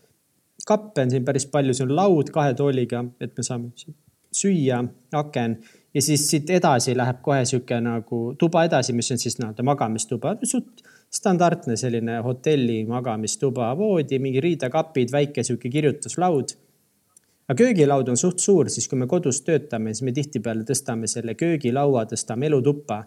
kappe 0.67 1.03
on 1.03 1.11
siin 1.11 1.25
päris 1.25 1.47
palju, 1.47 1.75
see 1.75 1.85
on 1.87 1.95
laud 1.95 2.31
kahe 2.35 2.55
tooliga, 2.59 3.05
et 3.23 3.37
me 3.39 3.45
saame 3.47 3.71
süüa, 4.35 4.81
aken 5.15 5.57
ja 5.95 6.03
siis 6.03 6.27
siit 6.31 6.51
edasi 6.51 6.95
läheb 6.97 7.23
kohe 7.23 7.45
sihuke 7.49 7.79
nagu 7.81 8.21
tuba 8.39 8.65
edasi, 8.67 8.93
mis 8.93 9.11
on 9.15 9.19
siis 9.23 9.39
nii-öelda 9.41 9.65
magamistuba, 9.67 10.37
suht 10.45 10.85
standardne 11.17 11.77
selline 11.79 12.19
hotelli 12.27 12.83
magamistuba, 12.89 13.71
voodi, 13.79 14.19
mingi 14.23 14.43
riidekapid, 14.43 15.13
väike 15.13 15.45
sihuke 15.47 15.71
kirjutuslaud. 15.73 16.57
aga 17.47 17.59
köögilaud 17.63 18.09
on 18.11 18.19
suht 18.19 18.43
suur, 18.43 18.69
siis 18.71 18.89
kui 18.91 18.99
me 18.99 19.07
kodus 19.07 19.41
töötame, 19.47 19.95
siis 19.95 20.03
me 20.03 20.13
tihtipeale 20.13 20.67
tõstame 20.67 21.07
selle 21.07 21.35
köögilaua, 21.39 22.03
tõstame 22.11 22.51
elutuppa 22.51 23.05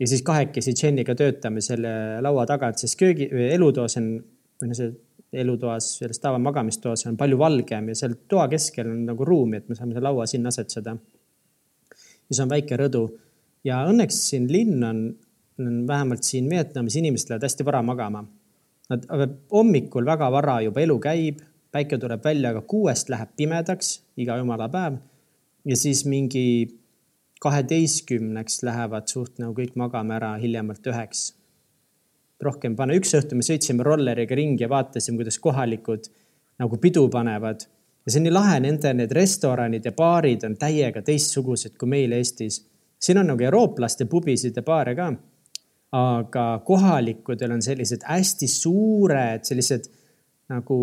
ja 0.00 0.08
siis 0.10 0.22
kahekesi 0.26 0.74
Jeniga 0.82 1.14
töötame 1.14 1.62
selle 1.64 2.20
laua 2.24 2.46
tagant, 2.46 2.78
sest 2.80 2.98
köögi, 2.98 3.28
elutoas 3.54 3.98
on, 4.00 4.08
või 4.60 4.70
noh, 4.70 4.78
see 4.78 4.92
elutoas, 5.34 5.96
selles 5.98 6.20
tava 6.22 6.38
magamistoas 6.38 7.06
on 7.10 7.18
palju 7.18 7.38
valgem 7.38 7.90
ja 7.90 7.98
seal 7.98 8.16
toa 8.30 8.46
keskel 8.52 8.90
on 8.90 9.04
nagu 9.08 9.26
ruumi, 9.26 9.58
et 9.58 9.68
me 9.68 9.78
saame 9.78 9.94
selle 9.94 10.06
laua 10.06 10.26
sinna 10.30 10.52
asetseda. 10.54 10.94
ja 10.94 12.36
see 12.36 12.44
on 12.44 12.52
väike 12.52 12.78
rõdu 12.80 13.04
ja 13.66 13.80
õnneks 13.88 14.20
siin 14.30 14.46
linn 14.52 14.84
on, 14.84 15.02
on 15.60 15.80
vähemalt 15.88 16.22
siin 16.26 16.48
Vietnamis 16.50 16.96
inimesed 17.00 17.30
lähevad 17.30 17.48
hästi 17.48 17.66
vara 17.66 17.82
magama. 17.82 18.24
Nad 18.90 19.06
hommikul 19.52 20.06
väga 20.06 20.28
vara 20.32 20.58
juba 20.60 20.82
elu 20.84 20.98
käib, 21.00 21.40
päike 21.72 21.98
tuleb 21.98 22.24
välja, 22.24 22.52
aga 22.52 22.60
kuuest 22.68 23.08
läheb 23.10 23.32
pimedaks 23.36 23.96
iga 24.20 24.36
jumala 24.38 24.68
päev. 24.68 24.98
ja 25.64 25.76
siis 25.76 26.04
mingi 26.04 26.44
kaheteistkümneks 27.44 28.62
lähevad 28.64 29.08
suht 29.10 29.40
nagu 29.42 29.54
kõik 29.56 29.76
magama 29.80 30.18
ära 30.18 30.34
hiljemalt 30.40 30.86
üheks. 30.92 31.32
rohkem 32.44 32.74
pane, 32.76 32.96
üks 32.98 33.14
õhtu 33.16 33.36
me 33.38 33.44
sõitsime 33.46 33.84
rolleriga 33.86 34.36
ringi 34.36 34.64
ja 34.64 34.68
vaatasime, 34.68 35.16
kuidas 35.20 35.38
kohalikud 35.40 36.08
nagu 36.60 36.76
pidu 36.80 37.08
panevad. 37.08 37.66
ja 38.04 38.12
see 38.12 38.20
on 38.20 38.26
nii 38.28 38.34
lahe, 38.34 38.58
nende 38.60 38.92
need 38.94 39.12
restoranid 39.16 39.84
ja 39.84 39.92
baarid 39.96 40.44
on 40.44 40.56
täiega 40.60 41.02
teistsugused 41.02 41.76
kui 41.80 41.88
meil 41.88 42.12
Eestis. 42.12 42.62
siin 42.98 43.18
on 43.18 43.32
nagu 43.32 43.44
eurooplaste 43.44 44.04
pubisid 44.04 44.56
ja 44.56 44.62
baare 44.62 44.94
ka. 44.94 45.12
aga 45.94 46.46
kohalikudel 46.66 47.52
on 47.54 47.62
sellised 47.62 48.02
hästi 48.08 48.48
suured, 48.48 49.44
sellised 49.44 49.90
nagu 50.48 50.78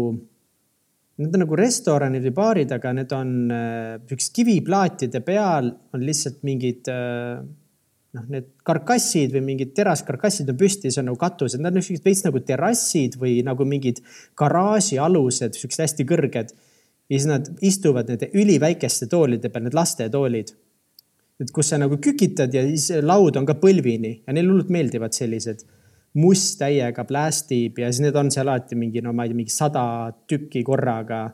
Need 1.21 1.35
on 1.37 1.43
nagu 1.43 1.57
restoranid 1.59 2.23
või 2.25 2.33
baarid, 2.33 2.71
aga 2.73 2.91
need 2.97 3.11
on 3.13 3.33
üks 3.51 4.29
äh, 4.29 4.35
kiviplaatide 4.37 5.21
peal 5.25 5.67
on 5.93 6.05
lihtsalt 6.05 6.39
mingid 6.47 6.87
äh, 6.89 7.41
noh, 8.17 8.25
need 8.31 8.49
karkassid 8.67 9.33
või 9.35 9.43
mingid 9.51 9.73
teraskarkassid 9.77 10.49
on 10.51 10.57
püsti, 10.59 10.91
see 10.91 11.01
on 11.03 11.11
nagu 11.11 11.19
katused, 11.21 11.61
nad 11.61 11.73
on 11.73 11.79
niisugused 11.79 12.07
veits 12.07 12.23
nagu 12.25 12.41
terrassid 12.47 13.17
või 13.21 13.39
nagu 13.47 13.67
mingid 13.67 14.01
garaažialused, 14.39 15.57
siuksed 15.59 15.85
hästi 15.85 16.07
kõrged. 16.09 16.55
ja 17.11 17.19
siis 17.19 17.27
nad 17.27 17.47
istuvad 17.61 18.09
nende 18.11 18.31
üliväikeste 18.33 19.07
toolide 19.11 19.49
peal, 19.49 19.65
need 19.67 19.77
lastetoolid. 19.77 20.55
et 21.41 21.51
kus 21.51 21.71
sa 21.73 21.77
nagu 21.81 21.97
kükitad 21.97 22.53
ja 22.53 22.61
siis 22.67 22.91
laud 23.01 23.37
on 23.37 23.45
ka 23.45 23.55
põlvini 23.57 24.21
ja 24.27 24.33
neile 24.33 24.51
hullult 24.51 24.69
meeldivad 24.69 25.13
sellised 25.13 25.63
must 26.19 26.57
täiega 26.59 27.05
plästib 27.07 27.79
ja 27.79 27.91
siis 27.91 28.03
need 28.05 28.17
on 28.19 28.31
seal 28.33 28.49
alati 28.49 28.75
mingi, 28.75 29.03
no 29.03 29.13
ma 29.15 29.25
ei 29.25 29.31
tea, 29.31 29.39
mingi 29.39 29.53
sada 29.53 29.83
tükki 30.27 30.63
korraga. 30.67 31.29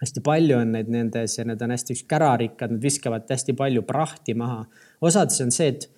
hästi 0.00 0.20
palju 0.26 0.56
on 0.58 0.72
neid 0.74 0.88
nendes 0.90 1.38
ja 1.38 1.44
need 1.46 1.60
on 1.62 1.70
hästi 1.70 1.94
kärarikkad, 2.10 2.74
nad 2.74 2.82
viskavad 2.82 3.28
hästi 3.30 3.54
palju 3.56 3.82
prahti 3.86 4.34
maha. 4.34 4.64
osades 5.00 5.40
on 5.40 5.54
see, 5.54 5.68
et 5.68 5.90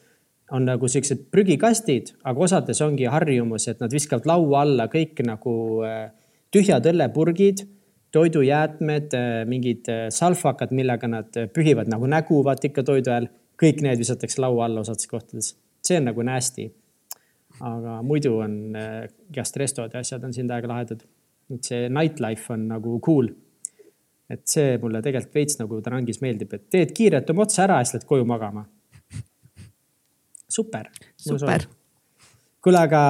on 0.53 0.69
nagu 0.69 0.89
siuksed 0.89 1.25
prügikastid, 1.33 2.13
aga 2.25 2.45
osades 2.45 2.81
ongi 2.85 3.09
harjumus, 3.11 3.67
et 3.69 3.81
nad 3.81 3.91
viskavad 3.91 4.29
laua 4.29 4.61
alla 4.63 4.87
kõik 4.93 5.25
nagu 5.27 5.57
äh, 5.83 6.13
tühjad 6.55 6.87
õllepurgid, 6.87 7.65
toidujäätmed, 8.15 9.17
äh, 9.17 9.43
mingid 9.49 9.91
äh, 9.91 10.07
salvakad, 10.15 10.71
millega 10.71 11.11
nad 11.11 11.43
pühivad 11.57 11.91
nagu 11.91 12.07
nägu, 12.07 12.45
vaata 12.45 12.69
ikka 12.71 12.87
toidu 12.87 13.11
ajal. 13.11 13.33
kõik 13.57 13.81
need 13.81 13.99
visatakse 13.99 14.41
laua 14.45 14.67
alla 14.67 14.85
osades 14.85 15.09
kohtades 15.09 15.55
see 15.87 15.97
on 16.01 16.11
nagu 16.11 16.23
nasty. 16.23 16.71
Aga 17.65 18.01
muidu 18.05 18.37
on 18.45 18.57
igast 18.77 19.57
restod 19.61 19.95
ja 19.95 20.03
asjad 20.05 20.25
on 20.25 20.35
siin 20.35 20.49
täiega 20.49 20.69
lahedad. 20.69 21.05
et 21.55 21.63
see 21.65 21.89
nightlife 21.89 22.53
on 22.53 22.67
nagu 22.69 22.99
cool. 23.05 23.29
et 24.31 24.43
see 24.51 24.77
mulle 24.83 25.03
tegelikult 25.03 25.35
veits 25.35 25.61
nagu 25.61 25.81
Tarangis 25.81 26.21
meeldib, 26.21 26.53
et 26.53 26.69
teed 26.71 26.93
kiirelt 26.97 27.31
oma 27.31 27.47
otsa 27.47 27.65
ära 27.65 27.79
ja 27.81 27.87
siis 27.87 28.01
lähed 28.01 28.09
koju 28.11 28.27
magama. 28.29 28.67
super. 30.49 30.91
super. 31.17 31.67
kuule, 32.63 32.83
aga 32.83 33.03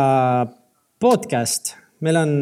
podcast, 1.01 1.75
meil 2.01 2.21
on 2.21 2.33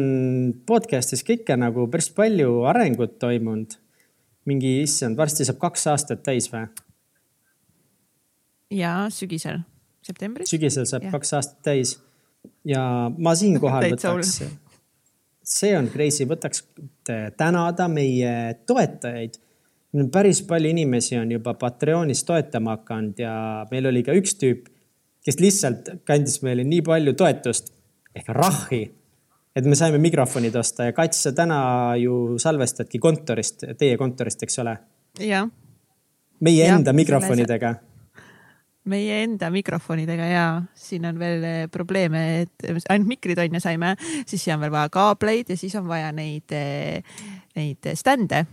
podcast'is 0.67 1.23
ka 1.25 1.35
ikka 1.39 1.57
nagu 1.59 1.87
päris 1.91 2.11
palju 2.15 2.63
arengut 2.69 3.19
toimunud. 3.19 3.77
mingi, 4.45 4.81
issand, 4.83 5.17
varsti 5.17 5.47
saab 5.47 5.57
kaks 5.63 5.87
aastat 5.93 6.21
täis 6.23 6.51
või? 6.51 6.67
ja 8.71 9.07
sügisel, 9.09 9.63
septembris. 10.05 10.49
sügisel 10.49 10.85
saab 10.89 11.07
ja. 11.07 11.13
kaks 11.15 11.33
aastat 11.37 11.61
täis 11.65 11.95
ja 12.67 12.83
ma 13.17 13.33
siinkohal 13.37 13.89
võtaks, 13.93 14.35
see 15.45 15.73
on 15.77 15.89
crazy, 15.93 16.27
võtaks 16.29 16.63
tänada 17.37 17.87
meie 17.91 18.35
toetajaid. 18.67 19.39
päris 20.11 20.41
palju 20.47 20.69
inimesi 20.73 21.17
on 21.17 21.31
juba 21.31 21.53
Patreonis 21.53 22.23
toetama 22.27 22.77
hakanud 22.79 23.19
ja 23.19 23.33
meil 23.71 23.91
oli 23.91 24.03
ka 24.03 24.15
üks 24.17 24.35
tüüp, 24.41 24.67
kes 25.25 25.39
lihtsalt 25.39 25.89
kandis 26.05 26.41
meile 26.45 26.63
nii 26.67 26.83
palju 26.85 27.15
toetust 27.17 27.73
ehk 28.15 28.29
rahhi, 28.35 28.83
et 29.55 29.65
me 29.65 29.75
saime 29.75 29.99
mikrofonid 29.99 30.55
osta 30.55 30.89
ja 30.89 30.93
Kats, 30.95 31.23
sa 31.25 31.33
täna 31.35 31.95
ju 31.99 32.37
salvestadki 32.39 32.99
kontorist, 32.99 33.65
teie 33.79 33.97
kontorist, 33.97 34.43
eks 34.43 34.61
ole? 34.63 34.77
jah. 35.19 35.49
meie 36.39 36.65
ja, 36.65 36.77
enda 36.77 36.93
mikrofonidega 36.93 37.75
meie 38.89 39.21
enda 39.23 39.49
mikrofonidega 39.53 40.27
ja 40.29 40.45
siin 40.77 41.07
on 41.09 41.17
veel 41.19 41.45
eh, 41.45 41.61
probleeme, 41.71 42.21
et 42.43 42.67
ainult 42.89 43.09
mikrid 43.09 43.39
on 43.41 43.57
ja 43.57 43.61
saime, 43.63 43.95
siis 44.27 44.43
siia 44.43 44.57
on 44.57 44.63
veel 44.65 44.73
vaja 44.73 44.91
kaableid 44.93 45.49
ja 45.49 45.57
siis 45.57 45.73
on 45.79 45.87
vaja 45.89 46.11
neid, 46.15 46.53
eh, 46.53 47.01
neid 47.57 47.89
stände, 47.97 48.43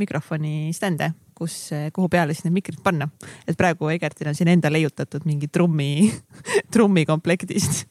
mikrofoni 0.00 0.68
stände, 0.76 1.12
kus, 1.36 1.56
eh, 1.72 1.88
kuhu 1.96 2.10
peale 2.12 2.36
siis 2.36 2.44
need 2.48 2.58
mikrid 2.58 2.82
panna. 2.84 3.08
et 3.48 3.56
praegu 3.56 3.88
Egertil 3.94 4.28
on 4.28 4.36
siin 4.36 4.52
enda 4.52 4.72
leiutatud 4.72 5.24
mingi 5.24 5.48
trummi, 5.48 6.12
trummi 6.74 7.06
komplektist 7.08 7.86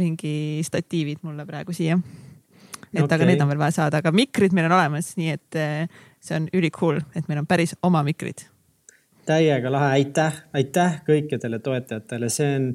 mingi 0.00 0.60
statiivid 0.66 1.22
mulle 1.22 1.46
praegu 1.46 1.72
siia. 1.72 1.98
et 2.92 3.02
okay. 3.02 3.14
aga 3.16 3.30
need 3.30 3.40
on 3.40 3.54
veel 3.54 3.62
vaja 3.62 3.78
saada, 3.82 4.02
aga 4.02 4.12
mikrid 4.12 4.52
meil 4.52 4.66
on 4.66 4.76
olemas, 4.80 5.14
nii 5.16 5.30
et 5.30 5.62
see 6.20 6.36
on 6.36 6.50
ülikool, 6.52 7.00
et 7.14 7.28
meil 7.30 7.44
on 7.44 7.46
päris 7.46 7.76
oma 7.86 8.02
mikrid. 8.02 8.48
Täiega 9.26 9.72
lahe, 9.72 9.92
aitäh, 10.00 10.40
aitäh 10.56 11.00
kõikidele 11.06 11.60
toetajatele, 11.64 12.30
see 12.32 12.48
on, 12.60 12.72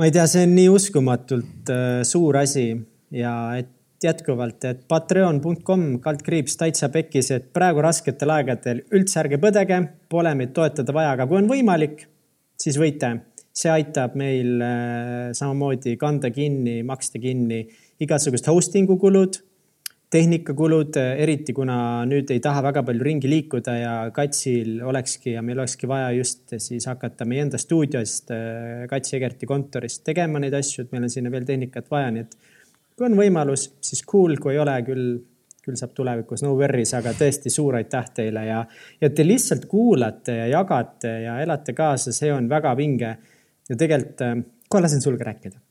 ma 0.00 0.08
ei 0.08 0.14
tea, 0.14 0.26
see 0.30 0.44
on 0.48 0.54
nii 0.56 0.68
uskumatult 0.72 1.72
äh, 1.72 2.02
suur 2.08 2.40
asi. 2.42 2.68
Ja 3.14 3.32
et 3.54 3.70
jätkuvalt, 4.02 4.64
et 4.68 4.82
patreon.com 4.88 5.84
kaldkriips 6.04 6.58
täitsa 6.60 6.88
pekkis, 6.92 7.30
et 7.32 7.46
praegu 7.54 7.84
rasketel 7.84 8.32
aegadel 8.34 8.82
üldse 8.94 9.20
ärge 9.22 9.38
põdege, 9.42 9.78
pole 10.12 10.34
meid 10.36 10.52
toetada 10.56 10.94
vaja, 10.94 11.14
aga 11.14 11.26
kui 11.30 11.40
on 11.40 11.48
võimalik, 11.50 12.06
siis 12.60 12.78
võite. 12.80 13.14
See 13.56 13.70
aitab 13.72 14.18
meil 14.20 14.60
äh, 14.60 15.30
samamoodi 15.36 15.94
kanda 15.96 16.28
kinni, 16.34 16.82
maksta 16.84 17.20
kinni 17.22 17.62
igasugused 18.04 18.50
hosting'u 18.50 18.98
kulud, 19.00 19.38
tehnikakulud, 20.10 20.96
äh, 21.00 21.14
eriti 21.22 21.52
kuna 21.56 21.78
nüüd 22.08 22.30
ei 22.30 22.40
taha 22.42 22.62
väga 22.68 22.82
palju 22.86 23.06
ringi 23.06 23.30
liikuda 23.30 23.74
ja 23.78 23.94
Katsil 24.14 24.78
olekski 24.86 25.34
ja 25.34 25.42
meil 25.42 25.58
olekski 25.58 25.88
vaja 25.90 26.12
just 26.14 26.54
siis 26.62 26.86
hakata 26.86 27.26
meie 27.28 27.42
enda 27.46 27.58
stuudiost 27.58 28.30
äh, 28.34 28.84
Kats 28.90 29.16
Egerti 29.18 29.48
kontorist 29.50 30.04
tegema 30.06 30.42
neid 30.42 30.54
asju, 30.54 30.86
et 30.86 30.94
meil 30.94 31.08
on 31.08 31.12
sinna 31.12 31.32
veel 31.34 31.48
tehnikat 31.48 31.90
vaja, 31.90 32.12
nii 32.14 32.26
et 32.26 32.36
kui 32.96 33.08
on 33.08 33.18
võimalus, 33.18 33.70
siis 33.84 34.04
cool, 34.08 34.38
kui 34.40 34.54
ei 34.54 34.62
ole, 34.62 34.76
küll, 34.86 35.18
küll 35.66 35.76
saab 35.76 35.92
tulevikus, 35.96 36.46
no 36.46 36.54
worries, 36.56 36.94
aga 36.96 37.12
tõesti 37.18 37.52
suur 37.52 37.80
aitäh 37.80 38.10
teile 38.20 38.46
ja, 38.46 38.62
ja 39.02 39.10
te 39.10 39.26
lihtsalt 39.26 39.66
kuulate 39.68 40.38
ja 40.38 40.46
jagate 40.54 41.18
ja 41.26 41.40
elate 41.42 41.74
kaasa, 41.76 42.14
see 42.14 42.30
on 42.32 42.48
väga 42.48 42.72
vinge 42.78 43.16
ja 43.68 43.76
tegelikult, 43.76 44.46
kohe 44.70 44.86
lasen 44.86 45.02
sul 45.02 45.18
ka 45.18 45.32
rääkida. 45.32 45.65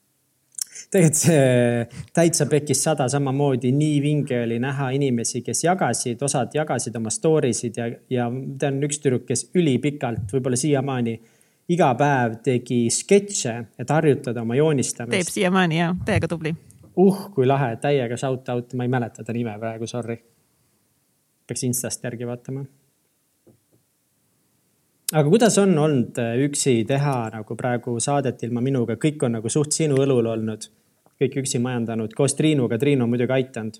Tegelikult 0.91 1.19
see 1.19 2.03
täitsa 2.15 2.47
pekis 2.51 2.83
sada 2.83 3.07
samamoodi, 3.11 3.71
nii 3.75 4.01
vinge 4.03 4.41
oli 4.43 4.59
näha 4.61 4.89
inimesi, 4.97 5.41
kes 5.45 5.63
jagasid, 5.65 6.21
osad 6.25 6.53
jagasid 6.55 6.95
oma 6.99 7.13
story 7.13 7.53
sid 7.55 7.79
ja, 7.79 7.89
ja 8.11 8.27
tean 8.59 8.81
üks 8.85 9.01
tüdruk, 9.03 9.25
kes 9.29 9.47
ülipikalt, 9.55 10.27
võib-olla 10.33 10.59
siiamaani 10.59 11.17
iga 11.75 11.89
päev 11.97 12.39
tegi 12.45 12.85
sketše, 12.93 13.57
et 13.79 13.91
harjutada 13.91 14.45
oma 14.45 14.57
joonistamist. 14.59 15.15
teeb 15.15 15.33
siiamaani 15.33 15.79
ja, 15.79 15.91
täiega 16.05 16.29
tubli. 16.31 16.55
uh, 16.95 17.27
kui 17.35 17.47
lahe, 17.47 17.75
täiega 17.81 18.17
shout 18.17 18.49
out, 18.53 18.73
ma 18.73 18.87
ei 18.87 18.91
mäleta 18.91 19.23
ta 19.23 19.33
nime 19.33 19.57
praegu, 19.59 19.87
sorry. 19.87 20.17
peaks 21.47 21.63
Instast 21.63 22.03
järgi 22.03 22.27
vaatama 22.27 22.65
aga 25.13 25.29
kuidas 25.29 25.57
on 25.61 25.77
olnud 25.77 26.17
äh, 26.21 26.37
üksi 26.47 26.79
teha 26.87 27.15
nagu 27.33 27.57
praegu 27.57 27.97
saadet 28.01 28.43
ilma 28.47 28.63
minuga, 28.65 28.97
kõik 29.01 29.25
on 29.27 29.37
nagu 29.37 29.51
suht 29.51 29.75
sinu 29.75 29.99
õlul 30.01 30.31
olnud, 30.31 30.69
kõik 31.21 31.37
üksi 31.43 31.61
majandanud, 31.63 32.15
koos 32.17 32.35
Triinuga, 32.37 32.79
Triinu 32.81 33.05
on 33.05 33.13
muidugi 33.13 33.35
aidanud. 33.37 33.77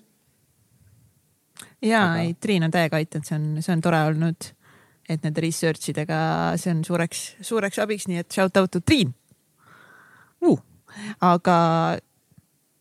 ja 1.82 2.04
aga... 2.12 2.22
ei, 2.22 2.34
Triin 2.40 2.68
on 2.68 2.74
täiega 2.74 3.00
aidanud, 3.00 3.26
see 3.26 3.38
on, 3.38 3.48
see 3.64 3.74
on 3.74 3.84
tore 3.84 4.02
olnud, 4.10 4.50
et 5.08 5.22
nende 5.22 5.42
research 5.42 5.90
idega, 5.90 6.18
see 6.60 6.74
on 6.74 6.84
suureks, 6.86 7.26
suureks 7.46 7.82
abiks, 7.82 8.08
nii 8.10 8.22
et 8.22 8.38
shout 8.38 8.62
out 8.62 8.70
to 8.70 8.80
Triin! 8.80 9.14
Uh.. 10.46 10.60
aga 11.24 11.56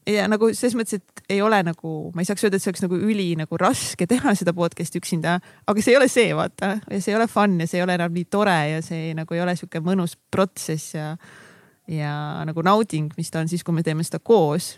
ja 0.09 0.25
nagu 0.29 0.49
selles 0.53 0.75
mõttes, 0.77 1.01
et 1.01 1.33
ei 1.35 1.41
ole 1.41 1.59
nagu, 1.65 1.95
ma 2.15 2.21
ei 2.21 2.29
saaks 2.29 2.45
öelda, 2.45 2.59
et 2.59 2.63
see 2.63 2.71
oleks 2.71 2.83
nagu 2.85 2.99
üli 2.99 3.27
nagu 3.39 3.57
raske 3.59 4.07
teha 4.09 4.35
seda 4.37 4.53
podcast'i 4.57 5.01
üksinda, 5.01 5.39
aga 5.65 5.83
see 5.83 5.95
ei 5.95 5.99
ole 5.99 6.07
see, 6.11 6.29
vaata, 6.37 6.75
ja 6.91 7.01
see 7.01 7.13
ei 7.13 7.19
ole 7.19 7.27
fun 7.31 7.57
ja 7.61 7.67
see 7.69 7.81
ei 7.81 7.85
ole 7.85 7.97
enam 7.97 8.13
nii 8.13 8.27
tore 8.31 8.57
ja 8.75 8.81
see 8.85 9.13
nagu 9.17 9.37
ei 9.37 9.43
ole 9.43 9.55
sihuke 9.57 9.81
mõnus 9.85 10.15
protsess 10.31 10.95
ja, 10.95 11.13
ja 11.91 12.15
nagu 12.47 12.65
nauding, 12.65 13.13
mis 13.17 13.33
ta 13.33 13.41
on 13.41 13.49
siis, 13.51 13.65
kui 13.65 13.75
me 13.75 13.85
teeme 13.85 14.05
seda 14.05 14.21
koos. 14.21 14.75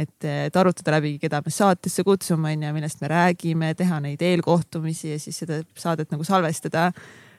et, 0.00 0.24
et 0.24 0.54
arutada 0.56 0.94
läbi, 0.96 1.16
keda 1.20 1.42
me 1.44 1.50
saatesse 1.52 2.04
kutsume, 2.06 2.54
onju, 2.54 2.70
millest 2.72 3.02
me 3.02 3.08
räägime, 3.10 3.74
teha 3.76 3.98
neid 4.00 4.22
eelkohtumisi 4.24 5.10
ja 5.10 5.18
siis 5.20 5.42
seda 5.42 5.60
saadet 5.76 6.12
nagu 6.12 6.24
salvestada. 6.24 6.86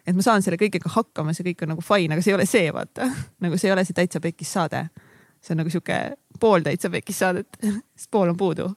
Et 0.05 0.13
ma 0.17 0.21
saan 0.25 0.41
selle 0.45 0.59
kõigega 0.61 0.89
hakkama, 0.93 1.33
see 1.33 1.45
kõik 1.47 1.63
on 1.65 1.73
nagu 1.75 1.81
fine, 1.85 2.13
aga 2.13 2.21
see 2.25 2.33
ei 2.33 2.37
ole 2.37 2.45
see, 2.49 2.69
vaata. 2.73 3.05
Nagu 3.45 3.57
see 3.57 3.69
ei 3.69 3.73
ole 3.75 3.83
see 3.85 3.97
täitsa 3.97 4.21
pekis 4.21 4.49
saade. 4.53 4.87
See 5.41 5.53
on 5.53 5.61
nagu 5.61 5.69
sihuke 5.73 5.97
pooltäitsa 6.41 6.89
pekis 6.89 7.21
saadet, 7.21 7.61
sest 7.95 8.11
pool 8.11 8.33
on 8.33 8.37
puudu 8.37 8.67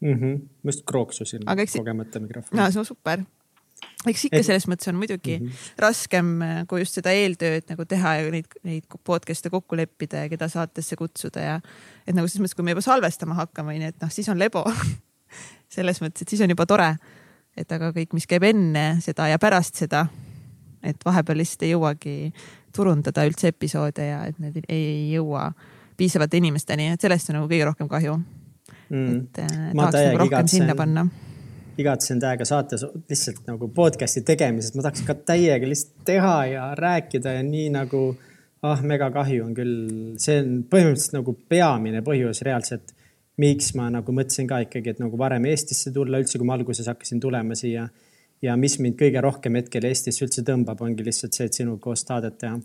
mm. 0.00 0.14
-hmm. 0.14 0.48
ma 0.62 0.68
just 0.68 0.84
krooksusin 0.86 1.42
eks... 1.58 1.72
kogemata 1.72 2.20
mikrofoni. 2.20 2.60
no 2.60 2.70
see 2.70 2.80
on 2.80 2.84
super. 2.84 3.22
eks 4.06 4.24
ikka 4.24 4.42
selles 4.42 4.68
mõttes 4.70 4.90
on 4.90 4.98
muidugi 4.98 5.38
mm 5.38 5.46
-hmm. 5.46 5.74
raskem, 5.78 6.26
kui 6.68 6.80
just 6.80 6.98
seda 6.98 7.12
eeltööd 7.14 7.68
nagu 7.70 7.84
teha 7.84 8.14
ja 8.14 8.30
neid, 8.30 8.58
neid 8.62 8.86
podcast'e 9.04 9.50
kokku 9.50 9.76
leppida 9.76 10.24
ja 10.24 10.28
keda 10.28 10.48
saatesse 10.48 10.96
kutsuda 10.96 11.40
ja 11.40 11.60
et 12.06 12.14
nagu 12.14 12.28
selles 12.28 12.42
mõttes, 12.42 12.56
kui 12.56 12.64
me 12.64 12.76
juba 12.76 12.84
salvestama 12.84 13.34
hakkame, 13.34 13.74
onju, 13.74 13.92
et 13.94 14.02
noh, 14.02 14.10
siis 14.10 14.28
on 14.28 14.38
lebo 14.38 14.64
selles 15.76 16.02
mõttes, 16.02 16.22
et 16.22 16.28
siis 16.28 16.40
on 16.40 16.50
juba 16.50 16.66
tore. 16.66 16.96
et 17.56 17.72
aga 17.72 17.90
kõik, 17.90 18.12
mis 18.14 18.26
käib 18.26 18.42
enne 18.42 19.00
seda 19.02 19.28
ja 19.28 19.38
pärast 19.38 19.74
seda, 19.74 20.06
et 20.82 21.04
vahepeal 21.04 21.38
lihtsalt 21.38 21.62
ei 21.62 21.72
jõuagi 21.72 22.32
turundada 22.74 23.24
üldse 23.26 23.48
episoode 23.48 24.06
ja 24.06 24.24
et 24.26 24.38
need 24.38 24.62
ei 24.68 25.10
jõua 25.12 25.52
piisavate 25.98 26.38
inimesteni, 26.40 26.92
et 26.94 27.04
sellest 27.04 27.32
on 27.32 27.40
nagu 27.40 27.50
kõige 27.50 27.66
rohkem 27.68 27.88
kahju 27.90 28.14
mm.. 28.18 29.16
et 29.16 29.40
äh, 29.42 29.56
tahaks 29.74 29.98
nagu 29.98 30.22
rohkem 30.22 30.30
igatsen, 30.30 30.54
sinna 30.54 30.76
panna. 30.78 31.06
igatsen 31.78 32.22
täiega 32.22 32.46
saates 32.48 32.86
lihtsalt 33.00 33.44
nagu 33.50 33.70
podcast'i 33.74 34.22
tegemisest, 34.26 34.78
ma 34.78 34.86
tahaks 34.86 35.04
ka 35.08 35.18
täiega 35.32 35.68
lihtsalt 35.68 36.06
teha 36.08 36.36
ja 36.52 36.70
rääkida 36.78 37.38
ja 37.38 37.44
nii 37.46 37.68
nagu 37.74 38.02
ah, 38.62 38.82
mega 38.82 39.10
kahju 39.14 39.46
on 39.46 39.56
küll, 39.56 39.74
see 40.20 40.40
on 40.42 40.62
põhimõtteliselt 40.70 41.18
nagu 41.20 41.34
peamine 41.50 42.02
põhjus 42.06 42.42
reaalselt, 42.46 42.94
miks 43.38 43.72
ma 43.78 43.86
nagu 43.94 44.14
mõtlesin 44.14 44.48
ka 44.50 44.62
ikkagi, 44.64 44.96
et 44.96 45.02
nagu 45.02 45.18
varem 45.18 45.46
Eestisse 45.46 45.92
tulla 45.94 46.18
üldse, 46.18 46.40
kui 46.40 46.48
ma 46.48 46.56
alguses 46.58 46.88
hakkasin 46.90 47.22
tulema 47.22 47.58
siia 47.58 47.86
ja 48.42 48.56
mis 48.58 48.78
mind 48.82 48.98
kõige 48.98 49.22
rohkem 49.22 49.58
hetkel 49.60 49.86
Eestisse 49.86 50.26
üldse 50.26 50.42
tõmbab, 50.46 50.82
ongi 50.82 51.06
lihtsalt 51.06 51.38
see, 51.38 51.46
et 51.46 51.60
sinuga 51.60 51.82
koos 51.88 52.02
saadet 52.06 52.38
teha. 52.38 52.58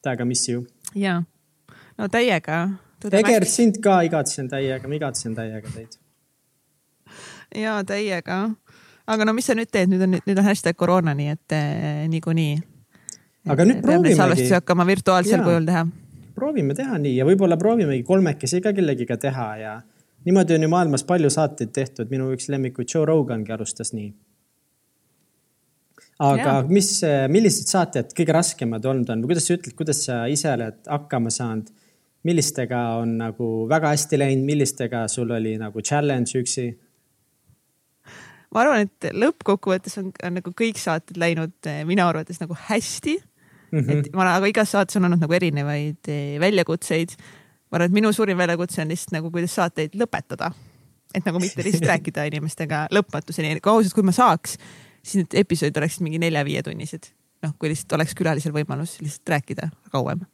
täiega 0.00 0.24
miss 0.24 0.48
you. 0.48 0.64
ja, 0.94 1.20
no 2.00 2.08
täiega. 2.12 2.62
Egert, 3.10 3.48
sind 3.48 3.78
ka 3.84 4.00
igatsen 4.04 4.48
täiega, 4.50 4.88
ma 4.88 4.96
igatsen 4.98 5.36
täiega 5.36 5.72
teid. 5.72 5.96
ja 7.56 7.78
täiega, 7.86 8.42
aga 9.08 9.26
no 9.26 9.34
mis 9.36 9.48
sa 9.48 9.56
nüüd 9.56 9.70
teed, 9.72 9.88
nüüd 9.92 10.04
on, 10.04 10.18
nüüd 10.20 10.42
on 10.42 10.48
hashtag 10.50 10.76
koroona, 10.80 11.14
nii 11.16 11.32
et 11.32 11.56
eh, 11.56 12.02
niikuinii. 12.12 12.58
aga 13.48 13.66
nüüd 13.68 13.80
proovimegi. 13.84 14.18
salvestusi 14.20 14.58
hakkama 14.58 14.86
virtuaalsel 14.88 15.44
kujul 15.46 15.68
teha. 15.70 15.86
proovime 16.36 16.76
teha 16.76 17.00
nii 17.00 17.16
ja 17.16 17.28
võib-olla 17.28 17.56
proovimegi 17.60 18.04
kolmekesi 18.06 18.60
ka 18.64 18.74
kellegiga 18.76 19.16
teha 19.20 19.48
ja 19.60 19.76
niimoodi 20.28 20.58
on 20.58 20.68
ju 20.68 20.72
maailmas 20.72 21.04
palju 21.08 21.32
saateid 21.32 21.72
tehtud, 21.72 22.12
minu 22.12 22.28
üks 22.36 22.52
lemmikuid 22.52 22.92
Joe 22.92 23.08
Rogangi 23.08 23.56
alustas 23.56 23.94
nii 23.96 24.12
aga 26.20 26.52
ja. 26.52 26.62
mis, 26.68 26.98
millised 27.32 27.70
saated 27.72 28.12
kõige 28.16 28.34
raskemad 28.36 28.84
olnud 28.84 29.08
on 29.08 29.22
või 29.24 29.32
kuidas 29.32 29.48
sa 29.48 29.56
ütled, 29.56 29.74
kuidas 29.78 30.04
sa 30.04 30.24
ise 30.28 30.52
oled 30.52 30.82
hakkama 30.84 31.32
saanud? 31.32 31.70
Millistega 32.26 32.80
on 33.00 33.16
nagu 33.20 33.48
väga 33.68 33.94
hästi 33.94 34.18
läinud, 34.20 34.44
millistega 34.44 35.06
sul 35.08 35.30
oli 35.32 35.56
nagu 35.60 35.82
challenge 35.82 36.40
üksi? 36.40 36.68
ma 38.50 38.64
arvan, 38.64 38.88
et 38.88 39.12
lõppkokkuvõttes 39.14 40.00
on, 40.02 40.08
on 40.26 40.38
nagu 40.40 40.52
kõik 40.56 40.80
saated 40.80 41.20
läinud 41.20 41.54
eh, 41.70 41.82
minu 41.88 42.02
arvates 42.06 42.40
nagu 42.42 42.56
hästi 42.66 43.14
mm. 43.16 43.78
-hmm. 43.78 44.00
et 44.00 44.10
ma, 44.16 44.26
aga 44.34 44.50
igas 44.50 44.74
saates 44.74 44.98
on 44.98 45.06
olnud 45.06 45.22
nagu 45.22 45.36
erinevaid 45.36 46.10
eh, 46.10 46.34
väljakutseid. 46.42 47.14
ma 47.70 47.78
arvan, 47.78 47.92
et 47.92 47.98
minu 48.00 48.12
suurim 48.12 48.38
väljakutse 48.38 48.82
on 48.82 48.90
lihtsalt 48.90 49.16
nagu, 49.16 49.30
kuidas 49.30 49.54
saateid 49.54 49.94
lõpetada. 49.94 50.52
et 51.14 51.24
nagu 51.24 51.40
mitte 51.40 51.64
lihtsalt 51.64 51.88
rääkida 51.94 52.26
inimestega 52.26 52.88
lõpmatuseni, 52.90 53.60
kui 53.60 53.72
ausalt, 53.72 53.94
kui 53.94 54.04
ma 54.06 54.12
saaks, 54.12 54.58
siis 55.02 55.22
need 55.22 55.40
episoodid 55.44 55.78
oleksid 55.78 56.04
mingi 56.04 56.18
nelja-viietunnised. 56.18 57.14
noh, 57.46 57.54
kui 57.58 57.72
lihtsalt 57.72 57.96
oleks 57.96 58.14
külalisel 58.18 58.52
võimalus 58.52 58.98
lihtsalt 59.00 59.38
rääkida 59.38 59.70
kauem 59.94 60.26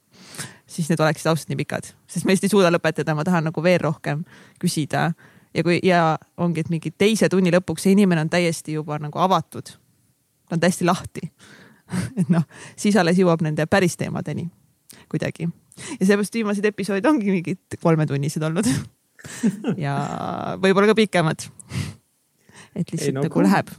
siis 0.66 0.90
need 0.90 1.00
oleksid 1.00 1.30
ausalt 1.30 1.50
nii 1.50 1.60
pikad, 1.62 1.88
sest 2.10 2.26
ma 2.26 2.32
lihtsalt 2.32 2.48
ei 2.48 2.54
suuda 2.54 2.72
lõpetada, 2.74 3.14
ma 3.16 3.24
tahan 3.26 3.48
nagu 3.50 3.62
veel 3.64 3.80
rohkem 3.82 4.24
küsida. 4.62 5.10
Ja 5.56 5.62
kui 5.64 5.78
ja 5.86 6.00
ongi, 6.36 6.60
et 6.60 6.72
mingi 6.72 6.92
teise 6.92 7.30
tunni 7.32 7.52
lõpuks 7.54 7.86
see 7.86 7.94
inimene 7.96 8.26
on 8.26 8.32
täiesti 8.32 8.74
juba 8.76 8.98
nagu 9.00 9.18
avatud. 9.24 9.72
ta 10.48 10.56
on 10.58 10.60
täiesti 10.60 10.84
lahti. 10.84 11.30
Et 12.20 12.28
noh, 12.28 12.42
siis 12.76 12.96
alles 12.98 13.16
jõuab 13.18 13.44
nende 13.46 13.66
päris 13.70 13.96
teemadeni 13.96 14.48
kuidagi. 15.08 15.48
Ja 16.00 16.06
seepärast 16.06 16.34
viimased 16.34 16.64
episoodid 16.66 17.06
ongi 17.06 17.30
mingid 17.30 17.80
kolmetunnised 17.82 18.42
olnud. 18.42 18.68
Ja 19.80 19.96
võib-olla 20.60 20.92
ka 20.92 20.94
pikemad. 20.94 21.48
et 22.78 22.92
lihtsalt 22.92 23.16
no, 23.16 23.24
nagu 23.26 23.42
läheb 23.42 23.72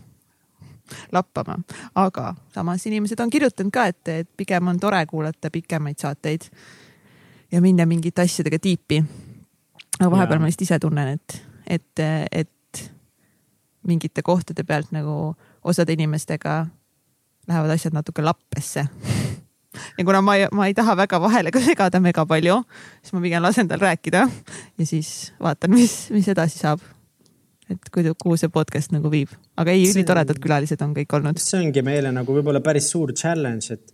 lappama, 1.11 1.57
aga 1.95 2.33
samas 2.53 2.85
inimesed 2.89 3.19
on 3.19 3.29
kirjutanud 3.29 3.73
ka, 3.73 3.87
et, 3.91 4.01
et 4.07 4.29
pigem 4.37 4.67
on 4.67 4.79
tore 4.79 5.05
kuulata 5.05 5.51
pikemaid 5.53 5.99
saateid 5.99 6.49
ja 7.51 7.61
minna 7.61 7.85
mingite 7.85 8.21
asjadega 8.21 8.59
tiipi. 8.59 9.03
aga 9.99 10.11
vahepeal 10.11 10.39
ma 10.39 10.49
lihtsalt 10.49 10.67
ise 10.67 10.79
tunnen, 10.79 11.13
et 11.17 11.41
et, 11.67 11.99
et 12.31 12.83
mingite 13.87 14.21
kohtade 14.23 14.63
pealt 14.63 14.91
nagu 14.91 15.35
osade 15.63 15.93
inimestega 15.93 16.65
lähevad 17.47 17.71
asjad 17.75 17.95
natuke 17.95 18.23
lappesse 18.23 18.87
ja 19.97 20.05
kuna 20.05 20.21
ma 20.21 20.35
ei, 20.35 20.47
ma 20.51 20.67
ei 20.67 20.73
taha 20.73 20.95
väga 20.97 21.19
vahele 21.21 21.51
ka 21.51 21.61
segada 21.63 21.99
mega 22.03 22.25
palju, 22.25 22.61
siis 23.01 23.15
ma 23.15 23.23
pigem 23.23 23.43
lasen 23.43 23.67
tal 23.67 23.81
rääkida 23.81 24.27
ja 24.77 24.85
siis 24.85 25.33
vaatan, 25.43 25.73
mis, 25.75 26.07
mis 26.13 26.27
edasi 26.33 26.59
saab. 26.63 26.83
Et 27.73 27.89
kuhu, 27.93 28.13
kuhu 28.23 28.37
see 28.39 28.51
podcast 28.53 28.93
nagu 28.95 29.11
viib, 29.11 29.33
aga 29.59 29.73
ei, 29.75 29.87
ülitoredad 29.91 30.39
külalised 30.43 30.81
on 30.85 30.93
kõik 30.97 31.17
olnud. 31.19 31.41
see 31.41 31.59
ongi 31.61 31.83
meile 31.85 32.13
nagu 32.15 32.37
võib-olla 32.37 32.61
päris 32.65 32.91
suur 32.93 33.13
challenge, 33.15 33.73
et, 33.73 33.93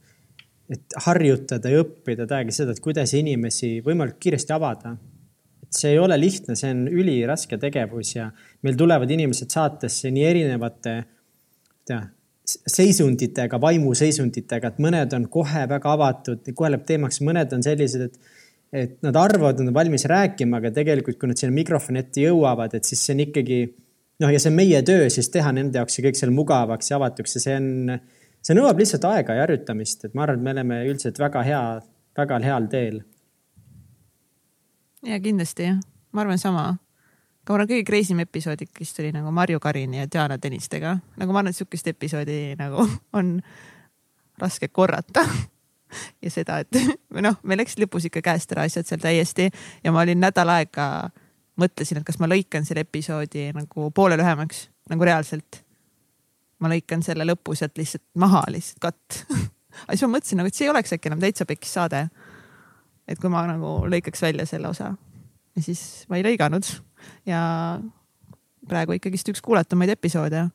et 0.77 0.99
harjutada 1.07 1.71
ja 1.73 1.81
õppida 1.83 2.27
täiega 2.29 2.55
seda, 2.55 2.75
et 2.75 2.83
kuidas 2.83 3.15
inimesi 3.17 3.79
võimalikult 3.85 4.21
kiiresti 4.27 4.55
avada 4.55 4.95
see 5.73 5.91
ei 5.91 5.99
ole 5.99 6.17
lihtne, 6.19 6.55
see 6.55 6.71
on 6.73 6.83
üliraske 6.87 7.57
tegevus 7.57 8.15
ja 8.15 8.27
meil 8.61 8.77
tulevad 8.77 9.09
inimesed 9.11 9.49
saatesse 9.53 10.11
nii 10.13 10.25
erinevate 10.29 10.93
tea, 11.87 12.03
seisunditega, 12.45 13.59
vaimuseisunditega, 13.61 14.73
et 14.73 14.79
mõned 14.83 15.15
on 15.15 15.27
kohe 15.31 15.63
väga 15.69 15.93
avatud, 15.95 16.49
kohe 16.55 16.71
läheb 16.73 16.85
teemaks, 16.87 17.21
mõned 17.23 17.53
on 17.55 17.63
sellised, 17.63 18.09
et 18.09 18.42
et 18.73 18.97
nad 19.05 19.17
arvavad, 19.19 19.61
nad 19.61 19.69
on 19.69 19.75
valmis 19.75 20.05
rääkima, 20.09 20.57
aga 20.57 20.71
tegelikult, 20.73 21.19
kui 21.21 21.29
nad 21.29 21.37
sinna 21.37 21.53
mikrofoni 21.53 22.01
ette 22.01 22.25
jõuavad, 22.25 22.73
et 22.73 22.89
siis 22.89 23.03
see 23.05 23.13
on 23.13 23.23
ikkagi 23.27 23.59
noh, 24.23 24.31
ja 24.33 24.41
see 24.41 24.49
on 24.49 24.57
meie 24.57 24.81
töö 24.85 25.07
siis 25.13 25.29
teha 25.33 25.53
nende 25.53 25.77
jaoks 25.77 25.97
see 25.97 26.05
kõik 26.07 26.17
seal 26.17 26.33
mugavaks 26.33 26.89
ja 26.89 26.97
avatuks 26.97 27.37
ja 27.37 27.43
see 27.43 27.57
on, 27.59 27.97
see 28.41 28.57
nõuab 28.57 28.81
lihtsalt 28.81 29.05
aega 29.11 29.37
ja 29.37 29.45
harjutamist, 29.45 30.07
et 30.07 30.17
ma 30.17 30.25
arvan, 30.25 30.41
et 30.41 30.47
me 30.47 30.55
oleme 30.57 30.79
üldiselt 30.89 31.21
väga 31.21 31.45
hea, 31.45 31.63
väga 32.17 32.39
heal 32.47 32.69
teel 32.71 33.03
ja 35.05 35.19
kindlasti 35.19 35.67
jah, 35.67 35.79
ma 36.11 36.23
arvan 36.23 36.39
sama. 36.39 36.65
aga 37.43 37.51
ma 37.51 37.57
arvan, 37.57 37.69
kõige 37.73 37.85
crazy 37.87 38.15
im 38.15 38.23
episood 38.23 38.61
ikkagist 38.63 38.99
oli 39.03 39.13
nagu 39.15 39.31
Marju 39.35 39.59
Karini 39.59 40.01
ja 40.01 40.09
Diana 40.11 40.37
Tõnistega. 40.37 40.97
nagu 41.17 41.33
ma 41.33 41.43
arvan, 41.43 41.51
et 41.51 41.59
sihukest 41.59 41.87
episoodi 41.93 42.55
nagu 42.59 42.87
on 43.19 43.35
raske 44.41 44.67
korrata 44.67 45.25
ja 46.21 46.31
seda, 46.31 46.59
et 46.63 46.79
või 47.13 47.25
noh, 47.25 47.37
meil 47.43 47.61
läksid 47.61 47.83
lõpus 47.83 48.07
ikka 48.09 48.23
käest 48.25 48.51
ära 48.55 48.65
asjad 48.67 48.87
seal 48.89 49.01
täiesti 49.03 49.49
ja 49.83 49.93
ma 49.93 50.03
olin 50.03 50.21
nädal 50.23 50.51
aega, 50.53 50.87
mõtlesin, 51.59 51.99
et 51.99 52.07
kas 52.07 52.19
ma 52.21 52.29
lõikan 52.29 52.65
selle 52.67 52.85
episoodi 52.87 53.49
nagu 53.55 53.89
poole 53.95 54.17
lühemaks, 54.19 54.67
nagu 54.91 55.07
reaalselt. 55.09 55.61
ma 56.63 56.69
lõikan 56.71 57.01
selle 57.03 57.25
lõpu 57.27 57.57
sealt 57.59 57.77
lihtsalt 57.77 58.05
maha, 58.15 58.45
lihtsalt 58.53 58.79
katt. 58.79 59.23
Aga 59.83 59.97
siis 59.97 60.05
ma 60.05 60.13
mõtlesin 60.13 60.39
nagu, 60.39 60.47
et 60.47 60.55
see 60.55 60.67
ei 60.67 60.71
oleks 60.71 60.93
äkki 60.95 61.09
enam 61.09 61.19
täitsa 61.19 61.47
pekkis 61.49 61.73
saade. 61.75 62.05
Et 63.09 63.19
kui 63.19 63.27
ma 63.31 63.41
nagu 63.49 63.81
lõikaks 63.91 64.21
välja 64.23 64.45
selle 64.47 64.69
osa. 64.69 64.93
Ja 65.57 65.63
siis 65.65 66.05
ma 66.07 66.19
ei 66.19 66.23
lõiganud. 66.23 66.69
Ja 67.27 67.41
praegu 68.69 68.95
ikkagist 68.95 69.27
üks 69.33 69.43
kuulatumaid 69.43 69.91
episoode, 69.91 70.45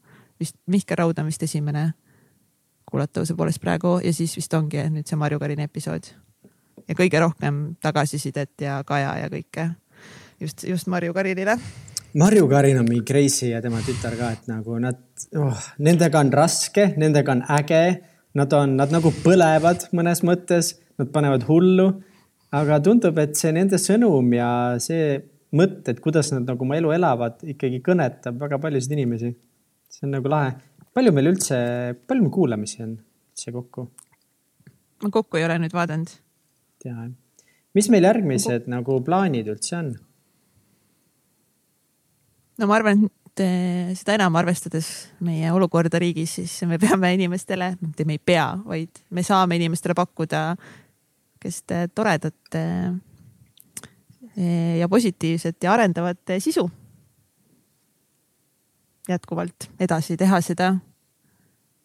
vist 0.40 0.56
Mihkel 0.70 0.96
Raud 1.02 1.18
on 1.20 1.28
vist 1.28 1.42
esimene 1.44 1.90
kuulatavuse 2.90 3.36
poolest 3.36 3.60
praegu 3.62 3.98
ja 4.04 4.12
siis 4.14 4.36
vist 4.36 4.54
ongi 4.54 4.82
nüüd 4.92 5.08
see 5.08 5.18
Marju 5.20 5.38
Karini 5.38 5.66
episood. 5.68 6.10
ja 6.88 6.96
kõige 6.96 7.20
rohkem 7.20 7.60
tagasisidet 7.82 8.64
ja 8.64 8.82
Kaja 8.86 9.16
ja 9.22 9.28
kõike 9.28 9.70
just, 10.40 10.64
just 10.64 10.86
Marju 10.86 11.14
Karinile. 11.14 11.58
Marju 12.14 12.48
Karin 12.48 12.78
on 12.80 12.88
mingi 12.88 13.04
crazy 13.04 13.52
ja 13.52 13.62
tema 13.62 13.80
tütar 13.84 14.16
ka, 14.16 14.32
et 14.32 14.48
nagu 14.48 14.78
nad 14.80 14.98
oh,, 15.36 15.64
nendega 15.78 16.20
on 16.20 16.32
raske, 16.32 16.92
nendega 16.96 17.36
on 17.36 17.44
äge, 17.58 17.82
nad 18.34 18.52
on, 18.52 18.76
nad 18.80 18.92
nagu 18.94 19.12
põlevad 19.22 19.90
mõnes 19.92 20.24
mõttes, 20.24 20.76
nad 20.98 21.12
panevad 21.12 21.44
hullu 21.48 21.90
aga 22.54 22.78
tundub, 22.84 23.18
et 23.20 23.36
see 23.36 23.52
nende 23.52 23.78
sõnum 23.80 24.32
ja 24.36 24.50
see 24.82 25.18
mõtted, 25.56 26.00
kuidas 26.04 26.32
nad 26.34 26.48
nagu 26.48 26.64
oma 26.64 26.78
elu 26.78 26.92
elavad, 26.96 27.38
ikkagi 27.54 27.82
kõnetab 27.84 28.40
väga 28.40 28.60
paljusid 28.62 28.94
inimesi. 28.96 29.34
see 29.88 30.06
on 30.06 30.16
nagu 30.16 30.28
lahe. 30.28 30.52
Palju 30.96 31.14
meil 31.14 31.32
üldse, 31.32 31.58
palju 32.08 32.24
meil 32.24 32.34
kuulamisi 32.34 32.82
on 32.84 32.96
üldse 32.96 33.54
kokku? 33.54 33.88
ma 35.02 35.12
kokku 35.14 35.38
ei 35.38 35.46
ole 35.46 35.60
nüüd 35.62 35.74
vaadanud. 35.76 36.10
jah. 36.84 37.06
mis 37.74 37.90
meil 37.92 38.08
järgmised 38.08 38.66
ma... 38.66 38.78
nagu 38.78 38.98
plaanid 39.06 39.50
üldse 39.54 39.78
on? 39.78 39.94
no 42.58 42.70
ma 42.70 42.78
arvan, 42.80 43.06
et 43.06 43.44
eh, 43.44 43.94
seda 43.98 44.18
enam 44.18 44.36
arvestades 44.40 44.90
meie 45.24 45.52
olukorda 45.54 46.00
riigis, 46.02 46.38
siis 46.40 46.58
me 46.70 46.80
peame 46.82 47.12
inimestele, 47.14 47.74
mitte 47.80 48.06
me 48.08 48.18
ei 48.18 48.22
pea, 48.32 48.50
vaid 48.66 49.04
me 49.14 49.26
saame 49.26 49.60
inimestele 49.60 49.96
pakkuda 49.98 50.42
sihukest 50.58 51.70
äh, 51.70 51.88
toredat 51.94 52.54
äh, 52.54 52.92
ja 54.78 54.88
positiivset 54.88 55.62
ja 55.62 55.72
arendavat 55.72 56.18
sisu. 56.38 56.70
Jätkuvalt 59.08 59.70
edasi 59.80 60.16
teha 60.16 60.40
seda. 60.40 60.74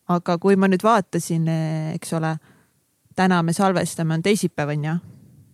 aga 0.07 0.37
kui 0.37 0.55
ma 0.59 0.67
nüüd 0.67 0.83
vaatasin, 0.83 1.47
eks 1.95 2.13
ole, 2.13 2.35
täna 3.15 3.43
me 3.43 3.53
salvestame, 3.53 4.13
on 4.13 4.23
teisipäev 4.23 4.73
on 4.75 4.85
ju, 4.85 4.95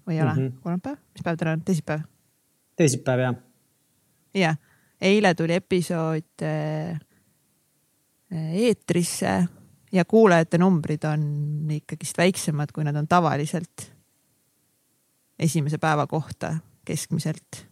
või 0.07 0.17
ei 0.17 0.21
ole 0.21 0.33
mm 0.33 0.47
-hmm., 0.47 0.59
kolmapäev, 0.63 0.97
mis 1.13 1.23
päev 1.23 1.37
täna 1.37 1.51
on, 1.51 1.61
teisipäev? 1.61 2.01
teisipäev 2.75 3.19
jah. 3.19 3.35
jah, 4.33 4.57
eile 5.01 5.35
tuli 5.35 5.53
episood 5.53 6.45
eetrisse 8.31 9.47
ja 9.91 10.05
kuulajate 10.05 10.57
numbrid 10.57 11.03
on 11.03 11.71
ikkagist 11.71 12.17
väiksemad, 12.17 12.71
kui 12.73 12.83
nad 12.83 12.95
on 12.95 13.07
tavaliselt 13.07 13.91
esimese 15.39 15.77
päeva 15.77 16.07
kohta 16.07 16.57
keskmiselt. 16.85 17.68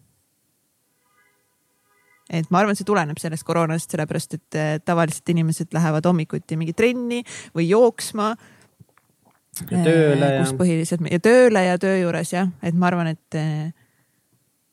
Et 2.30 2.52
ma 2.52 2.62
arvan, 2.62 2.76
see 2.76 2.88
tuleneb 2.88 3.20
sellest 3.22 3.46
koroonast, 3.48 3.92
sellepärast 3.94 4.38
et 4.38 4.60
eh, 4.60 4.76
tavaliselt 4.84 5.32
inimesed 5.34 5.74
lähevad 5.76 6.06
hommikuti 6.10 6.60
mingi 6.60 6.76
trenni 6.78 7.24
või 7.56 7.70
jooksma. 7.70 8.36
ja 9.72 9.82
tööle 9.84 10.32
kus 10.42 10.54
ja. 10.54 10.58
põhiliselt 10.60 11.08
ja 11.12 11.20
tööle 11.24 11.64
ja 11.66 11.80
töö 11.82 11.98
juures 12.02 12.34
jah, 12.34 12.52
et 12.62 12.76
ma 12.76 12.92
arvan, 12.92 13.14
et, 13.16 13.40
eh, 13.40 13.72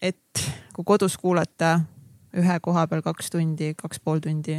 et 0.03 0.45
kui 0.75 0.85
kodus 0.85 1.17
kuulata 1.17 1.79
ühe 2.35 2.61
koha 2.61 2.87
peal 2.91 3.03
kaks 3.03 3.31
tundi, 3.31 3.75
kaks 3.79 4.03
pool 4.03 4.19
tundi 4.21 4.59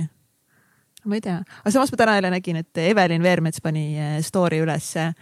ma 1.05 1.19
ei 1.19 1.21
tea, 1.21 1.37
aga 1.61 1.71
samas 1.73 1.91
ma 1.93 1.99
täna 1.99 2.15
jälle 2.17 2.31
nägin, 2.33 2.63
et 2.63 2.77
Evelin 2.81 3.21
Veermets 3.21 3.61
pani 3.61 3.93
story 4.25 4.63
ülesse. 4.63 5.13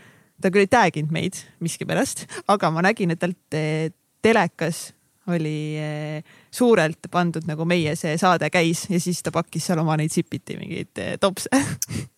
ta 0.42 0.50
küll 0.52 0.66
ei 0.66 0.68
tag 0.68 0.96
inud 1.00 1.12
meid 1.12 1.40
miskipärast, 1.64 2.26
aga 2.48 2.70
ma 2.72 2.82
nägin, 2.86 3.12
et 3.12 3.20
tal 3.20 3.34
telekas 4.24 4.94
oli 5.28 5.74
suurelt 6.54 7.10
pandud 7.12 7.48
nagu 7.50 7.66
meie 7.66 7.96
see 8.00 8.14
saade 8.22 8.50
käis 8.54 8.86
ja 8.92 9.00
siis 9.02 9.24
ta 9.26 9.34
pakkis 9.34 9.68
seal 9.70 9.82
oma 9.82 9.98
neid 10.00 10.14
Zippiti 10.14 10.58
mingeid 10.60 11.04
topse. 11.22 11.50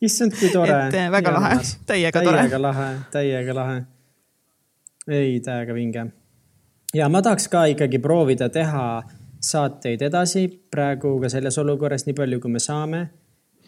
issand, 0.06 0.36
kui 0.40 0.52
tore. 0.53 0.80
et 0.88 0.99
väga 1.12 1.32
ja 1.32 1.40
lahe, 1.40 1.57
täiega 1.88 2.24
tore. 2.24 2.45
täiega 2.45 2.62
lahe, 2.62 2.88
täiega 3.12 3.57
lahe. 3.57 3.82
ei, 5.07 5.40
täiega 5.40 5.76
vinge. 5.78 6.07
ja 6.94 7.10
ma 7.10 7.22
tahaks 7.22 7.48
ka 7.52 7.66
ikkagi 7.74 7.99
proovida 8.03 8.49
teha 8.49 8.88
saateid 9.45 10.02
edasi 10.02 10.48
praegu 10.72 11.20
ka 11.22 11.30
selles 11.30 11.57
olukorras, 11.62 12.07
nii 12.07 12.18
palju 12.18 12.41
kui 12.44 12.52
me 12.52 12.64
saame 12.64 13.06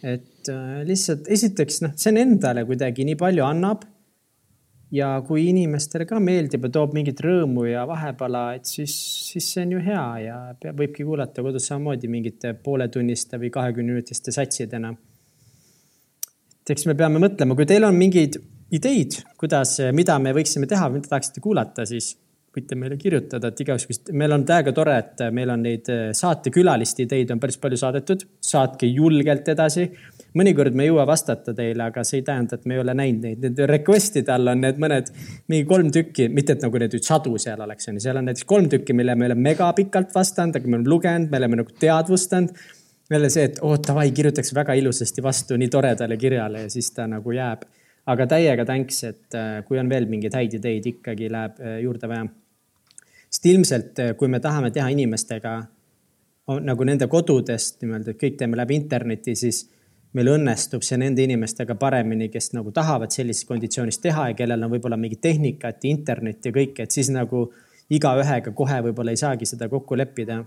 et 0.03 0.49
äh, 0.52 0.81
lihtsalt 0.85 1.30
esiteks 1.31 1.81
noh, 1.85 1.94
see 1.98 2.11
on 2.14 2.22
endale 2.22 2.65
kuidagi 2.68 3.06
nii 3.07 3.18
palju 3.19 3.45
annab. 3.48 3.85
Ja 4.91 5.09
kui 5.27 5.47
inimestele 5.49 6.05
ka 6.07 6.19
meeldib 6.23 6.68
ja 6.68 6.72
toob 6.77 6.93
mingit 6.95 7.19
rõõmu 7.23 7.65
ja 7.68 7.84
vahepala, 7.89 8.43
et 8.55 8.69
siis, 8.69 8.93
siis 9.31 9.49
see 9.53 9.65
on 9.65 9.73
ju 9.76 9.81
hea 9.84 10.05
ja 10.23 10.38
peab, 10.61 10.77
võibki 10.80 11.05
kuulata 11.07 11.43
kodus 11.43 11.68
samamoodi 11.68 12.11
mingite 12.11 12.53
pooletunniste 12.64 13.39
või 13.41 13.51
kahekümneminutiste 13.53 14.31
satsidena. 14.31 14.93
et 16.61 16.72
eks 16.76 16.85
me 16.88 16.95
peame 16.95 17.19
mõtlema, 17.23 17.55
kui 17.55 17.65
teil 17.68 17.84
on 17.88 17.95
mingeid 17.95 18.39
ideid, 18.72 19.22
kuidas, 19.39 19.77
mida 19.95 20.18
me 20.19 20.34
võiksime 20.35 20.68
teha, 20.68 20.89
mida 20.91 21.07
tahaksite 21.07 21.43
kuulata, 21.43 21.85
siis 21.88 22.15
võite 22.57 22.77
meile 22.79 22.97
kirjutada, 22.99 23.51
et 23.51 23.63
igaüks, 23.63 24.01
meil 24.17 24.35
on 24.35 24.43
täiega 24.47 24.73
tore, 24.75 24.97
et 24.99 25.25
meil 25.34 25.53
on 25.53 25.63
neid 25.63 25.89
eh, 25.93 26.03
saatekülaliste 26.17 27.05
ideid 27.05 27.34
on 27.34 27.41
päris 27.41 27.59
palju 27.61 27.79
saadetud, 27.79 28.25
saatke 28.43 28.89
julgelt 28.89 29.47
edasi. 29.53 29.89
mõnikord 30.38 30.75
me 30.75 30.84
ei 30.84 30.89
jõua 30.91 31.05
vastata 31.07 31.53
teile, 31.57 31.88
aga 31.89 32.03
see 32.05 32.19
ei 32.19 32.25
tähenda, 32.25 32.57
et 32.57 32.65
me 32.65 32.75
ei 32.75 32.81
ole 32.81 32.93
näinud 32.93 33.23
neid, 33.25 33.39
nende 33.41 33.65
request'ide 33.71 34.34
all 34.34 34.51
on 34.51 34.61
need 34.61 34.81
mõned, 34.84 35.13
mingi 35.49 35.65
kolm 35.69 35.91
tükki, 35.93 36.27
mitte 36.29 36.53
et 36.57 36.65
nagu 36.65 36.77
neid 36.77 36.93
nüüd 36.93 37.07
sadu 37.07 37.38
seal 37.41 37.61
oleks, 37.65 37.88
on 37.89 37.97
ju, 37.97 38.03
seal 38.05 38.19
on 38.19 38.27
näiteks 38.29 38.45
kolm 38.45 38.67
tükki, 38.69 38.93
mille 38.93 39.15
me 39.15 39.29
oleme 39.31 39.49
megapikalt 39.49 40.13
vastanud, 40.13 40.59
aga 40.59 40.67
me 40.67 40.77
oleme 40.77 40.93
lugenud, 40.93 41.31
me 41.31 41.41
oleme 41.41 41.61
nagu 41.63 41.79
teadvustanud 41.81 42.53
jälle 43.09 43.29
see, 43.29 43.43
et 43.43 43.59
oo 43.61 43.71
oh, 43.71 43.79
davai, 43.88 44.11
kirjutaks 44.11 44.53
väga 44.55 44.73
ilusasti 44.73 45.23
vastu 45.23 45.57
nii 45.57 45.69
toredale 45.71 46.17
kirjale 46.17 46.65
ja 46.65 46.69
siis 46.69 46.91
ta 46.91 47.07
nagu 47.07 47.31
jääb. 47.31 47.61
aga 48.07 48.23
täiega 48.27 48.63
thanks, 48.65 49.03
et 49.03 49.35
eh, 49.35 49.63
kui 49.67 49.79
on 49.79 49.89
veel 49.89 50.05
mingeid 50.07 50.35
häid 50.35 50.53
ideid, 50.55 50.85
ikkagi 50.93 51.27
läheb 51.31 51.57
eh, 51.59 51.79
juurde 51.84 52.07
vaja 52.07 52.27
sest 53.30 53.45
ilmselt, 53.45 53.99
eh, 53.99 54.14
kui 54.18 54.28
me 54.28 54.40
tahame 54.40 54.72
teha 54.72 54.88
inimestega 54.94 55.58
nagu 56.48 56.86
nende 56.88 57.08
kodudest 57.12 57.82
nii-öelda, 57.84 58.14
et 58.14 58.22
kõik 58.22 58.38
teeme 58.40 58.58
läbi 58.58 58.78
interneti, 58.80 59.36
siis 59.36 59.66
meil 60.16 60.32
õnnestub 60.32 60.86
see 60.86 60.98
nende 60.99 61.24
inimestega 61.26 61.76
paremini, 61.80 62.30
kes 62.32 62.54
nagu 62.56 62.72
tahavad 62.76 63.12
sellises 63.14 63.45
konditsioonis 63.49 63.99
teha 64.04 64.30
ja 64.32 64.38
kellel 64.38 64.64
on 64.64 64.72
võib-olla 64.72 64.98
mingit 64.99 65.22
tehnikat, 65.22 65.84
internet 65.90 66.48
ja 66.48 66.54
kõike, 66.56 66.88
et 66.88 66.95
siis 66.95 67.12
nagu 67.14 67.49
igaühega 67.94 68.54
kohe 68.56 68.80
võib-olla 68.88 69.14
ei 69.14 69.20
saagi 69.20 69.48
seda 69.49 69.70
kokku 69.72 69.98
leppida 69.99 70.41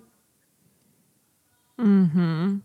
mm. 1.79 2.11
-hmm. 2.15 2.61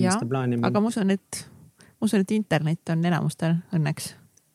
jah, 0.00 0.20
aga 0.62 0.80
ma 0.80 0.88
usun, 0.88 1.10
et, 1.10 1.46
ma 2.00 2.08
usun, 2.08 2.24
et 2.24 2.30
internet 2.36 2.96
on 2.96 3.04
enamustel 3.04 3.58
õnneks. 3.76 4.14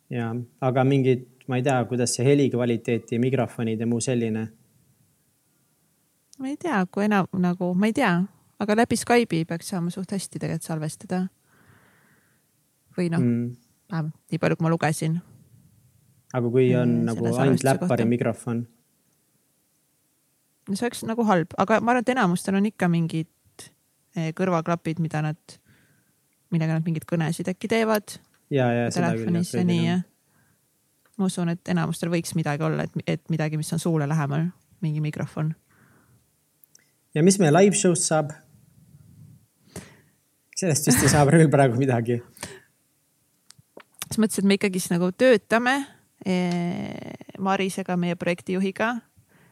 ja, 0.10 0.34
aga 0.62 0.84
mingid 0.84 1.28
ma 1.50 1.58
ei 1.58 1.66
tea, 1.66 1.78
kuidas 1.90 2.14
see 2.14 2.26
helikvaliteet 2.28 3.12
ja 3.12 3.20
mikrofonid 3.20 3.80
ja 3.82 3.88
muu 3.90 4.02
selline. 4.02 4.48
ma 6.40 6.48
ei 6.48 6.58
tea, 6.58 6.84
kui 6.92 7.08
enam 7.08 7.28
nagu, 7.42 7.74
ma 7.74 7.90
ei 7.90 7.94
tea, 7.94 8.14
aga 8.62 8.76
läbi 8.78 8.98
Skype'i 9.00 9.48
peaks 9.50 9.74
saama 9.74 9.90
suht 9.90 10.12
hästi 10.14 10.40
tegelikult 10.40 10.68
salvestada. 10.70 11.24
või 12.98 13.10
noh 13.10 13.24
mm., 13.24 13.50
vähemalt 13.92 14.16
nii 14.32 14.40
palju, 14.44 14.60
kui 14.60 14.68
ma 14.68 14.74
lugesin. 14.76 15.18
aga 16.34 16.52
kui 16.54 16.68
on 16.76 16.94
mm, 17.00 17.08
nagu 17.10 17.32
ainult 17.34 17.66
läppari 17.66 17.88
kohta. 17.88 18.06
mikrofon? 18.14 18.62
no 20.70 20.76
see 20.76 20.86
oleks 20.86 21.04
nagu 21.10 21.26
halb, 21.26 21.58
aga 21.58 21.82
ma 21.82 21.96
arvan, 21.96 22.06
et 22.06 22.14
enamustel 22.14 22.60
on 22.62 22.70
ikka 22.70 22.92
mingid 22.94 23.66
eh, 24.16 24.30
kõrvaklapid, 24.38 25.02
mida 25.02 25.26
nad, 25.26 25.58
millega 26.54 26.78
nad 26.78 26.86
mingeid 26.86 27.10
kõnesid 27.10 27.50
äkki 27.50 27.74
teevad. 27.74 28.20
ja, 28.54 28.70
ja 28.70 28.88
seda 28.94 29.16
küll. 29.16 29.26
telefonis 29.26 29.58
ja 29.58 29.66
nii 29.66 29.82
jah 29.88 30.09
ma 31.20 31.28
usun, 31.30 31.52
et 31.54 31.72
enamustel 31.72 32.12
võiks 32.14 32.36
midagi 32.38 32.66
olla, 32.66 32.86
et, 32.88 33.02
et 33.18 33.24
midagi, 33.32 33.60
mis 33.60 33.74
on 33.76 33.82
suule 33.82 34.08
lähemal, 34.10 34.48
mingi 34.84 35.02
mikrofon. 35.04 35.54
ja 37.16 37.24
mis 37.24 37.40
meie 37.42 37.54
live 37.54 37.76
show'st 37.76 38.10
saab? 38.12 38.34
sellest 40.60 40.90
vist 40.90 41.04
ei 41.04 41.12
saa 41.12 41.28
küll 41.30 41.52
praegu 41.52 41.80
midagi. 41.80 42.20
selles 44.08 44.24
mõttes, 44.24 44.42
et 44.42 44.48
me 44.48 44.58
ikkagist 44.60 44.92
nagu 44.94 45.12
töötame 45.12 45.78
eh, 46.26 47.14
Marisega, 47.40 47.98
meie 47.98 48.18
projektijuhiga 48.20 48.90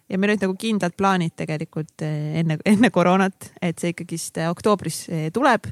ja 0.07 0.18
meil 0.18 0.34
olid 0.34 0.44
nagu 0.48 0.56
kindlad 0.60 0.95
plaanid 0.98 1.35
tegelikult 1.39 2.03
eh, 2.07 2.41
enne, 2.41 2.60
enne 2.65 2.91
koroonat, 2.91 3.52
et 3.61 3.80
see 3.80 3.94
ikkagist 3.95 4.39
oktoobris 4.48 5.06
eh, 5.10 5.30
tuleb 5.35 5.72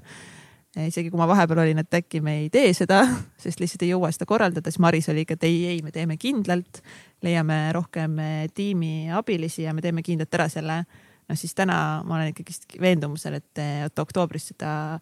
isegi 0.84 1.12
kui 1.12 1.20
ma 1.20 1.28
vahepeal 1.30 1.62
olin, 1.64 1.80
et 1.80 1.98
äkki 1.98 2.20
me 2.24 2.36
ei 2.42 2.48
tee 2.52 2.74
seda, 2.76 3.02
sest 3.44 3.62
lihtsalt 3.62 3.86
ei 3.86 3.94
jõua 3.94 4.12
seda 4.14 4.28
korraldada, 4.28 4.72
siis 4.72 4.82
Maris 4.84 5.08
oli 5.12 5.24
ikka, 5.24 5.38
et 5.40 5.48
ei, 5.48 5.60
ei, 5.72 5.82
me 5.86 5.94
teeme 5.96 6.18
kindlalt, 6.20 6.82
leiame 7.24 7.60
rohkem 7.76 8.18
eh, 8.20 8.40
tiimi 8.54 9.12
abilisi 9.16 9.64
ja 9.66 9.76
me 9.76 9.84
teeme 9.86 10.04
kindlalt 10.06 10.36
ära 10.36 10.50
selle. 10.52 10.82
noh, 11.26 11.38
siis 11.40 11.56
täna 11.58 12.04
ma 12.06 12.20
olen 12.20 12.34
ikkagist 12.34 12.76
veendumusel, 12.82 13.40
et, 13.40 13.54
eh, 13.62 13.86
et 13.88 14.00
oktoobris 14.00 14.52
seda 14.52 15.00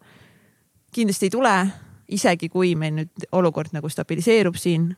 kindlasti 0.94 1.28
ei 1.28 1.34
tule, 1.34 1.54
isegi 2.14 2.48
kui 2.52 2.74
meil 2.78 2.94
nüüd 3.00 3.26
olukord 3.32 3.74
nagu 3.74 3.88
stabiliseerub 3.90 4.56
siin 4.60 4.92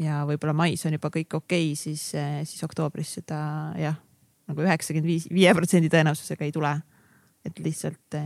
ja 0.00 0.24
võib-olla 0.26 0.56
mais 0.56 0.82
on 0.88 0.96
juba 0.96 1.12
kõik 1.14 1.38
okei 1.38 1.70
okay,, 1.70 1.78
siis, 1.78 2.08
eh, 2.18 2.42
siis 2.48 2.66
oktoobris 2.66 3.14
seda 3.20 3.38
jah, 3.78 4.00
nagu 4.50 4.66
üheksakümmend 4.66 5.06
viis, 5.06 5.28
viie 5.30 5.54
protsendi 5.54 5.92
tõenäosusega 5.92 6.48
ei 6.48 6.52
tule. 6.52 6.74
et 7.44 7.58
lihtsalt 7.60 8.16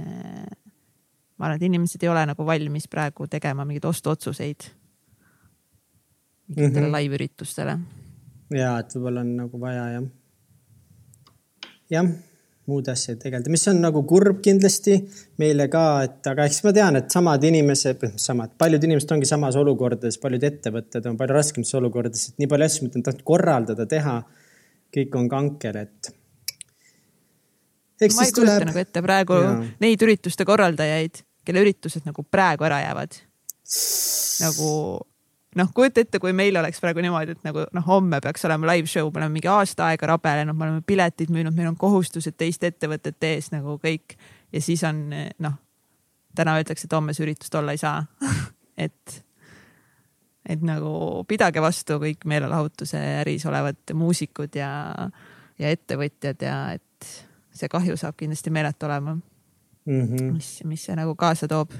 ma 1.39 1.47
arvan, 1.47 1.57
et 1.57 1.67
inimesed 1.69 2.03
ei 2.03 2.11
ole 2.13 2.27
nagu 2.27 2.47
valmis 2.47 2.89
praegu 2.91 3.27
tegema 3.31 3.65
mingeid 3.65 3.87
ostuotsuseid 3.89 4.71
mingitele 6.57 6.87
mm 6.87 6.93
-hmm. 6.93 6.97
live-üritustele. 6.97 7.79
ja, 8.51 8.79
et 8.79 8.95
võib-olla 8.95 9.21
on 9.21 9.37
nagu 9.37 9.61
vaja 9.61 9.85
jah. 9.93 10.05
jah, 11.91 12.09
muude 12.67 12.91
asjadega 12.93 13.23
tegeleda, 13.23 13.51
mis 13.51 13.69
on 13.69 13.81
nagu 13.81 14.03
kurb 14.03 14.41
kindlasti 14.45 14.99
meile 15.39 15.69
ka, 15.69 16.03
et 16.03 16.27
aga 16.27 16.45
eks 16.45 16.63
ma 16.65 16.73
tean, 16.73 16.97
et 16.97 17.11
samad 17.11 17.45
inimesed, 17.45 18.11
samad, 18.17 18.51
paljud 18.59 18.85
inimesed 18.85 19.13
ongi 19.17 19.27
samas 19.27 19.57
olukordades, 19.57 20.19
paljud 20.19 20.45
ettevõtted 20.51 21.07
on 21.07 21.17
palju 21.17 21.37
raskemates 21.37 21.75
olukordades, 21.75 22.29
et 22.29 22.39
nii 22.39 22.49
palju 22.49 22.65
asju, 22.65 22.85
mida 22.85 22.99
nad 22.99 23.05
tahavad 23.05 23.25
korraldada, 23.33 23.87
teha. 23.87 24.23
kõik 24.97 25.17
on 25.21 25.29
kankel, 25.29 25.77
et 25.77 26.15
Eks 28.01 28.17
ma 28.17 28.25
ei 28.25 28.33
kujuta 28.33 28.53
tuleb... 28.55 28.69
nagu 28.71 28.79
ette 28.79 29.03
praegu 29.03 29.39
ja. 29.43 29.55
neid 29.83 30.03
ürituste 30.07 30.45
korraldajaid, 30.49 31.19
kelle 31.49 31.65
üritused 31.65 32.05
nagu 32.05 32.25
praegu 32.29 32.67
ära 32.69 32.83
jäävad. 32.85 33.21
nagu 34.45 34.69
noh, 35.59 35.71
kujuta 35.75 36.03
ette, 36.05 36.21
kui 36.21 36.33
meil 36.37 36.57
oleks 36.61 36.81
praegu 36.83 37.03
niimoodi, 37.05 37.37
et 37.37 37.47
nagu 37.47 37.65
noh, 37.75 37.87
homme 37.87 38.21
peaks 38.25 38.45
olema 38.49 38.69
live 38.73 38.89
show, 38.91 39.09
me 39.13 39.23
oleme 39.23 39.39
mingi 39.39 39.51
aasta 39.53 39.89
aega 39.89 40.13
rabelenud, 40.13 40.57
me 40.57 40.67
oleme 40.67 40.83
piletid 40.87 41.33
müünud, 41.35 41.57
meil 41.57 41.71
on 41.71 41.79
kohustused 41.81 42.37
teiste 42.39 42.73
ettevõtete 42.73 43.33
ees 43.35 43.51
nagu 43.55 43.79
kõik. 43.83 44.19
Ja 44.53 44.63
siis 44.65 44.85
on 44.89 45.09
noh, 45.13 45.57
täna 46.37 46.59
öeldakse, 46.59 46.87
et 46.89 46.97
homme 46.97 47.17
see 47.17 47.27
üritust 47.27 47.57
olla 47.59 47.75
ei 47.77 47.81
saa. 47.81 48.05
Et, 48.79 49.11
et 50.47 50.61
nagu 50.63 51.25
pidage 51.27 51.59
vastu 51.59 51.97
kõik 51.99 52.23
meelelahutuse 52.31 53.01
äris 53.25 53.43
olevad 53.51 53.91
muusikud 53.91 54.55
ja, 54.55 54.69
ja 55.59 55.73
ettevõtjad 55.75 56.45
ja 56.47 56.59
et 56.77 57.09
see 57.59 57.67
kahju 57.73 57.97
saab 57.99 58.15
kindlasti 58.21 58.53
meeletu 58.55 58.87
olema 58.87 59.17
mm, 59.89 60.09
-hmm. 60.09 60.33
mis, 60.33 60.51
mis 60.65 60.85
see 60.85 60.97
nagu 60.97 61.15
kaasa 61.17 61.49
toob. 61.49 61.73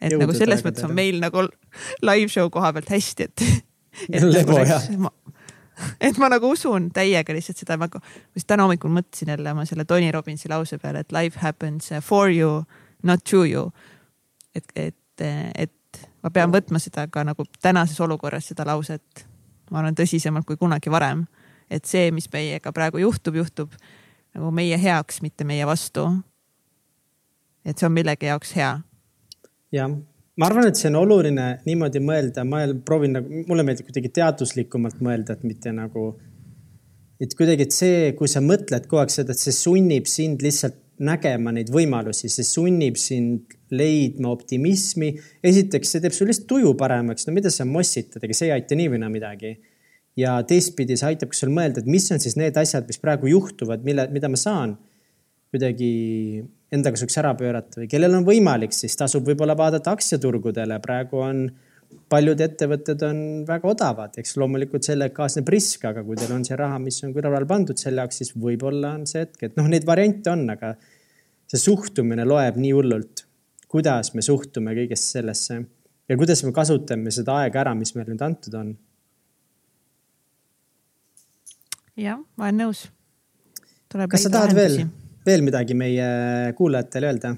et 0.00 0.12
Jõudu 0.12 0.26
nagu 0.26 0.34
selles 0.38 0.64
mõttes 0.64 0.84
on 0.86 0.94
meil 0.94 1.18
nagu 1.20 1.42
live 2.02 2.28
show 2.30 2.50
koha 2.50 2.72
pealt 2.72 2.90
hästi, 2.94 3.22
et, 3.22 3.42
et. 4.14 4.22
Lebo 4.22 4.58
jah 4.62 4.84
ma, 4.98 5.10
et 6.00 6.18
ma 6.18 6.28
nagu 6.30 6.52
usun 6.54 6.90
täiega 6.94 7.34
lihtsalt 7.34 7.64
seda, 7.64 7.78
ma 7.80 7.88
täna 8.46 8.66
hommikul 8.66 8.92
mõtlesin 8.94 9.34
jälle 9.34 9.52
oma 9.52 9.64
selle 9.68 9.84
Tony 9.84 10.12
Robbinsi 10.14 10.48
lause 10.48 10.78
peale, 10.78 11.02
et 11.02 11.12
life 11.12 11.38
happens 11.42 11.90
for 12.02 12.30
you, 12.30 12.62
not 13.02 13.24
to 13.24 13.44
you. 13.44 13.70
et, 14.54 14.70
et, 14.76 15.26
et 15.54 16.06
ma 16.22 16.30
pean 16.30 16.52
võtma 16.52 16.78
seda 16.82 17.06
ka 17.10 17.24
nagu 17.24 17.44
tänases 17.62 18.00
olukorras, 18.00 18.48
seda 18.50 18.66
lauset, 18.66 19.26
ma 19.70 19.82
arvan 19.82 19.98
tõsisemalt 19.98 20.46
kui 20.46 20.56
kunagi 20.56 20.90
varem. 20.90 21.26
et 21.70 21.84
see, 21.84 22.10
mis 22.10 22.30
meiega 22.32 22.72
praegu 22.72 22.98
juhtub, 22.98 23.34
juhtub 23.34 23.72
nagu 24.34 24.50
meie 24.50 24.78
heaks, 24.78 25.20
mitte 25.22 25.44
meie 25.44 25.66
vastu 25.66 26.06
et 27.68 27.76
see 27.76 27.88
on 27.88 27.94
millegi 27.94 28.30
jaoks 28.30 28.54
hea. 28.56 28.72
jah, 29.74 29.92
ma 30.38 30.48
arvan, 30.48 30.70
et 30.70 30.80
see 30.80 30.88
on 30.90 30.98
oluline 31.02 31.48
niimoodi 31.68 32.02
mõelda, 32.04 32.44
ma 32.48 32.64
proovin 32.88 33.18
nagu, 33.18 33.44
mulle 33.50 33.66
meeldib 33.66 33.90
kuidagi 33.90 34.12
teaduslikumalt 34.20 35.02
mõelda, 35.04 35.36
et 35.36 35.46
mitte 35.46 35.72
nagu, 35.76 36.10
et 37.20 37.34
kuidagi, 37.38 37.68
et 37.68 37.76
see, 37.76 38.12
kui 38.18 38.30
sa 38.30 38.42
mõtled 38.44 38.88
kogu 38.88 39.02
aeg 39.02 39.14
seda, 39.14 39.36
et 39.36 39.42
see 39.42 39.56
sunnib 39.56 40.08
sind 40.10 40.44
lihtsalt 40.44 40.84
nägema 40.98 41.52
neid 41.54 41.70
võimalusi, 41.70 42.30
see 42.32 42.46
sunnib 42.46 42.96
sind 42.98 43.54
leidma 43.70 44.32
optimismi. 44.32 45.12
esiteks, 45.46 45.92
see 45.92 46.02
teeb 46.02 46.14
sul 46.16 46.30
lihtsalt 46.30 46.48
tuju 46.50 46.72
paremaks, 46.78 47.28
no 47.28 47.34
mida 47.36 47.52
sa 47.54 47.66
mossitad, 47.68 48.24
ega 48.24 48.34
see 48.34 48.48
ei 48.48 48.56
aita 48.56 48.78
nii 48.78 48.94
või 48.94 49.02
naa 49.04 49.12
midagi. 49.12 49.58
ja 50.18 50.32
teistpidi, 50.42 50.96
see 50.98 51.12
aitab 51.12 51.34
sul 51.36 51.52
mõelda, 51.54 51.78
et 51.78 51.86
mis 51.86 52.08
on 52.10 52.18
siis 52.18 52.34
need 52.34 52.56
asjad, 52.58 52.88
mis 52.88 52.98
praegu 52.98 53.28
juhtuvad, 53.30 53.84
mille, 53.86 54.08
mida 54.10 54.26
ma 54.26 54.40
saan 54.40 54.72
kuidagi 55.52 55.90
enda 56.74 56.92
kasuks 56.92 57.16
ära 57.20 57.32
pöörata 57.38 57.82
või 57.82 57.88
kellel 57.90 58.18
on 58.18 58.26
võimalik, 58.26 58.74
siis 58.76 58.96
tasub 58.98 59.26
võib-olla 59.28 59.56
vaadata 59.56 59.94
aktsiaturgudele. 59.96 60.80
praegu 60.84 61.22
on, 61.24 61.46
paljud 62.12 62.40
ettevõtted 62.44 63.02
on 63.08 63.22
väga 63.48 63.70
odavad, 63.70 64.18
eks 64.20 64.36
loomulikult 64.36 64.84
sellega 64.84 65.14
kaasneb 65.14 65.48
risk, 65.48 65.86
aga 65.88 66.04
kui 66.04 66.18
teil 66.20 66.34
on 66.36 66.44
see 66.44 66.58
raha, 66.60 66.78
mis 66.82 67.00
on 67.04 67.14
kõrvale 67.16 67.48
pandud 67.48 67.80
selle 67.80 68.04
jaoks, 68.04 68.20
siis 68.20 68.34
võib-olla 68.36 68.92
on 68.98 69.06
see 69.08 69.24
hetk, 69.24 69.48
et 69.48 69.56
noh, 69.56 69.70
neid 69.70 69.88
variante 69.88 70.30
on, 70.34 70.44
aga 70.52 70.74
see 71.48 71.62
suhtumine 71.62 72.28
loeb 72.28 72.60
nii 72.60 72.74
hullult 72.76 73.28
kuidas 73.68 74.14
me 74.16 74.24
suhtume 74.24 74.74
kõigesse 74.76 75.18
sellesse 75.18 75.58
ja 76.08 76.16
kuidas 76.16 76.42
me 76.44 76.52
kasutame 76.56 77.12
seda 77.14 77.38
aega 77.42 77.62
ära, 77.64 77.74
mis 77.76 77.94
meile 77.96 78.14
nüüd 78.14 78.24
antud 78.24 78.56
on. 78.56 78.70
jah, 81.98 82.20
ma 82.38 82.48
olen 82.48 82.62
nõus. 82.64 82.86
kas 83.90 84.24
sa 84.24 84.32
tahad 84.32 84.54
lahendusi. 84.54 84.86
veel, 84.86 85.07
veel 85.28 85.44
midagi 85.44 85.76
meie 85.76 86.08
kuulajatele 86.56 87.12
öelda? 87.12 87.34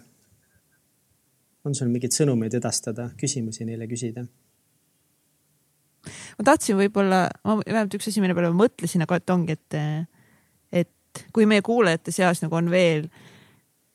on 1.61 1.75
sul 1.77 1.91
mingeid 1.93 2.15
sõnumeid 2.17 2.55
edastada, 2.57 3.11
küsimusi 3.21 3.67
neile 3.69 3.89
küsida? 3.91 4.25
ma 6.39 6.47
tahtsin 6.47 6.79
võib-olla, 6.79 7.27
ma 7.45 7.59
vähemalt 7.61 7.99
üks 7.99 8.09
asi, 8.09 8.23
mille 8.23 8.37
peale 8.37 8.53
ma 8.55 8.63
mõtlesin, 8.63 9.05
aga 9.05 9.19
et 9.21 9.35
ongi, 9.35 9.59
et, 9.59 9.77
et 10.85 11.27
kui 11.35 11.45
meie 11.51 11.65
kuulajate 11.67 12.15
seas 12.15 12.41
nagu 12.45 12.57
on 12.57 12.71
veel 12.73 13.05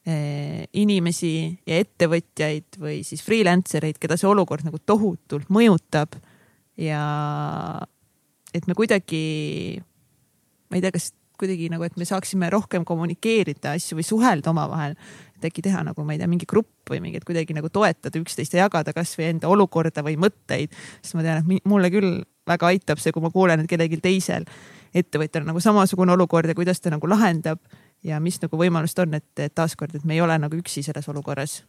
eh, 0.06 0.62
inimesi 0.78 1.34
ja 1.66 1.80
ettevõtjaid 1.82 2.78
või 2.82 3.00
siis 3.06 3.24
freelancer 3.26 3.88
eid, 3.88 3.98
keda 4.02 4.18
see 4.20 4.30
olukord 4.30 4.68
nagu 4.68 4.78
tohutult 4.78 5.50
mõjutab 5.50 6.14
ja 6.78 7.02
et 8.54 8.70
me 8.70 8.76
kuidagi, 8.78 9.24
ma 10.70 10.78
ei 10.78 10.84
tea, 10.84 10.94
kas 10.94 11.10
kuidagi 11.40 11.70
nagu, 11.72 11.84
et 11.86 11.96
me 11.96 12.06
saaksime 12.08 12.50
rohkem 12.52 12.84
kommunikeerida 12.88 13.74
asju 13.76 13.98
või 13.98 14.06
suhelda 14.06 14.52
omavahel. 14.52 14.96
et 15.36 15.44
äkki 15.50 15.62
teha 15.62 15.82
nagu, 15.84 16.04
ma 16.04 16.14
ei 16.14 16.18
tea, 16.18 16.28
mingi 16.32 16.46
grupp 16.48 16.88
või 16.90 17.02
mingi, 17.04 17.20
et 17.20 17.26
kuidagi 17.28 17.52
nagu 17.54 17.68
toetada 17.68 18.18
üksteist 18.18 18.54
ja 18.54 18.64
jagada 18.64 18.94
kasvõi 18.96 19.28
enda 19.34 19.48
olukorda 19.48 20.02
või 20.02 20.16
mõtteid. 20.16 20.72
sest 21.02 21.14
ma 21.14 21.22
tean, 21.22 21.44
et 21.44 21.64
mulle 21.64 21.90
küll 21.90 22.24
väga 22.46 22.66
aitab 22.66 22.98
see, 23.02 23.12
kui 23.12 23.22
ma 23.22 23.30
kuulen, 23.30 23.60
et 23.60 23.68
kellelgi 23.68 24.00
teisel 24.00 24.46
ettevõtjal 24.96 25.44
on 25.44 25.52
nagu 25.52 25.60
samasugune 25.60 26.14
olukord 26.14 26.48
ja 26.48 26.54
kuidas 26.56 26.80
ta 26.80 26.90
nagu 26.90 27.08
lahendab 27.10 27.60
ja 28.06 28.20
mis 28.22 28.38
nagu 28.42 28.58
võimalust 28.58 28.98
on, 29.02 29.16
et, 29.18 29.46
taaskord, 29.54 29.94
et 29.94 30.04
me 30.04 30.16
ei 30.16 30.22
ole 30.24 30.38
nagu 30.38 30.56
üksi 30.56 30.84
selles 30.86 31.08
olukorras. 31.12 31.62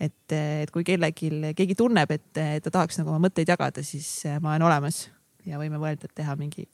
et, 0.00 0.32
et 0.32 0.70
kui 0.70 0.84
kellelgi, 0.86 1.30
keegi 1.56 1.74
tunneb, 1.74 2.10
et 2.14 2.30
ta 2.62 2.70
tahaks 2.70 3.00
nagu 3.00 3.10
oma 3.10 3.26
mõtteid 3.26 3.48
jagada, 3.48 3.82
siis 3.82 4.22
ma 4.40 4.54
olen 4.54 4.68
olemas 4.68 5.08
ja 5.46 5.58
võime 5.58 5.80
mõelda, 5.80 6.06
et 6.06 6.14
teha 6.14 6.36
mingi 6.38 6.68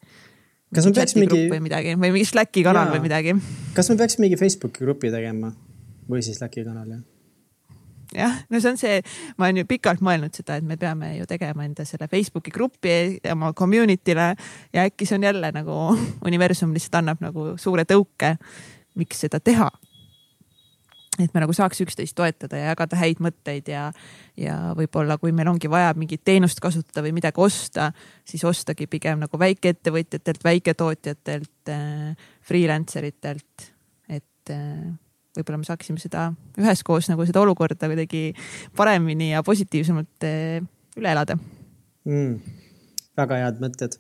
kas 0.75 0.89
me 0.89 0.93
peaks 0.97 1.17
mingi. 1.19 1.47
või 1.53 1.63
midagi 1.65 1.97
või 1.97 2.13
mingi 2.15 2.29
Slacki 2.29 2.65
kanal 2.67 2.89
Jaa. 2.89 2.97
või 2.97 3.07
midagi. 3.07 3.35
kas 3.77 3.91
me 3.91 3.99
peaks 4.01 4.19
mingi 4.23 4.39
Facebooki 4.41 4.85
grupi 4.85 5.13
tegema 5.15 5.53
või 6.11 6.23
siis 6.25 6.41
Slacki 6.41 6.65
kanal 6.67 6.89
jah? 6.91 7.03
jah, 8.15 8.37
no 8.51 8.61
see 8.61 8.73
on 8.73 8.81
see, 8.81 9.01
ma 9.39 9.49
olen 9.49 9.63
ju 9.63 9.69
pikalt 9.71 10.03
mõelnud 10.05 10.37
seda, 10.37 10.59
et 10.61 10.67
me 10.67 10.79
peame 10.81 11.15
ju 11.19 11.27
tegema 11.31 11.67
enda 11.67 11.87
selle 11.89 12.09
Facebooki 12.11 12.53
grupi 12.55 12.95
oma 13.33 13.53
community'le 13.57 14.29
ja 14.75 14.87
äkki 14.87 15.09
see 15.09 15.19
on 15.19 15.27
jälle 15.31 15.51
nagu 15.55 15.81
universum 16.29 16.75
lihtsalt 16.77 17.01
annab 17.03 17.25
nagu 17.25 17.55
suure 17.61 17.87
tõuke, 17.89 18.37
miks 19.01 19.25
seda 19.27 19.41
teha 19.43 19.71
et 21.23 21.35
me 21.35 21.43
nagu 21.43 21.55
saaks 21.55 21.83
üksteist 21.85 22.17
toetada 22.19 22.59
ja 22.59 22.73
jagada 22.73 22.99
häid 22.99 23.21
mõtteid 23.23 23.69
ja, 23.71 23.85
ja 24.41 24.57
võib-olla, 24.79 25.17
kui 25.23 25.35
meil 25.37 25.51
ongi 25.53 25.71
vaja 25.71 25.93
mingit 25.99 26.25
teenust 26.27 26.61
kasutada 26.63 27.05
või 27.07 27.15
midagi 27.19 27.41
osta, 27.43 27.91
siis 28.27 28.45
ostagi 28.49 28.89
pigem 28.91 29.23
nagu 29.23 29.41
väikeettevõtjatelt, 29.41 30.43
väiketootjatelt 30.45 31.73
äh,, 31.75 32.29
freelancer 32.45 33.07
itelt, 33.09 33.69
et 34.11 34.53
äh, 34.53 34.93
võib-olla 35.39 35.63
me 35.63 35.69
saaksime 35.69 36.03
seda 36.03 36.29
üheskoos 36.61 37.11
nagu 37.11 37.27
seda 37.27 37.43
olukorda 37.45 37.91
kuidagi 37.91 38.27
paremini 38.77 39.33
ja 39.33 39.43
positiivsemalt 39.47 40.27
äh, 40.29 40.65
üle 40.99 41.15
elada 41.15 41.39
mm,. 41.39 42.57
väga 43.19 43.43
head 43.45 43.63
mõtted. 43.63 43.99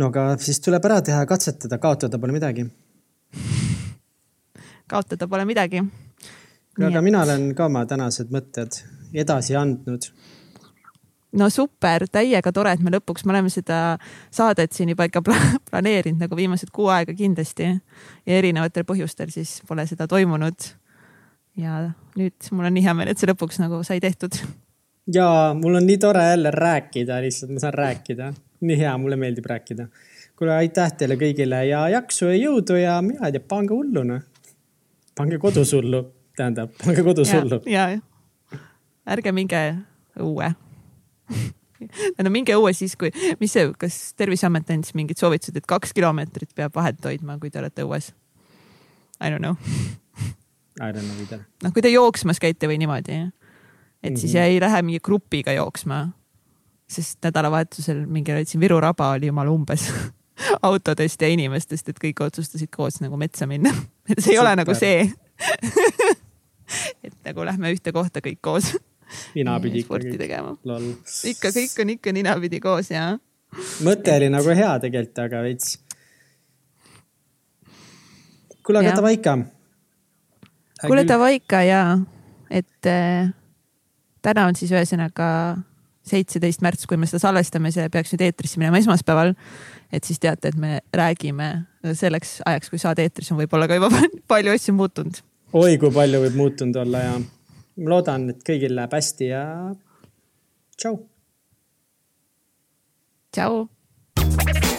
no 0.00 0.08
aga 0.12 0.32
siis 0.40 0.60
tuleb 0.64 0.88
ära 0.88 1.02
teha, 1.04 1.26
katsetada, 1.28 1.80
kaotada 1.82 2.20
pole 2.20 2.36
midagi 2.36 2.68
kaotada 4.92 5.28
pole 5.28 5.46
midagi. 5.48 5.82
aga 6.78 6.98
et... 6.98 7.04
mina 7.04 7.24
olen 7.24 7.50
ka 7.56 7.66
oma 7.70 7.84
tänased 7.88 8.32
mõtted 8.34 8.82
edasi 9.24 9.56
andnud. 9.56 10.08
no 11.38 11.48
super, 11.50 12.06
täiega 12.12 12.52
tore, 12.52 12.74
et 12.76 12.84
me 12.84 12.92
lõpuks, 12.92 13.24
me 13.26 13.36
oleme 13.36 13.52
seda 13.52 13.96
saadet 14.34 14.76
siin 14.76 14.92
juba 14.92 15.08
ikka 15.08 15.24
planeerinud 15.70 16.26
nagu 16.26 16.38
viimased 16.38 16.72
kuu 16.74 16.90
aega 16.92 17.16
kindlasti 17.16 17.70
ja 17.72 18.38
erinevatel 18.40 18.86
põhjustel 18.88 19.32
siis 19.32 19.60
pole 19.68 19.86
seda 19.88 20.08
toimunud. 20.08 20.72
ja 21.56 21.86
nüüd 22.18 22.52
mul 22.52 22.68
on 22.68 22.76
nii 22.76 22.84
hea 22.84 22.96
meel, 22.96 23.12
et 23.12 23.20
see 23.20 23.30
lõpuks 23.32 23.60
nagu 23.64 23.82
sai 23.86 24.00
tehtud. 24.00 24.40
ja 25.14 25.28
mul 25.58 25.80
on 25.80 25.88
nii 25.88 26.00
tore 26.00 26.24
jälle 26.30 26.52
rääkida, 26.54 27.20
lihtsalt 27.24 27.52
ma 27.52 27.64
saan 27.64 27.78
rääkida, 27.80 28.32
nii 28.60 28.82
hea, 28.84 28.96
mulle 28.98 29.16
meeldib 29.16 29.48
rääkida 29.48 29.88
kuule, 30.36 30.56
aitäh 30.58 30.92
teile 30.98 31.16
kõigile 31.20 31.64
ja 31.68 31.86
jaksu 31.92 32.28
ja 32.32 32.36
jõudu 32.36 32.76
ja 32.80 32.98
mina 33.04 33.28
ei 33.28 33.34
tea, 33.36 33.44
pange 33.48 33.76
hullu 33.76 34.04
noh 34.08 34.28
pange 35.18 35.38
kodus 35.38 35.72
hullu, 35.76 36.04
tähendab, 36.36 36.70
pange 36.84 37.04
kodus 37.06 37.32
hullu. 37.32 37.60
ja, 37.66 37.88
ja, 37.96 38.58
ärge 39.16 39.32
minge 39.32 39.62
õue 40.20 40.52
no 42.22 42.30
minge 42.32 42.54
õue 42.56 42.72
siis, 42.76 42.94
kui, 42.98 43.10
mis 43.40 43.52
see, 43.54 43.68
kas 43.78 43.98
Terviseamet 44.18 44.70
andis 44.74 44.94
mingid 44.98 45.20
soovitused, 45.20 45.56
et 45.58 45.68
kaks 45.68 45.94
kilomeetrit 45.96 46.52
peab 46.56 46.74
vahet 46.76 47.00
hoidma, 47.04 47.38
kui 47.42 47.50
te 47.50 47.60
olete 47.62 47.86
õues? 47.86 48.12
I 49.22 49.30
don't 49.30 49.42
know. 49.42 49.56
I 50.80 50.90
don't 50.90 51.04
know 51.04 51.20
either. 51.20 51.44
noh, 51.62 51.74
kui 51.74 51.84
te 51.84 51.92
jooksmas 51.92 52.40
käite 52.42 52.70
või 52.70 52.80
niimoodi, 52.82 53.18
et 53.18 53.28
mm 53.28 54.08
-hmm. 54.08 54.20
siis 54.20 54.34
ei 54.34 54.60
lähe 54.60 54.82
mingi 54.82 55.00
grupiga 55.04 55.52
jooksma. 55.52 56.08
sest 56.92 57.24
nädalavahetusel 57.24 58.06
mingi 58.06 58.32
siin 58.44 58.60
Viru 58.60 58.80
raba 58.80 59.12
oli 59.16 59.26
jumala 59.26 59.50
umbes 59.50 59.88
autodest 60.68 61.22
ja 61.22 61.30
inimestest, 61.32 61.88
et 61.88 62.00
kõik 62.02 62.22
otsustasid 62.26 62.70
koos 62.74 63.00
nagu 63.02 63.18
metsa 63.20 63.46
minna. 63.50 63.72
et 64.10 64.18
see 64.18 64.34
ei 64.34 64.38
Super. 64.38 64.46
ole 64.46 64.56
nagu 64.62 64.76
see 64.78 64.98
et 67.06 67.14
nagu 67.26 67.46
lähme 67.46 67.72
ühte 67.74 67.92
kohta 67.94 68.22
kõik 68.24 68.40
koos. 68.40 68.72
ninapidi 69.34 69.84
tegema. 70.18 70.56
ikka, 71.28 71.52
kõik 71.52 71.80
on 71.84 71.94
ikka 71.96 72.12
ninapidi 72.16 72.60
koos 72.60 72.90
ja. 72.90 73.18
mõte 73.84 74.14
oli 74.16 74.30
nagu 74.32 74.54
hea 74.56 74.72
tegelikult, 74.80 75.18
aga 75.26 75.42
veits. 75.44 75.76
kuule, 78.62 78.80
aga 78.80 78.96
davai 78.96 79.18
ikka. 79.18 79.36
kuule, 80.86 81.04
davai 81.08 81.34
ikka 81.40 81.62
ja, 81.68 81.82
et 82.50 82.88
äh, 82.88 83.28
täna 84.22 84.46
on 84.48 84.56
siis 84.56 84.72
ühesõnaga 84.72 85.28
seitseteist 86.08 86.64
märts, 86.64 86.88
kui 86.90 86.98
me 86.98 87.06
seda 87.06 87.28
salvestame, 87.28 87.70
see 87.74 87.86
peaks 87.92 88.14
nüüd 88.14 88.24
eetrisse 88.26 88.58
minema 88.58 88.80
esmaspäeval 88.82 89.36
et 89.92 90.04
siis 90.04 90.20
teate, 90.20 90.48
et 90.48 90.56
me 90.56 90.80
räägime 90.94 91.50
selleks 91.98 92.40
ajaks, 92.46 92.72
kui 92.72 92.80
saade 92.80 93.04
eetris 93.04 93.30
on 93.32 93.40
võib-olla 93.42 93.68
ka 93.68 93.78
juba 93.78 93.90
palju 94.32 94.56
asju 94.56 94.74
muutunud. 94.78 95.22
oi, 95.52 95.76
kui 95.78 95.92
palju 95.92 96.24
võib 96.26 96.40
muutunud 96.40 96.80
olla 96.84 97.06
ja 97.06 97.14
ma 97.20 97.94
loodan, 97.94 98.30
et 98.32 98.44
kõigil 98.46 98.76
läheb 98.78 98.98
hästi 98.98 99.32
ja 99.32 99.44
tšau. 100.78 100.98
tšau 103.36 104.71